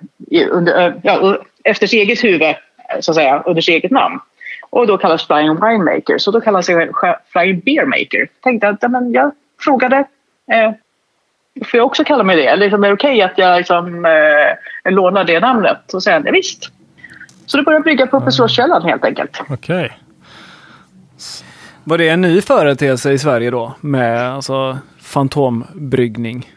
under, 0.51 1.01
ja, 1.03 1.39
efter 1.65 1.87
sitt 1.87 2.03
eget 2.03 2.25
huvud, 2.25 2.43
eh, 2.43 2.57
så 3.01 3.11
att 3.11 3.15
säga, 3.15 3.43
under 3.47 3.63
sitt 3.63 3.73
eget 3.73 3.91
namn. 3.91 4.19
Och 4.71 4.87
då 4.87 4.99
kallas 4.99 5.27
Flying 5.27 5.55
Winemaker, 5.55 6.19
så 6.19 6.31
då 6.31 6.41
kallas 6.41 6.67
sig 6.67 6.91
Flying 7.33 7.61
Beermaker. 7.61 8.29
Tänkte 8.43 8.69
att 8.69 8.91
men 8.91 9.13
jag 9.13 9.33
frågade, 9.61 9.97
eh, 10.53 10.73
får 11.65 11.79
jag 11.79 11.87
också 11.87 12.05
kalla 12.05 12.25
mig 12.25 12.37
det? 12.37 12.47
Eller 12.47 12.67
liksom, 12.67 12.85
är 12.85 12.89
det 12.89 12.95
okej 12.95 13.23
att 13.23 13.39
jag 13.39 13.59
liksom, 13.59 14.05
eh, 14.05 14.93
lånar 14.93 15.25
det 15.25 15.41
namnet? 15.41 15.95
Och 15.95 16.03
sen, 16.03 16.23
ja, 16.27 16.33
visst. 16.33 16.71
Så 17.47 17.57
då 17.57 17.63
började 17.63 17.77
jag 17.77 17.85
brygga 17.85 18.07
på 18.07 18.29
i 18.29 18.33
Slottskällaren 18.33 18.83
helt 18.83 19.05
enkelt. 19.05 19.43
Okej. 19.49 19.99
Var 21.85 21.99
det 21.99 22.09
en 22.09 22.21
ny 22.21 22.41
företeelse 22.41 23.13
i 23.13 23.19
Sverige 23.19 23.51
då? 23.51 23.75
Med 23.81 24.33
alltså 24.33 24.79
fantombryggning? 25.01 26.53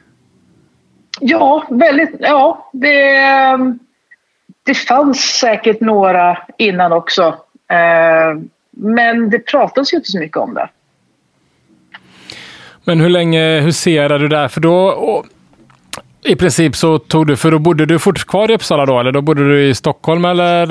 Ja, 1.20 1.68
väldigt. 1.70 2.16
Ja, 2.20 2.70
det, 2.74 3.16
det 4.64 4.74
fanns 4.74 5.20
säkert 5.22 5.80
några 5.82 6.38
innan 6.58 6.92
också. 6.94 7.24
Eh, 7.72 8.42
men 8.72 9.30
det 9.30 9.40
pratades 9.40 9.94
ju 9.94 9.98
inte 9.98 10.12
så 10.12 10.20
mycket 10.20 10.38
om 10.38 10.54
det. 10.54 10.70
Men 12.84 13.00
hur 13.00 13.10
länge 13.10 13.60
huserade 13.60 14.18
du 14.24 14.28
där? 14.28 14.48
För 14.48 14.62
då... 14.62 15.24
I 16.26 16.36
princip 16.36 16.76
så 16.76 17.00
tog 17.00 17.28
du... 17.28 17.36
För 17.38 17.52
då 17.52 17.60
bodde 17.60 17.86
du 17.86 18.00
fortfarande 18.00 18.30
kvar 18.32 18.52
i 18.52 18.56
Uppsala 18.56 18.86
då? 18.86 19.00
Eller 19.00 19.12
då 19.12 19.22
bodde 19.22 19.50
du 19.50 19.64
i 19.68 19.74
Stockholm 19.76 20.26
eller? 20.26 20.62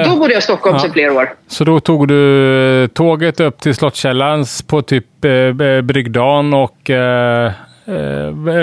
eh, 0.00 0.08
Då 0.10 0.16
bodde 0.18 0.32
jag 0.32 0.38
i 0.38 0.42
Stockholm 0.42 0.76
Ja. 0.76 0.80
sedan 0.82 0.92
flera 0.92 1.12
år. 1.12 1.32
Så 1.48 1.64
då 1.64 1.80
tog 1.80 2.08
du 2.08 2.88
tåget 2.88 3.40
upp 3.40 3.60
till 3.60 3.74
Slottskällan 3.74 4.44
på 4.66 4.82
typ 4.82 5.24
eh, 5.24 5.80
bryggdagen 5.82 6.54
och 6.54 6.90
eh, 6.90 7.46
eh, 7.46 7.52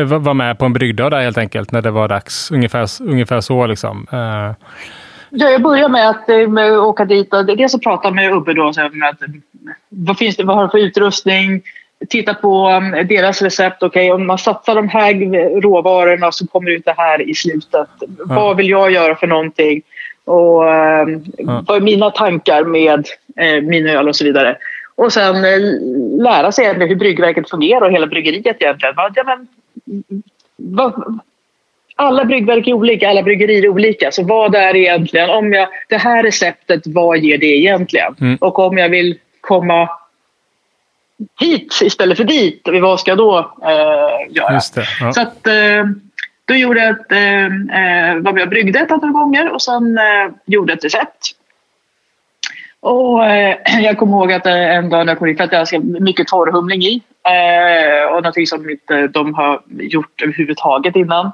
var 0.06 0.34
med 0.34 0.60
på 0.60 0.66
en 0.66 0.74
bryggdag 0.74 1.12
där 1.12 1.22
helt 1.22 1.38
enkelt 1.38 1.72
när 1.72 1.82
det 1.82 1.92
var 1.92 2.08
dags. 2.08 2.52
Ungefär, 2.52 2.88
ungefär 3.02 3.42
så 3.42 3.68
liksom. 3.68 4.08
Eh, 4.12 4.68
Ja, 5.30 5.50
jag 5.50 5.62
börjar 5.62 5.90
med 5.90 6.10
att 6.10 6.30
eh, 6.30 6.48
med 6.48 6.72
att 6.72 6.80
åka 6.80 7.06
dit 7.06 7.34
och 7.34 7.46
dels 7.46 7.76
att 7.76 7.82
prata 7.82 8.12
med 8.12 8.34
Ubbe 8.34 8.54
då. 8.54 8.74
Så 8.74 8.82
att, 8.82 8.94
eh, 8.94 9.28
vad, 9.90 10.18
finns 10.18 10.36
det, 10.36 10.44
vad 10.44 10.56
har 10.56 10.64
du 10.64 10.70
för 10.70 10.78
utrustning? 10.78 11.62
Titta 12.10 12.34
på 12.34 12.70
um, 12.70 13.08
deras 13.08 13.42
recept. 13.42 13.84
Okej, 13.84 14.12
om 14.12 14.28
man 14.28 14.38
satsar 14.38 14.76
de 14.76 14.90
här 14.90 15.14
råvarorna 15.62 16.32
så 16.32 16.48
kommer 16.48 16.70
det 16.70 16.76
ut 16.76 16.86
det 16.86 16.96
här 16.98 17.30
i 17.30 17.36
slutet. 17.36 17.88
Vad 18.26 18.58
vill 18.58 18.70
jag 18.70 18.92
göra 18.92 19.16
för 19.16 19.28
någonting? 19.28 19.82
Och 20.26 20.64
um, 20.64 21.26
vad 21.68 21.78
är 21.78 21.82
mina 21.82 22.10
tankar 22.10 22.64
med 22.64 23.08
eh, 23.36 23.62
min 23.62 23.88
öl 23.88 24.08
och 24.08 24.16
så 24.16 24.24
vidare. 24.24 24.58
Och 24.98 25.14
sen 25.14 25.36
eh, 25.36 25.60
lära 26.24 26.52
sig 26.52 26.74
hur 26.74 26.96
bryggverket 26.96 27.50
fungerar 27.50 27.82
och 27.82 27.92
hela 27.92 28.08
bryggeriet 28.08 28.46
egentligen. 28.62 28.96
Vad- 28.96 29.12
Ja, 29.16 29.24
men, 29.24 29.48
vad, 30.56 31.20
alla 31.96 32.26
bryggverk 32.26 32.68
är 32.68 32.74
olika, 32.74 33.10
alla 33.10 33.24
bryggerier 33.24 33.64
är 33.64 33.70
olika. 33.70 34.12
Så 34.12 34.24
vad 34.24 34.56
är 34.56 34.74
det 34.74 34.80
egentligen? 34.80 35.30
Om 35.30 35.54
jag, 35.54 35.68
det 35.90 35.98
här 35.98 36.24
receptet, 36.24 36.82
vad 36.86 37.18
ger 37.18 37.38
det 37.38 37.46
egentligen? 37.58 38.16
Mm. 38.22 38.36
Och 38.42 38.60
om 38.60 38.78
jag 38.78 38.90
vill 38.90 39.20
komma 39.42 39.90
hit 41.40 41.80
istället 41.84 42.18
för 42.18 42.24
dit, 42.24 42.62
vad 42.82 43.00
ska 43.00 43.12
jag 43.12 43.18
då 43.18 43.38
eh, 43.64 44.36
göra? 44.36 44.60
det. 44.76 44.86
Ja. 45.02 45.14
Så 45.14 45.22
att, 45.22 45.48
eh, 45.48 45.86
då 46.46 46.54
gjorde 46.54 46.80
jag 46.80 46.90
ett, 47.00 47.12
eh, 47.12 47.46
eh, 47.46 48.16
med 48.22 48.42
och 48.44 48.50
bryggde 48.50 48.80
ett 48.80 48.92
antal 48.92 49.12
gånger 49.12 49.52
och 49.52 49.62
sen 49.62 49.98
eh, 49.98 50.32
gjorde 50.46 50.74
ett 50.74 50.86
recept. 50.86 51.32
Och 52.88 53.26
eh, 53.26 53.58
jag 53.82 53.98
kommer 53.98 54.18
ihåg 54.18 54.32
att 54.32 54.46
eh, 54.46 54.76
en 54.76 54.90
dag 54.90 55.06
när 55.06 55.12
jag 55.12 55.20
kom 55.20 55.28
hit, 55.28 55.38
för 55.38 55.44
att 55.44 55.52
jag 55.52 55.58
är 55.58 55.60
ganska 55.60 55.80
mycket 55.80 56.28
torrhumling 56.28 56.82
i. 56.82 57.02
Eh, 57.24 58.08
och 58.08 58.24
någonting 58.24 58.48
som 58.48 58.70
inte 58.70 59.08
de 59.08 59.34
har 59.34 59.62
gjort 59.68 60.22
överhuvudtaget 60.22 60.96
innan. 60.96 61.32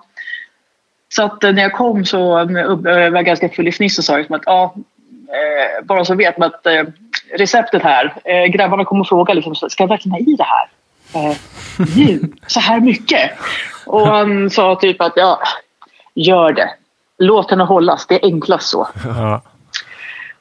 Så 1.10 1.24
att 1.24 1.43
eh, 1.43 1.54
när 1.54 1.62
jag 1.62 1.74
kom 1.74 2.06
så 2.06 2.39
eh, 2.39 2.45
var 2.45 3.16
jag 3.16 3.26
ganska 3.26 3.49
full 3.49 3.68
i 3.68 3.72
fniss 3.72 3.97
och 3.97 4.04
sa 4.04 4.18
liksom 4.18 4.36
att 4.36 4.43
ja, 4.45 4.76
eh, 5.28 5.86
bara 5.86 6.06
så 6.06 6.16
vet 6.16 6.38
man 6.38 6.47
att 6.47 6.66
eh, 6.66 6.84
receptet 7.38 7.84
här, 7.84 8.14
eh, 8.26 8.45
grabbarna 8.45 8.86
kommer 8.86 9.01
och 9.01 9.08
fråga 9.08 9.34
liksom, 9.34 9.56
ska 9.56 9.84
jag 9.84 9.89
verkligen 9.89 10.12
ha 10.12 10.20
i 10.20 10.36
det 10.36 10.43
här? 10.43 10.70
Eh, 11.16 11.38
nu, 11.95 12.20
så 12.47 12.60
här 12.60 12.80
mycket? 12.80 13.32
Och 13.86 14.08
han 14.08 14.49
sa 14.49 14.76
typ 14.76 15.01
att 15.01 15.14
ja, 15.16 15.39
gör 16.14 16.54
det. 16.54 16.70
Låt 17.18 17.49
henne 17.49 17.64
hållas, 17.64 18.08
det 18.08 18.16
är 18.16 18.26
enklast 18.26 18.70
så. 18.70 18.88
Ja. 19.06 19.41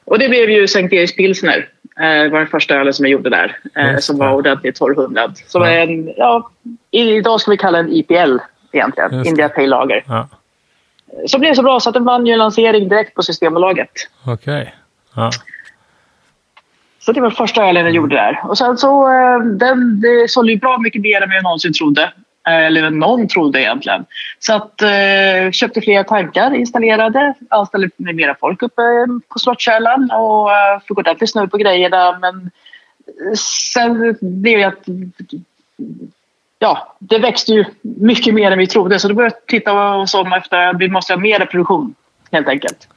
Och 0.05 0.19
det 0.19 0.29
blev 0.29 0.49
ju 0.49 0.67
Sankt 0.67 0.93
Eriks 0.93 1.15
pilsner. 1.15 1.69
Eh, 1.99 2.23
Det 2.23 2.29
var 2.29 2.39
den 2.39 2.47
första 2.47 2.75
ölen 2.75 2.93
som 2.93 3.05
jag 3.05 3.11
gjorde 3.11 3.29
där. 3.29 3.57
eh, 3.75 3.91
Just 3.91 4.03
Som 4.07 4.17
var 4.17 4.33
ordentligt 4.33 4.75
torrhumlad. 4.75 5.37
Som 5.47 5.61
Ja. 5.61 5.69
är 5.69 5.87
en, 5.87 6.13
ja, 6.17 6.49
idag 6.91 7.41
ska 7.41 7.51
vi 7.51 7.57
kalla 7.57 7.77
den 7.77 7.91
IPL 7.91 8.37
egentligen. 8.71 9.13
Just. 9.13 9.29
India 9.29 9.49
Pale 9.49 9.67
Lager. 9.67 10.03
Ja. 10.07 10.27
Som 11.27 11.41
blev 11.41 11.53
så 11.53 11.63
bra 11.63 11.79
så 11.79 11.89
att 11.89 11.93
den 11.93 12.05
vann 12.05 12.25
ju 12.27 12.33
en 12.33 12.39
lansering 12.39 12.89
direkt 12.89 13.15
på 13.15 13.23
Systembolaget. 13.23 13.89
Okej. 14.25 14.75
Ja. 15.15 15.31
Så 16.99 17.11
det 17.11 17.21
var 17.21 17.29
första 17.29 17.65
ölen 17.69 17.85
jag 17.85 17.93
gjorde 17.93 18.15
där. 18.15 18.39
Och 18.43 18.57
sen 18.57 18.77
så, 18.77 19.07
eh, 19.11 19.39
den 19.39 20.01
det 20.01 20.29
sålde 20.31 20.51
ju 20.51 20.57
bra 20.59 20.77
mycket 20.77 21.01
mer 21.01 21.21
än 21.21 21.29
vad 21.29 21.35
jag 21.37 21.43
någonsin 21.43 21.73
trodde. 21.73 22.13
Eh, 22.47 22.65
Eller 22.65 22.89
någon 22.89 23.27
trodde 23.27 23.61
egentligen. 23.61 24.05
Så 24.39 24.53
att 24.53 24.81
eh, 24.81 25.51
köpte 25.51 25.81
flera 25.81 26.03
tankar 26.03 26.55
installerade. 26.55 27.33
Anställde 27.49 27.89
mera 27.97 28.35
folk 28.39 28.61
uppe 28.63 28.81
på 29.29 29.39
Slottskärlan 29.39 30.11
och 30.11 30.51
eh, 30.51 30.79
fick 30.87 30.97
ordentligt 30.97 31.31
snurr 31.31 31.47
på 31.47 31.57
grejerna. 31.57 32.19
Men 32.21 32.51
sen 33.37 34.17
blev 34.21 34.59
det 34.59 34.63
att 34.63 34.83
ja, 36.59 36.95
det 36.99 37.19
växte 37.19 37.51
ju 37.51 37.65
mycket 37.81 38.33
mer 38.33 38.51
än 38.51 38.59
vi 38.59 38.67
trodde. 38.67 38.99
Så 38.99 39.07
då 39.07 39.13
började 39.13 39.35
jag 39.35 39.47
titta 39.47 39.95
oss 39.95 40.13
om 40.13 40.33
efter 40.33 40.57
att 40.57 40.77
vi 40.79 40.89
måste 40.89 41.13
ha 41.13 41.19
mer 41.19 41.45
produktion 41.45 41.95
helt 42.31 42.47
enkelt. 42.47 42.87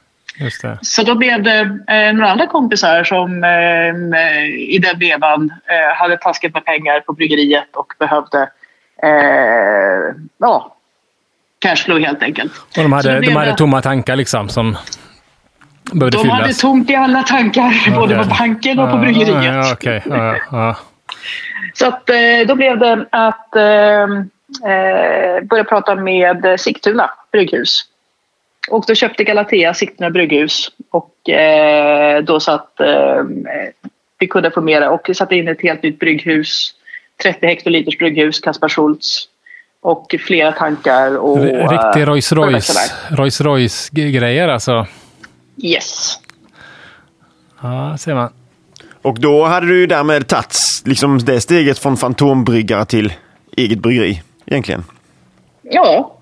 Så 0.81 1.03
då 1.03 1.15
blev 1.15 1.43
det 1.43 1.59
eh, 1.87 2.13
några 2.13 2.31
andra 2.31 2.47
kompisar 2.47 3.03
som 3.03 3.43
eh, 3.43 4.45
i 4.45 4.79
den 4.81 4.99
vevan 4.99 5.53
eh, 5.65 5.95
hade 5.95 6.17
taskat 6.17 6.53
med 6.53 6.65
pengar 6.65 6.99
på 6.99 7.13
bryggeriet 7.13 7.75
och 7.75 7.93
behövde 7.99 8.49
eh, 9.03 10.15
ja, 10.37 10.75
cashflow 11.59 11.99
helt 11.99 12.23
enkelt. 12.23 12.51
Och 12.77 12.83
de 12.83 12.93
hade, 12.93 13.19
de 13.19 13.35
hade 13.35 13.51
det- 13.51 13.57
tomma 13.57 13.81
tankar 13.81 14.15
liksom 14.15 14.49
som 14.49 14.77
behövde 15.93 16.17
De 16.17 16.21
fyllas. 16.23 16.39
hade 16.41 16.53
tomt 16.53 16.89
i 16.89 16.95
alla 16.95 17.23
tankar, 17.23 17.95
både 17.95 18.15
på 18.17 18.23
banken 18.39 18.79
och 18.79 18.91
på 18.91 18.97
bryggeriet. 18.97 19.43
Ja, 19.43 19.73
okej. 19.73 20.01
ja, 20.05 20.35
ja. 20.51 20.75
Så 21.73 21.87
att, 21.87 22.09
eh, 22.09 22.15
då 22.47 22.55
blev 22.55 22.79
det 22.79 23.05
att 23.09 23.55
eh, 23.55 24.03
eh, 24.71 25.43
börja 25.43 25.63
prata 25.63 25.95
med 25.95 26.59
Sigtuna 26.59 27.09
brygghus. 27.31 27.81
Och 28.69 28.83
då 28.87 28.95
köpte 28.95 29.23
Galatea 29.23 29.73
Sigtuna 29.73 30.09
brygghus. 30.09 30.71
Och 30.91 31.29
eh, 31.29 32.23
då 32.23 32.39
så 32.39 32.51
att 32.51 32.79
eh, 32.79 33.23
vi 34.19 34.27
kunde 34.27 34.51
få 34.51 34.61
mera. 34.61 34.89
Och 34.91 35.09
satte 35.15 35.35
in 35.35 35.47
ett 35.47 35.61
helt 35.61 35.83
nytt 35.83 35.99
brygghus. 35.99 36.73
30 37.23 37.45
hektoliters 37.47 37.97
brygghus, 37.97 38.39
Kaspar 38.39 38.69
Schultz. 38.69 39.27
Och 39.81 40.15
flera 40.19 40.51
tankar. 40.51 41.17
Och, 41.17 41.37
Riktig 41.39 42.01
eh, 42.01 42.05
Rolls 42.05 42.33
började 42.33 42.57
Royce. 42.57 42.93
Rolls 43.09 43.41
Royce 43.41 43.89
grejer 43.91 44.47
alltså. 44.47 44.87
Yes. 45.63 46.19
Ja, 47.61 47.97
ser 47.97 48.15
man. 48.15 48.33
Och 49.01 49.19
då 49.19 49.45
hade 49.45 49.67
du 49.67 49.79
ju 49.79 49.87
därmed 49.87 50.27
tagit 50.27 50.57
liksom 50.85 51.17
det 51.19 51.41
steget 51.41 51.79
från 51.79 51.97
fantombryggare 51.97 52.85
till 52.85 53.13
eget 53.57 53.79
bryggeri 53.79 54.21
egentligen. 54.45 54.83
Ja, 55.61 56.17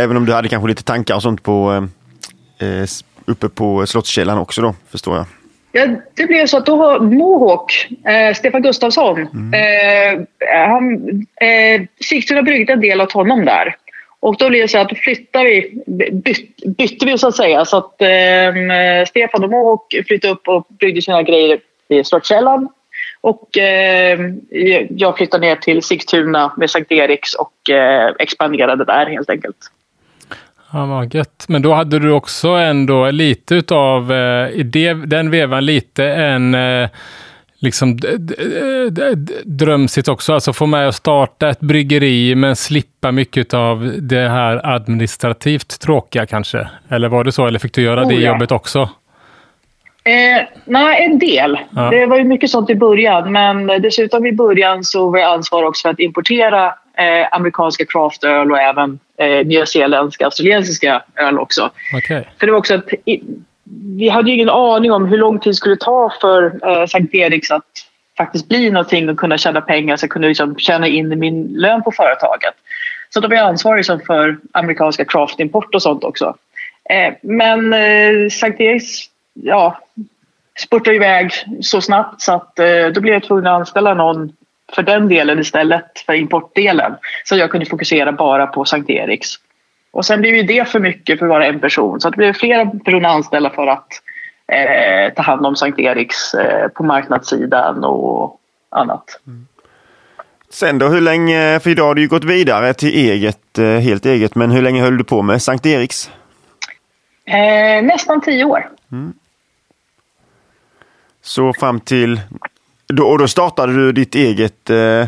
Även 0.00 0.16
om 0.16 0.26
du 0.26 0.32
hade 0.32 0.48
kanske 0.48 0.68
lite 0.68 0.82
tankar 0.82 1.14
och 1.14 1.22
sånt 1.22 1.42
på 1.42 1.88
eh, 2.58 2.68
eh, 2.68 2.88
uppe 3.24 3.48
på 3.48 3.86
Slottskällan 3.86 4.38
också 4.38 4.62
då, 4.62 4.74
förstår 4.90 5.16
jag. 5.16 5.26
Ja, 5.78 5.86
det 6.14 6.26
blev 6.26 6.46
så 6.46 6.56
att 6.56 6.66
då 6.66 6.76
har 6.76 7.00
Mohawk, 7.00 7.88
eh, 8.06 8.34
Stefan 8.34 8.62
Gustafsson, 8.62 9.20
eh, 9.54 10.20
han, 10.66 10.94
eh, 11.40 11.82
Sigtuna 12.00 12.42
bryggde 12.42 12.72
en 12.72 12.80
del 12.80 13.00
åt 13.00 13.12
honom 13.12 13.44
där. 13.44 13.76
Och 14.20 14.36
då 14.38 14.48
blev 14.48 14.62
det 14.62 14.68
så 14.68 14.78
att 14.78 14.88
då 14.88 14.96
flyttade 14.96 15.44
vi, 15.44 15.82
byt, 16.12 16.76
bytte 16.76 17.06
vi 17.06 17.18
så 17.18 17.28
att 17.28 17.36
säga. 17.36 17.64
Så 17.64 17.76
att 17.76 18.02
eh, 18.02 19.06
Stefan 19.08 19.44
och 19.44 19.50
Mohawk 19.50 19.94
flyttade 20.06 20.32
upp 20.32 20.48
och 20.48 20.66
bryggde 20.68 21.02
sina 21.02 21.22
grejer 21.22 21.60
i 21.88 22.04
Slottskällan. 22.04 22.68
Och 23.20 23.58
eh, 23.58 24.18
jag 24.90 25.16
flyttade 25.16 25.46
ner 25.46 25.56
till 25.56 25.82
Sigtuna 25.82 26.52
med 26.56 26.70
Sankt 26.70 26.92
Eriks 26.92 27.34
och 27.34 27.70
eh, 27.70 28.14
expanderade 28.18 28.84
där 28.84 29.06
helt 29.06 29.30
enkelt. 29.30 29.56
Ja, 30.72 30.86
vad 30.86 31.14
gött. 31.14 31.44
Men 31.48 31.62
då 31.62 31.74
hade 31.74 31.98
du 31.98 32.10
också 32.10 32.48
ändå 32.48 33.10
lite 33.10 33.54
utav, 33.54 34.12
eh, 34.12 34.48
i 34.50 34.62
det, 34.62 34.92
den 34.92 35.30
vevan, 35.30 35.64
lite 35.66 36.04
en, 36.04 36.54
eh, 36.54 36.88
liksom 37.58 37.98
drömsigt 39.44 40.08
också. 40.08 40.32
Alltså 40.32 40.52
få 40.52 40.66
med 40.66 40.88
och 40.88 40.94
starta 40.94 41.48
ett 41.48 41.60
bryggeri 41.60 42.34
men 42.34 42.56
slippa 42.56 43.12
mycket 43.12 43.54
av 43.54 43.92
det 43.98 44.28
här 44.28 44.66
administrativt 44.74 45.80
tråkiga 45.80 46.26
kanske? 46.26 46.68
Eller 46.88 47.08
var 47.08 47.24
det 47.24 47.32
så? 47.32 47.46
Eller 47.46 47.58
fick 47.58 47.74
du 47.74 47.82
göra 47.82 48.02
Oh, 48.02 48.08
det 48.08 48.14
ja. 48.14 48.32
jobbet 48.32 48.52
också? 48.52 48.88
Eh, 50.04 50.46
nej, 50.64 51.04
en 51.04 51.18
del. 51.18 51.58
Ja. 51.70 51.90
Det 51.90 52.06
var 52.06 52.18
ju 52.18 52.24
mycket 52.24 52.50
sånt 52.50 52.70
i 52.70 52.74
början. 52.74 53.32
Men 53.32 53.66
dessutom 53.66 54.26
i 54.26 54.32
början 54.32 54.84
så 54.84 55.10
var 55.10 55.18
jag 55.18 55.32
ansvarig 55.32 55.68
också 55.68 55.82
för 55.82 55.92
att 55.92 56.00
importera 56.00 56.74
eh, 56.98 57.26
amerikanska 57.30 57.84
craftöl 57.84 58.52
och 58.52 58.58
även 58.58 58.98
eh, 59.16 59.46
nyzeeländska, 59.46 60.24
australiensiska 60.24 61.02
öl 61.16 61.38
också. 61.38 61.70
Okej. 61.94 62.28
För 62.38 62.46
det 62.46 62.52
var 62.52 62.58
också 62.58 62.74
att 62.74 62.92
i, 63.04 63.22
vi 63.96 64.08
hade 64.08 64.30
ju 64.30 64.36
ingen 64.36 64.50
aning 64.50 64.92
om 64.92 65.06
hur 65.06 65.18
lång 65.18 65.38
tid 65.38 65.50
det 65.50 65.54
skulle 65.54 65.76
ta 65.76 66.12
för 66.20 66.68
eh, 66.68 66.86
Sankt 66.86 67.14
Eriks 67.14 67.50
att 67.50 67.64
faktiskt 68.16 68.48
bli 68.48 68.70
någonting 68.70 69.08
och 69.08 69.18
kunna 69.18 69.38
tjäna 69.38 69.60
pengar 69.60 69.96
så 69.96 70.04
jag 70.04 70.10
kunde 70.10 70.28
liksom 70.28 70.56
tjäna 70.58 70.86
in 70.86 71.18
min 71.18 71.46
lön 71.46 71.82
på 71.82 71.92
företaget. 71.92 72.54
Så 73.10 73.20
då 73.20 73.28
var 73.28 73.36
jag 73.36 73.46
ansvarig 73.46 73.86
som 73.86 74.00
för 74.00 74.38
amerikanska 74.52 75.04
craftimport 75.04 75.74
och 75.74 75.82
sånt 75.82 76.04
också. 76.04 76.34
Eh, 76.90 77.14
men 77.22 77.72
eh, 77.72 78.28
Sankt 78.30 78.60
Eriks 78.60 79.04
ja, 79.34 79.80
spurtade 80.58 80.96
iväg 80.96 81.32
så 81.60 81.80
snabbt 81.80 82.20
så 82.20 82.32
att 82.32 82.58
eh, 82.58 82.86
då 82.94 83.00
blev 83.00 83.14
jag 83.14 83.24
tvungen 83.24 83.46
att 83.46 83.58
anställa 83.58 83.94
någon 83.94 84.32
för 84.74 84.82
den 84.82 85.08
delen 85.08 85.38
istället 85.38 85.98
för 86.06 86.14
importdelen. 86.14 86.92
Så 87.24 87.36
jag 87.36 87.50
kunde 87.50 87.66
fokusera 87.66 88.12
bara 88.12 88.46
på 88.46 88.64
Sankt 88.64 88.90
Eriks. 88.90 89.34
Och 89.90 90.06
sen 90.06 90.20
blev 90.20 90.34
ju 90.34 90.42
det 90.42 90.68
för 90.68 90.80
mycket 90.80 91.18
för 91.18 91.26
vara 91.26 91.46
en 91.46 91.60
person. 91.60 92.00
Så 92.00 92.10
det 92.10 92.16
blev 92.16 92.32
flera 92.32 92.66
personer 92.66 93.08
anställda 93.08 93.50
för 93.50 93.66
att 93.66 93.88
eh, 94.52 95.14
ta 95.14 95.22
hand 95.22 95.46
om 95.46 95.56
Sankt 95.56 95.78
Eriks 95.78 96.34
eh, 96.34 96.68
på 96.68 96.82
marknadssidan 96.82 97.84
och 97.84 98.40
annat. 98.70 99.20
Sen 100.50 100.78
då, 100.78 100.88
hur 100.88 101.00
länge, 101.00 101.60
för 101.60 101.70
idag 101.70 101.86
har 101.86 101.94
du 101.94 102.02
ju 102.02 102.08
gått 102.08 102.24
vidare 102.24 102.74
till 102.74 102.88
eget, 102.88 103.58
eh, 103.58 103.64
helt 103.64 104.06
eget, 104.06 104.34
men 104.34 104.50
hur 104.50 104.62
länge 104.62 104.82
höll 104.82 104.98
du 104.98 105.04
på 105.04 105.22
med 105.22 105.42
Sankt 105.42 105.66
Eriks? 105.66 106.10
Eh, 107.24 107.82
nästan 107.82 108.20
tio 108.20 108.44
år. 108.44 108.70
Så 111.22 111.52
fram 111.52 111.80
till, 111.80 112.20
då, 112.88 113.08
och 113.08 113.18
då 113.18 113.28
startade 113.28 113.72
du 113.72 113.92
ditt 113.92 114.14
eget 114.14 114.70
eh, 114.70 115.06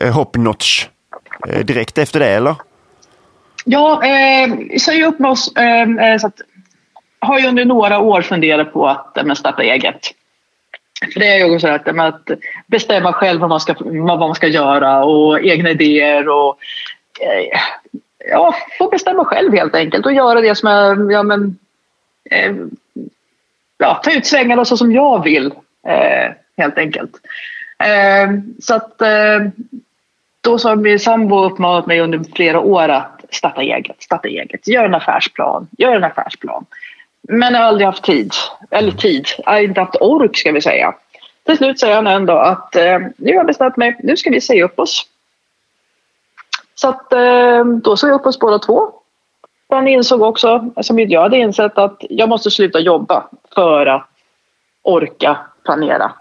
eh, 0.00 0.12
Hopnotch 0.12 0.86
eh, 1.48 1.64
direkt 1.64 1.98
efter 1.98 2.20
det 2.20 2.28
eller? 2.28 2.54
Ja, 3.64 4.04
eh, 4.04 4.78
sa 4.78 4.92
ju 4.92 5.04
upp 5.04 5.18
med 5.18 5.30
oss. 5.30 5.56
Eh, 5.56 5.82
eh 5.82 6.18
så 6.18 6.26
att, 6.26 6.40
har 7.18 7.38
ju 7.38 7.48
under 7.48 7.64
några 7.64 7.98
år 7.98 8.22
funderat 8.22 8.72
på 8.72 8.88
att 8.88 9.16
eh, 9.16 9.24
men, 9.24 9.36
starta 9.36 9.62
eget. 9.62 10.00
För 11.12 11.20
det 11.20 11.26
är 11.26 11.46
ju 11.46 11.60
så 11.60 11.68
att, 11.68 11.88
eh, 11.88 11.94
men, 11.94 12.06
att 12.06 12.30
bestämma 12.66 13.12
själv 13.12 13.40
vad 13.40 13.50
man, 13.50 13.60
ska, 13.60 13.74
vad 13.80 14.18
man 14.18 14.34
ska 14.34 14.46
göra 14.46 15.04
och 15.04 15.40
egna 15.40 15.70
idéer 15.70 16.28
och 16.28 16.58
eh, 17.20 17.60
ja, 18.30 18.54
få 18.78 18.88
bestämma 18.88 19.24
själv 19.24 19.52
helt 19.52 19.74
enkelt 19.74 20.06
och 20.06 20.12
göra 20.12 20.40
det 20.40 20.54
som 20.54 20.68
är, 20.68 21.12
ja 21.12 21.22
men 21.22 21.58
eh, 22.30 22.54
ja, 23.78 24.00
ta 24.04 24.12
ut 24.12 24.26
svängarna 24.26 24.64
så 24.64 24.76
som 24.76 24.92
jag 24.92 25.24
vill 25.24 25.46
eh, 25.88 26.32
helt 26.56 26.78
enkelt. 26.78 27.12
Eh, 27.78 28.30
så 28.60 28.74
att 28.74 29.02
eh, 29.02 29.40
då 30.40 30.50
har 30.50 30.76
min 30.76 31.00
sambo 31.00 31.44
uppmanat 31.44 31.86
mig 31.86 32.00
under 32.00 32.20
flera 32.34 32.60
år 32.60 32.88
att 32.88 33.24
starta 33.30 33.62
eget, 33.62 34.02
starta 34.02 34.28
eget, 34.28 34.68
gör 34.68 34.84
en 34.84 34.94
affärsplan, 34.94 35.68
gör 35.78 35.96
en 35.96 36.04
affärsplan. 36.04 36.66
Men 37.22 37.54
jag 37.54 37.60
har 37.60 37.66
aldrig 37.66 37.86
haft 37.86 38.04
tid, 38.04 38.32
eller 38.70 38.92
tid, 38.92 39.26
jag 39.38 39.52
har 39.52 39.60
inte 39.60 39.80
haft 39.80 39.96
ork 40.00 40.36
ska 40.36 40.52
vi 40.52 40.60
säga. 40.60 40.94
Till 41.44 41.56
slut 41.56 41.80
säger 41.80 41.94
han 41.94 42.06
en 42.06 42.26
dag 42.26 42.46
att 42.46 42.76
eh, 42.76 42.98
nu 43.16 43.30
har 43.30 43.34
jag 43.34 43.46
bestämt 43.46 43.76
mig, 43.76 43.96
nu 44.02 44.16
ska 44.16 44.30
vi 44.30 44.40
säga 44.40 44.64
upp 44.64 44.78
oss. 44.78 45.06
Så 46.74 46.88
att 46.88 47.12
eh, 47.12 47.64
då 47.64 47.96
sa 47.96 48.06
jag 48.06 48.20
upp 48.20 48.26
oss 48.26 48.38
båda 48.38 48.58
två. 48.58 48.92
Han 49.68 49.88
insåg 49.88 50.22
också, 50.22 50.48
alltså 50.48 50.82
som 50.82 50.98
jag 50.98 51.22
hade 51.22 51.36
insett, 51.36 51.78
att 51.78 51.96
jag 52.00 52.28
måste 52.28 52.50
sluta 52.50 52.78
jobba 52.78 53.28
för 53.54 53.86
att 53.86 54.08
orka 54.82 55.38
planera. 55.64 56.12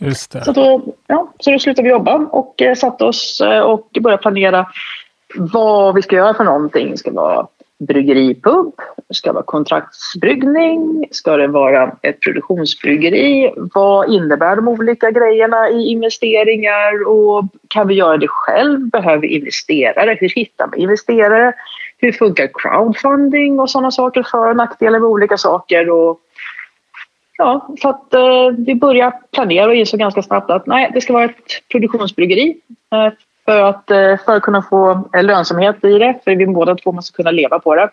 Just 0.00 0.32
det. 0.32 0.44
Så 0.44 0.52
då, 0.52 0.82
ja, 1.06 1.32
så 1.40 1.50
då 1.50 1.58
slutade 1.58 1.88
vi 1.88 1.90
jobba 1.90 2.16
och 2.16 2.62
eh, 2.62 2.74
satte 2.74 3.04
oss 3.04 3.40
eh, 3.40 3.60
och 3.60 3.88
började 4.00 4.22
planera 4.22 4.66
vad 5.34 5.94
vi 5.94 6.02
ska 6.02 6.16
göra 6.16 6.34
för 6.34 6.44
någonting. 6.44 6.96
Ska 6.96 7.10
det 7.10 7.16
vara 7.16 7.46
bryggeripub? 7.78 8.72
Ska 9.10 9.28
det 9.28 9.34
vara 9.34 9.44
kontraktsbryggning? 9.44 11.06
Ska 11.10 11.36
det 11.36 11.46
vara 11.46 11.96
ett 12.02 12.20
produktionsbryggeri? 12.20 13.54
Vad 13.74 14.12
innebär 14.12 14.56
de 14.56 14.68
olika 14.68 15.10
grejerna 15.10 15.70
i 15.70 15.86
investeringar? 15.86 17.08
Och 17.08 17.44
kan 17.68 17.88
vi 17.88 17.94
göra 17.94 18.16
det 18.16 18.28
själv? 18.28 18.90
Behöver 18.90 19.18
vi 19.18 19.36
investerare? 19.36 20.16
Hur 20.20 20.28
hittar 20.28 20.68
vi 20.72 20.82
investerare? 20.82 21.52
Hur 21.98 22.12
funkar 22.12 22.50
crowdfunding 22.54 23.60
och 23.60 23.70
sådana 23.70 23.90
saker? 23.90 24.22
För 24.22 24.50
och 24.50 24.56
nackdelar 24.56 24.98
med 24.98 25.08
olika 25.08 25.36
saker. 25.36 25.90
Och 25.90 26.20
Ja, 27.40 27.68
så 27.82 27.88
att 27.88 28.14
eh, 28.14 28.48
vi 28.58 28.74
började 28.74 29.16
planera 29.32 29.66
och 29.66 29.74
insåg 29.74 30.00
ganska 30.00 30.22
snabbt 30.22 30.50
att 30.50 30.66
nej, 30.66 30.90
det 30.94 31.00
ska 31.00 31.12
vara 31.12 31.24
ett 31.24 31.68
produktionsbryggeri. 31.72 32.56
Eh, 32.92 33.12
för, 33.44 33.62
att, 33.62 33.90
eh, 33.90 34.16
för 34.24 34.36
att 34.36 34.42
kunna 34.42 34.62
få 34.62 35.08
eh, 35.14 35.22
lönsamhet 35.22 35.84
i 35.84 35.98
det, 35.98 36.18
för 36.24 36.36
vi 36.36 36.46
båda 36.46 36.74
två 36.74 36.92
måste 36.92 37.16
kunna 37.16 37.30
leva 37.30 37.58
på 37.58 37.74
det, 37.74 37.90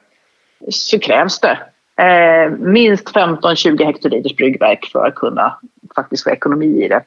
så 0.70 1.00
krävs 1.00 1.40
det 1.40 1.60
eh, 2.04 2.52
minst 2.52 3.16
15-20 3.16 3.86
hektoliters 3.86 4.36
bryggverk 4.36 4.86
för 4.92 5.08
att 5.08 5.16
kunna 5.16 5.60
faktiskt 5.96 6.24
få 6.24 6.30
ekonomi 6.30 6.84
i 6.84 6.88
det. 6.88 7.04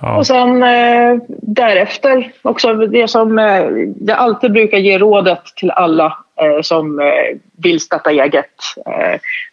Ja. 0.00 0.16
Och 0.16 0.26
sen 0.26 0.62
eh, 0.62 1.18
därefter 1.28 2.32
också 2.42 2.74
det 2.74 3.08
som 3.08 3.38
eh, 3.38 3.64
jag 4.00 4.18
alltid 4.18 4.52
brukar 4.52 4.78
ge 4.78 4.98
rådet 4.98 5.44
till 5.56 5.70
alla 5.70 6.18
eh, 6.40 6.62
som 6.62 7.00
eh, 7.00 7.38
vill 7.62 7.80
starta 7.80 8.10
eget. 8.10 8.54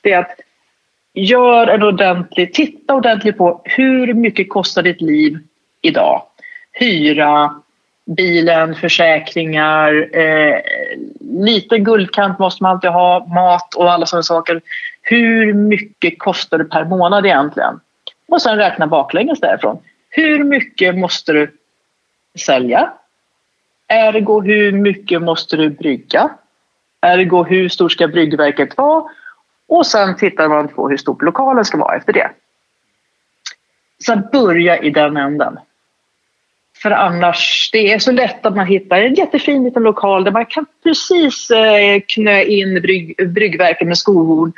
Det 0.01 0.11
är 0.11 0.19
att 0.19 0.39
gör 1.13 1.67
en 1.67 1.83
ordentlig, 1.83 2.53
titta 2.53 2.95
ordentligt 2.95 3.37
på 3.37 3.61
hur 3.63 4.13
mycket 4.13 4.49
kostar 4.49 4.83
ditt 4.83 5.01
liv 5.01 5.39
idag? 5.81 6.21
Hyra, 6.71 7.55
bilen, 8.05 8.75
försäkringar, 8.75 10.17
eh, 10.17 10.59
lite 11.19 11.77
guldkant 11.77 12.39
måste 12.39 12.63
man 12.63 12.71
alltid 12.71 12.89
ha, 12.89 13.25
mat 13.25 13.75
och 13.75 13.91
alla 13.91 14.05
sådana 14.05 14.23
saker. 14.23 14.61
Hur 15.01 15.53
mycket 15.53 16.19
kostar 16.19 16.57
det 16.57 16.65
per 16.65 16.85
månad 16.85 17.25
egentligen? 17.25 17.79
Och 18.27 18.41
sen 18.41 18.57
räkna 18.57 18.87
baklänges 18.87 19.39
därifrån. 19.39 19.79
Hur 20.09 20.43
mycket 20.43 20.95
måste 20.95 21.33
du 21.33 21.51
sälja? 22.39 22.93
Ergo 23.87 24.41
hur 24.41 24.71
mycket 24.71 25.21
måste 25.21 25.57
du 25.57 25.69
brygga? 25.69 26.29
Ergo 27.01 27.43
hur 27.43 27.69
stort 27.69 27.91
ska 27.91 28.07
bryggverket 28.07 28.77
vara? 28.77 29.03
Och 29.73 29.87
sen 29.87 30.15
tittar 30.15 30.47
man 30.47 30.67
på 30.67 30.89
hur 30.89 30.97
stor 30.97 31.17
lokalen 31.21 31.65
ska 31.65 31.77
vara 31.77 31.95
efter 31.95 32.13
det. 32.13 32.31
Så 33.99 34.21
börja 34.31 34.77
i 34.77 34.89
den 34.89 35.17
änden. 35.17 35.59
För 36.81 36.91
annars, 36.91 37.69
det 37.71 37.93
är 37.93 37.99
så 37.99 38.11
lätt 38.11 38.45
att 38.45 38.55
man 38.55 38.65
hittar 38.65 39.01
en 39.01 39.13
jättefin 39.13 39.63
liten 39.63 39.83
lokal 39.83 40.23
där 40.23 40.31
man 40.31 40.45
kan 40.45 40.65
precis 40.83 41.51
eh, 41.51 42.01
knö 42.07 42.43
in 42.43 42.81
brygg, 42.81 43.31
bryggverket 43.33 43.87
med 43.87 43.97
skohorn. 43.97 44.53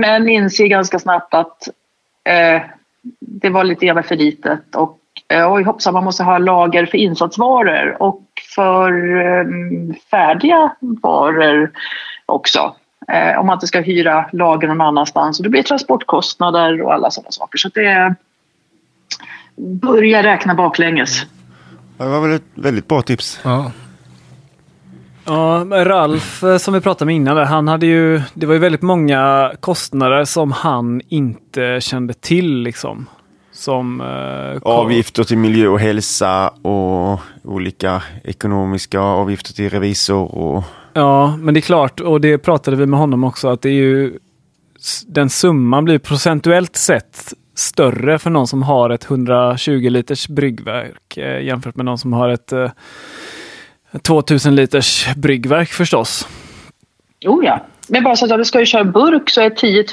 Men 0.00 0.28
inser 0.28 0.66
ganska 0.66 0.98
snabbt 0.98 1.34
att 1.34 1.68
eh, 2.24 2.62
det 3.20 3.48
var 3.48 3.64
lite 3.64 3.86
grann 3.86 4.04
för 4.04 4.16
litet 4.16 4.74
och 4.76 4.98
eh, 5.28 5.52
oj 5.52 5.62
hoppsan, 5.62 5.94
man 5.94 6.04
måste 6.04 6.22
ha 6.22 6.38
lager 6.38 6.86
för 6.86 6.98
insatsvaror 6.98 8.02
och 8.02 8.22
för 8.54 9.16
eh, 9.20 9.46
färdiga 10.10 10.76
varor 10.80 11.70
också. 12.26 12.74
Eh, 13.08 13.40
om 13.40 13.46
man 13.46 13.54
inte 13.54 13.66
ska 13.66 13.80
hyra 13.80 14.26
lager 14.32 14.68
någon 14.68 14.80
annanstans. 14.80 15.38
Och 15.38 15.42
det 15.42 15.50
blir 15.50 15.62
transportkostnader 15.62 16.82
och 16.82 16.94
alla 16.94 17.10
sådana 17.10 17.30
saker. 17.30 17.58
Så 17.58 17.68
att 17.68 17.74
det 17.74 17.86
är, 17.86 18.14
börja 19.56 20.22
räkna 20.22 20.54
baklänges. 20.54 21.26
Det 21.98 22.06
var 22.06 22.20
väl 22.20 22.32
ett 22.32 22.42
väldigt 22.54 22.88
bra 22.88 23.02
tips. 23.02 23.40
Ja. 23.42 23.70
Ja, 25.24 25.66
Ralf 25.70 26.42
eh, 26.42 26.56
som 26.56 26.74
vi 26.74 26.80
pratade 26.80 27.06
med 27.06 27.14
innan, 27.14 27.36
där, 27.36 27.44
han 27.44 27.68
hade 27.68 27.86
ju, 27.86 28.22
det 28.34 28.46
var 28.46 28.54
ju 28.54 28.60
väldigt 28.60 28.82
många 28.82 29.52
kostnader 29.60 30.24
som 30.24 30.52
han 30.52 31.00
inte 31.08 31.80
kände 31.80 32.14
till 32.14 32.62
liksom. 32.62 33.06
Som 33.52 34.00
eh, 34.00 34.62
Avgifter 34.62 35.24
till 35.24 35.38
miljö 35.38 35.68
och 35.68 35.80
hälsa 35.80 36.48
och 36.48 37.20
olika 37.44 38.02
ekonomiska 38.24 39.00
avgifter 39.00 39.52
till 39.52 39.70
revisor. 39.70 40.34
Och... 40.34 40.64
Ja, 40.96 41.36
men 41.36 41.54
det 41.54 41.60
är 41.60 41.62
klart, 41.62 42.00
och 42.00 42.20
det 42.20 42.38
pratade 42.38 42.76
vi 42.76 42.86
med 42.86 43.00
honom 43.00 43.24
också, 43.24 43.48
att 43.48 43.62
det 43.62 43.68
är 43.68 43.72
ju 43.72 44.18
den 45.06 45.30
summan 45.30 45.84
blir 45.84 45.98
procentuellt 45.98 46.76
sett 46.76 47.32
större 47.54 48.18
för 48.18 48.30
någon 48.30 48.46
som 48.46 48.62
har 48.62 48.90
ett 48.90 49.10
120 49.10 49.70
liters 49.70 50.28
bryggverk 50.28 51.16
eh, 51.16 51.40
jämfört 51.42 51.76
med 51.76 51.84
någon 51.84 51.98
som 51.98 52.12
har 52.12 52.28
ett 52.28 52.52
eh, 52.52 52.70
2000 54.02 54.54
liters 54.54 55.14
bryggverk 55.16 55.68
förstås. 55.68 56.28
Jo 57.20 57.42
ja. 57.44 57.60
Men 57.88 58.04
bara 58.04 58.16
så 58.16 58.24
att 58.24 58.32
om 58.32 58.38
vi 58.38 58.44
ska 58.44 58.60
ju 58.60 58.66
köra 58.66 58.84
burk 58.84 59.30
så 59.30 59.40
är 59.40 59.50
10 59.50 59.84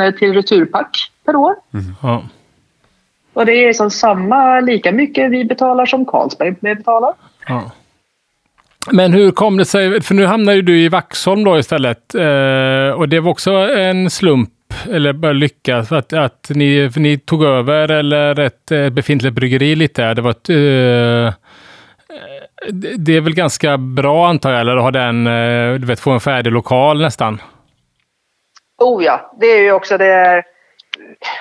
000 0.00 0.12
till 0.18 0.32
returpack 0.34 1.10
per 1.24 1.36
år. 1.36 1.54
Ja. 2.02 2.22
Och 3.32 3.46
det 3.46 3.52
är 3.52 3.66
liksom 3.66 3.90
samma, 3.90 4.60
lika 4.60 4.92
mycket 4.92 5.30
vi 5.30 5.44
betalar 5.44 5.86
som 5.86 6.06
Carlsberg 6.06 6.50
betalar. 6.60 7.14
Ja. 7.46 7.70
Men 8.90 9.12
hur 9.12 9.30
kom 9.30 9.56
det 9.56 9.64
sig, 9.64 10.00
för 10.02 10.14
nu 10.14 10.26
hamnade 10.26 10.56
ju 10.56 10.62
du 10.62 10.78
i 10.80 10.88
Vaxholm 10.88 11.44
då 11.44 11.58
istället. 11.58 12.14
Eh, 12.14 12.90
och 12.98 13.08
det 13.08 13.20
var 13.20 13.30
också 13.30 13.50
en 13.52 14.10
slump, 14.10 14.50
eller 14.92 15.12
bara 15.12 15.32
lycka, 15.32 15.82
för 15.82 15.96
att, 15.96 16.12
att 16.12 16.46
ni, 16.54 16.90
för 16.92 17.00
ni 17.00 17.18
tog 17.18 17.44
över 17.44 17.90
eller 17.90 18.40
ett 18.40 18.70
eh, 18.70 18.88
befintligt 18.88 19.34
bryggeri 19.34 19.74
lite. 19.76 20.14
Det 20.14 20.22
var 20.22 20.30
ett, 20.30 20.48
eh, 20.48 21.34
det- 22.72 22.96
det 22.98 23.16
är 23.16 23.20
väl 23.20 23.34
ganska 23.34 23.78
bra 23.78 24.28
antar 24.28 24.50
jag, 24.52 24.60
eller 24.60 24.76
att 24.76 24.82
ha 24.82 24.90
den, 24.90 25.26
eh, 25.26 25.74
du 25.80 25.86
vet, 25.86 26.00
få 26.00 26.10
en 26.10 26.20
färdig 26.20 26.52
lokal 26.52 27.00
nästan. 27.00 27.42
Oh 28.78 29.04
ja, 29.04 29.32
det 29.40 29.46
är 29.46 29.62
ju 29.62 29.72
också 29.72 29.98
det. 29.98 30.42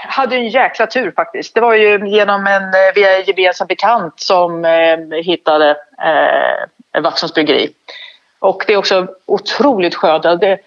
hade 0.08 0.36
en 0.36 0.48
jäkla 0.50 0.88
tur 0.88 1.12
faktiskt. 1.16 1.56
Det 1.56 1.62
var 1.62 1.74
ju 1.74 2.08
genom 2.10 2.48
en, 2.48 2.64
eh, 2.64 2.94
via 2.96 3.18
en 3.18 3.24
gemensam 3.24 3.68
bekant 3.68 4.14
som 4.20 4.66
eh, 4.66 5.18
hittade 5.24 5.70
eh, 6.06 6.68
Vaxholms 7.00 7.34
bryggeri. 7.34 7.74
Och 8.40 8.64
det 8.68 8.74
är 8.74 8.78
också 8.78 9.08
otroligt 9.26 9.96
skönt. 9.96 10.24
Det, 10.24 10.60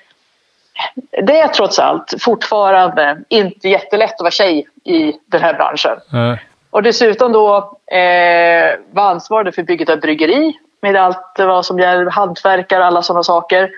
det 1.23 1.41
är 1.41 1.49
trots 1.49 1.79
allt 1.79 2.15
fortfarande 2.21 3.19
inte 3.29 3.69
jättelätt 3.69 4.15
att 4.15 4.21
vara 4.21 4.31
tjej 4.31 4.69
i 4.85 5.13
den 5.27 5.43
här 5.43 5.55
branschen. 5.55 5.97
Eh, 6.13 6.39
Och 6.71 6.83
dessutom 6.83 7.33
då 7.33 7.57
eh, 7.97 8.77
var 8.91 9.11
ansvarig 9.11 9.55
för 9.55 9.63
bygget 9.63 9.89
av 9.89 10.01
bryggeri 10.01 10.59
med 10.81 10.97
allt 10.97 11.35
vad 11.39 11.67
som 11.67 11.79
gäller 11.79 12.11
hantverkare 12.11 12.81
och 12.81 12.87
alla 12.87 13.03
sådana 13.03 13.23
saker. 13.23 13.71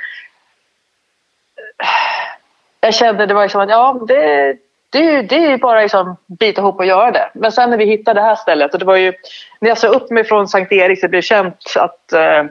Jag 2.80 2.94
kände 2.94 3.26
det 3.26 3.34
var 3.34 3.42
liksom 3.42 3.60
att 3.60 3.70
ja, 3.70 4.00
det, 4.08 4.56
det, 4.96 5.08
är 5.08 5.12
ju- 5.12 5.22
det 5.22 5.36
är 5.36 5.58
bara 5.58 5.80
liksom 5.82 6.16
bita 6.26 6.60
ihop 6.60 6.78
och 6.78 6.86
göra 6.86 7.10
det. 7.10 7.30
Men 7.34 7.52
sen 7.52 7.70
när 7.70 7.76
vi 7.76 7.84
hittade 7.84 8.20
det 8.20 8.24
här 8.24 8.34
stället 8.36 8.72
och 8.72 8.78
det 8.78 8.84
var 8.84 8.96
ju 8.96 9.12
när 9.60 9.68
jag 9.68 9.78
sa 9.78 9.88
upp 9.88 10.10
mig 10.10 10.24
från 10.24 10.48
Sankt 10.48 10.72
Eriks 10.72 11.00
det 11.00 11.08
blev 11.08 11.22
känt 11.22 11.56
att 11.76 12.12
eh, 12.12 12.44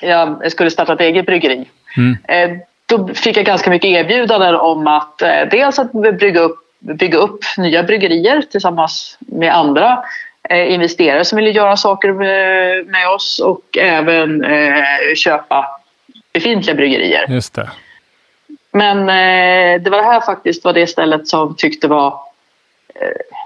jag 0.00 0.52
skulle 0.52 0.70
starta 0.70 0.92
ett 0.92 1.00
eget 1.00 1.26
bryggeri. 1.26 1.68
Mm. 1.96 2.16
Eh, 2.52 2.58
då 2.86 3.08
fick 3.14 3.36
jag 3.36 3.44
ganska 3.44 3.70
mycket 3.70 3.88
erbjudanden 3.90 4.54
om 4.54 4.86
att 4.86 5.22
eh, 5.22 5.40
dels 5.50 5.78
att 5.78 5.92
bygga 5.92 6.40
upp, 6.40 6.58
bygga 6.78 7.18
upp 7.18 7.40
nya 7.58 7.82
bryggerier 7.82 8.42
tillsammans 8.50 9.18
med 9.20 9.54
andra 9.56 10.04
eh, 10.50 10.72
investerare 10.72 11.24
som 11.24 11.36
ville 11.36 11.50
göra 11.50 11.76
saker 11.76 12.12
med, 12.12 12.86
med 12.86 13.08
oss 13.08 13.38
och 13.38 13.78
även 13.78 14.44
eh, 14.44 15.14
köpa 15.16 15.66
befintliga 16.32 16.74
bryggerier. 16.76 17.26
just 17.28 17.54
det. 17.54 17.70
Men 18.72 18.98
eh, 18.98 19.82
det 19.82 19.90
var 19.90 19.98
det 19.98 20.04
här 20.04 20.20
faktiskt 20.20 20.64
var 20.64 20.72
det 20.72 20.86
stället 20.86 21.28
som 21.28 21.54
tyckte 21.56 21.88
var 21.88 22.20
eh, 22.94 23.36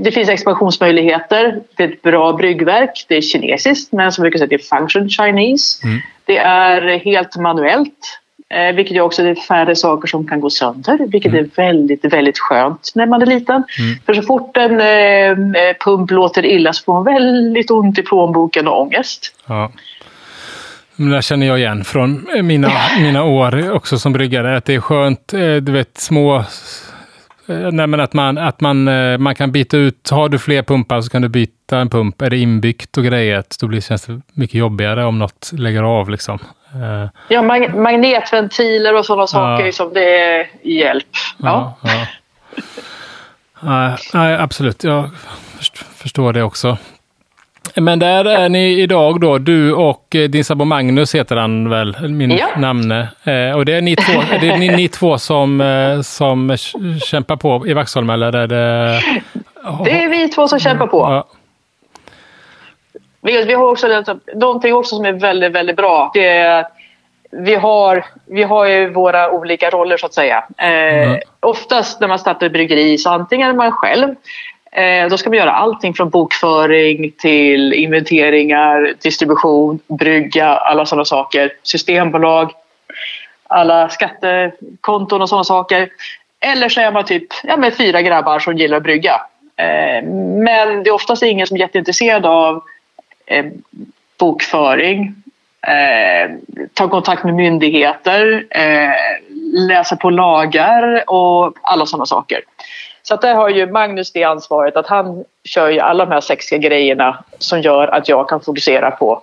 det 0.00 0.12
finns 0.12 0.28
expansionsmöjligheter. 0.28 1.60
Det 1.76 1.84
är 1.84 1.88
ett 1.88 2.02
bra 2.02 2.32
bryggverk. 2.32 3.04
Det 3.08 3.16
är 3.16 3.20
kinesiskt, 3.20 3.92
men 3.92 4.12
som 4.12 4.22
brukar 4.22 4.38
säga, 4.38 4.48
det 4.48 4.54
är 4.54 4.78
function 4.78 5.08
Chinese. 5.08 5.86
Mm. 5.86 6.00
Det 6.24 6.38
är 6.38 6.98
helt 6.98 7.36
manuellt, 7.36 8.18
eh, 8.48 8.74
vilket 8.74 8.96
gör 8.96 9.04
också 9.04 9.22
det 9.22 9.30
är 9.30 9.34
färre 9.34 9.76
saker 9.76 10.08
som 10.08 10.28
kan 10.28 10.40
gå 10.40 10.50
sönder, 10.50 10.98
vilket 11.08 11.34
är 11.34 11.48
väldigt, 11.56 12.04
väldigt 12.04 12.38
skönt 12.38 12.92
när 12.94 13.06
man 13.06 13.22
är 13.22 13.26
liten. 13.26 13.64
För 14.06 14.14
så 14.14 14.22
fort 14.22 14.56
en 14.56 14.80
eh, 14.80 15.76
pump 15.84 16.10
låter 16.10 16.46
illa 16.46 16.72
så 16.72 16.84
får 16.84 16.92
man 16.92 17.04
väldigt 17.04 17.70
ont 17.70 17.98
i 17.98 18.02
plånboken 18.02 18.68
och 18.68 18.80
ångest. 18.80 19.34
Ja. 19.46 19.72
Men 20.96 21.10
det 21.10 21.22
känner 21.22 21.46
jag 21.46 21.58
igen 21.58 21.84
från 21.84 22.26
mina, 22.42 22.70
mina 23.00 23.22
år 23.24 23.72
också 23.72 23.98
som 23.98 24.12
bryggare. 24.12 24.56
Att 24.56 24.64
det 24.64 24.74
är 24.74 24.80
skönt, 24.80 25.32
eh, 25.34 25.54
du 25.56 25.72
vet 25.72 25.98
små... 25.98 26.36
eh, 26.36 27.56
Nej, 27.72 27.86
men 27.86 28.00
att 28.00 28.12
man, 28.12 28.38
att 28.38 28.60
man, 28.60 28.88
eh, 28.88 29.18
man 29.18 29.34
kan 29.34 29.52
byta 29.52 29.76
ut, 29.76 30.10
har 30.10 30.28
du 30.28 30.38
fler 30.38 30.62
pumpar 30.62 31.00
så 31.00 31.10
kan 31.10 31.22
du 31.22 31.28
byta 31.28 31.78
en 31.78 31.90
pump. 31.90 32.22
Är 32.22 32.30
det 32.30 32.36
inbyggt 32.38 32.96
och 32.96 33.04
grejer, 33.04 33.44
då 33.60 33.66
blir 33.66 33.80
känns 33.80 34.04
det 34.06 34.20
mycket 34.32 34.54
jobbigare 34.54 35.04
om 35.04 35.18
något 35.18 35.50
lägger 35.52 35.82
av. 35.82 36.10
Liksom. 36.10 36.38
Ja, 37.28 37.42
mag- 37.42 37.74
magnetventiler 37.82 38.94
och 38.98 39.06
sådana 39.06 39.26
saker 39.26 39.72
som 39.72 39.92
det 39.94 40.18
är 40.20 40.46
hjälp. 40.62 41.06
Ja. 41.38 41.78
ja. 41.82 42.06
ja. 43.60 43.96
Nej, 44.14 44.34
absolut. 44.36 44.84
Jag 44.84 45.10
först- 45.58 45.76
förstår 45.96 46.32
det 46.32 46.42
också. 46.42 46.78
Men 47.80 47.98
där 47.98 48.24
är 48.24 48.48
ni 48.48 48.80
idag 48.80 49.20
då, 49.20 49.38
du 49.38 49.72
och 49.74 50.14
eh, 50.14 50.28
din 50.28 50.44
sambo 50.44 50.64
Magnus 50.64 51.14
heter 51.14 51.36
han 51.36 51.70
väl, 51.70 52.08
min 52.08 52.30
Ja. 52.30 52.46
namne. 52.56 53.08
Eh, 53.24 53.56
och 53.56 53.64
det 53.64 53.72
är 53.74 53.80
ni 53.80 53.96
två, 53.96 54.12
det 54.40 54.48
är 54.48 54.56
ni, 54.56 54.68
ni 54.68 54.88
två 54.88 55.18
som, 55.18 55.60
eh, 55.60 56.00
som 56.00 56.56
kämpar 57.04 57.36
på 57.36 57.66
i 57.66 57.72
Vaxholm 57.72 58.10
eller 58.10 58.32
är 58.36 58.46
det... 58.46 59.00
Det 59.84 60.02
är 60.02 60.08
vi 60.08 60.28
två 60.28 60.48
som 60.48 60.58
kämpar 60.58 60.86
på. 60.86 60.98
Ja, 60.98 61.26
Vi, 63.20 63.44
vi 63.44 63.54
har 63.54 63.70
också 63.70 64.04
någonting 64.34 64.74
också 64.74 64.96
som 64.96 65.04
är 65.04 65.12
väldigt, 65.12 65.52
väldigt 65.52 65.76
bra. 65.76 66.10
Det 66.14 66.28
är 66.28 66.60
att 66.60 66.72
vi 67.30 67.54
har, 67.54 68.04
vi 68.26 68.42
har 68.42 68.66
ju 68.66 68.88
våra 68.92 69.30
olika 69.30 69.70
roller 69.70 69.96
så 69.96 70.06
att 70.06 70.14
säga. 70.14 70.44
Eh, 70.58 70.66
Mm. 71.08 71.20
Oftast 71.40 72.00
när 72.00 72.08
man 72.08 72.18
startar 72.18 72.46
ett 72.46 72.52
bryggeri 72.52 72.98
så 72.98 73.10
antingen 73.10 73.50
är 73.50 73.54
man 73.54 73.72
själv 73.72 74.14
Eh, 74.76 75.08
då 75.08 75.18
ska 75.18 75.30
man 75.30 75.38
göra 75.38 75.52
allting 75.52 75.94
från 75.94 76.10
bokföring 76.10 77.12
till 77.18 77.72
inventeringar, 77.72 78.94
distribution, 79.02 79.78
brygga, 79.86 80.46
alla 80.46 80.86
sådana 80.86 81.04
saker. 81.04 81.52
Systembolag, 81.62 82.52
alla 83.48 83.88
skattekonton 83.88 85.22
och 85.22 85.28
sådana 85.28 85.44
saker. 85.44 85.88
Eller 86.40 86.68
så 86.68 86.80
är 86.80 86.92
man 86.92 87.04
typ 87.04 87.26
ja, 87.42 87.56
med 87.56 87.74
fyra 87.74 88.02
grabbar 88.02 88.38
som 88.38 88.56
gillar 88.56 88.76
att 88.76 88.82
brygga. 88.82 89.20
Eh, 89.56 90.04
men 90.44 90.82
det 90.82 90.90
är 90.90 90.94
oftast 90.94 91.22
ingen 91.22 91.46
som 91.46 91.56
är 91.56 91.60
jätteintresserad 91.60 92.26
av 92.26 92.62
eh, 93.26 93.44
bokföring, 94.18 95.14
ta 96.72 96.88
kontakt 96.88 97.24
med 97.24 97.34
myndigheter, 97.34 98.46
läsa 99.68 99.96
på 99.96 100.10
lagar 100.10 101.10
och 101.10 101.56
alla 101.62 101.86
sådana 101.86 102.06
saker. 102.06 102.40
Så 103.08 103.14
att 103.14 103.20
där 103.20 103.34
har 103.34 103.48
ju 103.48 103.66
Magnus 103.72 104.12
det 104.12 104.24
ansvaret 104.24 104.76
att 104.76 104.86
han 104.86 105.24
kör 105.44 105.68
ju 105.70 105.80
alla 105.80 106.04
de 106.04 106.12
här 106.12 106.20
sexiga 106.20 106.58
grejerna 106.58 107.24
som 107.38 107.60
gör 107.60 107.88
att 107.88 108.08
jag 108.08 108.28
kan 108.28 108.40
fokusera 108.40 108.90
på 108.90 109.22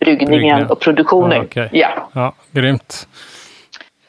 bryggningen 0.00 0.66
och 0.70 0.80
produktionen. 0.80 1.38
Ja, 1.38 1.44
okej. 1.44 1.68
Ja, 1.72 1.88
ja, 2.12 2.34
grymt. 2.50 3.08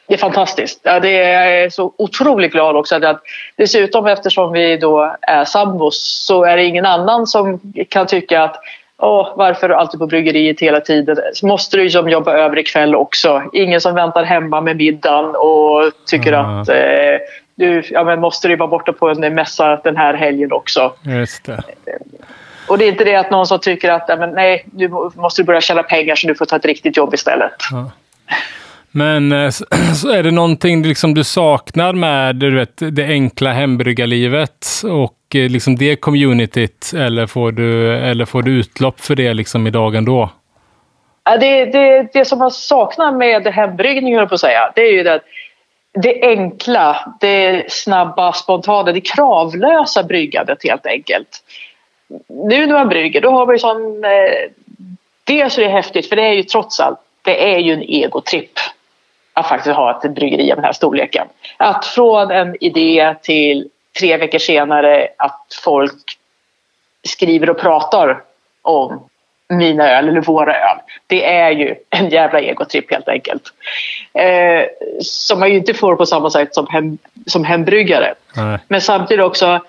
det 0.07 0.13
är 0.13 0.17
fantastiskt. 0.17 0.79
Ja, 0.83 0.99
det 0.99 1.17
är 1.23 1.43
jag 1.43 1.63
är 1.63 1.69
så 1.69 1.93
otroligt 1.97 2.51
glad 2.51 2.75
också. 2.75 2.95
Att, 2.95 3.21
dessutom 3.55 4.07
eftersom 4.07 4.51
vi 4.53 4.77
då 4.77 5.15
är 5.21 5.45
sambos 5.45 6.25
så 6.27 6.43
är 6.43 6.57
det 6.57 6.63
ingen 6.63 6.85
annan 6.85 7.27
som 7.27 7.59
kan 7.89 8.07
tycka 8.07 8.43
att 8.43 8.61
Åh, 8.97 9.33
varför 9.35 9.63
är 9.65 9.69
du 9.69 9.75
alltid 9.75 9.99
på 9.99 10.07
bryggeriet 10.07 10.59
hela 10.59 10.81
tiden? 10.81 11.17
Måste 11.43 11.77
du 11.77 11.89
som 11.89 12.09
jobba 12.09 12.33
över 12.33 12.59
ikväll 12.59 12.95
också. 12.95 13.43
Ingen 13.53 13.81
som 13.81 13.95
väntar 13.95 14.23
hemma 14.23 14.61
med 14.61 14.77
middagen 14.77 15.35
och 15.35 15.91
tycker 16.05 16.33
Mm. 16.33 16.61
att 16.61 16.69
eh, 16.69 16.75
du 17.55 17.83
ja, 17.89 18.03
men 18.03 18.19
måste 18.19 18.47
du 18.47 18.55
vara 18.55 18.67
borta 18.67 18.93
på 18.93 19.09
en 19.09 19.35
mässa 19.35 19.81
den 19.83 19.97
här 19.97 20.13
helgen 20.13 20.51
också. 20.51 20.93
Just 21.03 21.45
det. 21.45 21.63
Och 22.67 22.77
det 22.77 22.85
är 22.85 22.91
inte 22.91 23.03
det 23.03 23.15
att 23.15 23.31
någon 23.31 23.47
som 23.47 23.59
tycker 23.59 23.91
att 23.91 24.05
ja, 24.07 24.15
men, 24.15 24.29
nej, 24.29 24.65
nu 24.73 24.89
måste 25.15 25.41
du 25.41 25.45
börja 25.45 25.61
tjäna 25.61 25.83
pengar 25.83 26.15
så 26.15 26.27
du 26.27 26.35
får 26.35 26.45
ta 26.45 26.55
ett 26.55 26.65
riktigt 26.65 26.97
jobb 26.97 27.13
istället. 27.13 27.51
Men 28.91 29.31
eh, 29.31 29.49
så 29.95 30.09
är 30.09 30.23
det 30.23 30.31
någonting 30.31 30.83
liksom 30.83 31.13
du 31.13 31.23
saknar 31.23 31.93
med 31.93 32.35
du 32.35 32.55
vet, 32.55 32.81
det 32.91 33.05
enkla 33.05 33.53
hembryggarlivet 33.53 34.65
och 34.83 35.35
eh, 35.35 35.49
liksom 35.49 35.75
det 35.75 35.95
communityt 35.95 36.91
eller 36.97 37.27
får 37.27 37.51
du, 37.51 37.95
eller 37.95 38.25
får 38.25 38.41
du 38.41 38.51
utlopp 38.51 38.99
för 38.99 39.15
det 39.15 39.33
liksom 39.33 39.67
i 39.67 39.69
dagen 39.69 40.05
då? 40.05 40.29
Ja, 41.23 41.37
det, 41.37 41.65
det, 41.65 42.07
det 42.13 42.25
som 42.25 42.39
man 42.39 42.51
saknar 42.51 43.11
med 43.11 43.47
hembryggning, 43.47 44.27
på 44.27 44.33
att 44.33 44.39
säga, 44.39 44.71
det 44.75 44.81
är 44.81 44.91
ju 44.91 45.03
det, 45.03 45.19
det 45.95 46.21
enkla, 46.21 47.13
det 47.19 47.71
snabba, 47.71 48.33
spontana, 48.33 48.91
det 48.91 49.01
kravlösa 49.01 50.03
bryggandet 50.03 50.63
helt 50.63 50.85
enkelt. 50.85 51.43
Nu 52.27 52.65
när 52.67 52.73
man 52.73 52.89
brygger, 52.89 53.21
då 53.21 53.31
har 53.31 53.45
man 53.45 53.55
ju 53.55 53.59
sån... 53.59 54.03
Eh, 54.03 54.51
dels 55.23 55.57
är 55.57 55.61
det 55.61 55.69
häftigt, 55.69 56.09
för 56.09 56.15
det 56.15 56.21
är 56.21 56.33
ju 56.33 56.43
trots 56.43 56.79
allt, 56.79 56.99
det 57.21 57.53
är 57.53 57.59
ju 57.59 57.73
en 57.73 57.81
egotripp 57.81 58.59
att 59.33 59.47
faktiskt 59.47 59.75
ha 59.75 60.01
ett 60.03 60.15
bryggeri 60.15 60.51
av 60.51 60.55
den 60.55 60.65
här 60.65 60.71
storleken. 60.71 61.27
Att 61.57 61.85
från 61.85 62.31
en 62.31 62.63
idé 62.63 63.15
till 63.21 63.69
tre 63.99 64.17
veckor 64.17 64.39
senare 64.39 65.07
att 65.17 65.59
folk 65.63 66.17
skriver 67.03 67.49
och 67.49 67.59
pratar 67.59 68.23
om 68.61 69.09
mina 69.49 69.89
öl 69.89 70.09
eller 70.09 70.21
våra 70.21 70.53
öl. 70.53 70.77
Det 71.07 71.25
är 71.25 71.51
ju 71.51 71.75
en 71.89 72.09
jävla 72.09 72.39
egotripp 72.39 72.91
helt 72.91 73.07
enkelt. 73.07 73.43
Eh, 74.13 74.65
som 75.01 75.39
man 75.39 75.49
ju 75.49 75.55
inte 75.55 75.73
får 75.73 75.95
på 75.95 76.05
samma 76.05 76.29
sätt 76.29 76.55
som, 76.55 76.67
hem, 76.67 76.97
som 77.25 77.43
hembryggare. 77.43 78.13
Nej. 78.35 78.59
Men 78.67 78.81
samtidigt 78.81 79.25
också, 79.25 79.59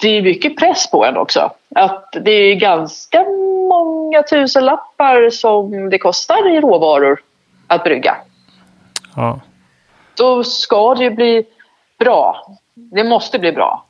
det 0.00 0.08
är 0.08 0.22
mycket 0.22 0.56
press 0.56 0.90
på 0.90 1.04
en 1.04 1.16
också. 1.16 1.52
Att 1.74 2.16
det 2.24 2.30
är 2.30 2.54
ganska 2.54 3.24
många 3.68 4.22
tusen 4.22 4.64
lappar 4.64 5.30
som 5.30 5.90
det 5.90 5.98
kostar 5.98 6.56
i 6.56 6.60
råvaror 6.60 7.20
att 7.66 7.84
brygga. 7.84 8.16
Ja. 9.16 9.40
Då 10.14 10.44
ska 10.44 10.94
det 10.94 11.04
ju 11.04 11.10
bli 11.10 11.44
bra. 11.98 12.46
Det 12.74 13.04
måste 13.04 13.38
bli 13.38 13.52
bra. 13.52 13.84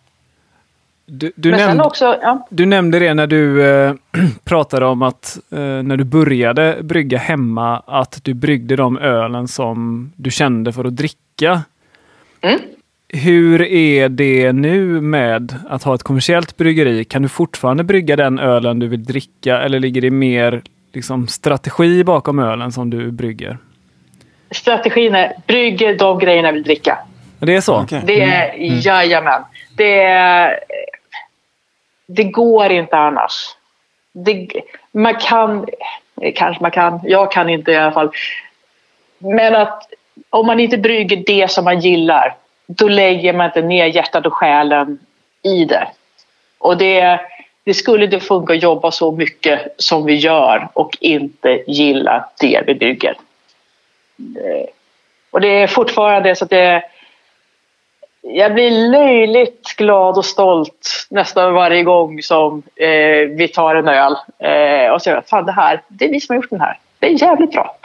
Du, 1.13 1.33
du, 1.37 1.51
Men 1.51 1.59
sen 1.59 1.69
nämnde, 1.69 1.85
också, 1.85 2.19
ja. 2.23 2.47
du 2.51 2.67
nämnde 2.67 2.99
det 2.99 3.15
när 3.15 3.27
du 3.27 3.65
eh, 3.71 3.95
pratade 4.45 4.87
om 4.87 5.03
att 5.03 5.39
eh, 5.51 5.59
när 5.59 5.97
du 5.97 6.05
började 6.05 6.77
brygga 6.83 7.19
hemma, 7.19 7.83
att 7.87 8.21
du 8.25 8.35
bryggde 8.35 8.77
de 8.77 8.99
ölen 8.99 9.49
som 9.49 10.13
du 10.17 10.31
kände 10.31 10.73
för 10.73 10.85
att 10.85 10.97
dricka. 10.97 11.63
Mm. 12.41 12.61
Hur 13.09 13.63
är 13.63 14.09
det 14.09 14.53
nu 14.53 15.01
med 15.01 15.55
att 15.69 15.83
ha 15.83 15.95
ett 15.95 16.03
kommersiellt 16.03 16.57
bryggeri? 16.57 17.05
Kan 17.05 17.23
du 17.23 17.29
fortfarande 17.29 17.85
brygga 17.85 18.17
den 18.17 18.39
ölen 18.39 18.79
du 18.79 18.89
vill 18.89 19.05
dricka 19.05 19.61
eller 19.61 19.81
ligger 19.81 20.01
det 20.01 20.11
mer 20.11 20.63
liksom, 20.93 21.29
strategi 21.29 22.05
bakom 22.05 22.39
ölen 22.39 22.73
som 22.73 22.91
du 22.91 23.11
brygger? 23.11 23.59
strategin 24.51 25.15
är 25.15 25.33
brygger 25.47 25.99
de 25.99 26.19
grejerna 26.19 26.49
jag 26.49 26.53
vill 26.53 26.63
dricka. 26.63 26.99
Det 27.39 27.57
är 27.57 27.61
så? 27.61 27.81
Okej. 27.81 28.03
Det 28.07 28.23
är, 28.23 28.87
jajamän. 28.87 29.43
Det, 29.77 30.03
är, 30.03 30.59
det 32.17 32.25
går 32.25 32.71
inte 32.71 32.97
annars. 32.97 33.57
Det, 34.13 34.49
man 34.93 35.15
kan, 35.15 35.67
kanske 36.35 36.63
man 36.63 36.71
kan, 36.71 37.01
jag 37.05 37.33
kan 37.33 37.49
inte 37.49 37.73
i 37.73 37.77
alla 37.77 37.93
fall. 37.93 38.11
Men 39.19 39.55
att 39.55 39.87
om 40.31 40.47
man 40.47 40.61
inte 40.61 40.79
brygger 40.79 41.17
det 41.17 41.51
som 41.51 41.65
man 41.65 41.81
gillar, 41.81 42.35
då 42.67 42.89
lägger 42.89 43.33
man 43.33 43.47
inte 43.47 43.63
ner 43.63 43.87
hjärtat 43.87 44.27
och 44.27 44.35
själen 44.35 44.99
i 45.43 45.65
det. 45.65 45.89
Och 46.59 46.77
det, 46.77 47.21
det 47.65 47.75
skulle 47.75 48.05
inte 48.05 48.21
funka 48.21 48.53
att 48.53 48.63
jobba 48.63 48.91
så 48.91 49.13
mycket 49.13 49.75
som 49.77 50.05
vi 50.05 50.15
gör 50.15 50.69
och 50.73 50.97
inte 51.01 51.63
gilla 51.67 52.29
det 52.41 52.63
vi 52.67 52.75
bygger. 52.75 53.15
Eh, 54.19 54.67
och 55.31 55.41
det 55.41 55.49
är 55.49 55.67
fortfarande 55.67 56.37
så 56.37 56.45
att 56.45 56.51
det 56.51 56.83
jag 58.23 58.55
blir 58.55 58.91
löjligt 58.91 59.77
glad 59.77 60.19
och 60.19 60.25
stolt 60.25 61.07
nästan 61.11 61.55
varje 61.55 61.83
gång 61.83 62.23
som 62.23 62.63
eh, 62.77 63.29
vi 63.37 63.51
tar 63.55 63.75
en 63.75 63.89
öl. 63.89 64.17
Eh, 64.39 64.93
och 64.93 65.03
säger 65.03 65.23
fan 65.31 65.47
det 65.47 65.53
här, 65.53 65.83
det 65.89 66.05
är 66.05 66.09
vi 66.09 66.21
som 66.21 66.35
har 66.35 66.43
gjort 66.43 66.51
den 66.51 66.61
här. 66.61 66.79
Det 66.99 67.07
är 67.07 67.23
jävligt 67.23 67.53
bra. 67.53 67.77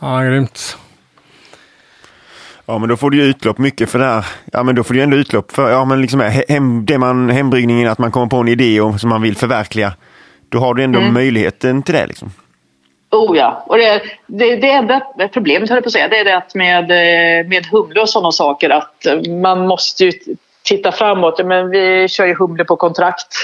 ja, 0.00 0.20
grymt. 0.20 0.76
Ja, 2.66 2.78
men 2.78 2.88
då 2.88 2.96
får 2.96 3.10
du 3.10 3.16
ju 3.16 3.22
utlopp 3.22 3.58
mycket 3.58 3.90
för 3.90 3.98
det 3.98 4.04
här. 4.04 4.26
Ja, 4.52 4.62
men 4.62 4.74
då 4.74 4.84
får 4.84 4.94
du 4.94 5.00
ju 5.00 5.04
ändå 5.04 5.16
utlopp 5.16 5.52
för 5.52 5.70
ja, 5.70 5.84
men 5.84 6.00
liksom 6.02 6.22
he- 6.22 6.44
hem, 6.48 6.84
det 6.86 6.98
man, 6.98 7.30
hembryggningen, 7.30 7.88
att 7.88 7.98
man 7.98 8.10
kommer 8.12 8.26
på 8.26 8.36
en 8.36 8.48
idé 8.48 8.80
och, 8.80 9.00
som 9.00 9.10
man 9.10 9.22
vill 9.22 9.36
förverkliga. 9.36 9.92
Då 10.48 10.58
har 10.58 10.74
du 10.74 10.82
ändå 10.82 11.00
möjligheten 11.00 11.82
till 11.82 11.94
det. 11.94 12.06
Liksom. 12.06 12.30
Oh 13.14 13.36
ja, 13.36 13.64
och 13.66 13.78
det, 13.78 14.02
det, 14.26 14.56
det 14.56 14.70
enda 14.70 15.00
problemet 15.32 15.68
höll 15.68 15.76
jag 15.76 15.84
på 15.84 15.88
att 15.88 15.92
säga, 15.92 16.08
det 16.08 16.18
är 16.18 16.24
det 16.24 16.36
att 16.36 16.54
med, 16.54 16.90
eh, 16.90 17.48
med 17.48 17.66
humle 17.66 18.00
och 18.00 18.08
sådana 18.08 18.32
saker 18.32 18.70
att 18.70 19.06
eh, 19.06 19.30
man 19.30 19.66
måste 19.66 20.04
ju 20.04 20.12
titta 20.64 20.92
framåt. 20.92 21.44
Men 21.44 21.70
vi 21.70 22.08
kör 22.08 22.26
ju 22.26 22.34
humle 22.34 22.64
på 22.64 22.76
kontrakt. 22.76 23.34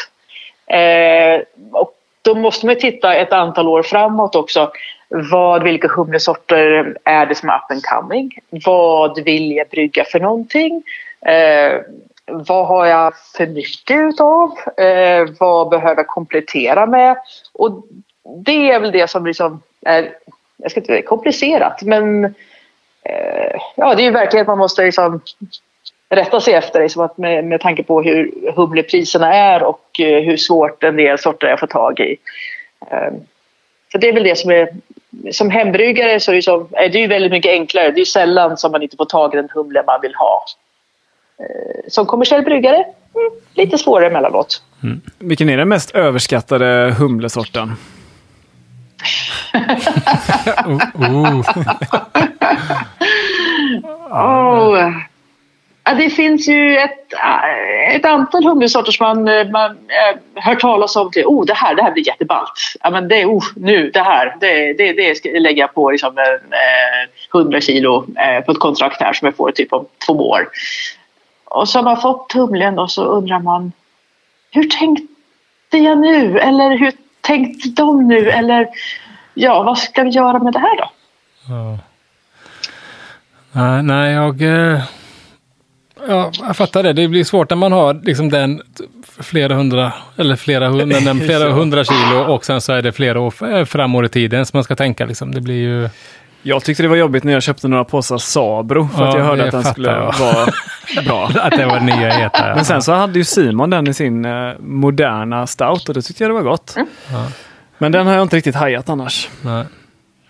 Eh, 0.67 1.41
och 1.73 1.95
då 2.23 2.35
måste 2.35 2.67
man 2.67 2.77
titta 2.77 3.15
ett 3.15 3.33
antal 3.33 3.69
år 3.69 3.83
framåt 3.83 4.37
också. 4.37 4.73
Vad, 5.09 5.63
vilka 5.63 5.89
humlesorter 5.89 6.97
är 7.05 7.27
det 7.27 7.35
som 7.35 7.49
är 7.49 7.57
up 7.57 7.71
and 7.71 7.83
coming? 7.83 8.31
Vad 8.65 9.25
vill 9.25 9.53
jag 9.53 9.69
brygga 9.69 10.05
för 10.05 10.21
någonting? 10.21 10.83
Eh, 11.27 11.81
vad 12.27 12.67
har 12.67 12.87
jag 12.87 13.13
för 13.37 13.47
mycket 13.47 13.97
utav? 13.97 14.51
Eh, 14.77 15.29
vad 15.41 15.69
behöver 15.69 15.97
jag 15.97 16.07
komplettera 16.07 16.87
med? 16.87 17.17
Och 17.53 17.85
det 18.25 18.71
är 18.71 18.81
väl 18.81 18.93
det 18.93 19.11
som 19.11 19.27
liksom 19.27 19.63
är, 19.81 20.15
jag 20.57 20.71
ska 20.71 20.81
inte 20.81 20.93
säga 20.93 21.03
komplicerat, 21.03 21.83
men 21.83 22.25
eh, 23.05 23.61
ja, 23.77 23.95
det 23.95 24.03
är 24.03 24.05
ju 24.05 24.11
verklighet 24.11 24.47
man 24.47 24.59
måste 24.59 24.85
liksom 24.85 25.21
rätta 26.09 26.41
sig 26.41 26.55
efter 26.55 26.81
liksom 26.81 27.03
att 27.03 27.19
med, 27.19 27.45
med 27.45 27.61
tanke 27.61 27.83
på 27.83 28.03
hur 28.03 28.53
humlepriserna 28.57 29.35
är 29.35 29.63
och 29.63 30.01
eh, 30.01 30.23
hur 30.23 30.37
svårt 30.37 30.85
en 30.85 30.97
del 30.97 31.19
sorter 31.19 31.47
är 31.47 31.53
att 31.53 31.61
få 31.61 31.67
tag 31.67 32.01
i. 32.01 32.17
Eh, 32.91 33.13
så 33.93 33.99
det 33.99 34.09
är 34.09 34.13
väl 34.13 34.25
det 34.25 34.39
som 34.39 34.51
är 34.51 34.69
som 35.33 35.51
hembryggare 35.51 36.21
så 36.21 36.31
är 36.31 36.37
det, 36.37 36.43
som, 36.43 36.69
är 36.73 36.89
det 36.89 36.99
ju 36.99 37.07
väldigt 37.07 37.33
mycket 37.33 37.51
enklare. 37.51 37.91
Det 37.91 38.01
är 38.01 38.05
sällan 38.05 38.57
som 38.57 38.73
man 38.73 38.83
inte 38.83 38.97
får 38.97 39.05
tag 39.05 39.35
i 39.35 39.37
den 39.37 39.49
humle 39.55 39.83
man 39.87 40.01
vill 40.01 40.15
ha. 40.15 40.45
Eh, 41.39 41.89
Som 41.89 42.07
kommersiell 42.07 42.43
bryggare, 42.43 42.77
mm, 42.77 43.31
lite 43.55 43.79
svårare 43.79 44.07
emellanåt. 44.07 44.63
Mm. 44.83 45.01
Vilken 45.19 45.49
är 45.49 45.57
den 45.57 45.69
mest 45.69 45.91
överskattade 45.91 46.95
humlesorten? 46.99 47.77
Oh, 50.65 51.43
Oh. 54.11 54.93
Ja, 55.85 55.95
det 55.95 56.11
finns 56.11 56.49
ju 56.49 56.77
ett, 56.77 57.13
ett 57.93 58.05
antal 58.05 58.45
humlesorter 58.45 58.93
som 58.93 59.07
man, 59.07 59.51
man 59.51 59.71
eh, 59.71 60.09
äh, 60.09 60.17
hör 60.35 60.55
talas 60.55 60.97
om. 60.97 61.11
Till, 61.11 61.25
oh, 61.25 61.47
det 61.47 61.55
här, 61.55 61.75
det 61.75 61.83
här 61.83 61.93
blir 61.93 62.07
jätteballt. 62.07 62.53
Ja, 62.81 62.91
men 62.91 63.09
det, 63.09 63.25
oh, 63.25 63.45
nu, 63.57 63.91
det 63.91 64.01
här, 64.01 64.37
det, 64.41 64.73
det, 64.73 64.93
det 64.93 65.15
ska 65.15 65.29
jag 65.29 65.43
lägga 65.43 65.69
på 65.69 65.91
liksom, 65.91 66.19
eh, 66.19 66.25
eh 66.25 67.41
100 67.41 67.61
kilo 67.61 68.07
eh, 68.19 68.45
på 68.45 68.53
ett 68.53 68.59
kontrakt 68.59 69.01
här 69.01 69.13
som 69.13 69.27
jag 69.27 69.37
får 69.37 69.51
typ 69.51 69.73
om 69.73 69.87
två 70.07 70.31
år. 70.31 70.49
Och 71.45 71.69
så 71.69 71.79
har 71.79 71.85
man 71.85 72.01
fått 72.01 72.33
humlen 72.33 72.79
och 72.79 72.91
så 72.91 73.05
undrar 73.05 73.39
man 73.39 73.73
hur 74.51 74.65
tänkte 74.65 75.79
jag 75.79 75.99
nu? 75.99 76.39
Eller 76.39 76.77
hur 76.77 76.93
tänkte 77.21 77.69
de 77.69 78.09
nu? 78.09 78.31
Eller 78.31 78.69
ja, 79.35 79.63
vad 79.63 79.79
ska 79.79 80.03
vi 80.03 80.11
göra 80.11 80.39
med 80.39 80.53
det 80.53 80.59
här 80.59 80.77
då? 80.79 80.91
ja. 81.49 81.79
Nej, 83.53 83.83
nej, 83.83 84.13
jag... 84.13 84.43
eh, 84.43 84.81
Ja, 86.09 86.31
jag 86.47 86.57
fattar 86.57 86.83
det. 86.83 86.93
Det 86.93 87.09
blir 87.09 87.25
svårt 87.25 87.51
när 87.51 87.57
man 87.57 87.73
har 87.73 87.95
liksom 87.95 88.31
den 88.31 88.63
flera 89.21 89.55
hundra, 89.55 89.93
eller 90.17 90.37
flera 90.37 90.69
hundra, 90.69 91.01
den 91.01 91.21
flera 91.27 91.53
hundra 91.53 91.85
kilo 91.85 92.19
och 92.29 92.45
sen 92.45 92.61
så 92.61 92.73
är 92.73 92.83
det 92.83 92.93
flera 92.93 93.21
år 93.21 93.65
framåt 93.65 94.05
i 94.05 94.09
tiden 94.09 94.47
som 94.47 94.57
man 94.57 94.65
ska 94.65 94.77
tänka. 94.77 95.07
Liksom. 95.07 95.35
Det 95.35 95.41
blir 95.41 95.55
ju... 95.63 95.89
Jag 96.43 96.65
tyckte 96.65 96.83
det 96.83 96.89
var 96.89 96.97
jobbigt 96.97 97.25
när 97.25 97.33
jag 97.33 97.43
köpte 97.43 97.69
några 97.69 97.85
påsar 97.85 98.19
Sabro 98.19 98.89
för 98.89 99.05
att 99.05 99.15
Ja, 99.15 99.19
jag 99.19 99.25
hörde 99.27 99.45
att 99.45 99.51
den 99.51 99.65
skulle 99.65 99.91
jag. 99.91 100.01
vara 100.19 100.47
bra. 101.07 101.31
Att 101.43 101.57
det 101.57 101.67
var 101.67 101.81
nya 101.81 102.11
heta. 102.11 102.49
ja. 102.49 102.55
Men 102.55 102.65
sen 102.65 102.83
så 102.83 102.93
hade 102.93 103.19
ju 103.19 103.25
Simon 103.25 103.71
den 103.71 103.89
i 103.89 103.95
sin 103.95 104.25
eh, 104.25 104.53
moderna 104.59 105.47
stout 105.47 105.89
och 105.89 105.95
det 105.95 106.03
tyckte 106.03 106.25
jag 106.25 106.31
det 106.31 106.35
var 106.35 106.43
gott. 106.43 106.77
Men 107.81 107.93
den 107.93 108.07
har 108.07 108.15
jag 108.15 108.23
inte 108.23 108.37
riktigt 108.37 108.55
hajat 108.55 108.89
annars. 108.89 109.29
Nej. 109.45 109.65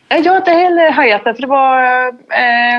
Nej, 0.09 0.23
Jag 0.25 0.33
har 0.33 0.39
inte 0.39 0.51
heller 0.51 0.91
hajat 0.91 1.25
det, 1.25 1.35
för 1.35 1.41
det 1.41 1.47
var 1.47 2.07
eh, 2.09 2.79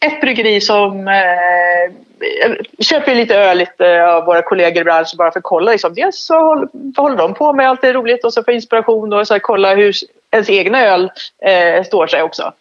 ett 0.00 0.20
bryggeri 0.20 0.60
som 0.60 1.08
eh, 1.08 1.94
jag 2.18 2.86
köper 2.86 3.14
lite 3.14 3.36
öl 3.36 3.58
lite 3.58 4.06
av 4.06 4.24
våra 4.24 4.42
kollegor 4.42 4.80
i 4.80 4.84
branschen 4.84 5.16
bara 5.18 5.32
för 5.32 5.38
att 5.38 5.44
kolla. 5.44 5.72
Liksom. 5.72 5.94
Dels 5.94 6.18
så 6.18 6.34
håller, 6.34 6.68
håller 6.96 7.16
de 7.16 7.34
på 7.34 7.52
med, 7.52 7.68
allt 7.68 7.84
är 7.84 7.94
roligt 7.94 8.24
och 8.24 8.32
så 8.32 8.42
för 8.42 8.52
inspiration 8.52 9.12
och 9.12 9.26
så 9.26 9.34
här, 9.34 9.38
kolla 9.38 9.74
hur 9.74 9.94
ens 10.30 10.50
egna 10.50 10.82
öl 10.82 11.10
eh, 11.42 11.84
står 11.84 12.06
sig 12.06 12.22
också. 12.22 12.52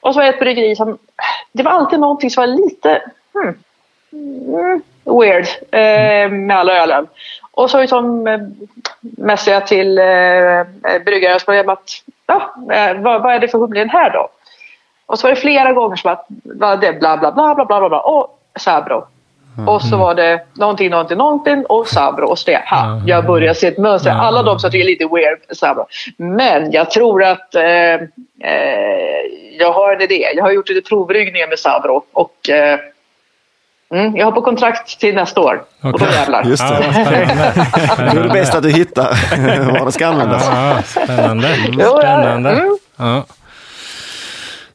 Och 0.00 0.14
så 0.14 0.20
var 0.20 0.24
det 0.24 0.32
ett 0.32 0.40
bryggeri 0.40 0.76
som, 0.76 0.98
det 1.52 1.62
var 1.62 1.72
alltid 1.72 2.00
någonting 2.00 2.30
som 2.30 2.40
var 2.40 2.46
lite 2.46 3.02
hmm, 3.34 3.54
mm, 4.12 4.82
weird 5.04 5.46
eh, 5.70 6.30
med 6.30 6.56
alla 6.56 6.82
ölen. 6.82 7.06
Och 7.52 7.70
så 7.70 7.80
liksom, 7.80 8.26
eh, 8.26 8.40
mässade 9.00 9.54
jag 9.54 9.66
till 9.66 9.98
eh, 9.98 11.02
bryggaren 11.04 11.36
och 11.36 11.42
frågade 11.42 11.72
att 11.72 11.90
ja, 12.26 12.54
eh, 12.72 13.00
vad, 13.00 13.22
vad 13.22 13.34
är 13.34 13.38
det 13.38 13.48
för 13.48 13.58
humle 13.58 13.80
i 13.80 13.82
den 13.82 13.90
här 13.90 14.10
då? 14.10 14.28
Och 15.06 15.18
så 15.18 15.26
var 15.26 15.34
det 15.34 15.40
flera 15.40 15.72
gånger 15.72 15.96
som 15.96 16.12
att 16.12 16.26
var 16.44 16.76
det 16.76 16.92
bla 16.92 17.16
bla 17.16 17.32
bla 17.32 17.54
bla 17.54 17.64
bla 17.64 17.88
bla, 17.88 18.00
och 18.00 18.38
Sabro. 18.58 19.06
Och 19.66 19.82
så 19.82 19.96
var 19.96 20.14
det 20.14 20.40
någonting, 20.54 20.90
någonting, 20.90 21.18
någonting 21.18 21.64
och 21.66 21.86
Sabro. 21.88 22.26
Och 22.26 22.38
så 22.38 22.50
det, 22.50 22.62
ha, 22.70 23.02
jag 23.06 23.26
börjar 23.26 23.54
se 23.54 23.66
ett 23.66 23.78
mönster. 23.78 24.10
Alla 24.10 24.42
de 24.42 24.58
som 24.58 24.70
tycker 24.70 24.86
lite 24.86 25.06
weird, 25.06 25.38
Sabro. 25.56 25.86
Men 26.16 26.72
jag 26.72 26.90
tror 26.90 27.24
att 27.24 27.54
eh, 27.54 27.94
eh, 27.94 28.00
jag 29.58 29.72
har 29.72 29.92
en 29.92 30.00
idé. 30.00 30.26
Jag 30.34 30.44
har 30.44 30.52
gjort 30.52 30.68
lite 30.68 30.88
provbryggningar 30.88 31.48
med 31.48 31.58
Sabro. 31.58 32.02
Och 32.12 32.50
eh, 32.50 32.78
mm, 33.94 34.16
jag 34.16 34.24
har 34.26 34.32
på 34.32 34.42
kontrakt 34.42 35.00
till 35.00 35.14
nästa 35.14 35.40
år. 35.40 35.62
Och 35.82 35.98
då 35.98 36.06
jävlar. 36.06 36.44
Just 36.44 36.62
Ja, 36.62 36.78
det. 36.80 36.92
spännande. 36.92 37.52
Då 38.14 38.20
är 38.20 38.22
det 38.22 38.28
bäst 38.32 38.54
att 38.54 38.62
du 38.62 38.70
hittar 38.70 39.72
vad 39.78 39.86
det 39.88 39.92
ska 39.92 40.06
användas. 40.06 40.46
Ja, 40.46 40.82
spännande. 40.82 41.48
Spännande. 41.98 42.50
mm. 42.50 42.76
Ja. 42.96 43.24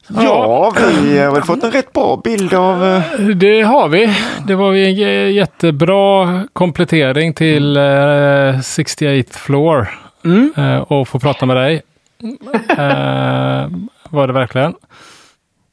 Ja, 0.08 0.72
vi 1.02 1.18
har 1.18 1.32
väl 1.34 1.42
fått 1.42 1.64
en 1.64 1.70
rätt 1.70 1.92
bra 1.92 2.20
bild 2.24 2.54
av... 2.54 2.84
eh, 2.84 3.02
Det 3.36 3.62
har 3.62 3.88
vi. 3.88 4.14
Det 4.46 4.54
var 4.54 4.74
en 4.74 4.94
jättebra 5.34 6.40
komplettering 6.52 7.34
till 7.34 7.76
eh, 7.76 8.60
68 8.62 9.30
floor. 9.38 9.88
Eh, 10.56 10.76
och 10.78 11.08
få 11.08 11.18
prata 11.18 11.46
med 11.46 11.56
dig. 11.56 11.82
Eh, 12.78 13.66
var 14.10 14.26
det 14.26 14.32
verkligen. 14.32 14.74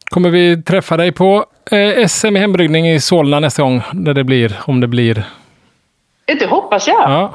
Kommer 0.10 0.30
vi 0.30 0.64
träffa 0.64 0.98
dig 0.98 1.12
på 1.12 1.46
eh, 1.72 2.08
SM 2.08 2.36
i 2.38 2.40
hembryggning 2.40 2.90
i 2.90 3.00
Solna 3.00 3.40
nästa 3.40 3.62
gång? 3.62 3.82
När 3.94 4.14
det 4.14 4.24
blir, 4.24 4.60
om 4.66 4.80
det 4.82 4.88
blir. 4.88 5.24
Det 6.26 6.46
hoppas 6.46 6.88
jag. 6.88 7.02
Ja. 7.12 7.34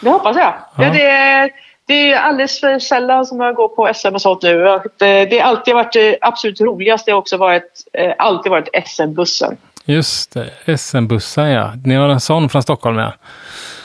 Det 0.00 0.10
hoppas 0.10 0.36
jag. 0.36 0.54
Ja. 0.76 0.84
Ja. 0.84 0.90
det, 0.92 1.50
det 1.86 2.12
är 2.12 2.16
alldeles 2.18 2.60
för 2.60 2.78
sällan 2.78 3.26
som 3.26 3.40
jag 3.40 3.54
går 3.54 3.68
på 3.68 3.90
SM 3.94 4.08
och 4.14 4.22
sånt 4.22 4.42
nu. 4.42 4.80
Det, 4.98 5.24
det 5.24 5.38
har 5.38 5.48
alltid 5.48 5.74
varit 5.74 5.92
det 5.92 6.16
absolut 6.20 6.60
roligaste. 6.60 7.10
Det 7.10 7.12
har 7.14 7.18
också 7.20 7.36
varit, 7.36 7.82
eh, 7.92 8.12
alltid 8.18 8.50
varit 8.50 8.68
SM-bussen. 8.86 9.56
Just 9.84 10.34
det, 10.64 10.76
SM-bussen 10.78 11.48
ja. 11.48 11.72
Ni 11.84 11.94
har 11.94 12.08
en 12.08 12.20
sån 12.20 12.48
från 12.48 12.62
Stockholm 12.62 12.98
ja. 12.98 13.12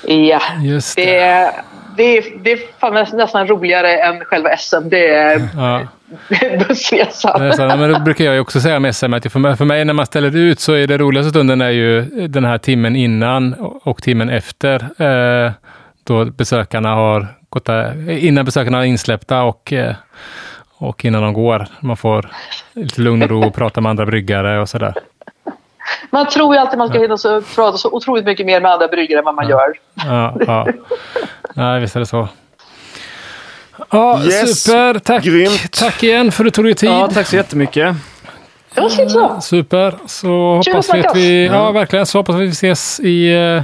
Ja, 0.07 0.41
Just 0.63 0.95
det, 0.95 1.05
det. 1.05 1.19
är- 1.19 1.51
det, 1.97 2.21
det 2.43 2.51
är 2.51 3.15
nästan 3.17 3.47
roligare 3.47 3.97
än 3.97 4.25
själva 4.25 4.57
SM. 4.57 4.89
Det 4.89 5.07
är 5.15 5.47
Ja. 5.57 5.81
Bussresan. 6.67 7.53
Så, 7.53 7.65
men 7.65 7.93
det 7.93 7.99
brukar 7.99 8.25
jag 8.25 8.41
också 8.41 8.59
säga 8.59 8.79
med 8.79 8.95
SM, 8.95 9.13
att 9.13 9.31
för 9.31 9.39
mig, 9.39 9.57
för 9.57 9.65
mig 9.65 9.85
när 9.85 9.93
man 9.93 10.05
ställer 10.05 10.35
ut 10.35 10.59
så 10.59 10.73
är 10.73 10.87
det 10.87 10.97
roligaste 10.97 11.29
stunden 11.29 11.61
är 11.61 11.69
ju 11.69 12.01
den 12.27 12.45
här 12.45 12.57
timmen 12.57 12.95
innan 12.95 13.53
och 13.83 14.03
timmen 14.03 14.29
efter. 14.29 15.01
Eh, 15.01 15.51
då 16.03 16.25
besökarna 16.25 16.95
har 16.95 17.27
gått 17.49 17.65
där, 17.65 18.09
innan 18.09 18.45
besökarna 18.45 18.79
är 18.79 18.83
insläppta 18.83 19.43
och, 19.43 19.73
eh, 19.73 19.95
och 20.77 21.05
innan 21.05 21.21
de 21.21 21.33
går. 21.33 21.67
Man 21.79 21.97
får 21.97 22.29
lite 22.73 23.01
lugn 23.01 23.23
och 23.23 23.29
ro 23.29 23.45
och 23.47 23.55
prata 23.55 23.81
med 23.81 23.89
andra 23.89 24.05
bryggare 24.05 24.61
och 24.61 24.69
sådär. 24.69 24.93
Man 26.09 26.27
tror 26.27 26.55
ju 26.55 26.59
alltid 26.61 26.77
man 26.77 26.89
ska 26.89 26.99
hinna 26.99 27.17
så, 27.17 27.41
prata 27.41 27.77
så 27.77 27.91
otroligt 27.91 28.25
mycket 28.25 28.45
mer 28.45 28.61
med 28.61 28.71
andra 28.71 28.87
bryggare 28.87 29.19
än 29.19 29.25
vad 29.25 29.35
man 29.35 29.49
gör. 29.49 29.73
Ja, 29.93 30.37
ja. 30.47 30.67
Nej, 31.53 31.79
visst 31.79 31.95
är 31.95 31.99
det 31.99 32.05
så. 32.05 32.27
Ja, 33.89 34.23
Yes. 34.23 34.63
super. 34.63 34.99
Tack. 34.99 35.23
Grymt. 35.23 35.71
Tack 35.71 36.03
igen 36.03 36.31
för 36.31 36.43
att 36.43 36.45
du 36.45 36.51
tog 36.51 36.65
dig 36.65 36.73
tid. 36.75 36.89
Ja, 36.89 37.09
tack 37.13 37.27
så 37.27 37.35
jättemycket. 37.35 37.95
Det 38.75 38.81
var 38.81 38.89
fint 38.89 39.11
så. 39.11 39.37
Super. 39.41 39.93
Så 40.07 40.61
Kul 40.65 40.73
hoppas 40.73 40.93
vi 40.93 40.99
att 41.07 41.15
vi, 41.15 41.45
ja 41.45 41.71
verkligen, 41.71 42.05
så 42.05 42.17
hoppas 42.17 42.35
vi 42.35 42.39
att 42.43 42.49
vi 42.49 42.51
ses 42.51 42.99
i 42.99 43.33
uh, 43.35 43.63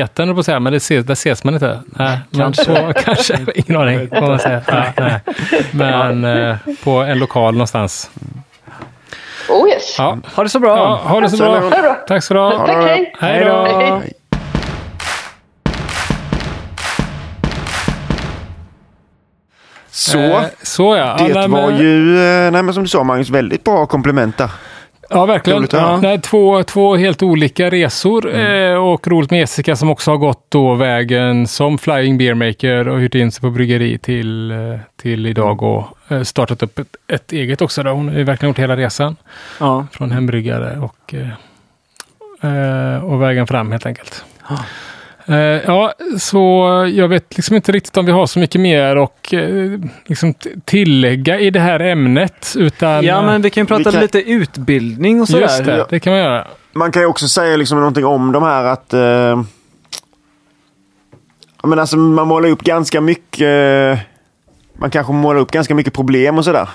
etern, 0.00 0.34
på 0.36 0.42
säga, 0.42 0.60
men 0.60 0.72
det 0.72 0.76
ses, 0.76 1.06
där 1.06 1.12
ses 1.12 1.44
man 1.44 1.54
inte. 1.54 1.80
Nej, 1.86 2.18
kanske. 2.36 2.70
Men 2.72 2.94
på, 2.94 3.00
kanske, 3.04 3.38
ingen 3.54 3.80
aning. 3.80 4.08
Vad 4.10 4.22
man 4.22 4.38
säger. 4.38 4.62
Ja, 4.66 4.84
nej. 4.98 5.20
Men 5.72 6.24
eh, 6.24 6.56
på 6.84 6.90
en 6.90 7.18
lokal 7.18 7.54
någonstans. 7.54 8.10
Oh 9.48 9.68
yes. 9.68 9.94
Ja, 9.98 10.18
Ha 10.34 10.42
det 10.42 10.48
så 10.48 10.58
bra. 10.60 10.76
ja 10.76 11.00
ha 11.10 11.20
det 11.20 11.28
så 11.30 11.36
Så 11.36 11.42
bra. 11.44 11.52
länge. 11.54 11.64
Ha 11.64 11.76
det 11.76 11.82
bra. 11.82 11.94
Tack 12.08 12.24
så 12.24 12.34
du 12.34 12.40
ha. 12.40 12.66
Tack, 12.66 12.84
hej. 12.84 13.14
Hej 13.20 13.44
då. 13.44 13.62
Hej. 13.64 14.12
Så, 19.96 20.18
Eh, 20.18 20.42
så 20.62 20.96
ja. 20.96 21.16
det 21.18 21.28
Ja, 21.28 21.46
var 21.48 21.70
men- 21.70 21.80
ju, 21.80 22.16
eh, 22.18 22.50
nej, 22.52 22.62
men 22.62 22.74
som 22.74 22.82
du 22.82 22.88
sa 22.88 23.04
Magnus, 23.04 23.30
väldigt 23.30 23.64
bra 23.64 23.86
komplement 23.86 24.36
där. 24.38 24.50
Ja, 25.10 25.26
verkligen. 25.26 25.66
Ja. 25.72 25.96
Nej, 26.02 26.20
två, 26.20 26.62
två 26.62 26.96
helt 26.96 27.22
olika 27.22 27.70
resor 27.70 28.34
eh, 28.34 28.74
och 28.74 29.08
roligt 29.08 29.30
med 29.30 29.40
Jessica 29.40 29.76
som 29.76 29.90
också 29.90 30.10
har 30.10 30.18
gått 30.18 30.46
då 30.48 30.74
vägen 30.74 31.46
som 31.46 31.78
Flying 31.78 32.18
Beer 32.18 32.34
Maker 32.34 32.88
och 32.88 32.98
hyrt 33.00 33.14
in 33.14 33.32
sig 33.32 33.40
på 33.40 33.50
bryggeri 33.50 33.98
till, 33.98 34.50
eh, 34.50 34.56
till 35.02 35.26
idag 35.26 35.62
och 35.62 35.86
eh, 36.08 36.22
startat 36.22 36.62
upp 36.62 36.78
ett, 36.78 36.96
ett 37.08 37.32
eget 37.32 37.62
också. 37.62 37.82
Då. 37.82 37.90
Hon 37.90 38.08
har 38.08 38.16
ju 38.16 38.24
verkligen 38.24 38.50
gjort 38.50 38.58
hela 38.58 38.76
resan 38.76 39.16
Ja. 39.60 39.86
från 39.92 40.10
hembryggare 40.10 40.78
och, 40.78 41.14
eh, 41.14 43.04
och 43.04 43.22
vägen 43.22 43.46
fram 43.46 43.70
helt 43.72 43.86
enkelt. 43.86 44.24
Eh, 44.50 44.60
ja, 45.66 45.92
så 46.18 46.38
jag 46.92 47.08
vet 47.08 47.36
liksom 47.36 47.56
inte 47.56 47.72
riktigt 47.72 47.96
om 47.96 48.06
vi 48.06 48.12
har 48.12 48.26
så 48.26 48.38
mycket 48.38 48.60
mer 48.60 48.96
och 48.96 49.34
eh, 49.34 49.80
liksom 50.06 50.34
tillägga 50.64 51.40
i 51.40 51.50
det 51.50 51.60
här 51.60 51.80
ämnet. 51.80 52.54
Utan, 52.56 53.04
ja, 53.04 53.22
men 53.22 53.42
vi 53.42 53.50
kan 53.50 53.62
ju 53.62 53.66
prata 53.66 53.92
kan- 53.92 54.00
lite 54.00 54.30
utbildning 54.30 55.20
och 55.22 55.30
Just 55.30 55.56
sådär. 55.56 55.76
det, 55.76 55.86
det 55.90 56.00
kan 56.00 56.12
man 56.12 56.20
göra. 56.20 56.46
Man 56.72 56.92
kan 56.92 57.02
ju 57.02 57.08
också 57.08 57.28
säga 57.28 57.56
liksom 57.56 57.78
någonting 57.78 58.04
om 58.04 58.32
de 58.32 58.42
här 58.42 58.64
att 58.64 58.92
eh, 58.94 59.42
men 61.62 61.78
alltså, 61.78 61.96
man 61.96 62.28
målar 62.28 62.48
upp 62.48 62.62
ganska 62.62 63.00
mycket 63.00 63.48
eh, 63.48 63.98
man 64.74 64.90
kanske 64.90 65.12
målar 65.12 65.40
upp 65.40 65.50
ganska 65.50 65.74
mycket 65.74 65.92
problem 65.92 66.38
och 66.38 66.44
sådär. 66.44 66.68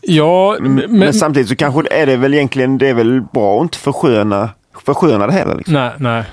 Ja, 0.00 0.56
Men, 0.60 0.98
men, 0.98 1.14
samtidigt 1.14 1.48
så 1.48 1.56
kanske 1.56 1.82
är 1.90 2.06
det 2.06 2.16
väl 2.16 2.34
egentligen 2.34 2.78
det 2.78 2.88
är 2.88 2.94
väl 2.94 3.22
bra 3.22 3.56
att 3.56 3.62
inte 3.62 3.78
försköna, 3.78 4.50
försköna 4.84 5.26
det 5.26 5.32
heller. 5.32 5.54
Liksom. 5.56 5.74
nej, 5.74 5.92
nej. 5.98 6.24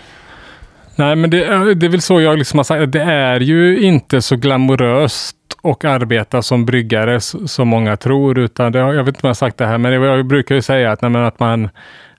Nej, 0.98 1.16
men 1.16 1.30
det, 1.30 1.74
det 1.74 1.86
är 1.86 1.90
väl 1.90 2.02
så 2.02 2.22
jag 2.22 2.38
liksom 2.38 2.60
har 2.60 2.64
sagt. 2.64 2.92
Det 2.92 3.02
är 3.02 3.40
ju 3.40 3.80
inte 3.80 4.22
så 4.22 4.36
glamoröst 4.36 5.36
och 5.62 5.86
arbeta 5.86 6.42
som 6.42 6.66
bryggare 6.66 7.20
som 7.22 7.68
många 7.68 7.98
tror. 7.98 8.40
Utan 8.40 8.72
det, 8.72 8.80
jag 8.80 9.04
vet 9.04 9.08
inte 9.08 9.20
om 9.20 9.20
jag 9.22 9.30
har 9.30 9.34
sagt 9.34 9.58
det 9.58 9.66
här, 9.66 9.78
men 9.78 9.94
jag 9.94 10.26
brukar 10.26 10.56
ju 10.56 10.62
säga 10.62 10.92
att, 10.92 11.02
nej, 11.02 11.12
men 11.12 11.26
att 11.26 11.40
man 11.40 11.70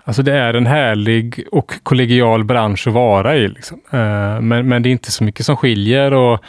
Alltså 0.08 0.22
det 0.22 0.32
är 0.32 0.54
en 0.54 0.66
härlig 0.66 1.44
och 1.52 1.72
kollegial 1.82 2.44
bransch 2.44 2.86
att 2.86 2.94
vara 2.94 3.36
i. 3.36 3.48
Liksom. 3.48 3.80
Eh, 3.90 4.40
men, 4.40 4.68
men 4.68 4.82
det 4.82 4.88
är 4.88 4.90
inte 4.90 5.12
så 5.12 5.24
mycket 5.24 5.46
som 5.46 5.56
skiljer. 5.56 6.12
Och 6.12 6.44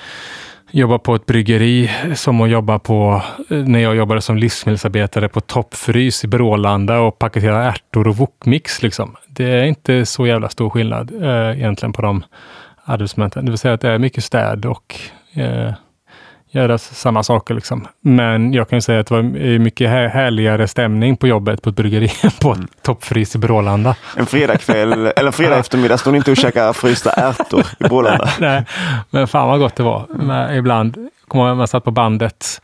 jobba 0.71 0.99
på 0.99 1.15
ett 1.15 1.25
bryggeri 1.25 1.91
som 2.15 2.41
att 2.41 2.49
jobba 2.49 2.79
på 2.79 3.21
eh, 3.49 3.57
när 3.57 3.79
jag 3.79 3.95
jobbade 3.95 4.21
som 4.21 4.37
livsmedelsarbetare 4.37 5.29
på 5.29 5.41
Toppfrys 5.41 6.23
i 6.23 6.27
Brålanda 6.27 6.99
och 6.99 7.19
paketera 7.19 7.63
ärtor 7.63 8.07
och 8.07 8.17
wokmix. 8.17 8.81
Liksom. 8.83 9.15
Det 9.27 9.45
är 9.45 9.63
inte 9.63 10.05
så 10.05 10.27
jävla 10.27 10.49
stor 10.49 10.69
skillnad 10.69 11.11
eh, 11.23 11.57
egentligen 11.59 11.93
på 11.93 12.01
de 12.01 12.23
arbetsmomenten. 12.83 13.45
Det 13.45 13.51
vill 13.51 13.57
säga 13.57 13.73
att 13.73 13.81
det 13.81 13.89
är 13.89 13.99
mycket 13.99 14.23
städ 14.23 14.65
och 14.65 14.95
eh, 15.33 15.73
göra 16.51 16.77
samma 16.77 17.23
saker. 17.23 17.53
Liksom. 17.53 17.87
Men 18.01 18.53
jag 18.53 18.69
kan 18.69 18.77
ju 18.77 18.81
säga 18.81 18.99
att 18.99 19.07
det 19.07 19.13
var 19.15 19.19
eh, 19.37 19.59
mycket 19.59 19.89
här, 19.89 20.07
härligare 20.07 20.67
stämning 20.67 21.17
på 21.17 21.27
jobbet 21.27 21.61
på 21.61 21.69
ett 21.69 21.75
bryggeri 21.75 22.11
än 22.23 22.31
på 22.41 22.49
Mm. 22.53 22.67
Toppfrys 22.81 23.35
i 23.35 23.37
Brålanda. 23.37 23.95
En 24.17 24.25
fredagkväll, 24.25 25.11
eller 25.15 25.31
fredag 25.31 25.57
eftermiddag 25.57 25.97
står 25.97 26.11
ni 26.11 26.17
inte 26.17 26.31
och 26.31 26.37
käkar 26.37 26.73
frysta 26.73 27.09
ärtor 27.11 27.65
i 27.79 27.83
Borlänge. 27.87 28.29
Nej, 28.39 28.65
men 29.09 29.27
fan 29.27 29.47
vad 29.47 29.59
gott 29.59 29.75
det 29.75 29.83
var. 29.83 30.05
Men 30.09 30.55
ibland, 30.55 31.09
kommer 31.27 31.43
jag 31.45 31.49
ihåg, 31.51 31.57
man 31.57 31.67
satt 31.67 31.83
på 31.83 31.91
bandet 31.91 32.61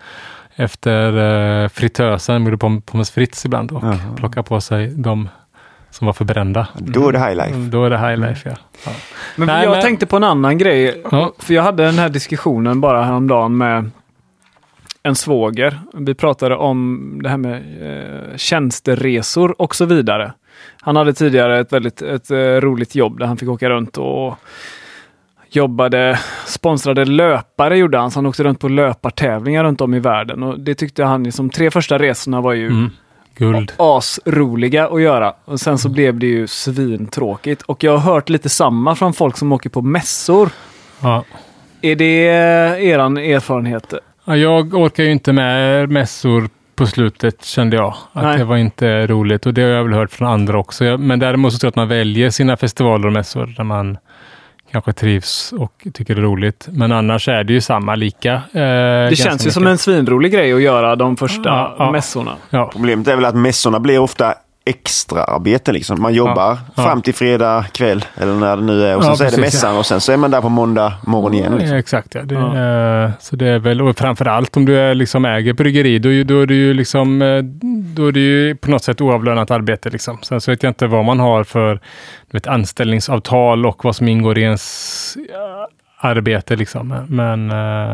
efter 0.56 1.18
uh, 1.18 1.68
fritösen, 1.70 2.44
gjorde 2.44 2.58
pom- 2.58 2.82
pommes 2.82 3.12
frites 3.12 3.46
ibland 3.46 3.72
och 3.72 3.84
Jaha. 3.84 3.98
plockade 4.16 4.44
på 4.48 4.62
sig 4.62 4.88
de 4.88 5.30
som 5.96 6.06
var 6.06 6.14
förbrända. 6.14 6.68
Då 6.78 7.08
är 7.10 7.14
det 7.14 7.20
high 7.20 7.36
life. 7.36 7.58
Då 7.70 7.86
är 7.86 7.90
det 7.90 7.98
high 7.98 8.18
life, 8.18 8.50
ja. 8.50 8.56
ja. 8.86 8.92
Men 9.36 9.48
Nej, 9.48 9.64
jag 9.64 9.72
men- 9.72 9.82
tänkte 9.82 10.06
på 10.06 10.18
en 10.18 10.24
annan 10.24 10.58
grej. 10.58 11.02
Ja. 11.12 11.34
För 11.40 11.54
jag 11.54 11.64
hade 11.64 11.86
den 11.86 11.96
här 12.00 12.10
diskussionen 12.10 12.82
bara 12.82 13.04
häromdagen 13.04 13.58
med 13.58 13.90
en 15.04 15.16
svåger. 15.16 15.80
Vi 15.94 16.14
pratade 16.16 16.56
om 16.56 17.20
det 17.24 17.30
här 17.30 17.38
med 17.38 17.56
eh, 17.82 18.38
tjänsteresor 18.38 19.62
och 19.62 19.76
så 19.76 19.86
vidare. 19.86 20.34
Han 20.82 20.96
hade 20.96 21.14
tidigare 21.14 21.60
ett 21.60 21.74
väldigt 21.74 22.02
ett, 22.02 22.32
eh, 22.32 22.38
roligt 22.38 22.96
jobb 22.96 23.20
där 23.20 23.26
han 23.26 23.38
fick 23.38 23.50
åka 23.50 23.70
runt 23.70 23.98
och 23.98 24.36
jobbade, 25.50 26.20
sponsrade 26.46 27.06
löpare 27.06 27.78
gjorde 27.78 27.98
han, 27.98 28.12
så 28.12 28.18
han 28.18 28.26
åkte 28.26 28.44
runt 28.44 28.60
på 28.60 28.68
löpartävlingar 28.68 29.64
runt 29.64 29.82
om 29.82 29.94
i 29.94 30.00
världen. 30.00 30.44
Och 30.44 30.60
det 30.60 30.76
tyckte 30.76 31.04
han, 31.04 31.32
som 31.32 31.50
tre 31.50 31.72
första 31.72 31.98
resorna 32.00 32.42
var 32.42 32.54
ju 32.54 32.68
Mm. 32.68 32.90
Guld. 33.36 33.72
asroliga 33.78 34.88
att 34.88 35.02
göra. 35.02 35.34
Och 35.46 35.60
sen 35.60 35.78
så 35.78 35.90
blev 35.90 36.20
det 36.20 36.28
ju 36.28 36.48
svintråkigt. 36.48 37.62
Och 37.62 37.84
jag 37.84 37.98
har 37.98 38.14
hört 38.14 38.30
lite 38.30 38.50
samma 38.50 38.96
från 38.96 39.14
folk 39.14 39.38
som 39.38 39.52
åker 39.52 39.70
på 39.70 39.82
mässor. 39.82 40.50
Ja. 41.02 41.24
Är 41.82 41.96
det 41.96 42.28
eh, 42.28 42.88
eran 42.90 43.18
erfarenhet? 43.18 43.94
Ja, 44.26 44.38
Jag 44.38 44.74
orkar 44.74 45.04
ju 45.04 45.12
inte 45.12 45.34
med 45.34 45.90
mässor 45.90 46.50
på 46.76 46.86
slutet 46.88 47.44
kände 47.46 47.76
jag. 47.78 47.94
Att 48.14 48.24
Nej. 48.24 48.38
det 48.38 48.44
var 48.44 48.58
inte 48.58 49.08
roligt 49.08 49.46
och 49.46 49.54
det 49.54 49.62
har 49.62 49.70
jag 49.70 49.84
väl 49.84 49.94
hört 49.94 50.12
från 50.12 50.28
andra 50.28 50.60
också. 50.60 50.98
Men 50.98 51.20
däremot 51.20 51.54
så 51.54 51.60
tror 51.60 51.68
jag 51.68 51.72
att 51.72 51.76
man 51.76 51.88
väljer 51.88 52.30
sina 52.30 52.58
festivaler 52.58 53.08
och 53.08 53.14
mässor 53.14 53.54
där 53.58 53.64
man 53.64 53.98
kanske 54.72 54.94
trivs 54.94 55.54
och 55.54 55.88
tycker 55.94 56.16
det 56.16 56.22
är 56.22 56.24
roligt. 56.24 56.68
Men 56.72 56.92
annars 56.92 57.28
är 57.28 57.44
det 57.44 57.54
ju 57.54 57.62
samma, 57.62 57.96
lika. 57.96 58.34
Eh, 58.34 58.40
Det 59.10 59.18
känns 59.18 59.48
ju 59.48 59.52
som 59.52 59.68
en 59.68 59.78
svinrolig 59.78 60.32
grej 60.32 60.54
att 60.54 60.62
göra 60.62 60.96
de 60.96 61.18
första 61.18 61.74
ja. 61.78 61.92
mässorna. 61.92 62.36
Ja, 62.50 62.70
Problemet 62.74 63.08
är 63.08 63.16
väl 63.16 63.26
att 63.26 63.36
mässorna 63.36 63.80
blir 63.80 64.00
ofta 64.00 64.34
extra 64.66 65.24
arbete 65.24 65.72
liksom. 65.72 66.02
Man 66.02 66.14
jobbar 66.14 66.58
ja. 66.76 66.84
fram 66.84 67.02
till 67.02 67.14
fredag 67.14 67.66
kväll 67.72 68.06
eller 68.16 68.34
när 68.34 68.58
det 68.58 68.64
nu 68.64 68.86
är 68.86 68.96
och 68.96 69.04
sen 69.04 69.12
Ja, 69.12 69.16
så 69.18 69.24
är 69.24 69.32
det 69.32 69.36
precis, 69.38 69.54
mässan 69.54 69.78
och 69.78 69.86
sen 69.86 70.02
så 70.02 70.12
är 70.12 70.18
man 70.18 70.32
där 70.32 70.42
på 70.42 70.50
måndag 70.50 70.94
morgon 71.08 71.34
igen. 71.34 71.52
Liksom. 71.54 71.70
Ja, 71.74 71.80
exakt. 71.80 72.16
Ja. 72.16 72.22
Det, 72.22 72.36
Ja. 72.36 73.06
eh, 73.06 73.12
så 73.20 73.36
det 73.36 73.48
är 73.48 73.60
väl, 73.60 73.82
och 73.82 73.98
framförallt 73.98 74.58
om 74.58 74.66
du 74.66 74.80
är, 74.80 74.96
liksom 74.96 75.26
äger 75.26 75.54
bryggeri, 75.54 76.00
då, 76.00 76.14
är 76.14 76.24
då 76.24 76.42
är 76.42 76.46
det 76.46 76.54
ju 76.54 76.74
liksom, 76.74 77.22
eh, 77.22 77.44
då 77.96 78.08
är 78.08 78.12
det 78.12 78.20
ju 78.20 78.56
på 78.56 78.72
något 78.72 78.84
sätt 78.84 79.02
oavlönat 79.02 79.52
arbete. 79.52 79.90
Liksom. 79.90 80.18
Sen 80.22 80.42
så 80.42 80.52
vet 80.52 80.64
jag 80.64 80.70
inte 80.70 80.88
vad 80.88 81.06
man 81.06 81.20
har 81.20 81.44
för 81.44 81.74
du 82.32 82.38
vet, 82.38 82.48
anställningsavtal 82.48 83.66
och 83.66 83.86
vad 83.86 83.96
som 83.96 84.08
ingår 84.08 84.38
i 84.38 84.42
ens 84.42 85.18
ja, 85.34 85.68
arbete. 86.00 86.56
Liksom. 86.56 87.06
Men, 87.08 87.52
eh, 87.52 87.94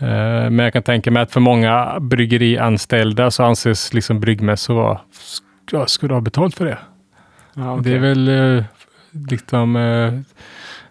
eh, 0.00 0.50
men 0.50 0.58
jag 0.58 0.72
kan 0.72 0.82
tänka 0.82 1.10
mig 1.10 1.22
att 1.22 1.32
för 1.32 1.40
många 1.40 2.00
bryggerianställda 2.00 3.30
så 3.30 3.44
anses 3.44 3.94
liksom 3.94 4.20
bryggmässor 4.20 4.74
vara, 4.74 5.00
ska, 5.86 6.06
du 6.06 6.14
ha 6.14 6.20
betalt 6.20 6.54
för 6.54 6.64
det? 6.64 6.78
Ja, 7.54 7.80
Det 7.82 7.94
är 7.94 7.98
väl 7.98 8.28
eh, 8.28 8.64
liksom 9.30 9.76
eh, 9.76 10.12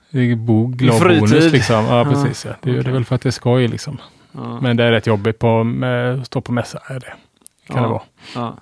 det 0.09 0.31
är 0.31 0.35
bo, 0.35 0.67
glad 0.67 1.01
bonus 1.01 1.51
liksom. 1.51 1.85
Ja, 1.85 2.05
precis. 2.05 2.45
Ja. 2.45 2.51
Det 2.61 2.69
är 2.69 2.81
okej. 2.81 2.93
väl 2.93 3.05
för 3.05 3.15
att 3.15 3.21
det 3.21 3.29
är 3.29 3.31
skoj 3.31 3.67
liksom. 3.67 3.97
Ja, 4.31 4.59
Men 4.61 4.77
det 4.77 4.83
är 4.83 4.91
rätt 4.91 5.07
jobbigt 5.07 5.39
på, 5.39 5.63
med, 5.63 6.19
att 6.19 6.25
stå 6.25 6.41
på 6.41 6.51
mässa. 6.51 6.79
Är 6.87 6.99
det. 6.99 7.13
Kan 7.73 7.83
det 7.83 7.89
vara. 7.89 8.53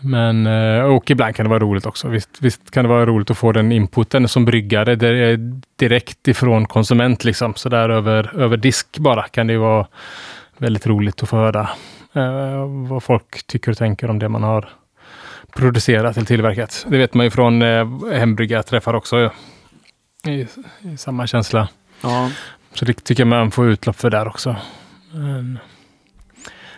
Men, 0.00 0.46
eh, 0.46 0.84
och 0.84 1.10
ibland 1.10 1.36
kan 1.36 1.44
det 1.44 1.50
vara 1.50 1.58
roligt 1.58 1.86
också. 1.86 2.08
Visst, 2.08 2.30
visst 2.40 2.70
kan 2.70 2.84
det 2.84 2.88
vara 2.88 3.06
roligt 3.06 3.30
att 3.30 3.38
få 3.38 3.52
den 3.52 3.72
inputen 3.72 4.28
som 4.28 4.44
bryggare 4.44 4.96
det 4.96 5.08
är 5.08 5.60
direkt 5.76 6.28
ifrån 6.28 6.66
konsument. 6.66 7.24
Liksom. 7.24 7.54
Så 7.54 7.68
där 7.68 7.88
över, 7.88 8.36
över 8.36 8.56
disk 8.56 8.98
bara 8.98 9.22
kan 9.22 9.46
det 9.46 9.58
vara 9.58 9.86
väldigt 10.58 10.86
roligt 10.86 11.22
att 11.22 11.28
få 11.28 11.36
höra 11.36 11.68
eh, 12.12 12.88
vad 12.88 13.02
folk 13.02 13.46
tycker 13.46 13.70
och 13.70 13.76
tänker 13.76 14.10
om 14.10 14.18
det 14.18 14.28
man 14.28 14.42
har 14.42 14.68
producerat 15.56 16.16
eller 16.16 16.26
tillverkat. 16.26 16.86
Det 16.88 16.98
vet 16.98 17.14
man 17.14 17.26
ju 17.26 17.30
från 17.30 17.62
eh, 17.62 17.86
hembryggarträffar 18.12 18.94
också. 18.94 19.18
Ja. 19.18 19.30
I, 20.30 20.46
I, 20.82 20.96
samma 20.96 21.26
känsla. 21.26 21.68
Ja. 22.02 22.30
Så 22.74 22.84
det 22.84 23.04
tycker 23.04 23.20
jag 23.20 23.28
man 23.28 23.50
får 23.50 23.68
utlopp 23.68 23.96
för 23.96 24.10
där 24.10 24.28
också. 24.28 24.56
Men, 25.12 25.58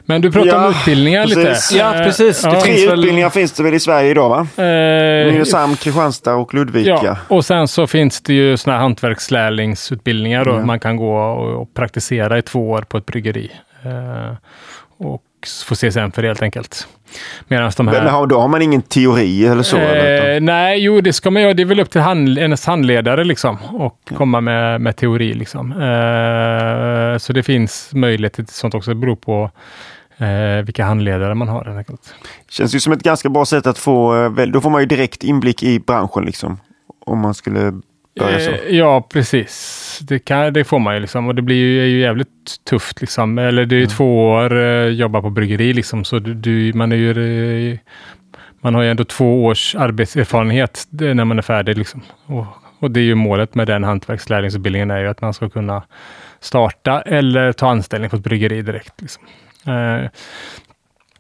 men 0.09 0.20
du 0.20 0.32
pratar 0.32 0.48
Ja, 0.48 0.65
om 0.66 0.70
utbildningar 0.70 1.24
precis. 1.24 1.70
lite. 1.73 1.85
Ja, 1.85 1.93
precis. 1.93 2.43
Det 2.43 2.48
Ja. 2.48 2.61
Tre 2.61 2.73
finns 2.73 2.89
väl- 2.90 2.98
utbildningar 2.98 3.31
finns 3.31 3.53
det 3.53 3.62
väl 3.62 3.74
i 3.74 3.81
Sverige 3.81 4.11
idag 4.11 4.28
va? 4.28 4.40
Eh, 4.65 5.32
Nynäshamn, 5.32 5.77
Kristianstad 5.77 6.35
och 6.35 6.55
Ludvika. 6.55 6.90
Ja, 7.03 7.16
och 7.28 7.44
sen 7.44 7.69
så 7.69 7.86
finns 7.86 8.20
det 8.20 8.35
ju 8.35 8.57
såna 8.57 8.74
här 8.77 8.81
hantverkslärlingsutbildningar 8.82 10.44
då. 10.44 10.59
Man 10.61 10.81
kan 10.81 10.97
gå 10.97 11.16
och, 11.19 11.62
och 11.62 11.74
praktisera 11.74 12.39
i 12.39 12.43
två 12.43 12.70
år 12.70 12.82
på 12.82 12.98
ett 12.98 13.07
bryggeri. 13.07 13.51
Eh, 13.85 14.35
och 14.98 15.23
s- 15.47 15.64
få 15.64 15.74
CSN 15.74 16.10
för 16.14 16.23
det 16.23 16.28
helt 16.28 16.43
enkelt. 16.43 16.89
Medan 17.48 17.73
de 17.77 17.89
här... 17.89 18.05
Men 18.05 18.28
då 18.28 18.40
har 18.40 18.48
man 18.48 18.62
ingen 18.62 18.82
teori 18.82 19.47
eller 19.47 19.62
så? 19.62 19.77
eller? 19.77 20.35
Eh, 20.35 20.40
nej, 20.40 20.78
jo 20.85 21.01
det 21.01 21.12
ska 21.12 21.31
man 21.31 21.43
göra. 21.43 21.55
Det 21.55 21.62
är 21.62 21.64
väl 21.64 21.81
upp 21.81 21.90
till 21.90 22.01
hand, 22.01 22.39
hennes 22.39 22.66
handledare 22.66 23.24
liksom 23.24 23.59
och 23.73 24.01
komma 24.16 24.40
med, 24.40 24.81
med 24.81 24.97
teori. 24.97 25.35
Liksom. 25.35 25.73
Eh, 25.73 27.18
så 27.18 27.32
det 27.32 27.43
finns 27.43 27.90
möjlighet 27.93 28.32
till 28.32 28.47
sånt 28.47 28.74
också. 28.74 28.90
Det 28.90 28.94
beror 28.94 29.16
på 29.16 29.51
eh, 30.18 30.64
vilka 30.64 30.85
handledare 30.85 31.35
man 31.35 31.48
har. 31.48 31.64
Helt 31.64 31.78
enkelt. 31.78 32.14
Känns 32.51 32.74
ju 32.74 32.81
som 32.81 32.93
ett 32.93 33.02
ganska 33.02 33.28
bra 33.28 33.44
sätt 33.44 33.66
att 33.66 33.78
få, 33.78 34.23
eh, 34.24 34.31
väl- 34.31 34.52
då 34.52 34.60
får 34.60 34.70
man 34.70 34.81
ju 34.81 34.86
direkt 34.86 35.24
inblick 35.24 35.62
i 35.62 35.81
branschen 35.81 36.24
liksom. 36.24 36.60
Om 37.06 37.18
man 37.18 37.35
skulle. 37.35 37.73
Eh, 38.20 38.76
ja, 38.76 39.09
precis. 39.12 39.98
Det, 40.02 40.18
kan, 40.18 40.52
det 40.52 40.64
får 40.64 40.78
man 40.78 40.94
ju 40.94 41.01
liksom 41.01 41.28
och 41.28 41.34
det 41.34 41.43
blir 41.43 41.56
ju, 41.56 41.82
är 41.82 41.86
ju 41.86 42.01
jävligt 42.01 42.64
tufft 42.70 43.01
liksom. 43.01 43.38
Eller 43.38 43.66
det 43.66 43.76
är 43.76 43.80
ju 43.80 43.86
två 43.86 44.28
år 44.28 44.59
eh, 44.59 44.86
jobba 44.86 45.22
på 45.22 45.30
bryggeri 45.30 45.72
liksom 45.72 46.05
så 46.05 46.18
du, 46.18 46.34
du, 46.34 46.72
man 46.74 46.93
är 46.93 46.97
ju 46.97 47.70
eh, 47.72 47.78
man 48.60 48.74
har 48.74 48.82
ju 48.82 48.90
ändå 48.90 49.05
två 49.05 49.44
års 49.44 49.74
arbetserfarenhet 49.74 50.86
när 50.90 51.24
man 51.24 51.38
är 51.38 51.43
färdig 51.43 51.78
liksom. 51.78 52.02
Och, 52.26 52.47
och 52.78 52.90
det 52.90 53.01
är 53.01 53.05
ju 53.05 53.14
målet 53.14 53.55
med 53.55 53.66
den 53.66 53.84
hantverkslärlingsutbildningen 53.84 54.90
är 54.90 54.98
ju 54.98 55.09
att 55.09 55.20
man 55.20 55.34
ska 55.34 55.48
kunna 55.48 55.82
starta 56.40 57.01
eller 57.01 57.52
ta 57.52 57.70
anställning 57.70 58.10
på 58.10 58.16
ett 58.16 58.22
bryggeri 58.22 58.62
direkt. 58.62 59.01
Liksom. 59.01 59.22
Eh, 59.66 60.10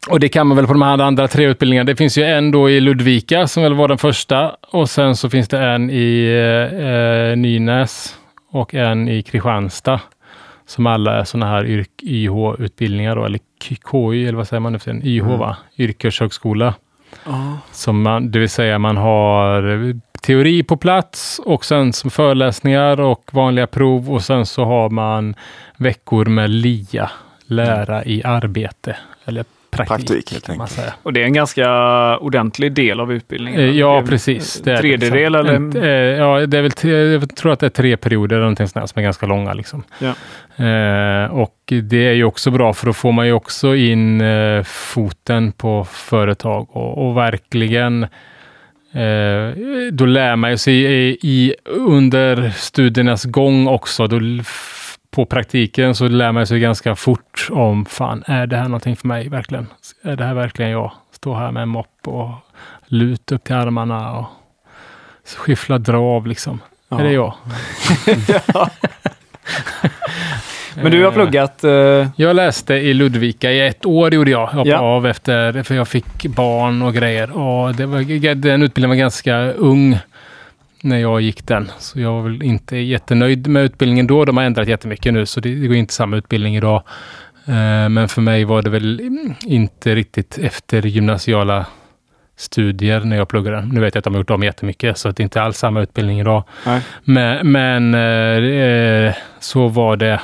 och 0.08 0.20
det 0.20 0.28
kan 0.28 0.46
man 0.46 0.56
väl 0.56 0.66
på 0.66 0.72
de 0.72 0.82
här 0.82 0.98
andra 0.98 1.28
tre 1.28 1.46
utbildningarna. 1.46 1.84
Det 1.86 1.96
finns 1.96 2.18
ju 2.18 2.24
en 2.24 2.50
då 2.50 2.70
i 2.70 2.80
Ludvika 2.80 3.46
som 3.46 3.62
väl 3.62 3.74
var 3.74 3.88
den 3.88 3.98
första 3.98 4.56
och 4.70 4.90
sen 4.90 5.16
så 5.16 5.30
finns 5.30 5.48
det 5.48 5.58
en 5.58 5.90
i 5.90 6.26
eh, 7.32 7.36
Nynäs 7.36 8.16
och 8.50 8.74
en 8.74 9.08
i 9.08 9.22
Kristianstad. 9.22 10.00
Som 10.66 10.86
alla 10.86 11.20
är 11.20 11.24
sådana 11.24 11.46
här 11.46 11.84
YH-utbildningar 12.02 13.16
då, 13.16 13.24
eller 13.24 13.40
KY, 13.62 14.26
eller 14.26 14.36
vad 14.36 14.48
säger 14.48 14.60
man 14.60 14.72
nu 14.72 14.78
för 14.78 14.84
tiden? 14.84 15.06
YH 15.06 15.26
va? 15.26 15.56
Yrkeshögskola. 15.78 16.74
Ja. 17.24 17.58
Som 17.72 18.02
man, 18.02 18.30
det 18.30 18.38
vill 18.38 18.48
säga 18.48 18.78
man 18.78 18.96
har 18.96 19.94
teori 20.22 20.62
på 20.62 20.76
plats 20.76 21.40
och 21.44 21.64
sen 21.64 21.92
som 21.92 22.10
föreläsningar 22.10 23.00
och 23.00 23.30
vanliga 23.32 23.66
prov 23.66 24.12
och 24.12 24.22
sen 24.22 24.46
så 24.46 24.64
har 24.64 24.90
man 24.90 25.34
veckor 25.76 26.24
med 26.24 26.50
LIA, 26.50 27.10
lära 27.46 28.04
i 28.04 28.22
arbete. 28.24 28.96
Eller 29.24 29.44
praktik, 29.76 30.06
Praktik, 30.08 30.32
helt 30.32 30.46
kan 30.46 30.56
man 30.56 30.68
säga. 30.68 30.94
Och 31.02 31.12
det 31.12 31.20
är 31.20 31.24
en 31.24 31.32
ganska 31.32 31.68
ordentlig 32.18 32.72
del 32.72 33.00
av 33.00 33.12
utbildningen. 33.12 33.60
Eh, 33.60 33.70
Ja, 33.70 33.92
Det 33.92 33.98
är 33.98 34.06
precis. 34.06 34.60
Det 34.60 34.70
är 34.70 34.74
det 34.74 34.80
tredjedel 34.80 35.32
liksom. 35.32 35.70
eller? 35.70 35.84
Eh, 36.12 36.18
Ja, 36.18 36.46
det 36.46 36.58
är 36.58 36.62
väl, 36.62 36.70
tre- 36.72 37.12
jag 37.12 37.36
tror 37.36 37.52
att 37.52 37.60
det 37.60 37.66
är 37.66 37.70
tre 37.70 37.96
perioder 37.96 38.36
eller 38.36 38.42
någonting 38.44 38.68
sånt 38.68 38.90
som 38.90 38.98
är 39.00 39.02
ganska 39.04 39.26
långa. 39.26 39.52
Liksom. 39.52 39.82
Ja. 39.98 40.14
Eh, 40.64 41.30
och 41.30 41.56
det 41.82 42.08
är 42.08 42.12
ju 42.12 42.24
också 42.24 42.50
bra 42.50 42.72
för 42.74 42.86
då 42.86 42.92
får 42.92 43.12
man 43.12 43.26
ju 43.26 43.32
också 43.32 43.74
in 43.76 44.20
eh, 44.20 44.62
foten 44.62 45.52
på 45.52 45.84
företag 45.84 46.68
och, 46.76 47.06
och 47.08 47.16
verkligen 47.16 48.02
eh, 48.92 49.56
då 49.92 50.06
lär 50.06 50.36
man 50.36 50.58
sig 50.58 50.74
i, 50.74 51.18
i, 51.22 51.54
under 51.64 52.50
studiernas 52.50 53.24
gång 53.24 53.66
också. 53.68 54.06
Då, 54.06 54.20
på 55.16 55.24
praktiken 55.26 55.94
så 55.94 56.08
lär 56.08 56.32
man 56.32 56.46
sig 56.46 56.60
ganska 56.60 56.96
fort 56.96 57.48
om 57.50 57.84
fan, 57.86 58.24
är 58.26 58.46
det 58.46 58.56
här 58.56 58.64
någonting 58.64 58.96
för 58.96 59.08
mig 59.08 59.28
verkligen? 59.28 59.66
Är 60.02 60.16
det 60.16 60.24
här 60.24 60.34
verkligen 60.34 60.70
jag? 60.70 60.92
Stå 61.12 61.34
här 61.34 61.50
med 61.52 61.62
en 61.62 61.68
mopp 61.68 61.98
och 62.04 62.30
lut 62.86 63.32
upp 63.32 63.44
till 63.44 63.54
armarna 63.54 64.12
och 64.12 64.26
skyffla 65.36 65.78
drav 65.78 66.26
liksom. 66.26 66.60
Ja. 66.88 67.00
Är 67.00 67.04
det 67.04 67.12
jag? 67.12 67.34
Men 70.82 70.92
du 70.92 71.04
har 71.04 71.12
pluggat... 71.12 71.64
eh, 71.64 72.06
Jag 72.16 72.36
läste 72.36 72.74
i 72.74 72.94
Ludvika 72.94 73.50
i 73.52 73.66
ett 73.66 73.86
år 73.86 74.14
gjorde 74.14 74.30
jag. 74.30 74.40
Jag 74.40 74.46
hoppade 74.46 74.70
Ja. 74.70 74.78
av 74.78 75.06
efter, 75.06 75.62
för 75.62 75.74
jag 75.74 75.88
fick 75.88 76.26
barn 76.26 76.82
och 76.82 76.94
grejer. 76.94 77.36
Och 77.36 77.74
det 77.74 77.86
var, 77.86 78.34
den 78.34 78.62
utbildningen 78.62 78.88
var 78.96 78.96
ganska 78.96 79.36
ung 79.52 79.98
när 80.86 80.98
jag 80.98 81.20
gick 81.20 81.46
den. 81.46 81.70
Så 81.78 82.00
jag 82.00 82.12
var 82.12 82.22
väl 82.22 82.42
inte 82.42 82.76
jättenöjd 82.76 83.46
med 83.46 83.64
utbildningen 83.64 84.06
då. 84.06 84.24
De 84.24 84.36
har 84.36 84.44
ändrat 84.44 84.68
jättemycket 84.68 85.12
nu, 85.14 85.26
så 85.26 85.40
det, 85.40 85.54
det 85.54 85.66
går 85.66 85.76
inte 85.76 85.94
samma 85.94 86.16
utbildning 86.16 86.56
idag. 86.56 86.82
Eh, 87.46 87.88
Men 87.88 88.08
för 88.08 88.20
mig 88.20 88.44
var 88.44 88.62
det 88.62 88.70
väl 88.70 89.00
inte 89.44 89.94
riktigt 89.94 90.38
efter 90.38 90.82
gymnasiala 90.86 91.66
studier 92.36 93.00
när 93.00 93.16
jag 93.16 93.28
pluggade. 93.28 93.66
Nu 93.72 93.80
vet 93.80 93.94
jag 93.94 94.00
att 94.00 94.04
de 94.04 94.14
har 94.14 94.20
gjort 94.20 94.30
om 94.30 94.42
jättemycket, 94.42 94.98
så 94.98 95.10
det 95.10 95.22
inte 95.22 95.42
alls 95.42 95.58
samma 95.58 95.80
utbildning 95.80 96.20
idag. 96.20 96.44
Nej. 96.66 96.82
Men, 97.04 97.52
men 97.52 97.94
eh, 97.94 99.14
så 99.40 99.68
var 99.68 99.96
det 99.96 100.20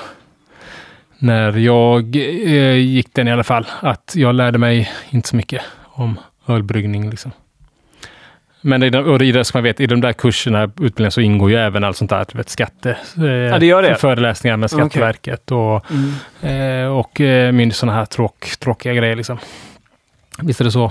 när 1.18 1.56
jag 1.58 2.16
eh, 2.16 2.76
gick 2.76 3.14
den 3.14 3.28
i 3.28 3.32
alla 3.32 3.44
fall. 3.44 3.66
Att 3.80 4.12
jag 4.16 4.34
lärde 4.34 4.58
mig 4.58 4.90
inte 5.10 5.28
så 5.28 5.36
mycket 5.36 5.62
om 5.82 6.18
ölbryggning. 6.48 7.10
Liksom. 7.10 7.32
Men 8.64 8.82
i, 8.82 8.90
de, 8.90 8.98
och 9.04 9.22
i 9.22 9.32
det, 9.32 9.44
som 9.44 9.58
man 9.58 9.64
vet, 9.64 9.80
i 9.80 9.86
de 9.86 10.00
där 10.00 10.12
kurserna, 10.12 10.64
utbildningen, 10.64 11.10
så 11.10 11.20
ingår 11.20 11.50
ju 11.50 11.56
även 11.56 11.84
allt 11.84 11.96
sånt 11.96 12.10
där. 12.10 12.26
Vet, 12.34 12.48
skatte, 12.48 12.90
eh, 13.18 13.24
Ja, 13.24 13.58
det 13.58 13.66
gör 13.66 13.82
det. 13.82 13.94
Föreläsningar 13.94 14.56
med 14.56 14.66
Okej. 14.72 14.78
Skatteverket 14.78 15.50
och, 15.50 15.84
Mm. 16.42 16.84
eh, 16.84 16.96
och 16.98 17.20
eh, 17.20 17.52
min 17.52 17.72
sådana 17.72 17.98
här 17.98 18.04
tråk, 18.06 18.46
tråkiga 18.60 18.94
grejer. 18.94 19.16
Liksom. 19.16 19.38
Visst 20.42 20.60
är 20.60 20.64
det 20.64 20.70
så. 20.70 20.84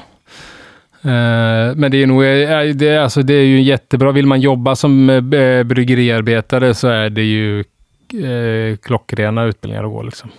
Eh, 1.03 1.75
men 1.75 1.91
det 1.91 1.97
är 2.03 2.07
nog, 2.07 2.23
eh, 2.23 2.73
det, 2.75 2.87
är- 2.87 2.99
alltså, 2.99 3.21
det 3.21 3.33
är 3.33 3.45
ju 3.45 3.61
jättebra. 3.61 4.11
Vill 4.11 4.27
man 4.27 4.41
jobba 4.41 4.75
som 4.75 5.09
eh, 5.09 5.63
bryggeriarbetare 5.63 6.73
så 6.73 6.87
är 6.87 7.09
det 7.09 7.23
ju 7.23 7.59
eh, 7.59 8.77
klockrena 8.77 9.43
utbildningar 9.43 9.83
att 9.83 9.89
gå. 9.91 10.03
Liksom. 10.03 10.29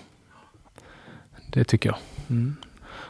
Det 1.46 1.64
tycker 1.64 1.88
jag. 1.88 1.96
Mm. 2.30 2.56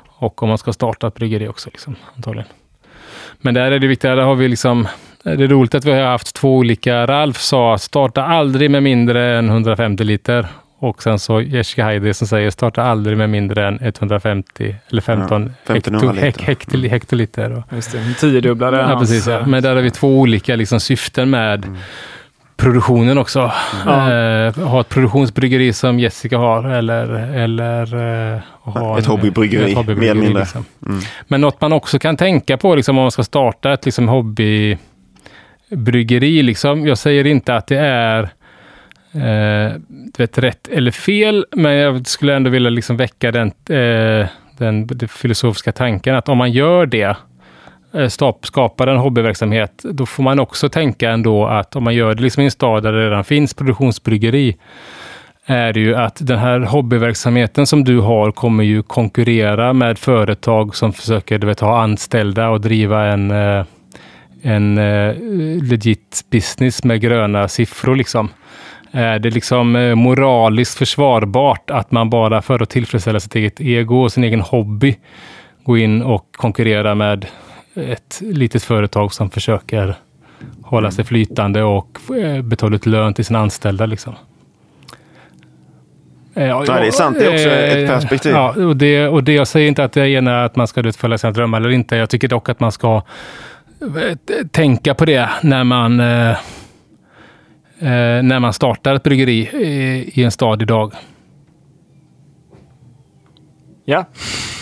Och 0.07 0.43
om 0.43 0.49
man 0.49 0.59
ska 0.59 0.73
starta 0.73 1.07
ett 1.07 1.15
bryggeri 1.15 1.49
också, 1.49 1.71
liksom, 1.73 1.97
antagligen. 2.17 2.49
Men 3.43 3.55
där 3.55 3.73
är 3.73 3.79
det 3.79 3.87
viktiga, 3.87 4.15
där 4.15 4.23
har 4.23 4.35
vi 4.35 4.49
liksom, 4.49 4.89
det 5.23 5.31
är 5.31 5.49
roligt 5.49 5.75
att 5.75 5.85
vi 5.85 5.93
har 5.93 6.01
haft 6.03 6.35
två 6.35 6.57
olika. 6.57 7.07
Ralf 7.07 7.39
sa 7.39 7.79
starta 7.79 8.23
aldrig 8.23 8.71
med 8.71 8.83
mindre 8.83 9.39
än 9.39 9.49
150 9.49 10.05
liter. 10.05 10.47
Och 10.79 11.03
sen 11.03 11.19
så 11.19 11.41
Jessica 11.41 11.85
Heidi 11.85 12.15
som 12.15 12.27
säger 12.27 12.51
starta 12.51 12.83
aldrig 12.83 13.19
med 13.19 13.31
mindre 13.31 13.67
än 13.69 13.79
150 13.83 14.75
eller 14.91 15.03
15 15.03 15.53
Ja, 15.67 15.75
1500 15.77 16.23
hekto, 16.23 16.43
hek, 16.43 16.49
hekto, 16.49 16.79
hektoliter. 16.79 17.53
Och, 17.53 17.75
Just 17.75 17.93
det, 17.93 17.99
en 17.99 18.15
tiodubblare. 18.15 18.77
ja, 18.91 18.99
precis. 18.99 19.27
Ja. 19.27 19.47
Men 19.47 19.63
där 19.63 19.75
har 19.75 19.83
vi 19.83 19.91
två 19.91 20.21
olika 20.21 20.57
liksom, 20.57 20.81
syften 20.81 21.31
med 21.31 21.77
produktionen 22.63 23.19
också. 23.19 23.53
Ja. 23.87 24.13
Eh, 24.13 24.55
ha 24.59 24.81
ett 24.81 24.89
produktionsbryggeri 24.89 25.73
som 25.73 25.99
Jessica 26.01 26.39
har 26.39 26.65
eller, 26.69 27.09
eller 27.37 27.83
eh, 28.35 28.41
ha 28.63 28.99
Ett 28.99 29.05
en- 29.05 29.11
hobbybryggeri, 29.11 29.71
ett 29.71 29.77
hobbybryggeri, 29.77 30.05
mer 30.07 30.11
eller 30.11 30.23
mindre. 30.23 30.41
liksom. 30.43 30.65
Mm. 30.87 31.01
Men 31.29 31.41
något 31.41 31.61
man 31.61 31.73
också 31.73 31.99
kan 31.99 32.17
tänka 32.17 32.57
på 32.57 32.75
liksom, 32.75 32.99
om 32.99 33.03
man 33.05 33.11
ska 33.11 33.23
starta 33.23 33.73
ett 33.73 33.85
liksom, 33.85 34.09
hobbybryggeri. 34.09 36.43
Liksom. 36.43 36.87
Jag 36.87 36.99
säger 36.99 37.27
inte 37.27 37.55
att 37.55 37.67
det 37.67 37.79
är 37.79 38.23
eh, 39.15 39.73
vet, 40.19 40.39
rätt 40.39 40.69
eller 40.69 40.91
fel, 40.91 41.47
men 41.57 41.73
jag 41.73 42.07
skulle 42.07 42.37
ändå 42.37 42.51
vilja 42.51 42.71
liksom, 42.71 42.97
väcka 42.97 43.31
den, 43.33 43.47
eh, 43.49 44.27
den, 44.59 44.87
den 44.87 45.09
filosofiska 45.09 45.73
tanken 45.73 46.15
att 46.15 46.29
om 46.29 46.39
man 46.39 46.53
gör 46.53 46.87
det, 46.87 47.03
eh, 47.03 47.17
Eh, 47.95 48.09
skapar 48.43 48.87
en 48.87 48.97
hobbyverksamhet, 48.97 49.85
då 49.85 50.07
får 50.07 50.23
man 50.23 50.41
också 50.41 50.69
tänka 50.69 51.11
ändå 51.11 51.47
att 51.47 51.77
om 51.77 51.85
man 51.85 51.95
gör 51.95 52.15
det 52.15 52.23
liksom 52.23 52.41
i 52.41 52.45
en 52.45 52.51
stad 52.51 52.83
där 52.83 52.93
det 52.93 53.07
redan 53.07 53.25
finns 53.25 53.55
produktionsbryggeri, 53.55 54.57
är 55.47 55.73
det 55.73 55.81
ju 55.81 55.95
att 55.95 56.27
den 56.27 56.39
här 56.39 56.61
hobbyverksamheten 56.61 57.67
som 57.67 57.85
du 57.85 58.01
har 58.01 58.31
kommer 58.31 58.65
ju 58.65 58.83
konkurrera 58.83 59.73
med 59.73 59.99
företag 59.99 60.77
som 60.77 60.93
försöker 60.93 61.39
du 61.39 61.47
vet, 61.47 61.61
ha 61.61 61.83
anställda 61.83 62.49
och 62.49 62.61
driva 62.61 63.07
en, 63.07 63.31
eh, 63.31 63.65
en 64.43 64.79
eh, 64.79 65.15
legit 65.63 66.25
business 66.31 66.85
med 66.85 67.01
gröna 67.01 67.49
siffror. 67.49 67.97
Liksom. 67.97 68.29
Är 68.91 69.19
det 69.19 69.31
liksom 69.31 69.93
moraliskt 69.97 70.79
försvarbart 70.79 71.71
att 71.71 71.91
man 71.91 72.11
bara 72.11 72.43
för 72.43 72.63
att 72.63 72.71
tillfredsställa 72.71 73.21
sitt 73.21 73.35
eget 73.35 73.61
ego 73.61 74.03
och 74.03 74.13
sin 74.13 74.25
egen 74.25 74.41
hobby 74.41 74.97
gå 75.65 75.79
in 75.79 76.03
och 76.03 76.27
konkurrera 76.33 76.95
med 76.95 77.27
ett 77.75 78.21
litet 78.25 78.63
företag 78.63 79.15
som 79.15 79.31
försöker 79.31 79.95
hålla 80.63 80.91
sig 80.91 81.05
flytande 81.05 81.63
och 81.63 81.99
eh, 82.19 82.43
betala 82.43 82.77
ut 82.77 82.87
lön 82.87 83.15
till 83.15 83.25
sina 83.25 83.39
anställda. 83.39 83.87
Liksom. 83.87 84.15
Eh, 86.35 86.47
ja, 86.47 86.65
det 86.67 86.87
är 86.87 86.91
sant. 86.91 87.19
Det 87.19 87.25
är 87.25 87.35
också 87.35 87.49
ett 87.49 87.91
eh, 87.91 87.95
perspektiv. 87.95 88.33
Ja, 88.33 88.55
och, 88.67 88.77
det, 88.77 89.09
och 89.09 89.25
det 89.25 89.33
jag 89.33 89.49
säger 89.49 89.69
inte 89.69 89.85
att 89.85 89.93
det 89.93 90.09
ena 90.09 90.45
att 90.45 90.57
man 90.57 90.67
ska 90.67 90.81
utfölja 90.81 91.19
sina 91.19 91.33
drömmar 91.33 91.61
eller 91.61 91.71
inte. 91.71 91.97
Jag 91.97 92.11
tycker 92.11 92.29
dock 92.29 92.49
att 92.49 92.61
man 92.61 92.73
ska 92.73 93.03
tänka 94.51 94.95
på 94.95 95.05
det 95.05 95.29
när 95.43 95.65
man, 95.65 95.97
när 97.77 98.39
man 98.41 98.53
startar 98.53 98.95
ett 98.95 99.03
bryggeri 99.03 99.49
i 100.15 100.25
en 100.25 100.31
stad 100.31 100.63
idag. 100.63 100.93
Ja. 103.93 104.05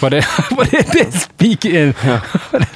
Var 0.01 0.11
det, 0.11 0.27
var 0.51 0.65
det, 0.71 0.93
det 0.93 1.13
speak 1.13 1.65
ja. 1.65 2.21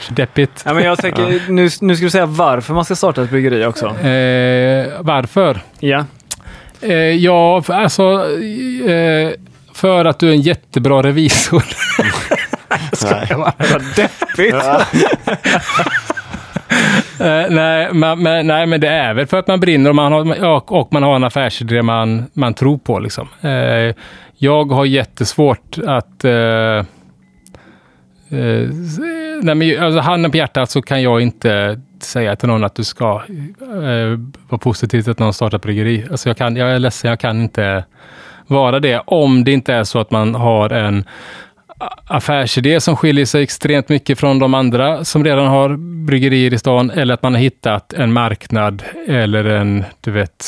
Deppigt. 0.09 0.63
Ja, 0.65 0.75
men 0.75 0.85
jag 0.85 0.99
tänker, 0.99 1.23
ja. 1.23 1.39
nu, 1.49 1.69
nu 1.81 1.97
ska 1.97 2.05
du 2.05 2.11
säga 2.11 2.27
varför 2.27 2.75
man 2.75 2.85
ska 2.85 2.97
starta 2.97 3.23
ett 3.23 3.31
bryggeri 3.31 3.67
också. 3.67 3.87
Eh, 3.87 4.87
varför? 5.01 5.61
Ja. 5.81 6.05
Eh, 6.81 6.95
ja, 6.95 7.63
alltså 7.69 8.27
eh, 8.87 9.31
för 9.75 10.05
att 10.05 10.19
du 10.19 10.29
är 10.29 10.33
en 10.33 10.41
jättebra 10.41 11.03
revisor. 11.03 11.63
Skojar 12.93 13.39
bara. 13.39 13.53
Vad 13.59 13.83
deppigt. 13.97 14.55
Uh, 17.21 17.47
nej, 17.55 17.93
man, 17.93 18.23
men, 18.23 18.47
nej, 18.47 18.67
men 18.67 18.81
det 18.81 18.89
är 18.89 19.15
väl 19.15 19.27
för 19.27 19.39
att 19.39 19.47
man 19.47 19.61
brinner 19.61 19.91
och 19.91 19.97
man 19.97 20.13
har, 20.13 20.45
och, 20.45 20.73
och 20.73 20.93
man 20.93 21.03
har 21.03 21.17
en 21.17 21.25
affärsidé 21.25 21.83
man, 21.83 22.27
man 22.33 22.55
tror 22.55 22.79
på. 22.79 22.99
Liksom. 22.99 23.29
Uh, 23.45 23.95
jag 24.45 24.73
har 24.73 24.85
jättesvårt 24.85 25.79
att... 25.87 26.25
Uh, 26.25 26.85
nej, 29.43 29.55
men, 29.55 29.83
alltså, 29.83 30.01
handen 30.01 30.31
på 30.31 30.37
hjärtat 30.37 30.71
så 30.71 30.83
kan 30.83 31.03
jag 31.03 31.21
inte 31.21 31.81
säga 32.01 32.37
till 32.37 32.49
någon 32.49 32.65
att 32.65 32.75
du 32.75 32.85
ska 32.85 33.23
eh, 33.61 34.19
vara 34.49 34.59
positivt 34.59 35.09
att 35.09 35.19
någon 35.19 35.33
startar 35.33 35.59
bryggeri. 35.59 36.07
Alltså, 36.11 36.29
jag, 36.29 36.37
kan, 36.37 36.57
jag 36.57 36.75
är 36.75 36.79
ledsen, 36.79 37.11
jag 37.11 37.21
kan 37.21 37.43
inte 37.43 37.85
vara 38.47 38.81
det. 38.81 39.03
Om 39.07 39.45
det 39.45 39.53
inte 39.53 39.75
är 39.75 39.85
så 39.85 39.99
att 39.99 40.11
man 40.11 40.35
har 40.35 40.71
en 40.71 41.05
affärsidé 42.07 42.81
som 42.81 42.97
skiljer 42.97 43.25
sig 43.25 43.43
extremt 43.43 43.89
mycket 43.89 44.19
från 44.19 44.39
de 44.39 44.55
andra 44.55 45.05
som 45.05 45.25
redan 45.25 45.47
har 45.47 45.77
bryggerier 46.07 46.55
i 46.55 46.59
stan 46.59 46.91
eller 46.91 47.15
att 47.15 47.23
man 47.23 47.35
har 47.35 47.41
hittat 47.41 47.93
en 47.93 48.13
marknad 48.13 48.83
eller 49.09 49.45
en, 49.45 49.85
du 50.01 50.11
vet, 50.11 50.45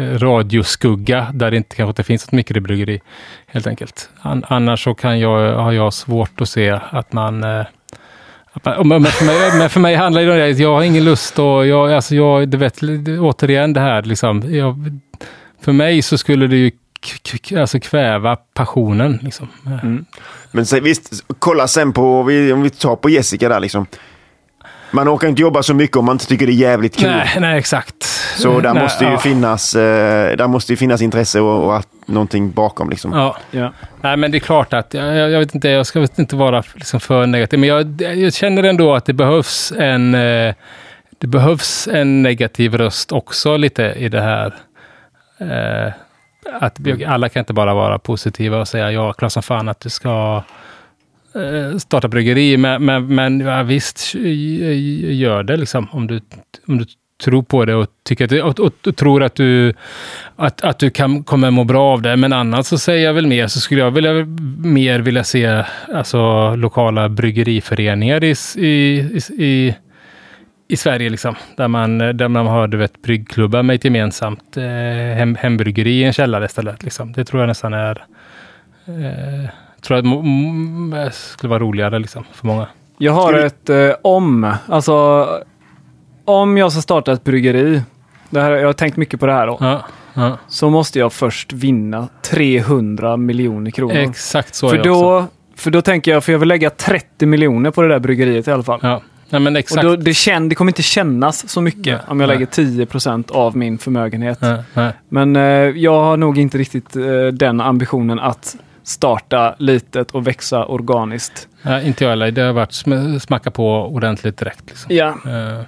radioskugga 0.00 1.26
där 1.34 1.50
det 1.50 1.56
inte 1.56 1.76
kanske 1.76 1.90
inte 1.90 2.02
finns 2.02 2.24
ett 2.24 2.32
mikrobryggeri 2.32 3.00
helt 3.46 3.66
enkelt. 3.66 4.10
Annars 4.22 4.84
så 4.84 4.94
kan 4.94 5.20
jag, 5.20 5.54
har 5.54 5.72
jag 5.72 5.94
svårt 5.94 6.40
att 6.40 6.48
se 6.48 6.78
att 6.90 7.12
man 7.12 7.44
eh, 7.44 7.66
men 8.84 9.04
för, 9.04 9.24
mig, 9.24 9.58
men 9.58 9.70
för 9.70 9.80
mig 9.80 9.94
handlar 9.94 10.22
det 10.22 10.30
om 10.30 10.38
det, 10.38 10.50
jag 10.50 10.74
har 10.74 10.82
ingen 10.82 11.04
lust 11.04 11.38
och 11.38 11.66
jag, 11.66 11.92
alltså 11.92 12.14
jag, 12.14 12.48
du 12.48 12.56
vet, 12.56 12.82
återigen 13.20 13.72
det 13.72 13.80
här 13.80 14.02
liksom. 14.02 14.54
Jag, 14.54 15.00
för 15.62 15.72
mig 15.72 16.02
så 16.02 16.18
skulle 16.18 16.46
det 16.46 16.56
ju 16.56 16.70
alltså 17.60 17.80
kväva 17.80 18.36
passionen. 18.36 19.18
Liksom. 19.22 19.48
Mm. 19.66 20.04
Men 20.50 20.66
så, 20.66 20.80
visst, 20.80 21.24
kolla 21.38 21.68
sen 21.68 21.92
på, 21.92 22.20
om 22.52 22.62
vi 22.62 22.70
tar 22.70 22.96
på 22.96 23.10
Jessica 23.10 23.48
där 23.48 23.60
liksom. 23.60 23.86
Man 24.90 25.08
orkar 25.08 25.28
inte 25.28 25.42
jobba 25.42 25.62
så 25.62 25.74
mycket 25.74 25.96
om 25.96 26.04
man 26.04 26.14
inte 26.14 26.26
tycker 26.26 26.46
det 26.46 26.52
är 26.52 26.54
jävligt 26.54 26.96
kul. 26.96 27.10
Nej, 27.10 27.36
nej 27.40 27.58
exakt. 27.58 28.19
Så 28.42 28.60
där 28.60 28.74
nej, 28.74 28.82
måste 28.82 29.04
ju 29.04 29.10
ja. 29.10 29.18
finnas, 29.18 29.74
eh, 29.74 30.36
där 30.36 30.48
måste 30.48 30.72
ju 30.72 30.76
finnas 30.76 31.02
intresse 31.02 31.40
och, 31.40 31.64
och 31.64 31.76
att 31.76 31.88
någonting 32.06 32.50
bakom. 32.50 32.90
Liksom. 32.90 33.12
Ja. 33.12 33.36
ja. 33.50 33.72
Nej, 34.00 34.16
men 34.16 34.30
det 34.30 34.38
är 34.38 34.40
klart 34.40 34.72
att, 34.72 34.94
jag, 34.94 35.30
jag 35.30 35.38
vet 35.38 35.54
inte, 35.54 35.68
jag 35.68 35.86
ska 35.86 36.06
inte 36.16 36.36
vara 36.36 36.62
liksom 36.74 37.00
för 37.00 37.26
negativ, 37.26 37.58
men 37.58 37.68
jag, 37.68 38.00
jag 38.00 38.34
känner 38.34 38.62
ändå 38.62 38.94
att 38.94 39.04
det 39.04 39.12
behövs 39.12 39.72
en, 39.78 40.14
eh, 40.14 40.54
det 41.18 41.26
behövs 41.26 41.88
en 41.88 42.22
negativ 42.22 42.74
röst 42.74 43.12
också 43.12 43.56
lite 43.56 43.82
i 43.82 44.08
det 44.08 44.20
här. 44.20 44.54
Eh, 45.38 45.92
att 46.60 46.78
alla 47.06 47.28
kan 47.28 47.40
inte 47.40 47.52
bara 47.52 47.74
vara 47.74 47.98
positiva 47.98 48.60
och 48.60 48.68
säga 48.68 48.92
ja, 48.92 49.12
klart 49.12 49.32
som 49.32 49.42
fan 49.42 49.68
att 49.68 49.80
du 49.80 49.90
ska 49.90 50.42
eh, 51.34 51.78
starta 51.78 52.08
bryggeri. 52.08 52.56
Men, 52.56 52.84
men, 52.84 53.14
men 53.14 53.40
ja, 53.40 53.62
visst, 53.62 54.14
gör 54.14 55.42
det 55.42 55.56
liksom. 55.56 55.88
Om 55.92 56.06
du, 56.06 56.20
om 56.68 56.78
du 56.78 56.84
tror 57.20 57.42
på 57.42 57.64
det 57.64 57.74
och, 57.74 57.86
tycker 58.02 58.24
att, 58.24 58.58
och, 58.58 58.66
och, 58.66 58.72
och, 58.86 58.96
tror 58.96 59.22
att 59.22 59.34
du, 59.34 59.74
att, 60.36 60.62
att 60.62 60.78
du 60.78 60.90
kan, 60.90 61.24
kommer 61.24 61.50
må 61.50 61.64
bra 61.64 61.92
av 61.92 62.02
det. 62.02 62.16
Men 62.16 62.32
annars 62.32 62.66
så 62.66 62.78
säger 62.78 63.06
jag 63.06 63.14
väl 63.14 63.26
mer, 63.26 63.46
så 63.46 63.60
skulle 63.60 63.80
jag 63.80 63.90
vilja, 63.90 64.12
mer 64.58 65.00
vilja 65.00 65.24
se 65.24 65.64
alltså, 65.94 66.54
lokala 66.54 67.08
bryggeriföreningar 67.08 68.24
i, 68.24 68.34
i, 68.56 68.98
i 69.38 69.74
i 70.68 70.76
Sverige, 70.76 71.10
liksom, 71.10 71.34
där, 71.56 71.68
man, 71.68 71.98
där 71.98 72.28
man 72.28 72.46
har 72.46 72.68
du 72.68 72.76
vet, 72.76 73.02
bryggklubbar 73.02 73.62
med 73.62 73.74
ett 73.76 73.84
gemensamt 73.84 74.56
eh, 74.56 74.64
hem, 75.16 75.34
hembryggeri 75.34 75.90
i 75.90 76.04
en 76.04 76.12
källare 76.12 76.44
istället. 76.44 76.82
Liksom. 76.82 77.12
Det 77.12 77.24
tror 77.24 77.42
jag 77.42 77.48
nästan 77.48 77.72
är 77.72 78.04
eh, 78.86 79.50
tror 79.80 79.98
jag 79.98 81.14
skulle 81.14 81.50
vara 81.50 81.60
roligare 81.60 81.98
liksom, 81.98 82.24
för 82.32 82.46
många. 82.46 82.66
Jag 82.98 83.12
har 83.12 83.34
ett 83.34 83.70
eh, 83.70 83.90
om. 84.02 84.54
Alltså, 84.66 85.26
om 86.24 86.56
jag 86.56 86.72
ska 86.72 86.80
starta 86.80 87.12
ett 87.12 87.24
bryggeri, 87.24 87.82
det 88.30 88.40
här, 88.40 88.50
jag 88.52 88.66
har 88.66 88.72
tänkt 88.72 88.96
mycket 88.96 89.20
på 89.20 89.26
det 89.26 89.32
här 89.32 89.46
då, 89.46 89.58
ja, 89.60 89.84
ja. 90.14 90.38
så 90.48 90.70
måste 90.70 90.98
jag 90.98 91.12
först 91.12 91.52
vinna 91.52 92.08
300 92.22 93.16
miljoner 93.16 93.70
kronor. 93.70 93.96
Exakt 93.96 94.54
så 94.54 94.68
för 94.68 94.78
är 94.78 94.84
då, 94.84 95.16
också. 95.16 95.28
För 95.56 95.70
då 95.70 95.82
tänker 95.82 96.10
jag, 96.10 96.24
för 96.24 96.32
jag 96.32 96.38
vill 96.38 96.48
lägga 96.48 96.70
30 96.70 97.26
miljoner 97.26 97.70
på 97.70 97.82
det 97.82 97.88
där 97.88 97.98
bryggeriet 97.98 98.48
i 98.48 98.50
alla 98.50 98.62
fall. 98.62 98.80
Ja. 98.82 99.02
Nej, 99.30 99.40
men 99.40 99.56
exakt. 99.56 99.84
Och 99.84 99.90
då, 99.90 99.96
det, 99.96 100.14
känn, 100.14 100.48
det 100.48 100.54
kommer 100.54 100.70
inte 100.70 100.82
kännas 100.82 101.48
så 101.48 101.60
mycket 101.60 101.86
nej, 101.86 101.98
om 102.08 102.20
jag 102.20 102.28
nej. 102.28 102.38
lägger 102.38 102.86
10% 102.86 103.32
av 103.32 103.56
min 103.56 103.78
förmögenhet. 103.78 104.38
Nej, 104.74 104.92
men 105.08 105.36
eh, 105.36 105.42
jag 105.42 106.02
har 106.02 106.16
nog 106.16 106.38
inte 106.38 106.58
riktigt 106.58 106.96
eh, 106.96 107.26
den 107.32 107.60
ambitionen 107.60 108.18
att 108.18 108.56
starta 108.82 109.54
litet 109.58 110.10
och 110.10 110.26
växa 110.26 110.64
organiskt. 110.64 111.48
Nej, 111.62 111.86
inte 111.86 112.04
jag 112.04 112.10
heller. 112.10 112.30
Det 112.30 112.42
har 112.42 112.52
varit 112.52 112.72
sm 112.72 113.18
smacka 113.18 113.50
på 113.50 113.86
ordentligt 113.86 114.38
direkt. 114.38 114.62
Liksom. 114.66 114.96
Ja. 114.96 115.08
Uh. 115.08 115.62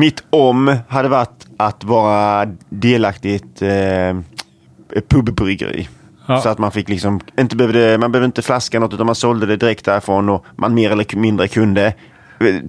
Mitt 0.00 0.22
om 0.30 0.76
hade 0.88 1.08
varit 1.08 1.46
att 1.56 1.84
vara 1.84 2.46
delaktig 2.68 3.30
i 3.30 3.34
ett 3.34 3.62
eh, 3.62 5.02
pubbryggeri. 5.08 5.88
Ja. 6.26 6.40
Så 6.40 6.48
att 6.48 6.58
man 6.58 6.72
fick 6.72 6.88
liksom, 6.88 7.20
inte 7.38 7.56
behövde, 7.56 7.98
man 7.98 8.12
behövde 8.12 8.26
inte 8.26 8.42
flaska 8.42 8.80
något 8.80 8.94
utan 8.94 9.06
man 9.06 9.14
sålde 9.14 9.46
det 9.46 9.56
direkt 9.56 9.84
därifrån 9.84 10.28
och 10.28 10.44
man 10.56 10.74
mer 10.74 10.90
eller 10.90 11.16
mindre 11.16 11.48
kunde 11.48 11.92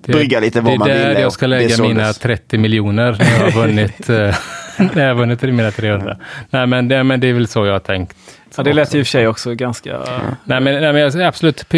brygga 0.07 0.39
lite 0.39 0.61
vad 0.61 0.79
man 0.79 0.87
ville. 0.87 0.99
Det 0.99 1.05
är 1.05 1.13
där 1.13 1.21
jag 1.21 1.33
ska 1.33 1.47
lägga 1.47 1.77
mina 1.81 2.13
30 2.13 2.57
miljoner 2.57 3.17
när 3.19 3.39
jag 3.39 3.51
har 3.51 3.67
vunnit, 3.67 4.09
eh, 4.09 4.15
när 4.95 5.01
jag 5.01 5.07
har 5.07 5.15
vunnit 5.15 5.41
mina 5.41 5.71
300. 5.71 6.17
Nej, 6.49 6.67
men 6.67 6.87
det, 6.87 7.03
men 7.03 7.19
det 7.19 7.27
är 7.27 7.33
väl 7.33 7.47
så 7.47 7.65
jag 7.65 7.73
har 7.73 7.79
tänkt. 7.79 8.17
Ja, 8.57 8.63
det 8.63 8.73
lät 8.73 8.93
ju 8.93 8.99
i 8.99 9.01
och 9.01 9.07
för 9.07 9.11
sig 9.11 9.27
också 9.27 9.55
ganska... 9.55 9.95
Mm. 9.95 10.21
Nej, 10.43 10.61
men, 10.61 10.81
nej, 10.81 11.11
men 11.11 11.27
absolut 11.27 11.69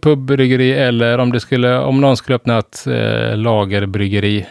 pubbryggeri 0.00 0.72
eller 0.72 1.18
om, 1.18 1.32
det 1.32 1.40
skulle, 1.40 1.78
om 1.78 2.00
någon 2.00 2.16
skulle 2.16 2.36
öppna 2.36 2.58
ett 2.58 2.86
eh, 2.86 3.36
lagerbryggeri 3.36 4.46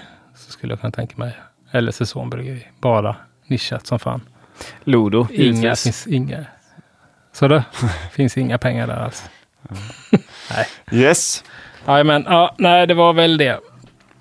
skulle 0.66 0.74
jag 0.74 0.82
kunna 0.82 0.92
tänka 0.92 1.14
mig. 1.18 1.38
Eller 1.72 1.92
säsongbryggeri. 1.92 2.68
Bara 2.82 3.16
nischat 3.48 3.88
som 3.88 4.00
fan. 4.00 4.22
Lodo, 4.84 5.28
inga, 5.32 5.76
finns 5.76 6.08
inga. 6.08 6.46
Så 7.34 7.48
det 7.48 7.64
finns 8.12 8.38
inga 8.38 8.58
pengar 8.58 8.88
där 8.88 8.96
alls. 8.96 9.24
Mm. 9.70 9.84
nej. 10.52 10.68
Yes. 11.02 11.44
Jajamän, 11.88 12.24
ja, 12.28 12.56
nej 12.58 12.88
det 12.88 12.94
var 12.94 13.14
väl 13.14 13.38
det. 13.38 13.60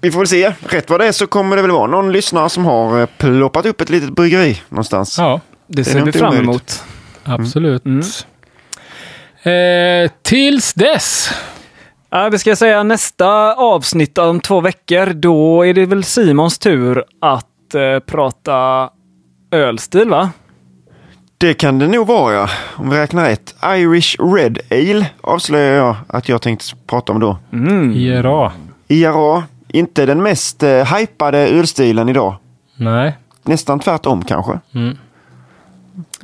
Vi 0.01 0.11
får 0.11 0.19
väl 0.19 0.29
se. 0.29 0.53
Rätt 0.69 0.91
vad 0.91 1.01
det 1.01 1.07
är 1.07 1.13
så 1.13 1.27
kommer 1.27 1.57
det 1.57 1.63
väl 1.63 1.71
vara 1.71 1.87
någon 1.87 2.13
lyssnare 2.13 2.51
som 2.51 2.65
har 2.65 3.01
eh, 3.01 3.07
ploppat 3.07 3.67
upp 3.67 3.81
ett 3.81 3.91
litet 3.91 4.11
bryggeri 4.11 4.61
någonstans. 4.69 5.19
Ja, 5.19 5.41
det 5.67 5.85
ser 5.85 6.01
vi 6.01 6.13
fram 6.13 6.35
emot. 6.35 6.85
Absolut. 7.25 7.85
Mm. 7.85 8.03
Eh, 9.43 10.11
tills 10.23 10.75
dess. 10.75 11.31
Ja, 12.17 12.29
vi 12.29 12.39
ska 12.39 12.57
säga 12.57 12.83
nästa 12.83 13.55
avsnitt 13.55 14.19
om 14.19 14.41
två 14.41 14.61
veckor. 14.61 15.07
Då 15.07 15.67
är 15.67 15.75
det 15.75 15.87
väl 15.87 16.05
Simons 16.05 16.59
tur 16.59 17.05
att 17.21 17.75
eh, 17.75 17.99
prata 17.99 18.91
ölstil, 19.51 20.09
va? 20.09 20.31
Det 21.39 21.55
kan 21.55 21.79
det 21.79 21.87
nog 21.87 22.07
vara, 22.07 22.35
ja. 22.35 22.49
Om 22.77 22.91
vi 22.91 22.97
räknar 22.97 23.25
rätt. 23.25 23.55
Irish 23.65 24.17
Red 24.35 24.59
Ale 24.71 25.07
avslöjar 25.21 25.77
jag 25.77 25.97
att 26.07 26.29
jag 26.29 26.43
tänkte 26.43 26.65
prata 26.87 27.13
om 27.13 27.21
då. 27.21 27.39
Mm. 27.53 27.93
IRA. 27.93 28.53
IRA. 28.89 29.43
Inte 29.69 30.07
den 30.07 30.23
mest 30.23 30.63
eh, 30.63 30.97
hypade 30.97 31.39
ölstilen 31.39 32.09
idag. 32.09 32.35
Nej. 32.77 33.19
Nästan 33.43 33.81
tvärtom 33.81 34.25
kanske. 34.25 34.61
Mm. 34.75 34.99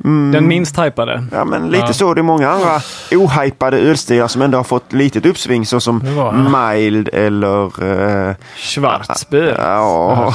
Mm. 0.03 0.31
Den 0.31 0.47
minst 0.47 0.79
hypade. 0.79 1.23
Ja, 1.31 1.45
men 1.45 1.69
lite 1.69 1.85
ja. 1.85 1.93
så. 1.93 2.13
Det 2.13 2.21
är 2.21 2.23
många 2.23 2.49
andra 2.49 2.79
ohypade 3.11 3.77
ölstilar 3.77 4.27
som 4.27 4.41
ändå 4.41 4.57
har 4.57 4.63
fått 4.63 4.93
litet 4.93 5.25
uppsving 5.25 5.65
såsom 5.65 6.03
Mild 6.33 7.09
eller... 7.13 7.83
Uh, 7.83 8.35
Schwarzbier. 8.55 9.55
Ja, 9.59 10.33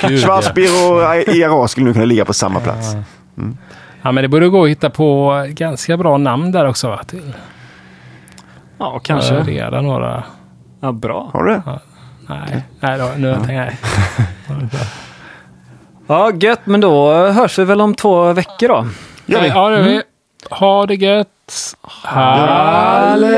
Schwarzbier 0.00 0.92
och 0.92 1.34
IRA 1.34 1.68
skulle 1.68 1.86
nog 1.86 1.94
kunna 1.94 2.06
ligga 2.06 2.24
på 2.24 2.34
samma 2.34 2.60
plats. 2.60 2.94
Mm. 3.38 3.56
Ja, 4.02 4.12
men 4.12 4.22
det 4.22 4.28
borde 4.28 4.48
gå 4.48 4.64
att 4.64 4.70
hitta 4.70 4.90
på 4.90 5.32
ganska 5.48 5.96
bra 5.96 6.18
namn 6.18 6.52
där 6.52 6.68
också. 6.68 6.98
Till. 7.06 7.32
Ja, 8.78 8.92
Jag 8.92 9.02
kanske. 9.02 9.34
har 9.34 9.44
redan 9.44 9.84
några. 9.84 10.24
Ja, 10.80 10.92
bra. 10.92 11.30
Har 11.32 11.44
du 11.44 11.50
det? 11.50 11.62
Nej, 12.28 12.62
nej 12.80 12.98
då, 12.98 13.10
nu 13.16 13.34
tänker 13.34 13.54
jag. 13.54 13.72
Ja, 16.12 16.32
gött. 16.40 16.60
Men 16.64 16.80
då 16.80 17.12
hörs 17.12 17.58
vi 17.58 17.64
väl 17.64 17.80
om 17.80 17.94
två 17.94 18.32
veckor 18.32 18.68
då. 18.68 18.86
Ja, 19.26 19.40
det 19.40 19.46
gör 19.46 19.82
vi. 19.82 20.02
Ha 20.50 20.86
det 20.86 20.94
gött. 20.94 21.28
Halleluja! 22.02 23.32